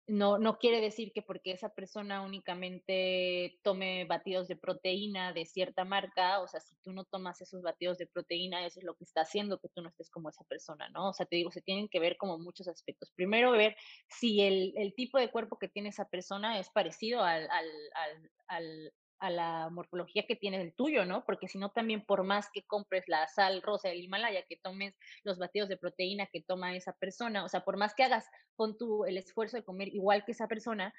no, 0.09 0.39
no 0.39 0.59
quiere 0.59 0.81
decir 0.81 1.13
que 1.13 1.23
porque 1.23 1.53
esa 1.53 1.69
persona 1.69 2.23
únicamente 2.23 3.59
tome 3.63 4.07
batidos 4.07 4.49
de 4.49 4.57
proteína 4.57 5.33
de 5.33 5.45
cierta 5.45 5.85
marca, 5.85 6.41
o 6.41 6.49
sea, 6.49 6.61
si 6.61 6.75
tú 6.83 6.93
no 6.93 7.05
tomas 7.05 7.41
esos 7.43 7.63
batidos 7.63 7.99
de 7.99 8.07
proteína, 8.07 8.65
eso 8.65 8.81
es 8.81 8.87
lo 8.87 8.95
que 8.95 9.05
está 9.05 9.21
haciendo 9.21 9.61
que 9.61 9.69
tú 9.69 9.83
no 9.83 9.91
estés 9.91 10.11
como 10.11 10.31
esa 10.31 10.45
persona, 10.45 10.89
¿no? 10.89 11.11
O 11.11 11.13
sea, 11.13 11.27
te 11.27 11.37
digo, 11.37 11.51
se 11.51 11.61
tienen 11.61 11.89
que 11.89 12.01
ver 12.01 12.17
como 12.17 12.39
muchos 12.39 12.69
aspectos. 12.69 13.13
Primero, 13.15 13.53
ver 13.53 13.77
si 14.09 14.41
el, 14.41 14.73
el 14.77 14.95
tipo 14.95 15.19
de 15.19 15.31
cuerpo 15.31 15.59
que 15.59 15.69
tiene 15.69 15.91
esa 15.91 16.09
persona 16.09 16.59
es 16.59 16.71
parecido 16.71 17.23
al, 17.23 17.49
al, 17.51 17.67
al, 17.95 18.31
al 18.47 18.93
a 19.21 19.31
la 19.31 19.69
morfología 19.71 20.27
que 20.27 20.37
tiene 20.37 20.61
el 20.61 20.75
tuyo, 20.75 21.05
¿no? 21.05 21.25
Porque 21.25 21.49
si 21.49 21.59
no, 21.59 21.71
también 21.71 22.05
por 22.05 22.25
más 22.25 22.49
que 22.53 22.65
compres 22.65 23.05
la 23.09 23.27
sal 23.29 23.63
rosa 23.63 23.89
del 23.89 24.03
Himalaya, 24.03 24.45
que 24.49 24.57
tomes 24.57 24.97
los 25.25 25.39
batidos 25.39 25.69
de 25.69 25.77
proteína 25.77 26.27
que 26.27 26.43
toma 26.43 26.77
esa 26.77 26.93
persona, 26.93 27.45
o 27.45 27.49
sea, 27.49 27.65
por 27.65 27.77
más 27.77 27.95
que 27.95 28.05
hagas 28.05 28.27
con 28.55 28.77
tu 28.79 29.05
el 29.05 29.19
esfuerzo 29.19 29.57
de 29.57 29.65
comer 29.65 29.89
igual 29.89 30.25
que 30.25 30.33
esa 30.33 30.49
persona, 30.49 30.95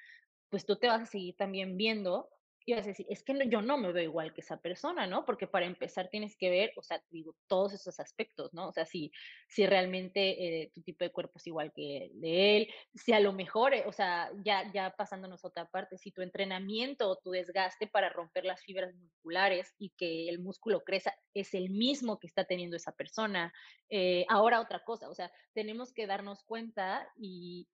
pues 0.50 0.66
tú 0.66 0.76
te 0.78 0.88
vas 0.88 1.02
a 1.02 1.06
seguir 1.06 1.36
también 1.36 1.78
viendo 1.78 2.30
y 2.66 2.74
vas 2.74 2.86
a 2.86 2.90
decir, 2.90 3.06
es 3.10 3.24
que 3.24 3.34
yo 3.48 3.62
no 3.62 3.78
me 3.78 3.92
veo 3.92 4.04
igual 4.04 4.34
que 4.34 4.42
esa 4.42 4.62
persona, 4.62 5.08
¿no? 5.08 5.26
Porque 5.26 5.48
para 5.48 5.66
empezar 5.66 6.10
tienes 6.10 6.36
que 6.36 6.50
ver, 6.50 6.72
o 6.76 6.84
sea, 6.84 7.02
digo, 7.10 7.36
todos 7.48 7.74
esos 7.74 8.00
aspectos, 8.00 8.54
¿no? 8.54 8.68
O 8.68 8.74
sea, 8.74 8.86
si, 8.86 9.12
si 9.48 9.66
realmente 9.66 10.64
eh, 10.64 10.72
tu 10.74 10.82
tipo 10.82 11.04
de 11.04 11.12
cuerpo 11.12 11.34
es 11.38 11.48
igual 11.48 11.72
que 11.74 12.06
el 12.06 12.22
de 12.22 12.58
él, 12.58 12.74
si 12.94 13.14
a 13.14 13.20
lo 13.20 13.34
mejor, 13.34 13.74
eh, 13.74 13.84
o 13.88 13.92
sea, 13.92 14.32
ya, 14.44 14.72
ya 14.72 14.92
pasándonos 14.98 15.44
a 15.44 15.48
otra 15.48 15.66
parte, 15.66 15.98
si 15.98 16.12
tu 16.12 16.22
entrenamiento 16.22 17.10
o 17.10 17.18
tu 17.18 17.32
desgaste 17.32 17.88
para 17.88 18.10
romper 18.10 18.46
las 18.46 18.62
fibras 18.62 18.94
musculares 18.96 19.74
y 19.78 19.92
que 19.98 20.30
el 20.30 20.40
músculo 20.40 20.84
crezca 20.84 21.16
es 21.34 21.54
el 21.54 21.70
mismo 21.70 22.20
que 22.20 22.28
está 22.28 22.46
teniendo 22.46 22.76
esa 22.76 22.92
persona. 22.92 23.54
Eh, 23.90 24.26
ahora 24.30 24.62
otra 24.62 24.84
cosa, 24.84 25.10
o 25.10 25.16
sea, 25.16 25.32
tenemos 25.54 25.94
que 25.94 26.08
darnos 26.08 26.44
cuenta 26.44 27.08
y 27.18 27.68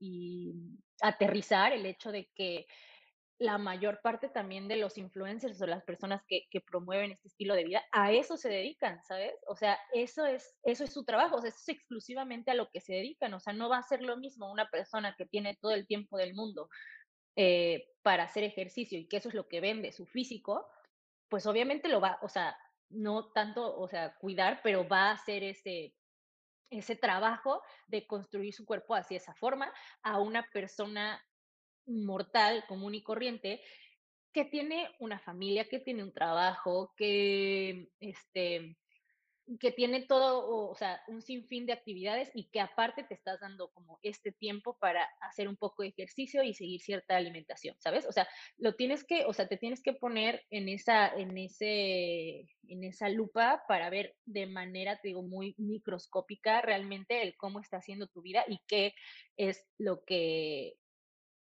aterrizar 1.01 1.73
el 1.73 1.85
hecho 1.85 2.11
de 2.11 2.29
que 2.35 2.67
la 3.37 3.57
mayor 3.57 3.99
parte 4.01 4.29
también 4.29 4.67
de 4.67 4.77
los 4.77 4.97
influencers 4.97 5.61
o 5.61 5.67
las 5.67 5.83
personas 5.83 6.21
que, 6.27 6.47
promueven 6.65 7.11
este 7.11 7.27
estilo 7.27 7.53
de 7.53 7.65
vida, 7.65 7.83
a 7.91 8.11
eso 8.11 8.37
se 8.37 8.49
dedican, 8.49 9.03
¿sabes? 9.03 9.33
O 9.47 9.55
sea, 9.55 9.77
eso 9.93 10.25
es, 10.25 10.57
eso 10.63 10.83
es 10.85 10.93
su 10.93 11.03
trabajo, 11.03 11.35
o 11.35 11.41
sea, 11.41 11.49
eso 11.49 11.59
es 11.59 11.69
exclusivamente 11.69 12.51
a 12.51 12.55
lo 12.55 12.69
que 12.69 12.79
se 12.79 12.93
dedican, 12.93 13.33
o 13.33 13.39
sea, 13.39 13.53
no 13.53 13.69
va 13.69 13.77
a 13.77 13.83
ser 13.83 14.01
lo 14.01 14.17
mismo 14.17 14.51
una 14.51 14.69
persona 14.69 15.15
que 15.17 15.25
tiene 15.25 15.57
todo 15.59 15.73
el 15.73 15.85
tiempo 15.85 16.17
del 16.17 16.33
mundo 16.33 16.69
eh, 17.35 17.89
para 18.03 18.23
hacer 18.23 18.43
ejercicio 18.45 18.97
y 18.97 19.07
que 19.07 19.17
eso 19.17 19.29
es 19.29 19.35
lo 19.35 19.47
que 19.47 19.59
vende, 19.59 19.91
su 19.91 20.05
físico, 20.05 20.65
pues 21.27 21.45
obviamente 21.45 21.89
lo 21.89 21.99
va, 21.99 22.17
o 22.21 22.29
sea, 22.29 22.57
no 22.89 23.31
tanto, 23.31 23.77
o 23.77 23.87
sea, 23.89 24.15
cuidar, 24.15 24.61
pero 24.63 24.87
va 24.87 25.09
a 25.09 25.13
hacer 25.13 25.43
ese, 25.43 25.93
ese 26.69 26.95
trabajo 26.95 27.61
de 27.87 28.07
construir 28.07 28.53
su 28.53 28.65
cuerpo 28.65 28.95
hacia 28.95 29.17
esa 29.17 29.33
forma 29.35 29.73
a 30.03 30.19
una 30.19 30.47
persona 30.53 31.21
mortal, 31.87 32.65
común 32.67 32.95
y 32.95 33.03
corriente, 33.03 33.61
que 34.33 34.45
tiene 34.45 34.89
una 34.99 35.19
familia, 35.19 35.69
que 35.69 35.79
tiene 35.79 36.03
un 36.03 36.13
trabajo, 36.13 36.93
que, 36.97 37.89
este, 37.99 38.75
que 39.59 39.71
tiene 39.71 40.01
todo, 40.01 40.69
o 40.69 40.75
sea, 40.75 41.01
un 41.07 41.21
sinfín 41.21 41.65
de 41.65 41.73
actividades 41.73 42.31
y 42.33 42.49
que 42.49 42.59
aparte 42.59 43.03
te 43.03 43.13
estás 43.13 43.39
dando 43.39 43.69
como 43.69 43.99
este 44.01 44.31
tiempo 44.31 44.77
para 44.79 45.07
hacer 45.21 45.47
un 45.47 45.55
poco 45.55 45.83
de 45.83 45.89
ejercicio 45.89 46.43
y 46.43 46.53
seguir 46.53 46.81
cierta 46.81 47.15
alimentación, 47.15 47.75
¿sabes? 47.79 48.05
O 48.07 48.11
sea, 48.11 48.27
lo 48.57 48.75
tienes 48.75 49.03
que, 49.03 49.25
o 49.25 49.33
sea, 49.33 49.47
te 49.47 49.57
tienes 49.57 49.83
que 49.83 49.93
poner 49.93 50.43
en 50.49 50.67
esa, 50.67 51.07
en 51.07 51.37
ese, 51.37 52.47
en 52.67 52.83
esa 52.83 53.09
lupa 53.09 53.63
para 53.67 53.89
ver 53.89 54.15
de 54.25 54.47
manera, 54.47 54.99
te 54.99 55.09
digo, 55.09 55.21
muy 55.21 55.53
microscópica 55.57 56.61
realmente 56.61 57.21
el 57.21 57.37
cómo 57.37 57.59
está 57.59 57.77
haciendo 57.77 58.07
tu 58.07 58.21
vida 58.21 58.43
y 58.47 58.59
qué 58.67 58.93
es 59.37 59.63
lo 59.77 60.03
que 60.03 60.75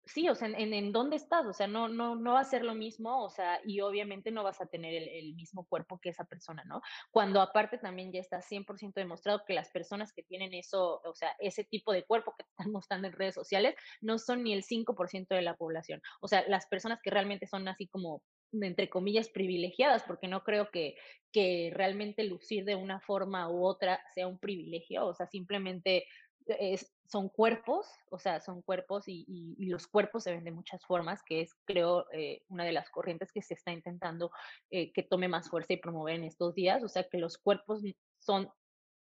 sí, 0.08 0.28
o 0.28 0.34
sea, 0.34 0.48
en, 0.48 0.92
dónde 0.92 1.16
estás, 1.16 1.46
o 1.46 1.52
sea, 1.52 1.66
no, 1.66 1.88
no, 1.88 2.16
no 2.16 2.34
va 2.34 2.40
a 2.40 2.44
ser 2.44 2.64
lo 2.64 2.74
mismo, 2.74 3.22
o 3.22 3.30
sea, 3.30 3.60
y 3.64 3.80
obviamente 3.80 4.30
no 4.30 4.42
vas 4.42 4.60
a 4.60 4.66
tener 4.66 4.94
el, 4.94 5.34
mismo 5.34 5.66
cuerpo 5.66 6.00
que 6.00 6.08
esa 6.08 6.24
persona, 6.24 6.64
¿no? 6.64 6.80
Cuando 7.10 7.40
aparte 7.40 7.78
también 7.78 8.12
ya 8.12 8.20
está 8.20 8.40
100% 8.40 8.94
demostrado 8.94 9.42
que 9.46 9.54
las 9.54 9.70
personas 9.70 10.12
que 10.12 10.22
tienen 10.22 10.54
eso, 10.54 11.00
o 11.04 11.14
sea, 11.14 11.30
ese 11.38 11.64
tipo 11.64 11.92
de 11.92 12.04
cuerpo 12.04 12.34
que 12.36 12.44
están 12.44 12.72
mostrando 12.72 13.08
en 13.08 13.14
redes 13.14 13.34
sociales, 13.34 13.74
no 14.00 14.18
son 14.18 14.42
ni 14.42 14.52
el 14.52 14.64
5% 14.64 15.28
de 15.28 15.42
la 15.42 15.56
población. 15.56 16.00
O 16.20 16.28
sea, 16.28 16.44
las 16.48 16.66
personas 16.66 17.00
que 17.02 17.10
realmente 17.10 17.46
son 17.46 17.68
así 17.68 17.86
como 17.86 18.22
entre 18.52 18.88
comillas, 18.88 19.28
privilegiadas, 19.28 20.04
porque 20.04 20.28
no 20.28 20.42
creo 20.42 20.70
que, 20.70 20.96
que 21.32 21.70
realmente 21.74 22.24
lucir 22.24 22.64
de 22.64 22.74
una 22.74 23.00
forma 23.00 23.50
u 23.50 23.64
otra 23.66 24.00
sea 24.14 24.26
un 24.26 24.38
privilegio, 24.38 25.06
o 25.06 25.14
sea, 25.14 25.26
simplemente 25.26 26.06
es, 26.48 26.92
son 27.06 27.28
cuerpos, 27.28 27.86
o 28.10 28.18
sea, 28.18 28.40
son 28.40 28.62
cuerpos 28.62 29.04
y, 29.06 29.56
los 29.58 29.86
cuerpos 29.86 30.24
se 30.24 30.32
ven 30.32 30.44
de 30.44 30.50
muchas 30.50 30.84
formas, 30.84 31.22
que 31.22 31.42
es, 31.42 31.54
creo, 31.64 32.06
eh, 32.12 32.42
una 32.48 32.64
de 32.64 32.72
las 32.72 32.90
corrientes 32.90 33.32
que 33.32 33.42
se 33.42 33.54
está 33.54 33.72
intentando 33.72 34.30
eh, 34.70 34.92
que 34.92 35.02
tome 35.02 35.28
más 35.28 35.48
fuerza 35.48 35.72
y 35.72 35.78
promover 35.78 36.16
en 36.16 36.24
estos 36.24 36.54
días, 36.54 36.82
o 36.82 36.88
sea, 36.88 37.08
que 37.08 37.18
los 37.18 37.38
cuerpos 37.38 37.82
son 38.18 38.50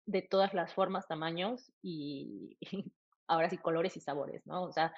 de 0.06 0.22
todas 0.22 0.54
las 0.54 0.74
formas, 0.74 1.08
tamaños 1.08 1.72
y, 1.82 2.58
y 2.62 2.92
ahora 3.28 3.50
sí 3.50 3.58
colores 3.58 3.96
y 3.98 4.02
sabores, 4.02 4.46
¿no? 4.46 4.64
O 4.64 4.72
sea, 4.72 4.94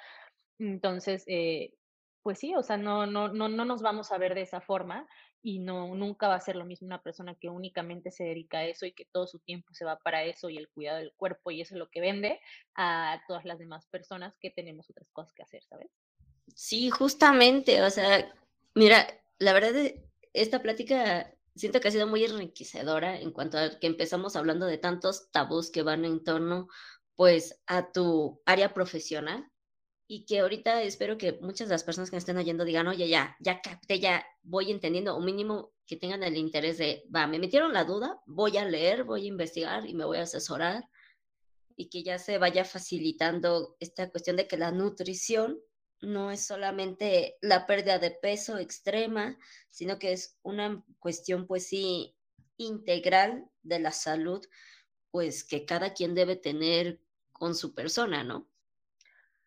entonces, 0.60 1.24
eh, 1.28 1.74
pues 2.22 2.40
sí, 2.40 2.56
o 2.56 2.64
sea, 2.64 2.78
no, 2.78 3.06
no, 3.06 3.30
no, 3.30 3.50
no 3.50 3.66
nos 3.66 3.82
vamos 3.82 4.12
a 4.12 4.18
ver 4.18 4.36
de 4.36 4.42
esa 4.42 4.62
forma 4.62 5.08
y 5.42 5.60
no, 5.60 5.96
nunca 5.96 6.28
va 6.28 6.36
a 6.36 6.42
ser 6.42 6.56
lo 6.56 6.66
mismo 6.66 6.88
una 6.88 7.02
persona 7.02 7.36
que 7.36 7.50
únicamente 7.50 8.12
se 8.12 8.26
dedica 8.26 8.60
a 8.60 8.66
eso 8.66 8.86
y 8.86 8.92
que 8.92 9.06
todo 9.06 9.26
su 9.28 9.40
tiempo 9.40 9.74
se 9.74 9.86
va 9.86 9.98
para 10.00 10.24
eso 10.24 10.50
y 10.50 10.58
el 10.58 10.70
cuidado 10.70 10.98
del 10.98 11.14
cuerpo 11.14 11.52
y 11.52 11.62
eso 11.62 11.76
es 11.76 11.80
lo 11.80 11.90
que 11.90 12.02
vende 12.02 12.40
a 12.76 13.22
todas 13.28 13.46
las 13.46 13.60
demás 13.60 13.88
personas 13.88 14.36
que 14.40 14.52
tenemos 14.52 14.90
otras 14.90 15.10
cosas 15.12 15.34
que 15.34 15.44
hacer, 15.44 15.64
¿sabes? 15.64 15.90
Sí, 16.56 16.90
justamente, 16.90 17.82
o 17.82 17.90
sea, 17.90 18.34
mira, 18.76 19.08
la 19.38 19.54
verdad, 19.54 19.74
esta 20.34 20.62
plática 20.62 21.34
siento 21.56 21.80
que 21.80 21.88
ha 21.88 21.92
sido 21.92 22.08
muy 22.08 22.24
enriquecedora 22.24 23.20
en 23.20 23.32
cuanto 23.32 23.58
a 23.58 23.80
que 23.80 23.88
empezamos 23.88 24.36
hablando 24.36 24.66
de 24.66 24.78
tantos 24.78 25.32
tabús 25.32 25.72
que 25.72 25.84
van 25.84 26.06
en 26.06 26.24
torno, 26.24 26.68
pues, 27.16 27.62
a 27.68 27.92
tu 27.92 28.42
área 28.46 28.74
profesional 28.74 29.50
y 30.12 30.26
que 30.26 30.40
ahorita 30.40 30.82
espero 30.82 31.20
que 31.20 31.34
muchas 31.34 31.68
de 31.68 31.76
las 31.76 31.84
personas 31.84 32.10
que 32.10 32.16
me 32.16 32.18
estén 32.18 32.36
oyendo 32.36 32.66
digan, 32.66 32.88
oye, 32.88 33.08
ya, 33.08 33.38
ya 33.40 33.62
capté, 33.62 34.00
ya 34.00 34.26
voy 34.42 34.72
entendiendo, 34.72 35.16
o 35.16 35.22
mínimo 35.22 35.72
que 35.86 35.98
tengan 35.98 36.24
el 36.24 36.36
interés 36.36 36.80
de, 36.80 37.04
va, 37.16 37.28
me 37.28 37.38
metieron 37.38 37.74
la 37.74 37.84
duda, 37.84 38.20
voy 38.26 38.58
a 38.58 38.66
leer, 38.66 39.04
voy 39.04 39.26
a 39.26 39.28
investigar 39.28 39.86
y 39.86 39.94
me 39.94 40.06
voy 40.06 40.18
a 40.18 40.24
asesorar, 40.24 40.90
y 41.76 41.90
que 41.90 42.02
ya 42.02 42.18
se 42.18 42.40
vaya 42.40 42.66
facilitando 42.66 43.78
esta 43.80 44.10
cuestión 44.10 44.36
de 44.36 44.48
que 44.48 44.58
la 44.58 44.72
nutrición 44.72 45.60
no 46.02 46.32
es 46.32 46.44
solamente 46.44 47.38
la 47.42 47.68
pérdida 47.68 48.00
de 48.00 48.10
peso 48.10 48.58
extrema, 48.58 49.38
sino 49.70 50.00
que 50.00 50.14
es 50.14 50.40
una 50.42 50.84
cuestión, 50.98 51.46
pues 51.46 51.68
sí, 51.68 52.16
integral 52.58 53.48
de 53.62 53.78
la 53.78 53.92
salud, 53.92 54.44
pues 55.12 55.44
que 55.44 55.66
cada 55.66 55.94
quien 55.94 56.16
debe 56.16 56.36
tener 56.36 57.00
con 57.32 57.54
su 57.54 57.76
persona, 57.76 58.24
¿no? 58.24 58.50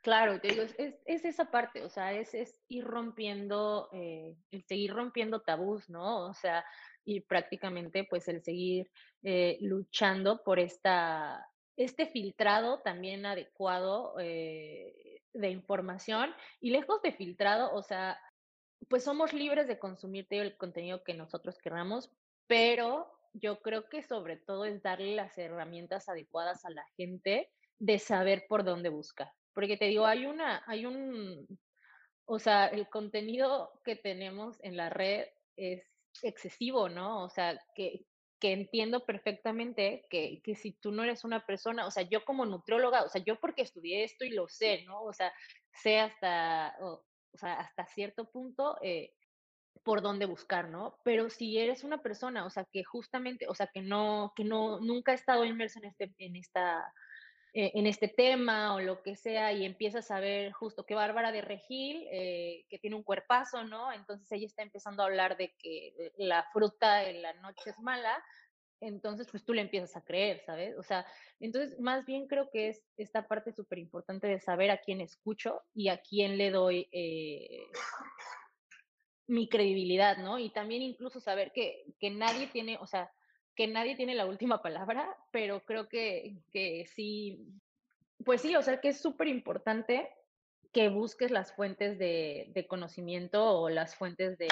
Claro, 0.03 0.41
te 0.41 0.49
digo, 0.49 0.63
es, 0.63 0.75
es, 1.07 1.25
esa 1.25 1.53
parte, 1.53 1.85
o 1.85 1.89
sea, 1.89 2.13
es, 2.13 2.35
es 2.35 2.61
ir 2.67 2.85
rompiendo, 2.85 3.89
eh, 3.93 4.35
el 4.51 4.65
seguir 4.65 4.93
rompiendo 4.93 5.43
tabús, 5.43 5.89
¿no? 5.89 6.27
O 6.27 6.35
sea, 6.35 6.65
y 7.05 7.21
prácticamente 7.21 8.05
pues 8.11 8.27
el 8.27 8.43
seguir 8.43 8.91
eh, 9.23 9.59
luchando 9.61 10.43
por 10.43 10.59
esta, 10.59 11.49
este 11.77 12.07
filtrado 12.07 12.81
también 12.81 13.27
adecuado 13.27 14.15
eh, 14.19 15.23
de 15.33 15.51
información 15.51 16.35
y 16.61 16.71
lejos 16.71 17.01
de 17.03 17.13
filtrado, 17.13 17.73
o 17.73 17.83
sea, 17.85 18.21
pues 18.89 19.05
somos 19.05 19.33
libres 19.33 19.69
de 19.69 19.79
consumir 19.79 20.27
el 20.31 20.57
contenido 20.57 21.05
que 21.05 21.15
nosotros 21.15 21.59
queramos, 21.59 22.11
pero 22.49 23.09
yo 23.35 23.61
creo 23.63 23.89
que 23.89 24.03
sobre 24.03 24.37
todo 24.37 24.65
es 24.65 24.83
darle 24.83 25.15
las 25.15 25.39
herramientas 25.39 26.09
adecuadas 26.09 26.65
a 26.65 26.71
la 26.71 26.85
gente 26.97 27.53
de 27.79 28.01
saber 28.01 28.47
por 28.49 28.65
dónde 28.65 28.89
buscar. 28.89 29.31
Porque 29.55 29.77
te 29.77 29.87
digo, 29.87 30.07
hay 30.07 30.27
una, 30.27 30.63
hay 30.67 30.87
un, 30.87 31.47
o 32.25 32.39
sea, 32.39 32.67
el 32.67 32.89
contenido 32.89 33.81
que 33.85 33.97
tenemos 33.97 34.59
en 34.63 34.77
la 34.77 34.89
red 34.91 35.27
es 35.57 35.83
excesivo, 36.23 36.89
¿no? 36.89 37.25
O 37.25 37.29
sea, 37.29 37.59
que, 37.75 38.07
que 38.41 38.53
entiendo 38.53 39.05
perfectamente 39.05 40.07
que, 40.11 40.41
que, 40.43 40.55
si 40.55 40.73
tú 40.73 40.93
no 40.93 41.05
eres 41.05 41.25
una 41.25 41.47
persona, 41.47 41.87
o 41.87 41.91
sea, 41.91 42.03
yo 42.03 42.25
como 42.25 42.45
nutrióloga, 42.45 43.05
o 43.05 43.09
sea, 43.09 43.23
yo 43.25 43.39
porque 43.39 43.63
estudié 43.63 44.05
esto 44.05 44.25
y 44.25 44.31
lo 44.31 44.49
sé, 44.49 44.85
¿no? 44.85 45.03
O 45.03 45.13
sea, 45.13 45.33
sé 45.73 46.01
hasta, 46.01 46.75
o, 46.81 47.05
sea, 47.35 47.55
hasta 47.55 47.87
cierto 47.87 48.31
punto 48.31 48.79
eh, 48.83 49.15
por 49.85 50.03
dónde 50.03 50.27
buscar, 50.27 50.69
¿no? 50.69 50.99
Pero 51.05 51.31
si 51.31 51.59
eres 51.59 51.85
una 51.85 52.03
persona, 52.03 52.45
o 52.45 52.51
sea, 52.51 52.65
que 52.65 52.85
justamente, 52.85 53.47
o 53.49 53.55
sea, 53.55 53.69
que 53.69 53.83
no, 53.83 54.33
que 54.37 54.45
no, 54.45 54.81
nunca 54.81 55.13
ha 55.13 55.15
estado 55.15 55.45
inmersa 55.45 55.81
en 55.81 55.87
este, 55.87 56.15
en 56.19 56.37
esta, 56.37 56.93
eh, 57.55 57.73
en 57.75 57.87
este 57.87 58.09
tema 58.09 58.75
o 58.75 58.81
lo 58.81 59.03
que 59.03 59.17
sea 59.17 59.53
y 59.53 59.65
empiezas 59.65 60.11
a 60.11 60.21
ver 60.21 60.53
justo 60.53 60.87
que 60.87 60.95
Bárbara 60.95 61.33
de 61.33 61.43
Regil, 61.43 62.07
eh, 62.11 62.65
que 62.69 62.79
tiene 62.79 62.97
un 62.97 63.03
cuerpazo, 63.03 63.65
¿no? 63.65 63.93
Entonces 63.93 64.31
ella 64.33 64.47
está 64.47 64.63
empezando 64.63 65.03
a 65.03 65.07
hablar 65.07 65.37
de 65.37 65.55
que 65.59 66.13
la 66.17 66.47
fruta 66.53 67.09
en 67.09 67.23
la 67.23 67.35
noche 67.35 67.71
es 67.71 67.79
mala, 67.79 68.23
entonces 68.83 69.29
pues 69.31 69.45
tú 69.45 69.55
le 69.55 69.63
empiezas 69.63 69.97
a 69.97 70.05
creer, 70.05 70.43
¿sabes? 70.45 70.77
O 70.77 70.83
sea, 70.83 71.07
entonces 71.41 71.79
más 71.79 72.05
bien 72.05 72.27
creo 72.27 72.51
que 72.51 72.71
es 72.71 72.83
esta 72.97 73.29
parte 73.29 73.53
súper 73.53 73.79
importante 73.79 74.27
de 74.27 74.41
saber 74.41 74.71
a 74.71 74.79
quién 74.79 75.01
escucho 75.01 75.63
y 75.73 75.89
a 75.89 75.99
quién 75.99 76.37
le 76.37 76.51
doy 76.51 76.89
eh, 76.91 77.69
mi 79.29 79.49
credibilidad, 79.49 80.19
¿no? 80.19 80.39
Y 80.39 80.51
también 80.51 80.83
incluso 80.83 81.21
saber 81.21 81.53
que, 81.53 81.85
que 82.01 82.11
nadie 82.11 82.49
tiene, 82.49 82.77
o 82.81 82.87
sea, 82.87 83.13
que 83.55 83.67
nadie 83.67 83.97
tiene 83.97 84.15
la 84.15 84.27
última 84.27 84.63
palabra, 84.63 85.17
pero 85.31 85.65
creo 85.65 85.89
que, 85.89 86.37
que 86.51 86.87
sí, 86.87 87.47
pues 88.25 88.41
sí, 88.41 88.57
o 88.57 88.63
sea, 88.63 88.81
que 88.81 88.89
es 88.89 89.01
súper 89.01 89.29
importante 89.29 90.09
que 90.73 90.89
busques 90.89 91.31
las 91.31 91.53
fuentes 91.53 91.99
de, 91.99 92.51
de 92.55 92.67
conocimiento 92.67 93.45
o 93.61 93.69
las 93.69 93.95
fuentes 93.95 94.39
de, 94.39 94.49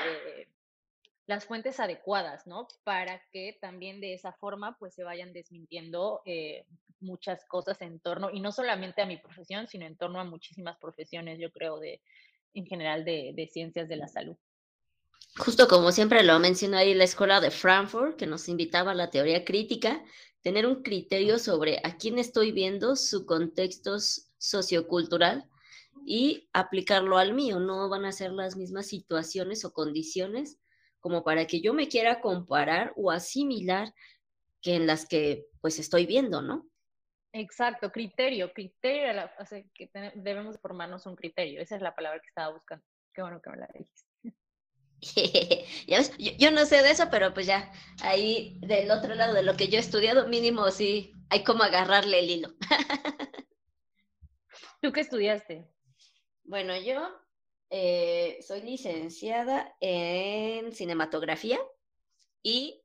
las 1.30 1.46
fuentes 1.46 1.78
adecuadas, 1.78 2.46
¿no? 2.46 2.66
Para 2.82 3.22
que 3.30 3.56
también 3.60 4.00
de 4.00 4.14
esa 4.14 4.32
forma 4.32 4.76
pues 4.78 4.94
se 4.94 5.04
vayan 5.04 5.32
desmintiendo 5.32 6.22
eh, 6.24 6.66
muchas 6.98 7.44
cosas 7.46 7.80
en 7.82 8.00
torno, 8.00 8.30
y 8.30 8.40
no 8.40 8.52
solamente 8.52 9.00
a 9.00 9.06
mi 9.06 9.16
profesión, 9.16 9.68
sino 9.68 9.86
en 9.86 9.96
torno 9.96 10.20
a 10.20 10.24
muchísimas 10.24 10.76
profesiones, 10.78 11.38
yo 11.38 11.50
creo, 11.52 11.78
de, 11.78 12.02
en 12.52 12.66
general 12.66 13.04
de, 13.04 13.32
de 13.34 13.46
ciencias 13.46 13.88
de 13.88 13.96
la 13.96 14.08
salud. 14.08 14.36
Justo 15.36 15.68
como 15.68 15.92
siempre 15.92 16.22
lo 16.22 16.38
mencionó 16.38 16.76
ahí 16.76 16.94
la 16.94 17.04
escuela 17.04 17.40
de 17.40 17.50
Frankfurt, 17.50 18.16
que 18.16 18.26
nos 18.26 18.48
invitaba 18.48 18.90
a 18.90 18.94
la 18.94 19.10
teoría 19.10 19.44
crítica, 19.44 20.02
tener 20.42 20.66
un 20.66 20.82
criterio 20.82 21.38
sobre 21.38 21.80
a 21.84 21.96
quién 21.96 22.18
estoy 22.18 22.52
viendo, 22.52 22.96
su 22.96 23.26
contexto 23.26 23.98
sociocultural 24.38 25.48
y 26.04 26.48
aplicarlo 26.52 27.18
al 27.18 27.34
mío. 27.34 27.60
No 27.60 27.88
van 27.88 28.04
a 28.04 28.12
ser 28.12 28.32
las 28.32 28.56
mismas 28.56 28.86
situaciones 28.86 29.64
o 29.64 29.72
condiciones 29.72 30.58
como 31.00 31.24
para 31.24 31.46
que 31.46 31.60
yo 31.60 31.72
me 31.72 31.88
quiera 31.88 32.20
comparar 32.20 32.92
o 32.96 33.10
asimilar 33.10 33.94
que 34.60 34.74
en 34.74 34.86
las 34.86 35.06
que 35.06 35.46
pues 35.60 35.78
estoy 35.78 36.06
viendo, 36.06 36.42
¿no? 36.42 36.66
Exacto, 37.32 37.90
criterio, 37.92 38.52
criterio, 38.52 39.30
o 39.38 39.46
sea, 39.46 39.62
que 39.72 39.88
debemos 40.16 40.58
formarnos 40.58 41.06
un 41.06 41.14
criterio, 41.14 41.60
esa 41.60 41.76
es 41.76 41.82
la 41.82 41.94
palabra 41.94 42.20
que 42.20 42.26
estaba 42.26 42.52
buscando. 42.52 42.84
Qué 43.14 43.22
bueno 43.22 43.40
que 43.40 43.50
me 43.50 43.56
la 43.58 43.68
dijiste. 43.72 44.09
¿Ya 45.86 46.02
yo, 46.02 46.32
yo, 46.38 46.50
no 46.50 46.66
sé 46.66 46.82
de 46.82 46.90
eso, 46.90 47.08
pero 47.10 47.32
pues 47.32 47.46
ya, 47.46 47.72
ahí 48.02 48.58
del 48.60 48.90
otro 48.90 49.14
lado 49.14 49.34
de 49.34 49.42
lo 49.42 49.56
que 49.56 49.68
yo 49.68 49.78
he 49.78 49.80
estudiado, 49.80 50.28
mínimo 50.28 50.70
sí, 50.70 51.12
hay 51.30 51.42
como 51.44 51.62
agarrarle 51.62 52.18
el 52.18 52.30
hilo. 52.30 52.54
¿Tú 54.82 54.92
qué 54.92 55.00
estudiaste? 55.00 55.68
Bueno, 56.44 56.76
yo 56.76 57.08
eh, 57.70 58.38
soy 58.46 58.62
licenciada 58.62 59.76
en 59.80 60.72
cinematografía 60.72 61.60
y 62.42 62.82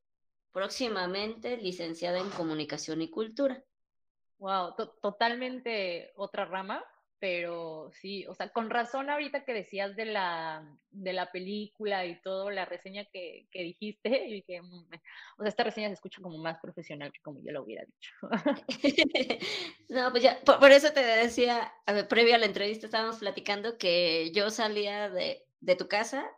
próximamente 0.51 1.57
licenciada 1.57 2.19
en 2.19 2.29
comunicación 2.29 3.01
y 3.01 3.09
cultura. 3.09 3.63
Wow, 4.37 4.75
totalmente 5.01 6.13
otra 6.15 6.45
rama, 6.45 6.83
pero 7.19 7.89
sí, 7.93 8.25
o 8.27 8.33
sea, 8.33 8.49
con 8.49 8.69
razón 8.69 9.09
ahorita 9.09 9.45
que 9.45 9.53
decías 9.53 9.95
de 9.95 10.05
la, 10.05 10.77
de 10.91 11.13
la 11.13 11.31
película 11.31 12.05
y 12.05 12.21
todo, 12.21 12.49
la 12.51 12.65
reseña 12.65 13.05
que, 13.05 13.47
que 13.51 13.63
dijiste, 13.63 14.27
y 14.27 14.41
que, 14.43 14.61
mm, 14.61 14.89
o 15.37 15.41
sea, 15.41 15.49
esta 15.49 15.63
reseña 15.63 15.87
se 15.87 15.93
escucha 15.93 16.21
como 16.21 16.37
más 16.37 16.59
profesional 16.59 17.11
que 17.11 17.21
como 17.21 17.41
yo 17.41 17.51
lo 17.51 17.63
hubiera 17.63 17.85
dicho. 17.85 18.11
no, 19.89 20.11
pues 20.11 20.23
ya, 20.23 20.39
por, 20.41 20.71
eso 20.71 20.91
te 20.91 21.01
decía, 21.01 21.73
a 21.85 21.93
ver, 21.93 22.07
previo 22.07 22.35
a 22.35 22.37
la 22.37 22.45
entrevista 22.47 22.87
estábamos 22.87 23.17
platicando 23.17 23.77
que 23.77 24.31
yo 24.31 24.49
salía 24.49 25.09
de, 25.09 25.45
de 25.61 25.75
tu 25.75 25.87
casa 25.87 26.29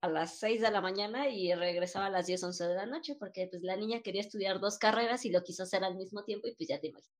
a 0.00 0.08
las 0.08 0.38
6 0.38 0.60
de 0.60 0.70
la 0.70 0.80
mañana 0.80 1.28
y 1.28 1.52
regresaba 1.54 2.06
a 2.06 2.10
las 2.10 2.26
10, 2.26 2.44
11 2.44 2.68
de 2.68 2.74
la 2.74 2.86
noche, 2.86 3.16
porque 3.18 3.48
pues 3.48 3.62
la 3.62 3.76
niña 3.76 4.00
quería 4.00 4.20
estudiar 4.20 4.60
dos 4.60 4.78
carreras 4.78 5.24
y 5.24 5.30
lo 5.30 5.42
quiso 5.42 5.64
hacer 5.64 5.82
al 5.82 5.96
mismo 5.96 6.24
tiempo 6.24 6.46
y 6.46 6.54
pues 6.54 6.68
ya 6.68 6.80
te 6.80 6.88
imaginas. 6.88 7.18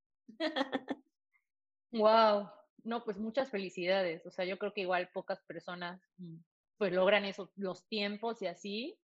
wow, 1.92 2.48
no, 2.84 3.04
pues 3.04 3.18
muchas 3.18 3.50
felicidades. 3.50 4.24
O 4.26 4.30
sea, 4.30 4.44
yo 4.44 4.58
creo 4.58 4.72
que 4.72 4.82
igual 4.82 5.10
pocas 5.12 5.42
personas 5.42 6.00
mm, 6.18 6.36
pues 6.78 6.92
logran 6.92 7.24
eso, 7.24 7.50
los 7.56 7.86
tiempos 7.88 8.40
y 8.42 8.46
así 8.46 8.98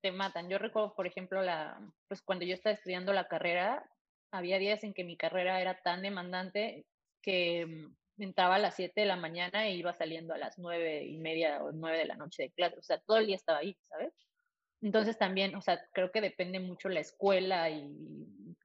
te 0.00 0.12
matan. 0.12 0.48
Yo 0.48 0.58
recuerdo, 0.58 0.94
por 0.94 1.06
ejemplo, 1.06 1.42
la, 1.42 1.80
pues 2.08 2.22
cuando 2.22 2.44
yo 2.44 2.54
estaba 2.54 2.74
estudiando 2.74 3.12
la 3.12 3.28
carrera, 3.28 3.90
había 4.30 4.58
días 4.58 4.84
en 4.84 4.94
que 4.94 5.04
mi 5.04 5.16
carrera 5.16 5.60
era 5.60 5.80
tan 5.82 6.02
demandante 6.02 6.86
que 7.22 7.66
mm, 7.66 8.22
entraba 8.22 8.56
a 8.56 8.58
las 8.58 8.76
7 8.76 9.00
de 9.00 9.06
la 9.06 9.16
mañana 9.16 9.66
e 9.66 9.74
iba 9.74 9.92
saliendo 9.94 10.34
a 10.34 10.38
las 10.38 10.58
nueve 10.58 11.04
y 11.04 11.18
media 11.18 11.62
o 11.64 11.72
nueve 11.72 11.98
de 11.98 12.06
la 12.06 12.16
noche 12.16 12.44
de 12.44 12.52
clase. 12.52 12.78
O 12.78 12.82
sea, 12.82 13.00
todo 13.00 13.18
el 13.18 13.26
día 13.26 13.36
estaba 13.36 13.58
ahí, 13.58 13.76
¿sabes? 13.88 14.12
Entonces 14.82 15.18
también, 15.18 15.54
o 15.54 15.60
sea, 15.60 15.86
creo 15.92 16.10
que 16.10 16.20
depende 16.20 16.58
mucho 16.58 16.88
la 16.88 17.00
escuela 17.00 17.68
y, 17.68 17.94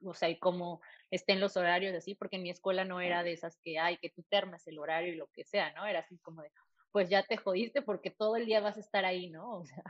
o 0.04 0.14
sea, 0.14 0.30
y 0.30 0.40
cómo 0.40 0.82
estén 1.16 1.40
los 1.40 1.58
horarios 1.58 1.96
así, 1.96 2.16
porque 2.16 2.38
en 2.38 2.44
mi 2.44 2.50
escuela 2.50 2.86
no 2.86 3.02
era 3.02 3.24
de 3.24 3.34
esas 3.34 3.58
que, 3.62 3.80
hay 3.80 3.98
que 3.98 4.10
tú 4.10 4.24
termas 4.30 4.68
el 4.68 4.80
horario 4.80 5.14
y 5.14 5.18
lo 5.18 5.28
que 5.28 5.44
sea, 5.44 5.74
¿no? 5.74 5.86
Era 5.86 6.00
así 6.00 6.18
como 6.20 6.42
de, 6.42 6.52
pues 6.92 7.10
ya 7.10 7.24
te 7.24 7.38
jodiste 7.38 7.82
porque 7.82 8.12
todo 8.12 8.36
el 8.36 8.46
día 8.46 8.62
vas 8.62 8.78
a 8.78 8.82
estar 8.82 9.06
ahí, 9.06 9.30
¿no? 9.30 9.60
O 9.60 9.66
sea. 9.66 9.84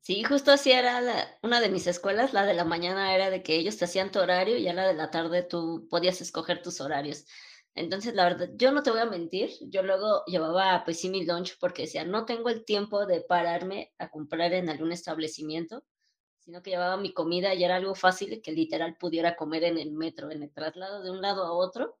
Sí, 0.00 0.22
justo 0.22 0.52
así 0.52 0.70
era 0.70 1.00
una 1.42 1.60
de 1.60 1.68
mis 1.68 1.88
escuelas, 1.88 2.32
la 2.32 2.46
de 2.46 2.54
la 2.54 2.64
mañana 2.64 3.12
era 3.14 3.28
de 3.28 3.42
que 3.42 3.56
ellos 3.56 3.76
te 3.76 3.86
hacían 3.86 4.12
tu 4.12 4.20
horario 4.20 4.56
y 4.56 4.62
ya 4.62 4.72
la 4.72 4.86
de 4.86 4.94
la 4.94 5.10
tarde 5.10 5.42
tú 5.42 5.88
podías 5.90 6.20
escoger 6.20 6.62
tus 6.62 6.80
horarios. 6.80 7.26
Entonces, 7.74 8.14
la 8.14 8.24
verdad, 8.24 8.48
yo 8.54 8.72
no 8.72 8.82
te 8.82 8.90
voy 8.90 9.00
a 9.00 9.06
mentir, 9.06 9.50
yo 9.62 9.82
luego 9.82 10.24
llevaba 10.26 10.82
pues 10.84 11.00
sí 11.00 11.10
mi 11.10 11.26
lunch 11.26 11.58
porque 11.58 11.82
decía, 11.82 12.04
no 12.04 12.24
tengo 12.24 12.48
el 12.48 12.64
tiempo 12.64 13.04
de 13.04 13.20
pararme 13.20 13.92
a 13.98 14.08
comprar 14.08 14.52
en 14.54 14.70
algún 14.70 14.92
establecimiento, 14.92 15.84
sino 16.46 16.62
que 16.62 16.70
llevaba 16.70 16.96
mi 16.96 17.12
comida 17.12 17.54
y 17.54 17.64
era 17.64 17.74
algo 17.74 17.96
fácil 17.96 18.40
que 18.40 18.52
literal 18.52 18.96
pudiera 18.96 19.34
comer 19.34 19.64
en 19.64 19.78
el 19.78 19.90
metro, 19.90 20.30
en 20.30 20.44
el 20.44 20.52
traslado 20.52 21.02
de 21.02 21.10
un 21.10 21.20
lado 21.20 21.44
a 21.44 21.52
otro. 21.52 21.98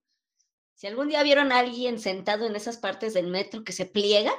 Si 0.72 0.86
algún 0.86 1.08
día 1.08 1.24
vieron 1.24 1.50
a 1.50 1.58
alguien 1.58 1.98
sentado 1.98 2.46
en 2.46 2.54
esas 2.54 2.78
partes 2.78 3.12
del 3.12 3.26
metro 3.26 3.64
que 3.64 3.72
se 3.72 3.86
pliega, 3.86 4.32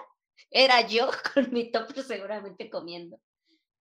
era 0.50 0.88
yo 0.88 1.10
con 1.34 1.52
mi 1.52 1.72
topper 1.72 2.04
seguramente 2.04 2.70
comiendo. 2.70 3.20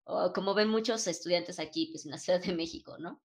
O 0.05 0.31
como 0.35 0.53
ven 0.53 0.69
muchos 0.69 1.07
estudiantes 1.07 1.59
aquí, 1.59 1.87
pues 1.91 2.05
en 2.05 2.11
la 2.11 2.19
Ciudad 2.19 2.43
de 2.43 2.53
México, 2.53 2.99
¿no? 2.99 3.23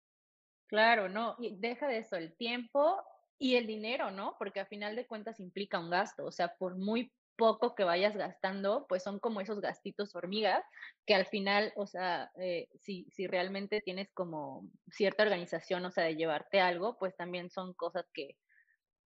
Claro, 0.66 1.08
no, 1.08 1.36
deja 1.38 1.88
de 1.88 1.98
eso, 1.98 2.16
el 2.16 2.36
tiempo 2.36 3.02
y 3.38 3.56
el 3.56 3.66
dinero, 3.66 4.10
¿no? 4.10 4.36
Porque 4.38 4.60
a 4.60 4.66
final 4.66 4.96
de 4.96 5.06
cuentas 5.06 5.40
implica 5.40 5.78
un 5.78 5.88
gasto, 5.88 6.26
o 6.26 6.32
sea, 6.32 6.56
por 6.56 6.76
muy 6.76 7.10
poco 7.36 7.74
que 7.74 7.84
vayas 7.84 8.16
gastando, 8.16 8.86
pues 8.88 9.02
son 9.02 9.18
como 9.20 9.40
esos 9.40 9.60
gastitos 9.60 10.14
hormigas 10.14 10.64
que 11.06 11.14
al 11.14 11.26
final, 11.26 11.72
o 11.76 11.86
sea, 11.86 12.30
eh, 12.40 12.68
si, 12.74 13.06
si 13.10 13.26
realmente 13.26 13.80
tienes 13.80 14.10
como 14.12 14.68
cierta 14.90 15.22
organización, 15.24 15.84
o 15.84 15.90
sea, 15.90 16.04
de 16.04 16.16
llevarte 16.16 16.60
algo, 16.60 16.98
pues 16.98 17.16
también 17.16 17.50
son 17.50 17.74
cosas 17.74 18.06
que, 18.12 18.36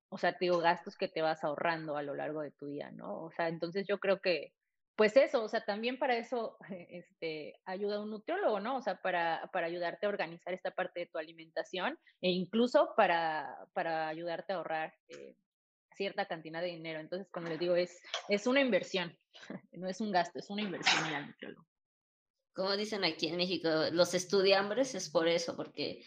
o 0.09 0.19
sea, 0.19 0.32
te 0.32 0.47
digo, 0.47 0.59
gastos 0.59 0.97
que 0.97 1.09
te 1.09 1.23
vas 1.23 1.44
ahorrando 1.44 1.97
a 1.97 2.03
lo 2.03 2.15
largo 2.15 2.43
de 2.43 2.53
tu 2.53 2.66
día, 2.69 2.90
¿no? 2.90 3.23
O 3.24 3.31
sea, 3.32 3.48
entonces 3.48 3.86
yo 3.89 3.98
creo 3.98 4.20
que, 4.20 4.53
pues 4.97 5.16
eso, 5.16 5.43
o 5.44 5.48
sea, 5.48 5.65
también 5.65 5.98
para 5.98 6.16
eso 6.16 6.57
este, 6.90 7.55
ayuda 7.65 8.03
un 8.03 8.11
nutriólogo, 8.11 8.61
¿no? 8.61 8.77
O 8.77 8.82
sea, 8.82 9.01
para, 9.03 9.51
para 9.53 9.66
ayudarte 9.66 10.07
a 10.07 10.09
organizar 10.11 10.55
esta 10.55 10.70
parte 10.73 11.01
de 11.01 11.07
tu 11.07 11.19
alimentación 11.19 11.98
e 12.20 12.31
incluso 12.31 12.94
para, 12.97 13.69
para 13.74 14.09
ayudarte 14.09 14.53
a 14.53 14.57
ahorrar 14.57 14.94
eh, 15.09 15.36
cierta 15.97 16.27
cantidad 16.27 16.60
de 16.60 16.68
dinero. 16.68 17.01
Entonces, 17.01 17.28
como 17.31 17.48
les 17.48 17.59
digo, 17.59 17.74
es, 17.77 18.01
es 18.28 18.47
una 18.47 18.60
inversión, 18.60 19.16
no 19.73 19.89
es 19.89 20.01
un 20.01 20.12
gasto, 20.12 20.39
es 20.39 20.51
una 20.51 20.62
inversión 20.62 21.06
ir 21.09 21.14
al 21.14 21.27
nutriólogo. 21.27 21.66
Como 22.55 22.77
dicen 22.77 23.05
aquí 23.05 23.28
en 23.28 23.36
México, 23.36 23.68
los 23.93 24.14
estudiambres 24.14 24.94
es 24.94 25.10
por 25.10 25.28
eso, 25.28 25.56
porque 25.56 26.02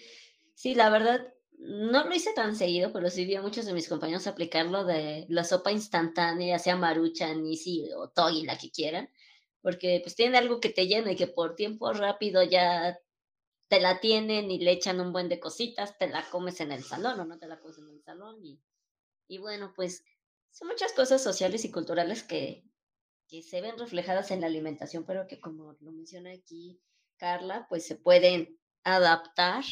sí, 0.56 0.74
la 0.74 0.90
verdad, 0.90 1.32
no 1.60 2.06
lo 2.06 2.16
hice 2.16 2.34
tan 2.34 2.56
seguido, 2.56 2.92
pero 2.94 3.10
sí 3.10 3.26
vi 3.26 3.36
a 3.36 3.42
muchos 3.42 3.66
de 3.66 3.74
mis 3.74 3.90
compañeros 3.90 4.28
aplicarlo 4.28 4.86
de 4.86 5.26
la 5.30 5.44
sopa 5.44 5.72
instantánea, 5.72 6.58
sea 6.58 6.76
maruchan, 6.76 7.44
nisi 7.44 7.92
o 7.96 8.10
togi, 8.10 8.46
la 8.46 8.58
que 8.58 8.72
quieran, 8.72 9.10
porque 9.62 10.00
pues 10.02 10.16
tiene 10.16 10.38
algo 10.38 10.60
que 10.60 10.70
te 10.70 10.88
llena 10.88 11.12
y 11.12 11.16
que 11.16 11.28
por 11.28 11.56
tiempo 11.56 11.92
rápido 11.92 12.42
ya 12.44 12.98
te 13.68 13.80
la 13.80 14.00
tienen 14.00 14.50
y 14.50 14.60
le 14.60 14.72
echan 14.72 15.00
un 15.00 15.12
buen 15.12 15.30
de 15.30 15.40
cositas, 15.40 15.98
te 15.98 16.08
la 16.08 16.28
comes 16.30 16.60
en 16.62 16.72
el 16.72 16.84
salón 16.84 17.20
o 17.20 17.26
no 17.26 17.38
te 17.38 17.48
la 17.48 17.60
comes 17.60 17.78
en 17.78 17.90
el 17.90 18.02
salón 18.02 18.44
y, 18.44 18.60
y 19.30 19.38
bueno, 19.38 19.72
pues 19.76 20.04
son 20.50 20.68
muchas 20.68 20.92
cosas 20.92 21.24
sociales 21.24 21.64
y 21.64 21.72
culturales 21.72 22.24
que, 22.24 22.66
que 23.30 23.42
se 23.44 23.62
ven 23.62 23.78
reflejadas 23.78 24.32
en 24.32 24.42
la 24.42 24.48
alimentación, 24.48 25.06
pero 25.06 25.28
que 25.28 25.40
como 25.40 25.78
lo 25.80 25.92
menciona 25.92 26.32
aquí 26.32 26.82
Carla, 27.18 27.68
pues 27.70 27.86
se 27.86 27.96
pueden 27.96 28.60
adaptar 28.84 29.64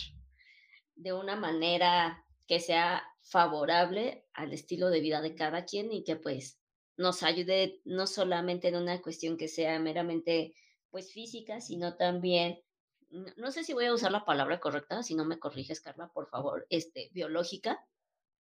de 0.95 1.11
una 1.11 1.35
manera 1.35 2.23
que 2.45 2.59
sea 2.59 3.03
favorable 3.21 4.25
al 4.33 4.53
estilo 4.53 4.89
de 4.89 5.01
vida 5.01 5.21
de 5.21 5.35
cada 5.35 5.65
quien 5.65 5.91
y 5.91 6.03
que 6.03 6.15
pues 6.15 6.59
nos 6.95 7.23
ayude 7.23 7.81
no 7.83 8.07
solamente 8.07 8.67
en 8.67 8.75
una 8.75 9.01
cuestión 9.01 9.37
que 9.37 9.47
sea 9.47 9.79
meramente 9.79 10.53
pues 10.89 11.11
física, 11.11 11.61
sino 11.61 11.95
también, 11.97 12.61
no 13.09 13.51
sé 13.51 13.63
si 13.63 13.73
voy 13.73 13.85
a 13.85 13.93
usar 13.93 14.11
la 14.11 14.25
palabra 14.25 14.59
correcta, 14.59 15.03
si 15.03 15.15
no 15.15 15.25
me 15.25 15.39
corriges, 15.39 15.81
Carla, 15.81 16.11
por 16.13 16.29
favor, 16.29 16.65
este, 16.69 17.09
biológica. 17.11 17.85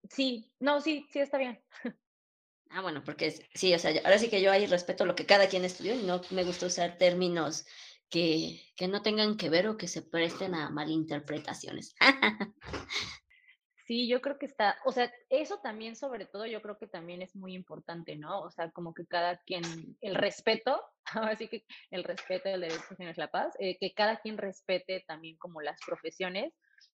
Sí, 0.10 0.52
no, 0.60 0.82
sí, 0.82 1.06
sí 1.12 1.20
está 1.20 1.38
bien. 1.38 1.62
Ah, 2.72 2.82
bueno, 2.82 3.04
porque 3.06 3.32
sí, 3.54 3.74
o 3.74 3.80
sea, 3.80 3.92
ahora 4.04 4.18
sí 4.18 4.28
que 4.28 4.42
yo 4.42 4.52
ahí 4.52 4.66
respeto 4.66 5.06
lo 5.06 5.16
que 5.16 5.28
cada 5.28 5.48
quien 5.48 5.64
estudió 5.64 5.94
y 5.94 6.04
no 6.04 6.20
me 6.32 6.44
gusta 6.44 6.66
usar 6.66 6.98
términos 6.98 7.66
que, 8.10 8.60
que 8.76 8.88
no 8.88 9.02
tengan 9.02 9.38
que 9.38 9.50
ver 9.50 9.68
o 9.68 9.78
que 9.78 9.88
se 9.88 10.02
presten 10.02 10.56
a 10.56 10.72
malinterpretaciones. 10.72 11.96
Sí, 13.86 14.08
yo 14.08 14.20
creo 14.20 14.40
que 14.40 14.48
está, 14.48 14.78
o 14.84 14.92
sea, 14.92 15.14
eso 15.30 15.60
también 15.60 15.96
sobre 15.96 16.26
todo 16.26 16.48
yo 16.48 16.60
creo 16.60 16.76
que 16.80 16.88
también 16.88 17.22
es 17.22 17.36
muy 17.36 17.54
importante, 17.54 18.16
¿no? 18.16 18.42
O 18.42 18.50
sea, 18.50 18.72
como 18.72 18.96
que 18.96 19.06
cada 19.06 19.38
quien, 19.38 19.62
el 20.02 20.16
respeto, 20.16 20.82
así 21.38 21.48
que 21.48 21.66
el 21.92 22.04
respeto 22.04 22.50
del 22.50 22.62
derecho 22.62 22.84
es 22.98 23.18
la 23.18 23.30
paz, 23.30 23.54
eh, 23.60 23.78
que 23.80 23.94
cada 23.94 24.18
quien 24.18 24.40
respete 24.40 25.04
también 25.08 25.38
como 25.38 25.62
las 25.62 25.80
profesiones, 25.86 26.52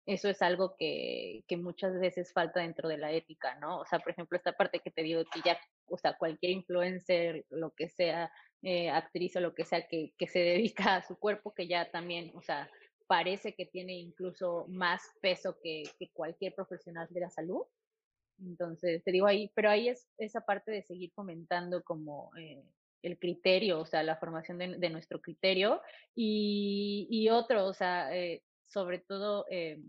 eso 0.07 0.29
es 0.29 0.41
algo 0.41 0.75
que, 0.77 1.43
que, 1.47 1.57
muchas 1.57 1.99
veces 1.99 2.31
falta 2.31 2.61
dentro 2.61 2.87
de 2.87 2.97
la 2.97 3.11
ética, 3.11 3.55
¿no? 3.55 3.79
O 3.81 3.85
sea, 3.85 3.99
por 3.99 4.13
ejemplo, 4.13 4.37
esta 4.37 4.53
parte 4.53 4.79
que 4.79 4.89
te 4.89 5.03
digo 5.03 5.23
que 5.25 5.41
ya, 5.43 5.59
o 5.85 5.97
sea, 5.97 6.17
cualquier 6.17 6.53
influencer, 6.53 7.45
lo 7.49 7.71
que 7.71 7.89
sea, 7.89 8.31
eh, 8.61 8.89
actriz 8.89 9.35
o 9.35 9.41
lo 9.41 9.53
que 9.53 9.65
sea, 9.65 9.85
que, 9.85 10.13
que 10.17 10.27
se 10.27 10.39
dedica 10.79 10.95
a 10.95 11.01
su 11.05 11.19
cuerpo, 11.19 11.53
que 11.53 11.67
ya 11.67 11.91
también, 11.91 12.31
o 12.35 12.41
sea, 12.41 12.69
parece 13.05 13.53
que 13.53 13.65
tiene 13.65 13.99
incluso 13.99 14.65
más 14.69 15.01
peso 15.21 15.57
que, 15.61 15.83
que, 15.99 16.09
cualquier 16.13 16.55
profesional 16.55 17.07
de 17.09 17.19
la 17.19 17.29
salud. 17.29 17.63
Entonces, 18.39 19.03
te 19.03 19.11
digo 19.11 19.27
ahí, 19.27 19.51
pero 19.55 19.69
ahí 19.69 19.89
es 19.89 20.07
esa 20.17 20.41
parte 20.41 20.71
de 20.71 20.83
seguir 20.83 21.11
fomentando 21.13 21.83
como 21.83 22.31
eh, 22.37 22.63
el 23.01 23.19
criterio, 23.19 23.81
o 23.81 23.85
sea, 23.85 24.03
la 24.03 24.15
formación 24.15 24.57
de, 24.57 24.89
nuestro 24.89 25.21
criterio 25.21 25.81
y, 26.15 27.07
y, 27.09 27.29
otro, 27.29 27.65
o 27.65 27.73
sea, 27.73 28.15
eh, 28.15 28.43
sobre 28.67 28.99
todo 28.99 29.45
eh, 29.49 29.79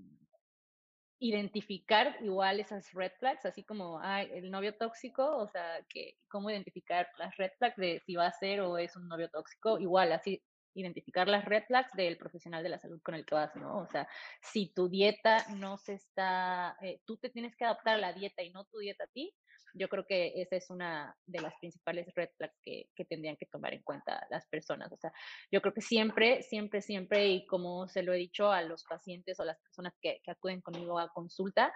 identificar 1.20 2.16
igual 2.20 2.60
esas 2.60 2.92
red 2.92 3.12
flags, 3.18 3.44
así 3.44 3.64
como 3.64 3.98
ay, 4.00 4.30
el 4.32 4.50
novio 4.50 4.76
tóxico, 4.76 5.36
o 5.36 5.48
sea, 5.48 5.84
que 5.88 6.14
cómo 6.28 6.50
identificar 6.50 7.08
las 7.18 7.36
red 7.36 7.50
flags 7.58 7.76
de 7.76 8.00
si 8.06 8.14
va 8.14 8.26
a 8.26 8.32
ser 8.32 8.60
o 8.60 8.78
es 8.78 8.96
un 8.96 9.08
novio 9.08 9.28
tóxico, 9.28 9.78
igual 9.78 10.12
así 10.12 10.42
identificar 10.74 11.28
las 11.28 11.44
red 11.44 11.64
flags 11.64 11.92
del 11.94 12.16
profesional 12.16 12.62
de 12.62 12.68
la 12.68 12.78
salud 12.78 13.00
con 13.02 13.14
el 13.14 13.26
que 13.26 13.34
vas, 13.34 13.54
¿no? 13.56 13.78
O 13.78 13.86
sea, 13.86 14.08
si 14.40 14.72
tu 14.72 14.88
dieta 14.88 15.44
no 15.56 15.76
se 15.76 15.94
está, 15.94 16.76
eh, 16.82 17.00
tú 17.04 17.16
te 17.16 17.30
tienes 17.30 17.56
que 17.56 17.64
adaptar 17.64 17.96
a 17.96 17.98
la 17.98 18.12
dieta 18.12 18.42
y 18.42 18.50
no 18.50 18.64
tu 18.66 18.78
dieta 18.78 19.04
a 19.04 19.08
ti, 19.08 19.34
yo 19.74 19.88
creo 19.88 20.06
que 20.06 20.32
esa 20.40 20.56
es 20.56 20.70
una 20.70 21.16
de 21.26 21.40
las 21.40 21.54
principales 21.60 22.06
red 22.14 22.30
flags 22.36 22.58
que, 22.62 22.88
que, 22.94 23.04
tendrían 23.04 23.36
que 23.36 23.46
tomar 23.46 23.74
en 23.74 23.82
cuenta 23.82 24.26
las 24.30 24.46
personas. 24.46 24.92
O 24.92 24.96
sea, 24.96 25.12
yo 25.50 25.60
creo 25.60 25.74
que 25.74 25.80
siempre, 25.80 26.42
siempre, 26.42 26.82
siempre, 26.82 27.28
y 27.28 27.46
como 27.46 27.88
se 27.88 28.02
lo 28.02 28.12
he 28.12 28.18
dicho 28.18 28.50
a 28.50 28.62
los 28.62 28.84
pacientes 28.84 29.38
o 29.40 29.44
las 29.44 29.58
personas 29.60 29.94
que, 30.00 30.20
que 30.22 30.30
acuden 30.30 30.60
conmigo 30.60 30.98
a 30.98 31.12
consulta, 31.12 31.72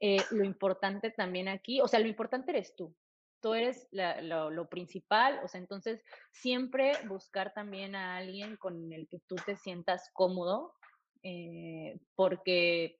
eh, 0.00 0.22
lo 0.30 0.44
importante 0.44 1.10
también 1.10 1.48
aquí, 1.48 1.80
o 1.80 1.88
sea, 1.88 2.00
lo 2.00 2.08
importante 2.08 2.50
eres 2.50 2.74
tú, 2.74 2.94
tú 3.40 3.54
eres 3.54 3.86
la, 3.90 4.20
lo, 4.20 4.50
lo, 4.50 4.68
principal, 4.68 5.40
o 5.44 5.48
sea, 5.48 5.60
entonces 5.60 6.02
siempre 6.32 6.92
buscar 7.06 7.52
también 7.54 7.94
a 7.94 8.16
alguien 8.16 8.56
con 8.56 8.92
el 8.92 9.08
que 9.08 9.20
tú 9.26 9.36
te 9.46 9.56
sientas 9.56 10.10
cómodo, 10.12 10.74
eh, 11.22 11.98
porque 12.16 12.98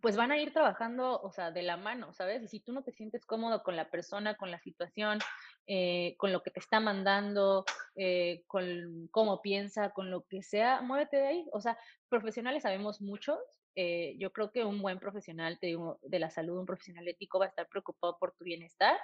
pues 0.00 0.16
van 0.16 0.32
a 0.32 0.38
ir 0.38 0.52
trabajando, 0.52 1.20
o 1.20 1.30
sea, 1.32 1.50
de 1.50 1.62
la 1.62 1.76
mano, 1.76 2.14
¿sabes? 2.14 2.42
Y 2.42 2.48
si 2.48 2.60
tú 2.60 2.72
no 2.72 2.82
te 2.82 2.92
sientes 2.92 3.26
cómodo 3.26 3.62
con 3.62 3.76
la 3.76 3.90
persona, 3.90 4.36
con 4.36 4.50
la 4.50 4.58
situación, 4.58 5.18
eh, 5.66 6.14
con 6.18 6.32
lo 6.32 6.42
que 6.42 6.50
te 6.50 6.60
está 6.60 6.80
mandando, 6.80 7.64
eh, 7.96 8.42
con 8.46 9.08
cómo 9.10 9.42
piensa, 9.42 9.90
con 9.90 10.10
lo 10.10 10.24
que 10.26 10.42
sea, 10.42 10.80
muévete 10.80 11.18
de 11.18 11.26
ahí. 11.26 11.48
O 11.52 11.60
sea, 11.60 11.78
profesionales 12.08 12.62
sabemos 12.62 13.02
muchos, 13.02 13.38
eh, 13.74 14.14
yo 14.18 14.32
creo 14.32 14.50
que 14.50 14.64
un 14.64 14.80
buen 14.80 14.98
profesional, 14.98 15.58
te 15.58 15.68
digo, 15.68 15.98
de 16.02 16.18
la 16.18 16.30
salud, 16.30 16.58
un 16.58 16.66
profesional 16.66 17.06
ético 17.08 17.38
va 17.38 17.46
a 17.46 17.48
estar 17.48 17.68
preocupado 17.68 18.16
por 18.18 18.32
tu 18.32 18.44
bienestar 18.44 18.96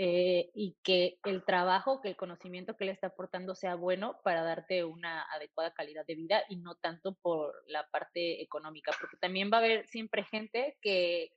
eh, 0.00 0.52
y 0.54 0.76
que 0.84 1.18
el 1.24 1.44
trabajo, 1.44 2.00
que 2.00 2.06
el 2.06 2.16
conocimiento 2.16 2.76
que 2.76 2.84
le 2.84 2.92
está 2.92 3.08
aportando 3.08 3.56
sea 3.56 3.74
bueno 3.74 4.20
para 4.22 4.44
darte 4.44 4.84
una 4.84 5.24
adecuada 5.32 5.72
calidad 5.72 6.06
de 6.06 6.14
vida 6.14 6.44
y 6.48 6.54
no 6.58 6.76
tanto 6.76 7.16
por 7.16 7.52
la 7.66 7.84
parte 7.90 8.40
económica, 8.40 8.92
porque 9.00 9.16
también 9.16 9.50
va 9.52 9.56
a 9.56 9.60
haber 9.60 9.88
siempre 9.88 10.22
gente 10.22 10.78
que, 10.80 11.32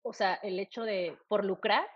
o 0.00 0.14
sea, 0.14 0.36
el 0.36 0.58
hecho 0.58 0.84
de, 0.84 1.18
por 1.28 1.44
lucrar, 1.44 1.86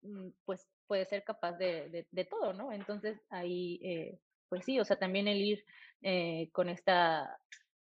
mm, 0.00 0.30
pues 0.46 0.66
puede 0.86 1.04
ser 1.04 1.24
capaz 1.24 1.58
de, 1.58 1.90
de, 1.90 2.08
de 2.10 2.24
todo, 2.24 2.54
¿no? 2.54 2.72
Entonces 2.72 3.20
ahí, 3.28 3.80
eh, 3.84 4.18
pues 4.48 4.64
sí, 4.64 4.80
o 4.80 4.86
sea, 4.86 4.98
también 4.98 5.28
el 5.28 5.42
ir 5.42 5.64
eh, 6.00 6.48
con 6.52 6.70
esta 6.70 7.38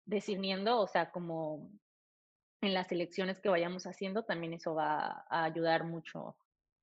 discerniendo, 0.06 0.80
o 0.80 0.88
sea, 0.88 1.12
como 1.12 1.70
en 2.62 2.74
las 2.74 2.90
elecciones 2.94 3.42
que 3.42 3.50
vayamos 3.50 3.88
haciendo, 3.88 4.24
también 4.24 4.54
eso 4.54 4.74
va 4.74 5.26
a 5.30 5.44
ayudar 5.44 5.84
mucho 5.84 6.38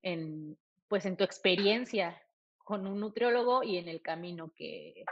en, 0.05 0.57
pues, 0.87 1.05
en 1.05 1.17
tu 1.17 1.23
experiencia 1.23 2.21
con 2.59 2.87
un 2.87 2.99
nutriólogo 2.99 3.63
y 3.63 3.77
en 3.77 3.89
el 3.89 4.01
camino 4.01 4.53
que, 4.55 5.03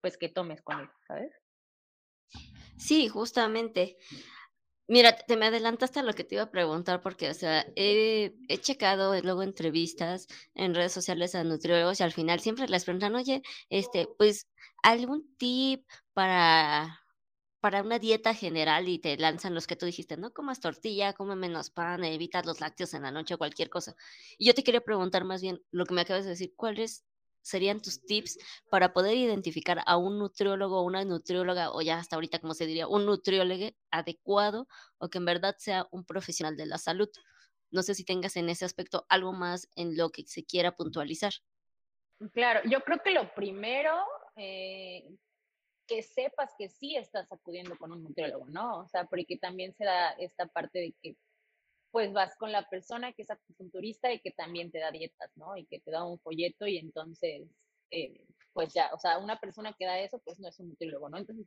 pues, 0.00 0.16
que 0.16 0.28
tomes 0.28 0.62
con 0.62 0.80
él, 0.80 0.88
¿sabes? 1.06 1.32
Sí, 2.76 3.08
justamente. 3.08 3.96
Mira, 4.86 5.16
te 5.16 5.36
me 5.36 5.46
adelantaste 5.46 6.00
a 6.00 6.02
lo 6.02 6.12
que 6.12 6.24
te 6.24 6.36
iba 6.36 6.44
a 6.44 6.50
preguntar 6.50 7.00
porque, 7.00 7.28
o 7.30 7.34
sea, 7.34 7.66
he, 7.74 8.34
he 8.48 8.58
checado 8.58 9.18
luego 9.20 9.42
entrevistas 9.42 10.26
en 10.54 10.74
redes 10.74 10.92
sociales 10.92 11.34
a 11.34 11.44
nutriólogos 11.44 12.00
y 12.00 12.02
al 12.02 12.12
final 12.12 12.40
siempre 12.40 12.68
les 12.68 12.84
preguntan, 12.84 13.14
oye, 13.14 13.42
este, 13.70 14.08
pues, 14.16 14.46
algún 14.82 15.34
tip 15.36 15.86
para 16.12 17.00
para 17.60 17.82
una 17.82 17.98
dieta 17.98 18.34
general 18.34 18.88
y 18.88 18.98
te 18.98 19.16
lanzan 19.16 19.54
los 19.54 19.66
que 19.66 19.76
tú 19.76 19.86
dijiste, 19.86 20.16
no 20.16 20.32
comas 20.32 20.60
tortilla, 20.60 21.12
come 21.12 21.34
menos 21.34 21.70
pan, 21.70 22.04
evita 22.04 22.42
los 22.42 22.60
lácteos 22.60 22.94
en 22.94 23.02
la 23.02 23.10
noche, 23.10 23.36
cualquier 23.36 23.68
cosa. 23.68 23.96
Y 24.36 24.46
yo 24.46 24.54
te 24.54 24.62
quería 24.62 24.80
preguntar 24.80 25.24
más 25.24 25.42
bien 25.42 25.60
lo 25.70 25.84
que 25.84 25.94
me 25.94 26.02
acabas 26.02 26.24
de 26.24 26.30
decir, 26.30 26.54
¿cuáles 26.56 27.04
serían 27.42 27.80
tus 27.80 28.04
tips 28.04 28.38
para 28.70 28.92
poder 28.92 29.16
identificar 29.16 29.82
a 29.86 29.96
un 29.96 30.18
nutriólogo 30.18 30.80
o 30.80 30.82
una 30.82 31.04
nutrióloga, 31.04 31.72
o 31.72 31.80
ya 31.82 31.98
hasta 31.98 32.16
ahorita, 32.16 32.38
como 32.38 32.54
se 32.54 32.66
diría, 32.66 32.86
un 32.86 33.06
nutriólogo 33.06 33.70
adecuado 33.90 34.68
o 34.98 35.08
que 35.08 35.18
en 35.18 35.24
verdad 35.24 35.56
sea 35.58 35.86
un 35.90 36.04
profesional 36.04 36.56
de 36.56 36.66
la 36.66 36.78
salud? 36.78 37.08
No 37.70 37.82
sé 37.82 37.94
si 37.94 38.04
tengas 38.04 38.36
en 38.36 38.48
ese 38.48 38.64
aspecto 38.64 39.04
algo 39.08 39.32
más 39.32 39.68
en 39.76 39.96
lo 39.96 40.10
que 40.10 40.24
se 40.26 40.44
quiera 40.44 40.76
puntualizar. 40.76 41.32
Claro, 42.32 42.60
yo 42.68 42.80
creo 42.80 42.98
que 43.02 43.12
lo 43.12 43.32
primero 43.34 43.94
eh, 44.36 45.04
que 45.88 46.02
sepas 46.02 46.54
que 46.56 46.68
sí 46.68 46.96
estás 46.96 47.32
acudiendo 47.32 47.76
con 47.76 47.90
un 47.90 48.04
nutriólogo, 48.04 48.46
¿no? 48.46 48.80
O 48.80 48.88
sea, 48.88 49.06
porque 49.06 49.38
también 49.38 49.74
se 49.74 49.84
da 49.84 50.10
esta 50.12 50.46
parte 50.46 50.78
de 50.78 50.94
que 51.02 51.16
pues 51.90 52.12
vas 52.12 52.36
con 52.36 52.52
la 52.52 52.68
persona 52.68 53.12
que 53.12 53.22
es 53.22 53.30
acupunturista 53.30 54.12
y 54.12 54.20
que 54.20 54.30
también 54.30 54.70
te 54.70 54.78
da 54.78 54.90
dietas, 54.90 55.30
¿no? 55.36 55.56
Y 55.56 55.64
que 55.66 55.80
te 55.80 55.90
da 55.90 56.04
un 56.04 56.18
folleto 56.20 56.66
y 56.66 56.76
entonces, 56.76 57.48
eh, 57.90 58.26
pues 58.52 58.74
ya, 58.74 58.90
o 58.92 58.98
sea, 58.98 59.18
una 59.18 59.40
persona 59.40 59.74
que 59.78 59.86
da 59.86 59.98
eso, 59.98 60.20
pues 60.24 60.38
no 60.38 60.48
es 60.48 60.60
un 60.60 60.68
nutriólogo, 60.68 61.08
¿no? 61.08 61.16
Entonces, 61.18 61.46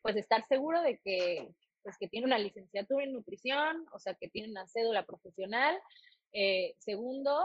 pues 0.00 0.16
estar 0.16 0.46
seguro 0.46 0.80
de 0.82 0.98
que, 0.98 1.48
pues 1.82 1.98
que 1.98 2.08
tiene 2.08 2.26
una 2.26 2.38
licenciatura 2.38 3.04
en 3.04 3.12
nutrición, 3.12 3.84
o 3.92 3.98
sea, 3.98 4.14
que 4.14 4.28
tiene 4.28 4.50
una 4.50 4.66
cédula 4.68 5.04
profesional. 5.04 5.76
Eh, 6.32 6.76
segundo, 6.78 7.44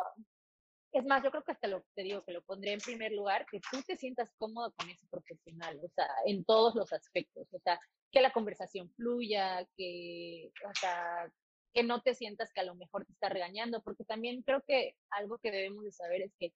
es 0.99 1.05
más, 1.05 1.23
yo 1.23 1.29
creo 1.31 1.43
que 1.43 1.51
hasta 1.51 1.67
lo 1.67 1.83
te 1.93 2.03
digo 2.03 2.23
que 2.23 2.31
lo 2.31 2.41
pondría 2.43 2.73
en 2.73 2.79
primer 2.79 3.11
lugar, 3.11 3.45
que 3.51 3.59
tú 3.71 3.81
te 3.85 3.97
sientas 3.97 4.31
cómodo 4.37 4.73
con 4.77 4.89
ese 4.89 5.05
profesional, 5.07 5.79
o 5.83 5.89
sea, 5.89 6.07
en 6.25 6.45
todos 6.45 6.75
los 6.75 6.93
aspectos, 6.93 7.47
o 7.53 7.59
sea, 7.59 7.79
que 8.11 8.21
la 8.21 8.31
conversación 8.31 8.89
fluya, 8.91 9.67
que, 9.75 10.51
o 10.65 10.73
sea, 10.79 11.29
que 11.73 11.83
no 11.83 12.01
te 12.01 12.15
sientas 12.15 12.53
que 12.53 12.61
a 12.61 12.65
lo 12.65 12.75
mejor 12.75 13.05
te 13.05 13.11
está 13.11 13.27
regañando, 13.27 13.81
porque 13.83 14.05
también 14.05 14.41
creo 14.43 14.63
que 14.65 14.95
algo 15.09 15.37
que 15.39 15.51
debemos 15.51 15.83
de 15.83 15.91
saber 15.91 16.21
es 16.21 16.33
que, 16.39 16.53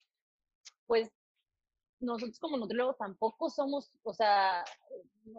pues, 0.88 1.10
nosotros 2.00 2.40
como 2.40 2.56
nutriólogos 2.58 2.98
tampoco 2.98 3.50
somos, 3.50 4.00
o 4.04 4.14
sea, 4.14 4.64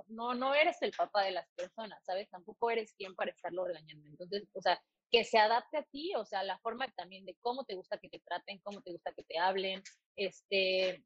no, 0.08 0.34
no 0.34 0.54
eres 0.54 0.76
el 0.82 0.92
papá 0.92 1.22
de 1.24 1.30
las 1.30 1.48
personas, 1.52 2.04
¿sabes? 2.04 2.28
Tampoco 2.28 2.70
eres 2.70 2.92
quien 2.92 3.14
para 3.14 3.30
estarlo 3.30 3.64
regañando. 3.64 4.06
Entonces, 4.08 4.46
o 4.52 4.60
sea, 4.60 4.78
que 5.10 5.24
se 5.24 5.38
adapte 5.38 5.78
a 5.78 5.82
ti, 5.84 6.14
o 6.16 6.24
sea, 6.24 6.42
la 6.44 6.58
forma 6.58 6.86
también 6.96 7.24
de 7.24 7.36
cómo 7.40 7.64
te 7.64 7.74
gusta 7.74 7.98
que 7.98 8.08
te 8.08 8.20
traten, 8.20 8.60
cómo 8.62 8.80
te 8.82 8.92
gusta 8.92 9.12
que 9.12 9.24
te 9.24 9.38
hablen, 9.38 9.82
este, 10.16 11.04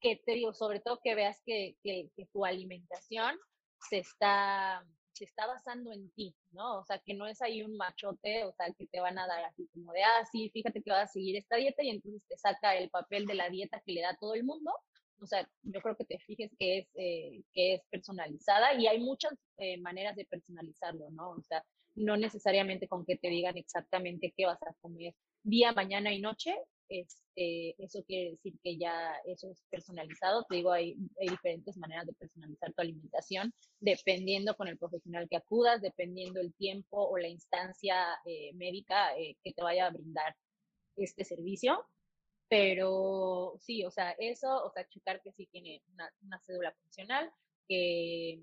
que 0.00 0.16
te 0.16 0.32
digo, 0.32 0.54
sobre 0.54 0.80
todo 0.80 1.00
que 1.02 1.14
veas 1.14 1.40
que, 1.44 1.76
que, 1.82 2.10
tu 2.32 2.44
alimentación 2.44 3.36
se 3.88 3.98
está, 3.98 4.84
se 5.12 5.24
está 5.24 5.46
basando 5.46 5.92
en 5.92 6.10
ti, 6.12 6.34
¿no? 6.52 6.78
O 6.78 6.84
sea, 6.84 6.98
que 6.98 7.14
no 7.14 7.26
es 7.26 7.42
ahí 7.42 7.62
un 7.62 7.76
machote, 7.76 8.44
o 8.44 8.52
sea, 8.52 8.72
que 8.72 8.86
te 8.86 9.00
van 9.00 9.18
a 9.18 9.26
dar 9.26 9.44
así 9.44 9.68
como 9.72 9.92
de, 9.92 10.02
ah, 10.02 10.24
sí, 10.32 10.50
fíjate 10.50 10.82
que 10.82 10.90
vas 10.90 11.10
a 11.10 11.12
seguir 11.12 11.36
esta 11.36 11.56
dieta 11.56 11.82
y 11.82 11.90
entonces 11.90 12.22
te 12.28 12.38
saca 12.38 12.76
el 12.76 12.90
papel 12.90 13.26
de 13.26 13.34
la 13.34 13.50
dieta 13.50 13.82
que 13.84 13.92
le 13.92 14.02
da 14.02 14.16
todo 14.18 14.34
el 14.34 14.44
mundo, 14.44 14.72
o 15.20 15.26
sea, 15.26 15.48
yo 15.62 15.80
creo 15.80 15.96
que 15.96 16.04
te 16.04 16.18
fijes 16.18 16.50
que 16.58 16.78
es, 16.78 16.88
eh, 16.94 17.42
que 17.52 17.74
es 17.74 17.82
personalizada 17.90 18.74
y 18.74 18.86
hay 18.86 19.00
muchas 19.00 19.32
eh, 19.58 19.78
maneras 19.78 20.16
de 20.16 20.26
personalizarlo, 20.26 21.10
¿no? 21.10 21.30
O 21.30 21.42
sea, 21.42 21.64
no 21.96 22.16
necesariamente 22.16 22.88
con 22.88 23.04
que 23.04 23.16
te 23.16 23.28
digan 23.28 23.56
exactamente 23.56 24.32
qué 24.36 24.46
vas 24.46 24.62
a 24.62 24.74
comer 24.80 25.14
día, 25.42 25.72
mañana 25.72 26.12
y 26.12 26.20
noche, 26.20 26.54
este, 26.88 27.74
eso 27.82 28.04
quiere 28.04 28.32
decir 28.32 28.54
que 28.62 28.76
ya 28.76 29.14
eso 29.26 29.50
es 29.50 29.62
personalizado. 29.70 30.44
Te 30.48 30.56
digo, 30.56 30.72
hay, 30.72 30.96
diferentes 31.18 31.76
maneras 31.76 32.06
de 32.06 32.12
personalizar 32.14 32.72
tu 32.72 32.82
alimentación, 32.82 33.52
dependiendo 33.80 34.56
con 34.56 34.68
el 34.68 34.78
profesional 34.78 35.28
que 35.28 35.36
acudas, 35.36 35.82
dependiendo 35.82 36.40
el 36.40 36.54
tiempo 36.54 37.08
o 37.08 37.18
la 37.18 37.28
instancia 37.28 37.96
eh, 38.24 38.52
médica 38.54 39.14
que 39.42 39.52
te 39.52 39.62
vaya 39.62 39.86
a 39.86 39.90
brindar 39.90 40.36
este 40.96 41.24
servicio. 41.24 41.84
Pero 42.48 43.56
sí, 43.60 43.84
o 43.84 43.90
sea, 43.90 44.12
eso, 44.18 44.64
o 44.64 44.70
sea, 44.70 44.86
checar 44.88 45.20
que 45.20 45.32
sí 45.32 45.48
tiene 45.50 45.82
una, 45.92 46.40
cédula 46.40 46.72
funcional, 46.72 47.30
que, 47.68 48.40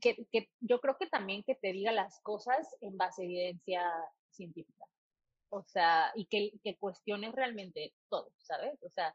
que, 0.00 0.26
que, 0.32 0.50
yo 0.60 0.80
creo 0.80 0.96
que 0.98 1.06
también 1.06 1.42
que 1.44 1.54
te 1.54 1.72
diga 1.72 1.92
las 1.92 2.20
cosas 2.20 2.76
en 2.80 2.96
base 2.96 3.22
a 3.22 3.24
evidencia 3.24 3.82
científica. 4.30 4.86
O 5.50 5.62
sea, 5.64 6.12
y 6.14 6.26
que, 6.26 6.52
que 6.62 6.76
cuestiones 6.76 7.32
realmente 7.34 7.92
todo, 8.08 8.32
¿sabes? 8.38 8.80
O 8.82 8.90
sea, 8.90 9.14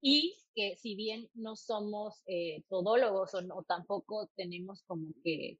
y 0.00 0.38
que 0.54 0.76
si 0.76 0.94
bien 0.94 1.28
no 1.34 1.56
somos 1.56 2.22
eh, 2.26 2.62
todólogos 2.68 3.34
o, 3.34 3.42
no, 3.42 3.62
tampoco 3.64 4.28
tenemos 4.36 4.82
como 4.84 5.12
que 5.24 5.58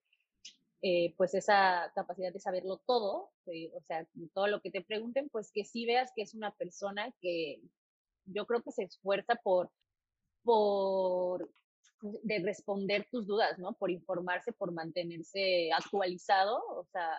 eh, 0.83 1.15
pues 1.17 1.35
esa 1.35 1.91
capacidad 1.95 2.33
de 2.33 2.39
saberlo 2.39 2.79
todo, 2.87 3.31
eh, 3.47 3.73
o 3.75 3.81
sea, 3.83 4.07
todo 4.35 4.47
lo 4.47 4.61
que 4.61 4.71
te 4.71 4.83
pregunten, 4.83 5.29
pues 5.31 5.51
que 5.53 5.65
sí 5.65 5.87
veas 5.87 6.13
que 6.15 6.23
es 6.23 6.35
una 6.35 6.53
persona 6.55 7.13
que 7.21 7.61
yo 8.27 8.47
creo 8.47 8.63
que 8.63 8.73
se 8.73 8.85
esfuerza 8.85 9.37
por, 9.43 9.71
por 10.43 11.51
de 12.01 12.39
responder 12.41 13.07
tus 13.11 13.27
dudas, 13.27 13.59
¿no? 13.59 13.73
Por 13.75 13.91
informarse, 13.91 14.53
por 14.53 14.73
mantenerse 14.73 15.71
actualizado, 15.73 16.63
o 16.69 16.85
sea, 16.93 17.11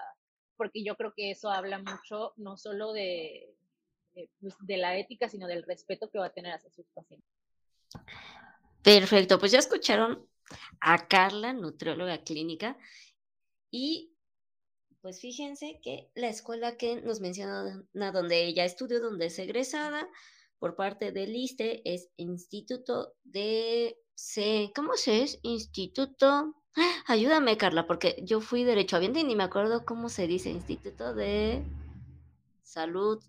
porque 0.55 0.83
yo 0.83 0.95
creo 0.95 1.13
que 1.15 1.31
eso 1.31 1.49
habla 1.49 1.79
mucho 1.79 2.33
no 2.37 2.57
solo 2.57 2.93
de, 2.93 3.53
de, 4.13 4.29
pues, 4.39 4.55
de 4.59 4.77
la 4.77 4.97
ética, 4.97 5.29
sino 5.29 5.47
del 5.47 5.63
respeto 5.63 6.09
que 6.09 6.19
va 6.19 6.27
a 6.27 6.33
tener 6.33 6.53
hacia 6.53 6.71
sus 6.71 6.85
pacientes. 6.93 7.29
Perfecto, 8.83 9.39
pues 9.39 9.51
ya 9.51 9.59
escucharon 9.59 10.27
a 10.79 11.07
Carla, 11.07 11.53
nutrióloga 11.53 12.23
clínica, 12.23 12.77
y 13.69 14.13
pues 15.01 15.21
fíjense 15.21 15.79
que 15.81 16.09
la 16.15 16.29
escuela 16.29 16.77
que 16.77 17.01
nos 17.01 17.19
menciona, 17.19 17.83
donde 18.11 18.45
ella 18.45 18.65
estudió, 18.65 18.99
donde 18.99 19.27
es 19.27 19.39
egresada 19.39 20.07
por 20.59 20.75
parte 20.75 21.11
del 21.11 21.35
ISTE, 21.35 21.81
es 21.85 22.09
Instituto 22.17 23.13
de... 23.23 23.97
¿Cómo 24.76 24.95
se 24.95 25.23
es? 25.23 25.39
Instituto... 25.44 26.56
Ayúdame, 27.07 27.57
Carla, 27.57 27.88
porque 27.88 28.15
yo 28.23 28.39
fui 28.39 28.64
derecho 28.64 28.98
derechohabiente 28.98 29.19
y 29.22 29.23
ni 29.23 29.35
me 29.35 29.44
acuerdo 29.44 29.84
cómo 29.84 30.10
se 30.10 30.27
dice. 30.27 30.49
Instituto 30.49 31.15
de 31.15 31.64
Salud 32.61 33.23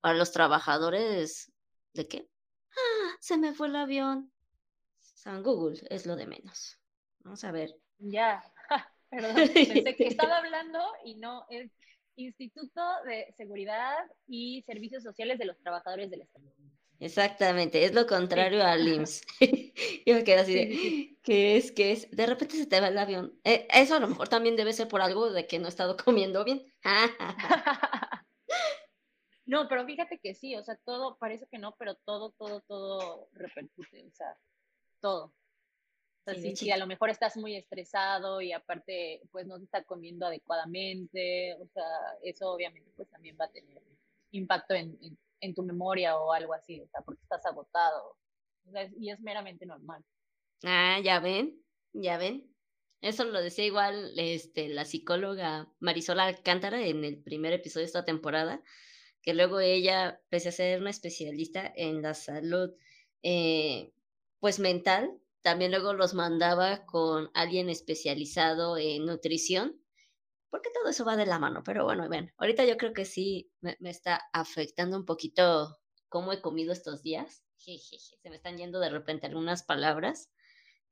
para 0.00 0.18
los 0.18 0.32
Trabajadores. 0.32 1.50
¿De 1.94 2.06
qué? 2.06 2.28
¡Ah! 2.72 3.16
Se 3.20 3.38
me 3.38 3.54
fue 3.54 3.68
el 3.68 3.76
avión. 3.76 4.30
San 4.98 5.42
Google 5.42 5.80
es 5.88 6.04
lo 6.06 6.16
de 6.16 6.26
menos. 6.26 6.78
Vamos 7.20 7.42
a 7.44 7.52
ver. 7.52 7.74
Ya. 7.98 8.42
Perdón, 9.10 9.34
pensé 9.52 9.96
que 9.96 10.06
estaba 10.06 10.36
hablando 10.38 10.78
y 11.04 11.16
no, 11.16 11.46
es 11.48 11.70
Instituto 12.16 12.82
de 13.06 13.32
Seguridad 13.36 13.96
y 14.26 14.62
Servicios 14.62 15.02
Sociales 15.02 15.38
de 15.38 15.46
los 15.46 15.58
Trabajadores 15.58 16.10
del 16.10 16.22
Estado. 16.22 16.52
Exactamente, 17.00 17.84
es 17.84 17.94
lo 17.94 18.06
contrario 18.06 18.62
al 18.62 18.86
IMSS. 18.86 19.22
Yo 20.06 20.14
me 20.14 20.24
quedé 20.24 20.38
así 20.38 20.54
de, 20.54 21.18
¿qué 21.22 21.56
es? 21.56 21.72
¿Qué 21.72 21.92
es? 21.92 22.10
De 22.10 22.26
repente 22.26 22.56
se 22.56 22.66
te 22.66 22.80
va 22.80 22.88
el 22.88 22.98
avión. 22.98 23.38
Eh, 23.42 23.66
eso 23.72 23.96
a 23.96 24.00
lo 24.00 24.08
mejor 24.08 24.28
también 24.28 24.56
debe 24.56 24.72
ser 24.72 24.86
por 24.86 25.00
algo 25.00 25.30
de 25.32 25.46
que 25.46 25.58
no 25.58 25.66
he 25.66 25.70
estado 25.70 25.96
comiendo 25.96 26.44
bien. 26.44 26.72
no, 29.46 29.68
pero 29.68 29.84
fíjate 29.86 30.18
que 30.18 30.34
sí, 30.34 30.54
o 30.56 30.62
sea, 30.62 30.76
todo, 30.84 31.16
parece 31.18 31.46
que 31.50 31.58
no, 31.58 31.74
pero 31.78 31.94
todo, 31.96 32.32
todo, 32.32 32.60
todo 32.60 33.28
repercute, 33.32 34.06
o 34.06 34.12
sea, 34.12 34.36
todo 35.00 35.32
si, 36.54 36.70
a 36.70 36.76
lo 36.76 36.86
mejor 36.86 37.10
estás 37.10 37.36
muy 37.36 37.56
estresado 37.56 38.40
y 38.40 38.52
aparte 38.52 39.22
pues 39.30 39.46
no 39.46 39.58
te 39.58 39.64
está 39.64 39.82
comiendo 39.84 40.26
adecuadamente, 40.26 41.54
o 41.54 41.66
sea, 41.68 41.84
eso 42.22 42.52
obviamente 42.52 42.90
pues 42.96 43.08
también 43.08 43.36
va 43.40 43.46
a 43.46 43.50
tener 43.50 43.82
impacto 44.32 44.74
en, 44.74 44.98
en, 45.02 45.18
tu 45.54 45.62
memoria 45.62 46.16
o 46.18 46.32
algo 46.32 46.54
así, 46.54 46.80
o 46.80 46.88
sea, 46.88 47.00
porque 47.02 47.22
estás 47.22 47.44
agotado. 47.46 48.16
y 48.98 49.10
es 49.10 49.20
meramente 49.20 49.66
normal. 49.66 50.04
Ah, 50.64 51.00
ya 51.02 51.20
ven, 51.20 51.62
ya 51.92 52.18
ven. 52.18 52.50
Eso 53.00 53.24
lo 53.24 53.40
decía 53.40 53.64
igual 53.64 54.12
este, 54.18 54.68
la 54.68 54.84
psicóloga 54.84 55.72
Marisola 55.80 56.24
Alcántara 56.24 56.86
en 56.86 57.04
el 57.04 57.22
primer 57.22 57.52
episodio 57.54 57.84
de 57.84 57.86
esta 57.86 58.04
temporada, 58.04 58.62
que 59.22 59.32
luego 59.32 59.60
ella, 59.60 60.20
pese 60.28 60.50
a 60.50 60.52
ser 60.52 60.80
una 60.80 60.90
especialista 60.90 61.72
en 61.74 62.02
la 62.02 62.14
salud, 62.14 62.70
eh, 63.22 63.92
pues 64.38 64.58
mental, 64.58 65.18
también 65.42 65.70
luego 65.70 65.94
los 65.94 66.12
mandaba 66.12 66.84
con 66.84 67.30
alguien 67.32 67.70
especializado 67.70 68.76
en 68.76 69.06
nutrición, 69.06 69.79
porque 70.50 70.70
todo 70.74 70.90
eso 70.90 71.04
va 71.04 71.16
de 71.16 71.26
la 71.26 71.38
mano. 71.38 71.62
Pero 71.64 71.84
bueno, 71.84 72.08
ven, 72.08 72.32
ahorita 72.36 72.64
yo 72.64 72.76
creo 72.76 72.92
que 72.92 73.04
sí 73.04 73.50
me, 73.60 73.76
está 73.80 74.28
afectando 74.32 74.96
un 74.96 75.06
poquito 75.06 75.78
cómo 76.08 76.32
he 76.32 76.40
comido 76.40 76.72
estos 76.72 77.02
días. 77.02 77.44
se 77.56 78.30
me 78.30 78.36
están 78.36 78.58
yendo 78.58 78.80
de 78.80 78.90
repente 78.90 79.26
algunas 79.26 79.62
palabras. 79.62 80.30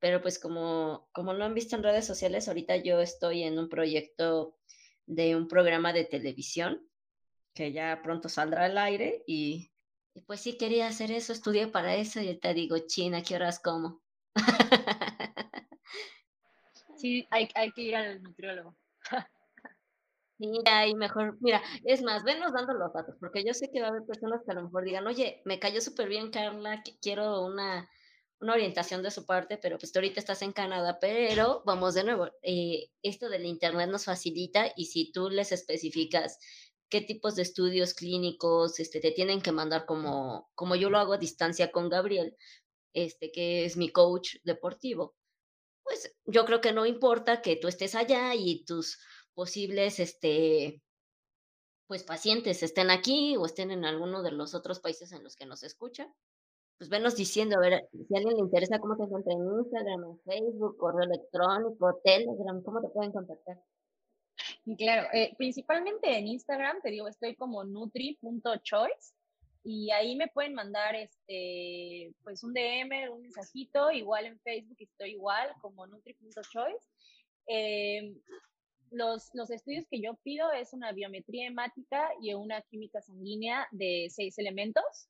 Pero 0.00 0.22
pues 0.22 0.38
como, 0.38 1.08
como 1.12 1.34
lo 1.34 1.44
han 1.44 1.54
visto 1.54 1.74
en 1.74 1.82
redes 1.82 2.06
sociales, 2.06 2.46
ahorita 2.46 2.76
yo 2.76 3.00
estoy 3.00 3.42
en 3.42 3.58
un 3.58 3.68
proyecto 3.68 4.56
de 5.06 5.34
un 5.34 5.48
programa 5.48 5.92
de 5.92 6.04
televisión 6.04 6.88
que 7.52 7.72
ya 7.72 8.00
pronto 8.04 8.28
saldrá 8.28 8.66
al 8.66 8.78
aire 8.78 9.24
y, 9.26 9.72
pues 10.26 10.40
sí 10.40 10.56
quería 10.56 10.86
hacer 10.86 11.10
eso, 11.10 11.32
estudié 11.32 11.66
para 11.66 11.96
eso 11.96 12.20
y 12.20 12.38
te 12.38 12.54
digo, 12.54 12.76
China, 12.86 13.22
¿qué 13.22 13.34
horas 13.34 13.58
como? 13.58 14.00
Sí, 16.98 17.28
hay, 17.30 17.48
hay 17.54 17.70
que 17.70 17.82
ir 17.82 17.94
al 17.94 18.20
nutriólogo. 18.20 18.76
Ahí 20.66 20.94
mejor, 20.94 21.36
mira, 21.40 21.60
es 21.84 22.02
más, 22.02 22.22
venos 22.22 22.52
dando 22.52 22.72
los 22.74 22.92
datos, 22.92 23.16
porque 23.18 23.44
yo 23.44 23.54
sé 23.54 23.70
que 23.72 23.80
va 23.80 23.88
a 23.88 23.90
haber 23.90 24.06
personas 24.06 24.40
que 24.44 24.52
a 24.52 24.54
lo 24.54 24.62
mejor 24.62 24.84
digan, 24.84 25.06
oye, 25.06 25.42
me 25.44 25.58
cayó 25.58 25.80
súper 25.80 26.08
bien 26.08 26.30
Carla, 26.30 26.82
quiero 27.02 27.44
una, 27.44 27.88
una 28.40 28.52
orientación 28.52 29.02
de 29.02 29.10
su 29.10 29.26
parte, 29.26 29.58
pero 29.58 29.78
pues 29.78 29.90
tú 29.90 29.98
ahorita 29.98 30.20
estás 30.20 30.42
en 30.42 30.52
Canadá, 30.52 30.98
pero 31.00 31.62
vamos 31.66 31.94
de 31.94 32.04
nuevo, 32.04 32.28
eh, 32.42 32.90
esto 33.02 33.28
del 33.28 33.46
Internet 33.46 33.90
nos 33.90 34.04
facilita 34.04 34.72
y 34.76 34.86
si 34.86 35.10
tú 35.10 35.28
les 35.28 35.50
especificas 35.50 36.38
qué 36.88 37.00
tipos 37.00 37.34
de 37.34 37.42
estudios 37.42 37.94
clínicos 37.94 38.78
este, 38.78 39.00
te 39.00 39.10
tienen 39.10 39.42
que 39.42 39.52
mandar 39.52 39.86
como, 39.86 40.50
como 40.54 40.76
yo 40.76 40.88
lo 40.88 40.98
hago 40.98 41.14
a 41.14 41.18
distancia 41.18 41.72
con 41.72 41.88
Gabriel, 41.88 42.36
este, 42.94 43.32
que 43.32 43.64
es 43.64 43.76
mi 43.76 43.90
coach 43.90 44.36
deportivo, 44.44 45.16
pues 45.82 46.14
yo 46.26 46.44
creo 46.44 46.60
que 46.60 46.72
no 46.72 46.86
importa 46.86 47.42
que 47.42 47.56
tú 47.56 47.66
estés 47.66 47.94
allá 47.94 48.34
y 48.34 48.64
tus 48.64 48.98
posibles, 49.38 50.00
este, 50.00 50.82
pues 51.86 52.02
pacientes 52.02 52.64
estén 52.64 52.90
aquí 52.90 53.36
o 53.36 53.46
estén 53.46 53.70
en 53.70 53.84
alguno 53.84 54.24
de 54.24 54.32
los 54.32 54.52
otros 54.52 54.80
países 54.80 55.12
en 55.12 55.22
los 55.22 55.36
que 55.36 55.46
nos 55.46 55.62
escucha, 55.62 56.12
pues 56.76 56.90
venos 56.90 57.14
diciendo, 57.14 57.56
a 57.56 57.60
ver, 57.60 57.88
si 57.92 58.14
a 58.16 58.18
alguien 58.18 58.34
le 58.34 58.42
interesa 58.42 58.80
cómo 58.80 58.96
te 58.96 59.04
encuentra 59.04 59.32
en 59.32 59.46
Instagram, 59.60 60.04
en 60.06 60.20
Facebook, 60.22 60.76
correo 60.76 61.08
electrónico, 61.08 62.00
Telegram, 62.02 62.60
¿cómo 62.64 62.80
te 62.80 62.88
pueden 62.88 63.12
contactar? 63.12 63.62
Claro, 64.76 65.06
eh, 65.12 65.32
principalmente 65.38 66.18
en 66.18 66.26
Instagram, 66.26 66.82
te 66.82 66.90
digo, 66.90 67.06
estoy 67.06 67.36
como 67.36 67.62
nutri.choice 67.62 69.14
y 69.62 69.92
ahí 69.92 70.16
me 70.16 70.26
pueden 70.26 70.54
mandar 70.54 70.96
este 70.96 72.12
pues 72.24 72.42
un 72.42 72.54
DM, 72.54 73.08
un 73.12 73.22
mensajito, 73.22 73.92
igual 73.92 74.26
en 74.26 74.40
Facebook 74.40 74.78
estoy 74.80 75.10
igual 75.10 75.54
como 75.60 75.86
nutri.choice. 75.86 76.88
Eh, 77.46 78.14
los, 78.90 79.30
los 79.34 79.50
estudios 79.50 79.86
que 79.90 80.00
yo 80.00 80.14
pido 80.22 80.50
es 80.52 80.72
una 80.72 80.92
biometría 80.92 81.46
hemática 81.46 82.10
y 82.20 82.34
una 82.34 82.62
química 82.62 83.00
sanguínea 83.00 83.66
de 83.70 84.08
seis 84.10 84.38
elementos. 84.38 85.08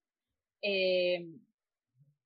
Eh, 0.62 1.26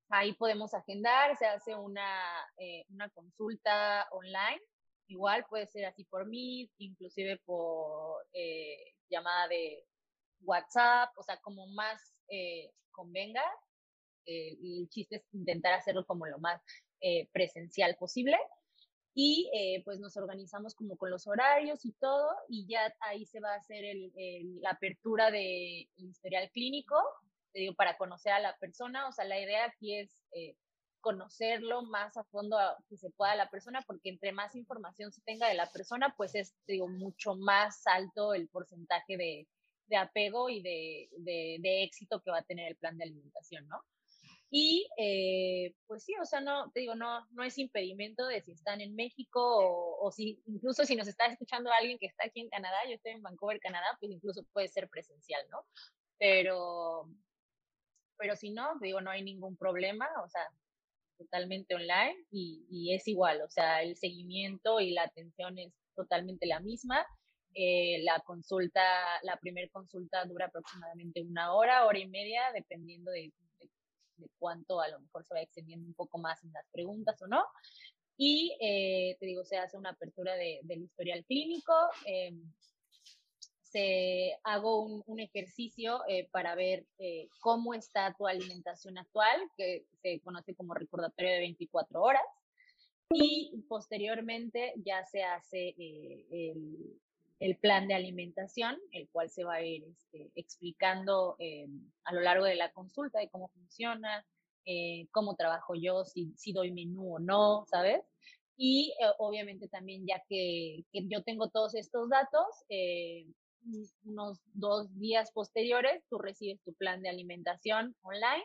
ahí 0.09 0.33
podemos 0.35 0.75
agendar, 0.75 1.37
se 1.37 1.47
hace 1.47 1.75
una, 1.75 2.23
eh, 2.59 2.85
una 2.91 3.09
consulta 3.11 4.09
online, 4.13 4.61
igual 5.09 5.45
puede 5.49 5.67
ser 5.67 5.87
así 5.87 6.05
por 6.05 6.27
mí, 6.27 6.71
inclusive 6.79 7.39
por 7.45 8.27
llamada 9.09 9.49
de 9.49 9.85
WhatsApp, 10.43 11.11
o 11.17 11.23
sea, 11.23 11.37
como 11.39 11.67
más 11.69 12.01
eh, 12.29 12.73
convenga. 12.91 13.45
Eh, 14.27 14.57
el 14.63 14.89
chiste 14.89 15.17
es 15.17 15.23
intentar 15.33 15.75
hacerlo 15.75 16.05
como 16.07 16.27
lo 16.27 16.39
más 16.39 16.61
eh, 17.01 17.29
presencial 17.33 17.97
posible. 17.97 18.37
Y 19.15 19.51
pues 19.85 20.01
nos 20.01 20.17
organizamos 20.17 20.75
como 20.75 20.97
con 20.97 21.11
los 21.11 21.27
horarios 21.27 21.85
y 21.85 21.93
todo, 21.93 22.35
y 22.49 22.67
ya 22.67 22.95
ahí 23.01 23.27
se 23.27 23.41
va 23.41 23.53
a 23.53 23.59
hacer 23.59 23.85
el, 23.85 24.13
la 24.61 24.71
apertura 24.71 25.31
del 25.31 25.89
historial 25.97 26.51
clínico, 26.51 26.97
te 27.53 27.61
digo, 27.61 27.75
para 27.75 27.99
conocer 27.99 28.33
a 28.33 28.41
la 28.41 28.57
persona. 28.57 29.09
O 29.09 29.13
sea, 29.13 29.27
la 29.27 29.39
idea 29.39 29.67
aquí 29.67 29.97
es 29.97 30.17
conocerlo 31.03 31.83
más 31.83 32.17
a 32.17 32.25
fondo 32.25 32.59
a, 32.59 32.79
que 32.89 32.97
se 32.97 33.11
pueda 33.11 33.37
la 33.37 33.51
persona, 33.51 33.83
porque 33.87 34.09
entre 34.09 34.33
más 34.33 34.55
información 34.55 35.13
se 35.13 35.21
tenga 35.21 35.49
de 35.49 35.55
la 35.55 35.71
persona, 35.71 36.15
pues 36.17 36.35
es, 36.35 36.55
digo, 36.67 36.89
mucho 36.89 37.35
más 37.35 37.87
alto 37.87 38.33
el 38.33 38.49
porcentaje 38.49 39.19
de, 39.19 39.47
de 39.89 39.97
apego 39.97 40.49
y 40.49 40.63
de, 40.63 41.11
de, 41.19 41.59
de, 41.61 41.83
éxito 41.83 42.23
que 42.23 42.31
va 42.31 42.39
a 42.39 42.45
tener 42.45 42.69
el 42.69 42.77
plan 42.77 42.97
de 42.97 43.05
alimentación, 43.05 43.69
¿no? 43.69 43.83
Y 44.55 44.87
eh, 44.99 45.75
pues 45.87 46.05
sí, 46.05 46.13
o 46.21 46.27
sea, 46.27 46.43
no, 46.43 46.71
te 46.73 46.81
digo, 46.81 46.95
no, 46.95 47.27
no 47.31 47.43
es 47.43 47.57
impedimento 47.57 48.27
de 48.27 48.43
si 48.43 48.53
están 48.53 48.83
en 48.83 48.95
México 48.95 49.41
o, 49.41 50.13
si 50.13 50.43
incluso 50.45 50.85
si 50.85 50.95
nos 50.95 51.09
está 51.09 51.25
escuchando 51.25 51.71
alguien 51.73 51.99
que 51.99 52.05
está 52.05 52.27
aquí 52.27 52.43
en 52.43 52.51
Canadá, 52.51 52.77
yo 52.87 52.95
estoy 52.95 53.13
en 53.13 53.23
Vancouver, 53.23 53.59
Canadá, 53.61 53.87
pues 53.99 54.13
incluso 54.13 54.45
puede 54.53 54.69
ser 54.69 54.91
presencial, 54.91 55.41
¿no? 55.51 55.65
Pero, 56.19 57.09
pero 58.19 58.37
si 58.37 58.51
no, 58.51 58.79
digo, 58.83 59.01
no 59.01 59.11
hay 59.11 59.23
ningún 59.23 59.57
problema, 59.57 60.07
o 60.23 60.29
sea, 60.29 60.47
totalmente 61.17 61.75
online 61.75 62.27
y, 62.31 62.67
y 62.69 62.95
es 62.95 63.09
igual, 63.09 63.41
o 63.41 63.49
sea, 63.49 63.83
el 63.83 63.97
seguimiento 63.97 64.81
y 64.81 64.91
la 64.91 65.05
atención 65.05 65.59
es 65.59 65.73
totalmente 65.97 66.45
la 66.45 66.61
misma. 66.61 67.07
Eh, 67.55 68.03
la 68.03 68.21
consulta, 68.21 68.83
la 69.23 69.39
primera 69.39 69.69
consulta 69.71 70.25
dura 70.27 70.47
aproximadamente 70.47 71.23
una 71.23 71.55
hora, 71.55 71.87
hora 71.87 71.99
y 71.99 72.09
media, 72.09 72.43
dependiendo 72.55 73.11
de 73.11 73.33
de 74.23 74.31
cuánto 74.39 74.81
a 74.81 74.89
lo 74.89 75.01
mejor 75.01 75.25
se 75.25 75.35
va 75.35 75.41
extendiendo 75.41 75.87
un 75.87 75.95
poco 75.95 76.19
más 76.19 76.43
en 76.45 76.53
las 76.53 76.67
preguntas 76.71 77.21
o 77.23 77.27
no. 77.27 77.45
Y 78.17 78.57
eh, 78.61 79.17
te 79.19 79.27
digo, 79.27 79.45
se 79.45 79.59
hace 79.59 79.77
una 79.77 79.91
apertura 79.91 80.35
de, 80.35 80.61
del 80.63 80.83
historial 80.83 81.25
clínico. 81.25 81.75
Eh, 82.07 82.33
se 83.73 84.39
hago 84.45 84.83
un, 84.83 85.03
un 85.07 85.19
ejercicio 85.19 86.03
eh, 86.07 86.29
para 86.31 86.55
ver 86.55 86.87
eh, 86.99 87.29
cómo 87.41 87.73
está 87.73 88.15
tu 88.15 88.27
alimentación 88.27 88.99
actual, 88.99 89.41
que 89.57 89.87
se 90.03 90.21
conoce 90.21 90.55
como 90.55 90.75
recordatorio 90.75 91.33
de 91.33 91.39
24 91.39 92.03
horas. 92.03 92.23
Y 93.15 93.65
posteriormente 93.69 94.75
ya 94.77 95.05
se 95.07 95.23
hace 95.23 95.75
eh, 95.79 96.27
el, 96.31 97.01
el 97.43 97.57
plan 97.57 97.89
de 97.89 97.95
alimentación, 97.95 98.79
el 98.93 99.09
cual 99.11 99.29
se 99.29 99.43
va 99.43 99.55
a 99.55 99.65
ir 99.65 99.83
este, 99.85 100.31
explicando 100.37 101.35
eh, 101.41 101.67
a 102.05 102.15
lo 102.15 102.21
largo 102.21 102.45
de 102.45 102.55
la 102.55 102.71
consulta 102.71 103.19
de 103.19 103.29
cómo 103.31 103.49
funciona, 103.49 104.25
eh, 104.65 105.09
cómo 105.11 105.35
trabajo 105.35 105.75
yo, 105.75 106.05
si, 106.05 106.33
si, 106.37 106.53
doy 106.53 106.71
menú 106.71 107.17
o 107.17 107.19
no, 107.19 107.67
¿sabes? 107.69 108.01
Y 108.57 108.95
eh, 109.01 109.07
obviamente 109.19 109.67
también 109.67 110.07
ya 110.07 110.23
que, 110.29 110.85
yo 110.93 111.25
tengo 111.25 111.49
todos 111.51 111.75
estos 111.75 112.09
datos, 112.09 112.47
unos 114.05 114.41
dos 114.55 114.97
días 115.01 115.33
posteriores, 115.33 116.05
tú 116.09 116.19
recibes 116.19 116.63
tu 116.63 116.73
plan 116.75 117.03
de 117.03 117.09
alimentación 117.09 117.97
online 118.03 118.45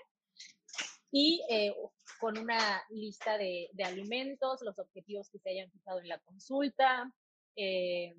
y 1.11 1.43
con 2.19 2.37
una 2.39 2.81
lista 2.89 3.37
de, 3.37 3.69
de, 3.73 3.83
alimentos, 3.83 4.61
los 4.63 4.77
objetivos 4.79 5.29
que 5.29 5.37
se 5.37 5.51
hayan 5.51 5.71
fijado 5.71 5.99
en 5.99 6.09
la 6.09 6.19
consulta, 6.19 7.11
eh, 7.57 8.15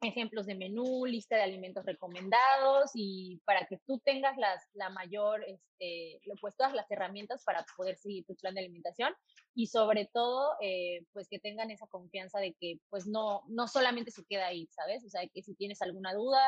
ejemplos 0.00 0.46
de 0.46 0.54
menú, 0.54 1.06
lista 1.06 1.36
de 1.36 1.42
alimentos 1.42 1.84
recomendados 1.84 2.90
y 2.94 3.40
para 3.44 3.66
que 3.66 3.78
tú 3.86 4.00
tengas 4.04 4.36
las, 4.36 4.68
la 4.74 4.90
mayor, 4.90 5.44
este, 5.44 6.20
pues 6.40 6.56
todas 6.56 6.72
las 6.72 6.90
herramientas 6.90 7.42
para 7.44 7.64
poder 7.76 7.96
seguir 7.96 8.24
tu 8.24 8.36
plan 8.36 8.54
de 8.54 8.60
alimentación 8.60 9.12
y 9.54 9.66
sobre 9.66 10.08
todo, 10.12 10.52
eh, 10.60 11.04
pues 11.12 11.28
que 11.28 11.40
tengan 11.40 11.70
esa 11.70 11.86
confianza 11.88 12.38
de 12.38 12.54
que 12.60 12.78
pues 12.90 13.06
no, 13.06 13.42
no 13.48 13.66
solamente 13.66 14.10
se 14.10 14.24
queda 14.24 14.46
ahí, 14.46 14.68
¿sabes? 14.70 15.04
O 15.04 15.08
sea, 15.08 15.22
que 15.32 15.42
si 15.42 15.54
tienes 15.54 15.82
alguna 15.82 16.14
duda, 16.14 16.40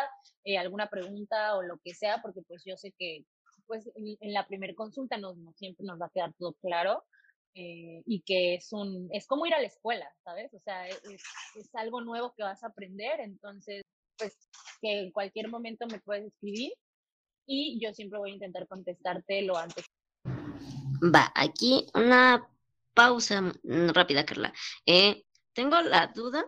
eh, 0.44 0.58
alguna 0.58 0.88
pregunta 0.88 1.56
o 1.56 1.62
lo 1.62 1.78
que 1.84 1.94
sea, 1.94 2.22
porque 2.22 2.42
pues 2.46 2.62
yo 2.64 2.76
sé 2.76 2.92
que 2.98 3.24
pues 3.66 3.90
en, 3.96 4.16
en 4.20 4.32
la 4.32 4.46
primera 4.46 4.74
consulta 4.74 5.16
no, 5.16 5.34
no 5.34 5.52
siempre 5.54 5.84
nos 5.86 6.00
va 6.00 6.06
a 6.06 6.10
quedar 6.10 6.32
todo 6.38 6.54
claro, 6.54 7.04
eh, 7.54 8.02
y 8.06 8.22
que 8.22 8.54
es 8.54 8.72
un, 8.72 9.08
es 9.12 9.26
como 9.26 9.46
ir 9.46 9.54
a 9.54 9.60
la 9.60 9.66
escuela, 9.66 10.08
¿sabes? 10.24 10.52
O 10.54 10.60
sea, 10.60 10.86
es, 10.88 11.00
es, 11.56 11.74
algo 11.74 12.00
nuevo 12.00 12.32
que 12.36 12.44
vas 12.44 12.62
a 12.62 12.68
aprender, 12.68 13.20
entonces, 13.20 13.82
pues 14.16 14.36
que 14.80 15.00
en 15.00 15.10
cualquier 15.10 15.48
momento 15.48 15.86
me 15.88 15.98
puedes 16.00 16.26
escribir 16.26 16.72
y 17.46 17.80
yo 17.82 17.92
siempre 17.92 18.18
voy 18.18 18.30
a 18.30 18.34
intentar 18.34 18.68
contestarte 18.68 19.42
lo 19.42 19.56
antes. 19.56 19.84
Va, 21.02 21.32
aquí 21.34 21.86
una 21.94 22.48
pausa 22.94 23.52
rápida, 23.64 24.24
Carla. 24.24 24.52
Eh, 24.86 25.24
tengo 25.52 25.80
la 25.80 26.06
duda 26.08 26.44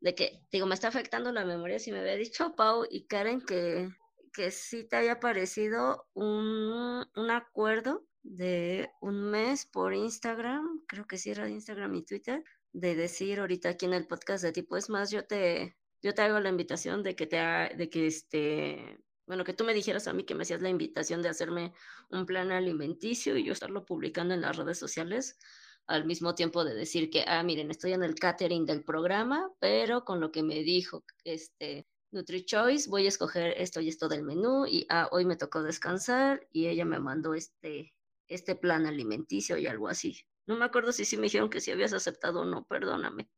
de 0.00 0.14
que, 0.14 0.40
digo, 0.52 0.66
me 0.66 0.74
está 0.74 0.88
afectando 0.88 1.32
la 1.32 1.44
memoria, 1.44 1.78
si 1.78 1.90
me 1.90 1.98
había 1.98 2.14
dicho 2.14 2.54
Pau 2.54 2.86
y 2.88 3.06
Karen 3.06 3.40
que, 3.40 3.88
que 4.32 4.50
sí 4.52 4.86
te 4.86 4.96
haya 4.96 5.18
parecido 5.18 6.06
un, 6.14 7.04
un 7.16 7.30
acuerdo 7.30 8.04
de 8.26 8.90
un 9.00 9.30
mes 9.30 9.66
por 9.66 9.94
Instagram, 9.94 10.84
creo 10.86 11.06
que 11.06 11.18
sí 11.18 11.30
era 11.30 11.48
Instagram 11.48 11.94
y 11.94 12.04
Twitter, 12.04 12.42
de 12.72 12.94
decir 12.94 13.40
ahorita 13.40 13.70
aquí 13.70 13.86
en 13.86 13.94
el 13.94 14.06
podcast 14.06 14.42
de 14.44 14.52
tipo, 14.52 14.76
es 14.76 14.90
más, 14.90 15.10
yo 15.10 15.24
te, 15.24 15.76
yo 16.02 16.14
te 16.14 16.22
hago 16.22 16.40
la 16.40 16.48
invitación 16.48 17.02
de 17.02 17.16
que 17.16 17.26
te, 17.26 17.36
de 17.36 17.88
que 17.90 18.06
este, 18.06 18.98
bueno, 19.26 19.44
que 19.44 19.54
tú 19.54 19.64
me 19.64 19.74
dijeras 19.74 20.08
a 20.08 20.12
mí 20.12 20.24
que 20.24 20.34
me 20.34 20.42
hacías 20.42 20.62
la 20.62 20.68
invitación 20.68 21.22
de 21.22 21.28
hacerme 21.28 21.72
un 22.10 22.26
plan 22.26 22.50
alimenticio 22.52 23.36
y 23.36 23.44
yo 23.44 23.52
estarlo 23.52 23.84
publicando 23.84 24.34
en 24.34 24.42
las 24.42 24.56
redes 24.56 24.78
sociales 24.78 25.38
al 25.86 26.04
mismo 26.04 26.34
tiempo 26.34 26.64
de 26.64 26.74
decir 26.74 27.10
que, 27.10 27.24
ah, 27.26 27.42
miren, 27.42 27.70
estoy 27.70 27.92
en 27.92 28.02
el 28.02 28.16
catering 28.16 28.66
del 28.66 28.82
programa, 28.84 29.50
pero 29.60 30.04
con 30.04 30.20
lo 30.20 30.32
que 30.32 30.42
me 30.42 30.62
dijo, 30.62 31.04
este, 31.24 31.86
NutriChoice, 32.10 32.88
voy 32.90 33.06
a 33.06 33.08
escoger 33.08 33.54
esto 33.56 33.80
y 33.80 33.88
esto 33.88 34.08
del 34.08 34.24
menú 34.24 34.66
y 34.66 34.86
ah, 34.90 35.08
hoy 35.12 35.24
me 35.24 35.36
tocó 35.36 35.62
descansar 35.62 36.46
y 36.52 36.66
ella 36.66 36.84
me 36.84 36.98
mandó 36.98 37.34
este, 37.34 37.94
este 38.28 38.56
plan 38.56 38.86
alimenticio 38.86 39.56
y 39.56 39.66
algo 39.66 39.88
así. 39.88 40.18
No 40.46 40.56
me 40.56 40.64
acuerdo 40.64 40.92
si 40.92 41.04
sí 41.04 41.16
me 41.16 41.24
dijeron 41.24 41.50
que 41.50 41.60
si 41.60 41.70
habías 41.70 41.92
aceptado 41.92 42.42
o 42.42 42.44
no, 42.44 42.64
perdóname. 42.64 43.28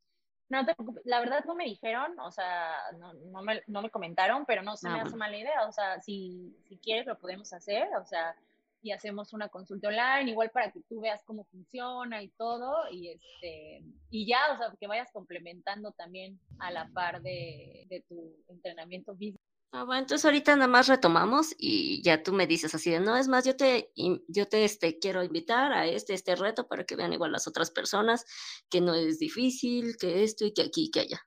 No 0.51 0.65
te 0.65 0.75
preocupes, 0.75 1.03
la 1.05 1.21
verdad 1.21 1.45
no 1.47 1.55
me 1.55 1.65
dijeron, 1.65 2.19
o 2.21 2.31
sea, 2.31 2.75
no, 2.99 3.13
no, 3.13 3.43
me, 3.43 3.63
no 3.67 3.83
me 3.83 3.91
comentaron, 3.91 4.47
pero 4.47 4.63
no 4.63 4.77
se 4.77 4.89
ah, 4.89 4.93
me 4.93 5.01
hace 5.03 5.17
mala 5.17 5.37
idea, 5.37 5.67
o 5.69 5.73
sea, 5.73 6.01
si, 6.01 6.57
si 6.69 6.79
quieres 6.79 7.07
lo 7.07 7.19
podemos 7.19 7.53
hacer, 7.53 7.87
o 8.01 8.05
sea, 8.07 8.35
y 8.81 8.93
hacemos 8.93 9.35
una 9.35 9.49
consulta 9.49 9.89
online, 9.89 10.31
igual 10.31 10.51
para 10.51 10.71
que 10.71 10.81
tú 10.89 11.01
veas 11.01 11.23
cómo 11.25 11.45
funciona 11.45 12.23
y 12.23 12.29
todo, 12.29 12.89
y 12.91 13.09
este, 13.09 13.83
y 14.11 14.27
ya, 14.27 14.39
o 14.55 14.57
sea, 14.57 14.73
que 14.79 14.87
vayas 14.87 15.11
complementando 15.13 15.93
también 15.93 16.39
a 16.61 16.71
la 16.71 16.89
par 16.89 17.21
de, 17.21 17.87
de 17.91 18.01
tu 18.09 18.37
entrenamiento 18.49 19.15
físico. 19.17 19.43
Ah, 19.71 19.85
bueno, 19.85 20.01
entonces 20.01 20.25
ahorita 20.25 20.57
nada 20.57 20.67
más 20.67 20.89
retomamos 20.89 21.55
y 21.59 22.03
ya 22.03 22.23
tú 22.23 22.33
me 22.33 22.47
dices 22.47 22.75
así 22.75 22.91
de, 22.91 23.01
no, 23.01 23.17
es 23.17 23.29
más, 23.29 23.45
yo 23.45 23.55
te, 23.55 23.93
yo 24.27 24.49
te 24.49 24.65
este, 24.65 24.99
quiero 24.99 25.23
invitar 25.23 25.73
a 25.73 25.87
este, 25.87 26.15
este 26.15 26.37
reto 26.37 26.67
para 26.67 26.85
que 26.85 26.97
vean 26.97 27.13
igual 27.13 27.33
las 27.33 27.47
otras 27.47 27.71
personas, 27.71 28.25
que 28.71 28.81
no 28.81 28.95
es 28.95 29.19
difícil, 29.19 29.99
que 29.99 30.25
esto 30.25 30.47
y 30.47 30.55
que 30.55 30.63
aquí 30.63 30.87
y 30.87 30.91
que 30.91 31.01
allá. 31.01 31.21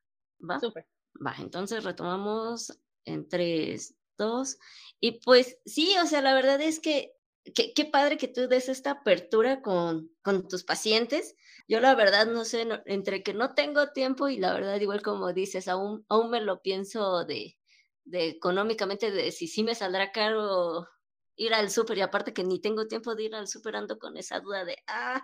¿Va? 0.49 0.59
Súper. 0.59 0.87
Va, 1.23 1.35
entonces 1.39 1.83
retomamos 1.83 2.79
en 3.05 3.29
tres, 3.29 3.93
dos. 4.17 4.57
Y 4.99 5.19
pues 5.21 5.57
sí, 5.65 5.93
o 6.01 6.07
sea, 6.07 6.21
la 6.21 6.33
verdad 6.33 6.59
es 6.61 6.79
que 6.79 7.13
qué, 7.53 7.85
padre 7.85 8.17
que 8.17 8.27
tú 8.27 8.47
des 8.47 8.69
esta 8.69 8.91
apertura 8.91 9.61
con, 9.61 10.11
con 10.23 10.47
tus 10.47 10.63
pacientes. 10.63 11.35
Yo 11.67 11.79
la 11.79 11.95
verdad 11.95 12.27
no 12.27 12.43
sé, 12.45 12.65
no, 12.65 12.81
entre 12.85 13.23
que 13.23 13.33
no 13.33 13.53
tengo 13.53 13.89
tiempo 13.89 14.29
y 14.29 14.37
la 14.37 14.53
verdad 14.53 14.79
igual 14.79 15.01
como 15.01 15.31
dices, 15.33 15.67
aún, 15.67 16.05
aún 16.09 16.31
me 16.31 16.41
lo 16.41 16.61
pienso 16.61 17.23
de 17.25 17.57
de 18.03 18.27
económicamente 18.27 19.11
de 19.11 19.31
si 19.31 19.47
sí 19.47 19.63
me 19.63 19.75
saldrá 19.75 20.11
caro 20.11 20.87
ir 21.35 21.53
al 21.53 21.69
súper 21.69 21.97
y 21.97 22.01
aparte 22.01 22.33
que 22.33 22.43
ni 22.43 22.59
tengo 22.59 22.87
tiempo 22.87 23.15
de 23.15 23.23
ir 23.23 23.35
al 23.35 23.47
súper 23.47 23.75
ando 23.75 23.97
con 23.97 24.17
esa 24.17 24.39
duda 24.39 24.65
de, 24.65 24.77
ah, 24.87 25.21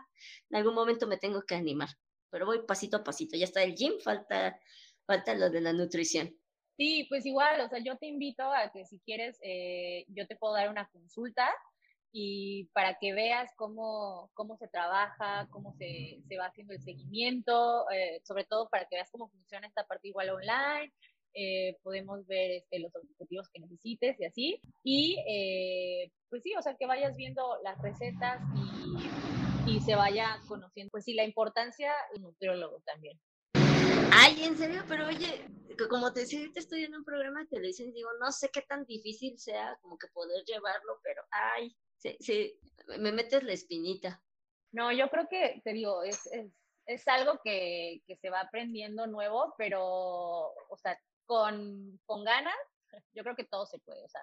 en 0.49 0.57
algún 0.57 0.73
momento 0.73 1.07
me 1.07 1.17
tengo 1.17 1.41
que 1.43 1.55
animar, 1.55 1.89
pero 2.29 2.45
voy 2.45 2.65
pasito 2.65 2.97
a 2.97 3.03
pasito, 3.03 3.37
ya 3.37 3.45
está 3.45 3.63
el 3.63 3.75
gym, 3.75 3.99
falta, 3.99 4.59
falta 5.05 5.35
lo 5.35 5.49
de 5.49 5.61
la 5.61 5.73
nutrición. 5.73 6.35
Sí, 6.77 7.05
pues 7.09 7.25
igual, 7.25 7.59
o 7.61 7.69
sea, 7.69 7.79
yo 7.79 7.97
te 7.97 8.05
invito 8.05 8.43
a 8.43 8.71
que 8.71 8.85
si 8.85 8.99
quieres, 8.99 9.39
eh, 9.41 10.05
yo 10.09 10.27
te 10.27 10.35
puedo 10.35 10.53
dar 10.53 10.69
una 10.69 10.87
consulta 10.89 11.49
y 12.11 12.65
para 12.73 12.97
que 12.99 13.13
veas 13.13 13.51
cómo, 13.55 14.31
cómo 14.33 14.57
se 14.57 14.67
trabaja, 14.67 15.47
cómo 15.49 15.73
se, 15.73 16.21
se 16.27 16.37
va 16.37 16.45
haciendo 16.45 16.73
el 16.73 16.81
seguimiento, 16.81 17.89
eh, 17.91 18.21
sobre 18.23 18.45
todo 18.45 18.69
para 18.69 18.85
que 18.85 18.95
veas 18.95 19.09
cómo 19.11 19.27
funciona 19.29 19.67
esta 19.67 19.85
parte 19.85 20.07
igual 20.07 20.29
online, 20.29 20.93
eh, 21.33 21.77
podemos 21.83 22.25
ver 22.27 22.51
este, 22.51 22.79
los 22.79 22.95
objetivos 22.95 23.49
que 23.49 23.59
necesites 23.59 24.19
y 24.19 24.25
así. 24.25 24.61
Y 24.83 25.17
eh, 25.27 26.11
pues 26.29 26.43
sí, 26.43 26.53
o 26.57 26.61
sea, 26.61 26.75
que 26.75 26.85
vayas 26.85 27.15
viendo 27.15 27.57
las 27.63 27.81
recetas 27.81 28.41
y, 29.65 29.71
y 29.71 29.79
se 29.81 29.95
vaya 29.95 30.39
conociendo, 30.47 30.91
pues 30.91 31.03
sí, 31.05 31.13
la 31.13 31.23
importancia 31.23 31.93
del 32.13 32.23
nutriólogo 32.23 32.81
también. 32.85 33.19
Ay, 34.11 34.43
en 34.43 34.57
serio, 34.57 34.83
pero 34.87 35.07
oye, 35.07 35.45
como 35.89 36.11
te 36.11 36.21
decía, 36.21 36.39
ahorita 36.39 36.59
estoy 36.59 36.83
en 36.83 36.95
un 36.95 37.03
programa 37.03 37.41
de 37.41 37.47
televisión 37.47 37.89
y 37.89 37.93
digo, 37.93 38.09
no 38.19 38.31
sé 38.31 38.49
qué 38.51 38.61
tan 38.61 38.85
difícil 38.85 39.37
sea 39.37 39.77
como 39.81 39.97
que 39.97 40.07
poder 40.07 40.43
llevarlo, 40.45 40.99
pero 41.03 41.21
ay, 41.29 41.75
sí, 41.97 42.17
sí, 42.19 42.59
me 42.99 43.11
metes 43.11 43.43
la 43.43 43.53
espinita. 43.53 44.23
No, 44.71 44.91
yo 44.91 45.09
creo 45.09 45.27
que, 45.29 45.61
te 45.63 45.73
digo, 45.73 46.03
es, 46.03 46.25
es, 46.27 46.51
es 46.85 47.07
algo 47.07 47.39
que, 47.43 48.01
que 48.07 48.15
se 48.15 48.29
va 48.29 48.41
aprendiendo 48.41 49.07
nuevo, 49.07 49.53
pero, 49.57 49.81
o 49.83 50.77
sea, 50.77 50.99
con, 51.27 51.99
con 52.05 52.23
ganas, 52.23 52.55
yo 53.13 53.23
creo 53.23 53.35
que 53.35 53.43
todo 53.43 53.65
se 53.67 53.79
puede. 53.79 54.03
O 54.03 54.09
sea, 54.09 54.21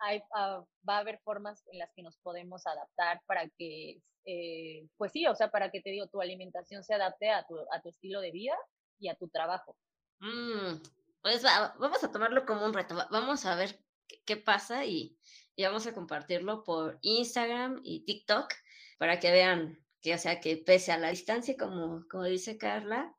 hay, 0.00 0.22
ah, 0.34 0.64
va 0.88 0.96
a 0.96 1.00
haber 1.00 1.20
formas 1.20 1.64
en 1.70 1.78
las 1.78 1.92
que 1.94 2.02
nos 2.02 2.16
podemos 2.18 2.66
adaptar 2.66 3.22
para 3.26 3.48
que, 3.56 4.00
eh, 4.24 4.88
pues 4.96 5.12
sí, 5.12 5.26
o 5.26 5.34
sea, 5.34 5.50
para 5.50 5.70
que 5.70 5.80
te 5.80 5.90
digo, 5.90 6.08
tu 6.08 6.20
alimentación 6.20 6.82
se 6.82 6.94
adapte 6.94 7.30
a 7.30 7.46
tu, 7.46 7.56
a 7.72 7.80
tu 7.80 7.90
estilo 7.90 8.20
de 8.20 8.32
vida 8.32 8.56
y 8.98 9.08
a 9.08 9.14
tu 9.14 9.28
trabajo. 9.28 9.76
Mm, 10.20 10.82
pues 11.22 11.42
vamos 11.42 12.02
a 12.02 12.10
tomarlo 12.10 12.44
como 12.44 12.64
un 12.64 12.74
reto, 12.74 12.96
vamos 13.10 13.44
a 13.44 13.54
ver 13.54 13.78
qué, 14.24 14.36
pasa 14.36 14.84
y, 14.84 15.16
y, 15.54 15.64
vamos 15.64 15.86
a 15.86 15.94
compartirlo 15.94 16.64
por 16.64 16.98
Instagram 17.02 17.80
y 17.84 18.04
TikTok 18.04 18.52
para 18.98 19.20
que 19.20 19.30
vean 19.30 19.78
que, 20.00 20.14
o 20.14 20.18
sea, 20.18 20.40
que 20.40 20.56
pese 20.56 20.92
a 20.92 20.98
la 20.98 21.10
distancia, 21.10 21.56
como, 21.56 22.04
como 22.08 22.24
dice 22.24 22.58
Carla, 22.58 23.14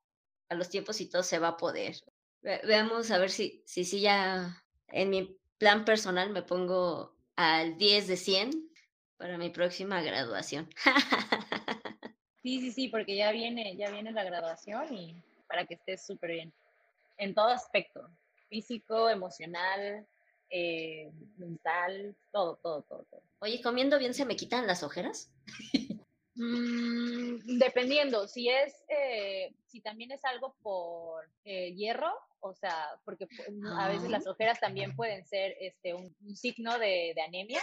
a 0.50 0.56
los 0.56 0.70
tiempos 0.70 1.00
y 1.00 1.10
todo 1.10 1.24
se 1.24 1.40
va 1.40 1.50
a 1.50 1.58
poder. 1.58 1.96
Veamos 2.42 3.12
a 3.12 3.18
ver 3.18 3.30
si, 3.30 3.64
si, 3.66 3.86
si 3.86 4.02
ya 4.02 4.64
en 4.88 5.10
mi 5.10 5.38
plan 5.58 5.86
personal 5.86 6.30
me 6.32 6.44
pongo 6.44 7.16
al 7.36 7.78
10 7.78 8.08
de 8.08 8.18
100 8.18 8.70
para 9.18 9.38
mi 9.38 9.50
próxima 9.50 10.02
graduación. 10.02 10.70
Sí, 12.42 12.62
sí, 12.62 12.72
sí, 12.72 12.88
porque 12.88 13.18
ya 13.18 13.32
viene, 13.34 13.76
ya 13.76 13.92
viene 13.92 14.14
la 14.14 14.24
graduación 14.24 14.94
y 14.96 15.22
para 15.46 15.66
que 15.66 15.74
estés 15.74 16.06
súper 16.06 16.32
bien. 16.32 16.54
En 17.18 17.36
todo 17.36 17.50
aspecto, 17.50 18.10
físico, 18.48 19.10
emocional, 19.10 20.08
eh, 20.50 21.12
mental, 21.38 22.16
todo, 22.32 22.56
todo, 22.64 22.82
todo, 22.84 23.06
todo. 23.10 23.22
Oye, 23.40 23.62
¿comiendo 23.62 24.00
bien 24.00 24.14
se 24.14 24.26
me 24.26 24.38
quitan 24.38 24.68
las 24.68 24.84
ojeras? 24.84 25.34
Mm, 26.42 27.58
dependiendo, 27.60 28.26
si 28.26 28.48
es, 28.48 28.74
eh, 28.88 29.54
si 29.66 29.82
también 29.82 30.14
es 30.14 30.24
algo 30.24 30.56
por 30.62 31.30
eh, 31.44 31.74
hierro, 31.76 32.14
o 32.40 32.54
sea, 32.54 32.98
porque 33.04 33.28
a 33.76 33.90
veces 33.90 34.10
las 34.10 34.26
ojeras 34.26 34.58
también 34.58 34.96
pueden 34.96 35.26
ser 35.26 35.54
este, 35.60 35.94
un, 35.94 36.16
signo 36.38 36.80
de, 36.80 37.14
anemia, 37.28 37.60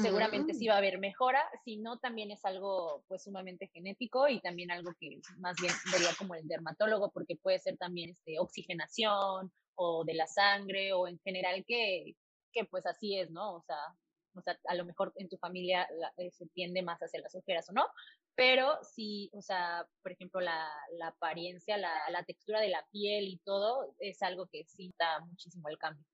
seguramente 0.00 0.54
sí 0.54 0.68
va 0.68 0.74
a 0.74 0.78
haber 0.78 0.98
mejora, 0.98 1.42
si 1.64 1.76
no 1.76 1.98
también 1.98 2.30
es 2.30 2.44
algo 2.44 3.02
pues 3.08 3.24
sumamente 3.24 3.68
genético 3.74 4.28
y 4.28 4.40
también 4.40 4.70
algo 4.70 4.92
que 5.00 5.18
más 5.38 5.56
bien 5.60 5.72
vería 5.90 6.14
como 6.16 6.36
el 6.36 6.46
dermatólogo, 6.46 7.10
porque 7.10 7.34
puede 7.34 7.58
ser 7.58 7.76
también 7.78 8.10
este, 8.10 8.38
oxigenación 8.38 9.52
o 9.74 10.04
de 10.04 10.14
la 10.14 10.28
sangre 10.28 10.92
o 10.92 11.08
en 11.08 11.18
general 11.18 11.64
que, 11.66 12.14
que 12.52 12.64
pues 12.64 12.86
así 12.86 13.18
es, 13.18 13.32
¿no? 13.32 13.56
O 13.56 13.62
sea, 13.62 13.76
o 14.34 14.42
sea, 14.42 14.58
a 14.66 14.74
lo 14.74 14.84
mejor 14.84 15.12
en 15.16 15.28
tu 15.28 15.36
familia 15.38 15.88
eh, 16.16 16.30
se 16.30 16.46
tiende 16.46 16.82
más 16.82 17.00
hacia 17.00 17.20
las 17.20 17.34
ojeras 17.34 17.68
o 17.70 17.72
no, 17.72 17.86
pero 18.34 18.78
sí, 18.82 19.30
o 19.32 19.42
sea, 19.42 19.86
por 20.02 20.12
ejemplo, 20.12 20.40
la, 20.40 20.68
la 20.98 21.08
apariencia, 21.08 21.76
la, 21.76 21.92
la, 22.10 22.24
textura 22.24 22.60
de 22.60 22.68
la 22.68 22.84
piel 22.90 23.24
y 23.24 23.38
todo 23.44 23.94
es 23.98 24.22
algo 24.22 24.46
que 24.46 24.66
da 24.98 25.20
muchísimo 25.20 25.68
el 25.68 25.78
cambio. 25.78 26.04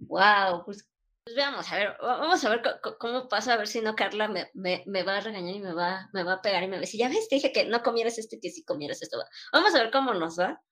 Wow, 0.00 0.64
pues, 0.64 0.88
pues, 1.24 1.36
veamos, 1.36 1.72
a 1.72 1.76
ver, 1.76 1.96
vamos 2.00 2.44
a 2.44 2.50
ver 2.50 2.62
cómo 2.98 3.28
pasa, 3.28 3.54
a 3.54 3.56
ver 3.56 3.66
si 3.66 3.80
no 3.80 3.96
Carla 3.96 4.28
me, 4.28 4.50
me, 4.52 4.84
me, 4.86 5.02
va 5.02 5.16
a 5.16 5.20
regañar 5.20 5.54
y 5.54 5.60
me 5.60 5.72
va, 5.72 6.10
me 6.12 6.22
va 6.22 6.34
a 6.34 6.42
pegar 6.42 6.62
y 6.62 6.66
me 6.66 6.72
va 6.72 6.78
a 6.78 6.80
decir, 6.80 7.00
ya 7.00 7.08
ves, 7.08 7.28
te 7.28 7.36
dije 7.36 7.50
que 7.50 7.64
no 7.64 7.82
comieras 7.82 8.18
esto 8.18 8.36
y 8.36 8.40
que 8.40 8.50
sí 8.50 8.62
comieras 8.62 9.00
esto. 9.00 9.16
Vamos 9.52 9.74
a 9.74 9.82
ver 9.82 9.90
cómo 9.90 10.12
nos 10.12 10.38
va. 10.38 10.62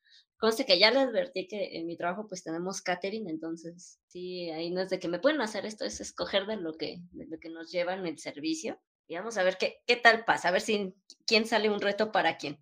Conste 0.42 0.66
que 0.66 0.76
ya 0.76 0.90
les 0.90 1.04
advertí 1.04 1.46
que 1.46 1.78
en 1.78 1.86
mi 1.86 1.96
trabajo 1.96 2.26
pues 2.26 2.42
tenemos 2.42 2.82
catering, 2.82 3.28
entonces 3.28 4.00
sí, 4.08 4.50
ahí 4.50 4.72
no 4.72 4.80
es 4.80 4.90
de 4.90 4.98
que 4.98 5.06
me 5.06 5.20
pueden 5.20 5.40
hacer 5.40 5.64
esto, 5.64 5.84
es 5.84 6.00
escoger 6.00 6.46
de 6.46 6.56
lo 6.56 6.72
que, 6.72 6.98
de 7.12 7.28
lo 7.28 7.38
que 7.38 7.48
nos 7.48 7.70
llevan 7.70 8.04
el 8.08 8.18
servicio. 8.18 8.80
Y 9.06 9.14
vamos 9.14 9.38
a 9.38 9.44
ver 9.44 9.56
qué, 9.56 9.76
qué 9.86 9.94
tal 9.94 10.24
pasa, 10.24 10.48
a 10.48 10.50
ver 10.50 10.60
si 10.60 10.96
quién 11.28 11.46
sale 11.46 11.70
un 11.70 11.80
reto 11.80 12.10
para 12.10 12.38
quién. 12.38 12.58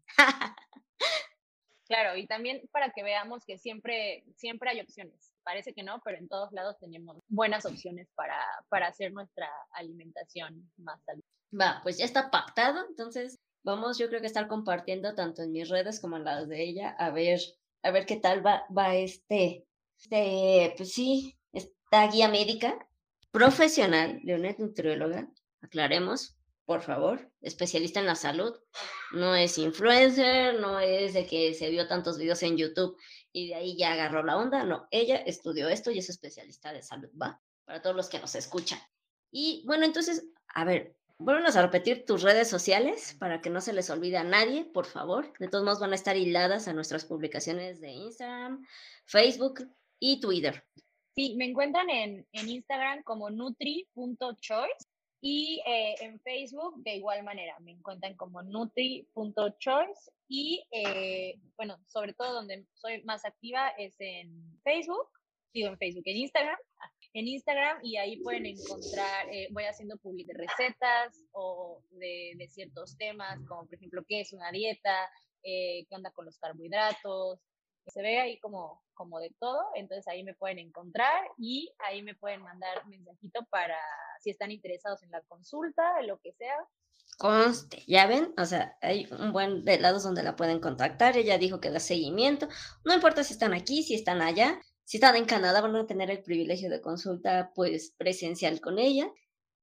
claro, 1.87 2.19
y 2.19 2.27
también 2.27 2.69
para 2.71 2.91
que 2.91 3.03
veamos 3.03 3.47
que 3.47 3.57
siempre, 3.57 4.27
siempre 4.37 4.69
hay 4.69 4.81
opciones. 4.83 5.33
Parece 5.43 5.73
que 5.73 5.83
no, 5.83 6.03
pero 6.05 6.19
en 6.19 6.29
todos 6.29 6.53
lados 6.53 6.77
tenemos 6.81 7.17
buenas 7.29 7.65
opciones 7.65 8.11
para, 8.15 8.45
para 8.69 8.89
hacer 8.89 9.11
nuestra 9.11 9.49
alimentación 9.71 10.71
más 10.77 11.03
saludable. 11.05 11.25
Va, 11.59 11.81
pues 11.83 11.97
ya 11.97 12.05
está 12.05 12.31
pactado, 12.31 12.87
entonces 12.91 13.41
vamos 13.63 13.97
yo 13.97 14.09
creo 14.09 14.21
que 14.21 14.27
estar 14.27 14.49
compartiendo 14.49 15.15
tanto 15.15 15.43
en 15.43 15.53
mis 15.53 15.71
redes 15.71 15.99
como 15.99 16.19
en 16.19 16.25
las 16.25 16.47
de 16.47 16.63
ella, 16.63 16.91
a 16.99 17.11
ver 17.11 17.41
a 17.83 17.91
ver 17.91 18.07
qué 18.07 18.17
tal 18.17 18.45
va, 18.45 18.65
va 18.77 18.95
este, 18.95 19.67
este, 19.99 20.75
pues 20.77 20.93
sí, 20.93 21.39
esta 21.53 22.07
guía 22.09 22.29
médica 22.29 22.87
profesional 23.31 24.21
de 24.23 24.35
una 24.35 24.55
nutrióloga, 24.59 25.29
aclaremos, 25.61 26.37
por 26.65 26.83
favor, 26.83 27.31
especialista 27.41 28.01
en 28.01 28.07
la 28.07 28.15
salud, 28.15 28.55
no 29.13 29.35
es 29.35 29.59
influencer, 29.59 30.61
no 30.61 30.81
es 30.81 31.15
de 31.15 31.27
que 31.27 31.55
se 31.55 31.71
vio 31.71 31.89
tantos 31.89 32.19
videos 32.19 32.43
en 32.43 32.57
YouTube 32.57 32.97
y 33.33 33.49
de 33.49 33.55
ahí 33.55 33.77
ya 33.77 33.93
agarró 33.93 34.23
la 34.23 34.37
onda, 34.37 34.65
no, 34.65 34.87
ella 34.91 35.17
estudió 35.17 35.69
esto 35.69 35.91
y 35.91 35.99
es 35.99 36.09
especialista 36.11 36.73
de 36.73 36.83
salud, 36.83 37.11
va, 37.21 37.41
para 37.65 37.83
todos 37.83 37.97
los 37.97 38.09
que 38.09 38.21
nos 38.21 38.35
escuchan. 38.35 38.79
Y 39.31 39.65
bueno, 39.67 39.85
entonces, 39.85 40.27
a 40.49 40.65
ver, 40.65 40.97
Vuelven 41.23 41.45
a 41.45 41.63
repetir 41.63 42.07
tus 42.07 42.23
redes 42.23 42.49
sociales 42.49 43.15
para 43.21 43.43
que 43.43 43.51
no 43.51 43.61
se 43.61 43.75
les 43.75 43.91
olvide 43.91 44.17
a 44.17 44.25
nadie, 44.25 44.65
por 44.65 44.87
favor. 44.87 45.31
De 45.39 45.49
todos 45.49 45.63
modos 45.63 45.79
van 45.79 45.93
a 45.93 45.95
estar 45.95 46.17
hiladas 46.17 46.67
a 46.67 46.73
nuestras 46.73 47.05
publicaciones 47.05 47.79
de 47.83 47.91
Instagram, 47.91 48.67
Facebook 49.05 49.69
y 49.99 50.19
Twitter. 50.19 50.65
Sí, 51.15 51.35
me 51.37 51.45
encuentran 51.45 51.91
en, 51.91 52.27
en 52.33 52.49
Instagram 52.49 53.03
como 53.03 53.29
nutri.choice 53.29 54.89
y 55.21 55.61
eh, 55.67 55.97
en 56.01 56.19
Facebook 56.21 56.83
de 56.83 56.97
igual 56.97 57.23
manera. 57.23 57.55
Me 57.61 57.73
encuentran 57.73 58.17
como 58.17 58.43
nutri.choice 58.43 60.11
y 60.27 60.65
eh, 60.71 61.39
bueno, 61.59 61.77
sobre 61.87 62.15
todo 62.15 62.33
donde 62.33 62.65
soy 62.73 63.03
más 63.03 63.27
activa 63.27 63.69
es 63.77 63.95
en 63.99 64.59
Facebook, 64.65 65.11
digo 65.53 65.69
en 65.69 65.77
Facebook, 65.77 66.05
en 66.07 66.17
Instagram, 66.17 66.59
en 67.13 67.27
Instagram 67.27 67.79
y 67.83 67.97
ahí 67.97 68.21
pueden 68.23 68.47
encontrar, 68.47 69.29
eh, 69.33 69.49
voy 69.51 69.65
haciendo 69.65 69.97
public 69.99 70.27
de 70.29 70.35
recetas 70.35 71.25
o 71.33 71.83
de, 71.91 72.35
de, 72.37 72.49
ciertos 72.49 72.97
temas, 72.97 73.39
como 73.49 73.67
por 73.67 73.75
ejemplo 73.75 74.05
qué 74.07 74.21
es 74.21 74.33
una 74.33 74.51
dieta, 74.53 75.09
eh, 75.43 75.87
qué 75.89 75.95
onda 75.95 76.11
con 76.13 76.27
los 76.27 76.39
carbohidratos, 76.39 77.41
se 77.87 78.03
ve 78.03 78.21
ahí 78.21 78.39
como, 78.39 78.83
como 78.95 79.19
de 79.19 79.35
todo, 79.39 79.61
entonces 79.75 80.07
ahí 80.09 80.23
me 80.23 80.35
pueden 80.35 80.59
encontrar 80.59 81.25
y 81.39 81.73
ahí 81.79 82.03
me 82.03 82.15
pueden 82.15 82.43
mandar 82.43 82.87
mensajito 82.87 83.45
para 83.51 83.79
si 84.21 84.31
están 84.31 84.51
interesados 84.51 85.03
en 85.03 85.11
la 85.11 85.23
consulta, 85.23 85.83
lo 86.03 86.19
que 86.19 86.33
sea. 86.33 86.57
Conste, 87.19 87.83
ya 87.87 88.07
ven, 88.07 88.33
o 88.39 88.45
sea, 88.47 88.79
hay 88.81 89.07
un 89.11 89.33
buen 89.33 89.65
de 89.65 89.79
lados 89.79 90.05
donde 90.05 90.23
la 90.23 90.37
pueden 90.37 90.61
contactar, 90.61 91.17
ella 91.17 91.39
dijo 91.39 91.61
que 91.61 91.71
da 91.71 91.81
seguimiento, 91.81 92.49
no 92.85 92.95
importa 92.95 93.25
si 93.25 93.35
están 93.35 93.53
aquí, 93.53 93.83
si 93.83 93.95
están 93.95 94.23
allá, 94.23 94.61
si 94.91 94.97
están 94.97 95.15
en 95.15 95.25
Canadá 95.25 95.61
van 95.61 95.77
a 95.77 95.87
tener 95.87 96.11
el 96.11 96.21
privilegio 96.21 96.69
de 96.69 96.81
consulta 96.81 97.53
pues 97.55 97.95
presencial 97.97 98.61
con 98.61 98.81
ella. 98.81 99.09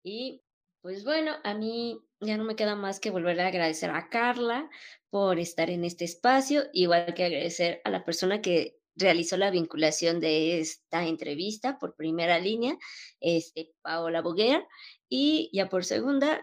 Y 0.02 0.42
pues 0.80 1.04
bueno, 1.04 1.34
a 1.44 1.54
mí 1.54 2.00
ya 2.22 2.38
no 2.38 2.46
me 2.46 2.56
queda 2.56 2.78
más 2.78 3.02
que 3.02 3.10
volver 3.10 3.38
a 3.42 3.48
agradecer 3.48 3.90
a 3.90 4.08
Carla 4.08 4.70
por 5.10 5.38
estar 5.38 5.70
en 5.70 5.84
este 5.84 6.06
espacio, 6.06 6.68
igual 6.72 7.14
que 7.14 7.26
agradecer 7.26 7.82
a 7.84 7.90
la 7.90 8.06
persona 8.06 8.42
que 8.42 8.78
realizó 8.96 9.36
la 9.36 9.52
vinculación 9.52 10.22
de 10.22 10.62
esta 10.62 11.06
entrevista 11.06 11.78
por 11.78 11.98
primera 11.98 12.40
línea, 12.40 12.78
este, 13.20 13.74
Paola 13.82 14.22
Boguer, 14.22 14.66
y 15.10 15.50
ya 15.52 15.68
por 15.68 15.84
segunda, 15.84 16.40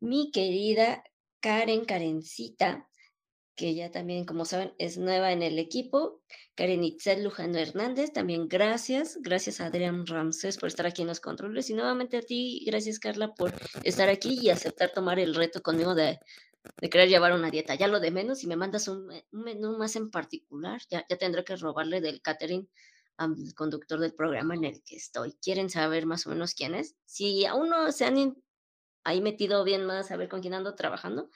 mi 0.00 0.32
querida 0.32 1.04
Karen 1.38 1.84
Karencita, 1.84 2.88
que 3.54 3.76
ya 3.76 3.92
también, 3.92 4.24
como 4.24 4.44
saben, 4.44 4.74
es 4.78 4.98
nueva 4.98 5.30
en 5.30 5.42
el 5.42 5.60
equipo. 5.60 6.20
Karen 6.58 6.82
Itzel 6.82 7.22
Lujano 7.22 7.56
Hernández, 7.56 8.12
también 8.12 8.48
gracias. 8.48 9.16
Gracias 9.20 9.60
a 9.60 9.66
Adrián 9.66 10.04
Ramsés 10.04 10.58
por 10.58 10.66
estar 10.66 10.86
aquí 10.86 11.02
en 11.02 11.08
los 11.08 11.20
controles. 11.20 11.70
Y 11.70 11.74
nuevamente 11.74 12.16
a 12.16 12.20
ti, 12.20 12.64
gracias 12.66 12.98
Carla 12.98 13.32
por 13.32 13.54
estar 13.84 14.08
aquí 14.08 14.40
y 14.42 14.50
aceptar 14.50 14.90
tomar 14.90 15.20
el 15.20 15.36
reto 15.36 15.62
conmigo 15.62 15.94
de, 15.94 16.18
de 16.80 16.90
querer 16.90 17.08
llevar 17.08 17.32
una 17.32 17.52
dieta. 17.52 17.76
Ya 17.76 17.86
lo 17.86 18.00
de 18.00 18.10
menos, 18.10 18.40
si 18.40 18.48
me 18.48 18.56
mandas 18.56 18.88
un, 18.88 19.08
menú 19.30 19.78
más 19.78 19.94
en 19.94 20.10
particular, 20.10 20.82
ya, 20.90 21.06
ya 21.08 21.16
tendré 21.16 21.44
que 21.44 21.54
robarle 21.54 22.00
del 22.00 22.20
catering 22.20 22.68
al 23.18 23.36
conductor 23.54 24.00
del 24.00 24.14
programa 24.14 24.56
en 24.56 24.64
el 24.64 24.82
que 24.82 24.96
estoy. 24.96 25.34
¿Quieren 25.40 25.70
saber 25.70 26.06
más 26.06 26.26
o 26.26 26.30
menos 26.30 26.54
quién 26.54 26.74
es? 26.74 26.96
Si 27.04 27.46
aún 27.46 27.68
no 27.68 27.92
se 27.92 28.04
han 28.04 28.36
ahí 29.04 29.20
metido 29.20 29.62
bien 29.62 29.86
más 29.86 30.10
a 30.10 30.16
ver 30.16 30.28
con 30.28 30.40
quién 30.40 30.54
ando 30.54 30.74
trabajando, 30.74 31.30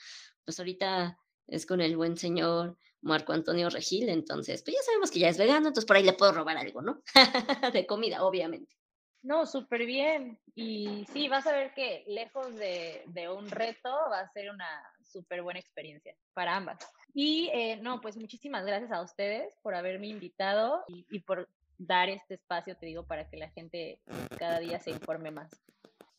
pues 0.44 0.58
ahorita 0.58 1.16
es 1.46 1.64
con 1.64 1.80
el 1.80 1.96
buen 1.96 2.16
señor 2.16 2.76
Marco 3.02 3.32
Antonio 3.32 3.68
Regil, 3.68 4.08
entonces, 4.08 4.62
pues 4.62 4.76
ya 4.76 4.82
sabemos 4.82 5.10
que 5.10 5.18
ya 5.18 5.28
es 5.28 5.38
vegano, 5.38 5.68
entonces 5.68 5.84
por 5.84 5.96
ahí 5.96 6.02
le 6.02 6.12
puedo 6.12 6.32
robar 6.32 6.56
algo, 6.56 6.82
¿no? 6.82 7.02
de 7.72 7.86
comida, 7.86 8.24
obviamente. 8.24 8.74
No, 9.22 9.46
súper 9.46 9.86
bien. 9.86 10.40
Y 10.54 11.06
sí, 11.12 11.28
vas 11.28 11.46
a 11.46 11.52
ver 11.52 11.72
que 11.74 12.04
lejos 12.08 12.54
de, 12.56 13.02
de 13.06 13.28
un 13.28 13.48
reto 13.50 13.90
va 14.10 14.20
a 14.20 14.32
ser 14.32 14.50
una 14.50 14.68
súper 15.00 15.42
buena 15.42 15.60
experiencia 15.60 16.16
para 16.34 16.56
ambas. 16.56 16.78
Y 17.14 17.48
eh, 17.52 17.76
no, 17.76 18.00
pues 18.00 18.16
muchísimas 18.16 18.64
gracias 18.64 18.90
a 18.90 19.02
ustedes 19.02 19.54
por 19.62 19.74
haberme 19.74 20.08
invitado 20.08 20.82
y, 20.88 21.06
y 21.10 21.20
por 21.20 21.48
dar 21.78 22.08
este 22.08 22.34
espacio, 22.34 22.76
te 22.76 22.86
digo, 22.86 23.06
para 23.06 23.28
que 23.28 23.36
la 23.36 23.50
gente 23.50 24.00
cada 24.38 24.58
día 24.58 24.80
se 24.80 24.90
informe 24.90 25.30
más. 25.30 25.50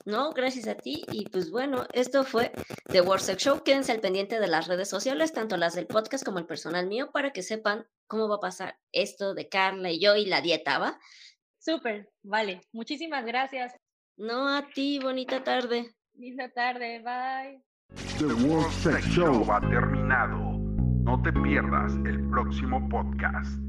No, 0.06 0.32
gracias 0.32 0.68
a 0.68 0.76
ti. 0.76 1.04
Y 1.12 1.30
pues 1.30 1.50
bueno, 1.50 1.86
esto 1.94 2.24
fue 2.24 2.52
The 2.92 3.02
Warsaw 3.02 3.36
Show. 3.36 3.64
Quédense 3.64 3.92
al 3.92 4.02
pendiente 4.02 4.40
de 4.40 4.48
las 4.48 4.68
redes 4.68 4.90
sociales, 4.90 5.34
tanto 5.34 5.58
las 5.58 5.76
del 5.76 5.88
podcast 5.88 6.26
como 6.26 6.40
el 6.40 6.46
personal 6.46 6.88
mío, 6.88 7.12
para 7.12 7.32
que 7.32 7.42
sepan 7.42 7.86
cómo 8.08 8.28
va 8.28 8.36
a 8.36 8.42
pasar 8.42 8.78
esto 8.92 9.34
de 9.34 9.48
Carla 9.48 9.92
y 9.92 10.00
yo 10.00 10.16
y 10.16 10.26
la 10.26 10.42
dieta, 10.42 10.78
¿va? 10.78 11.00
Súper, 11.58 12.12
vale. 12.22 12.62
Muchísimas 12.74 13.26
gracias. 13.26 13.74
No, 14.18 14.50
a 14.50 14.68
ti, 14.68 15.00
bonita 15.00 15.44
tarde. 15.44 15.96
Linda 16.16 16.50
tarde, 16.50 17.00
bye. 17.00 17.64
The 18.20 18.34
World 18.46 18.72
Sex 18.72 19.06
Show 19.08 19.50
ha 19.52 19.62
terminado. 19.62 20.58
No 21.04 21.22
te 21.22 21.32
pierdas 21.32 21.94
el 22.06 22.30
próximo 22.30 22.88
podcast. 22.90 23.60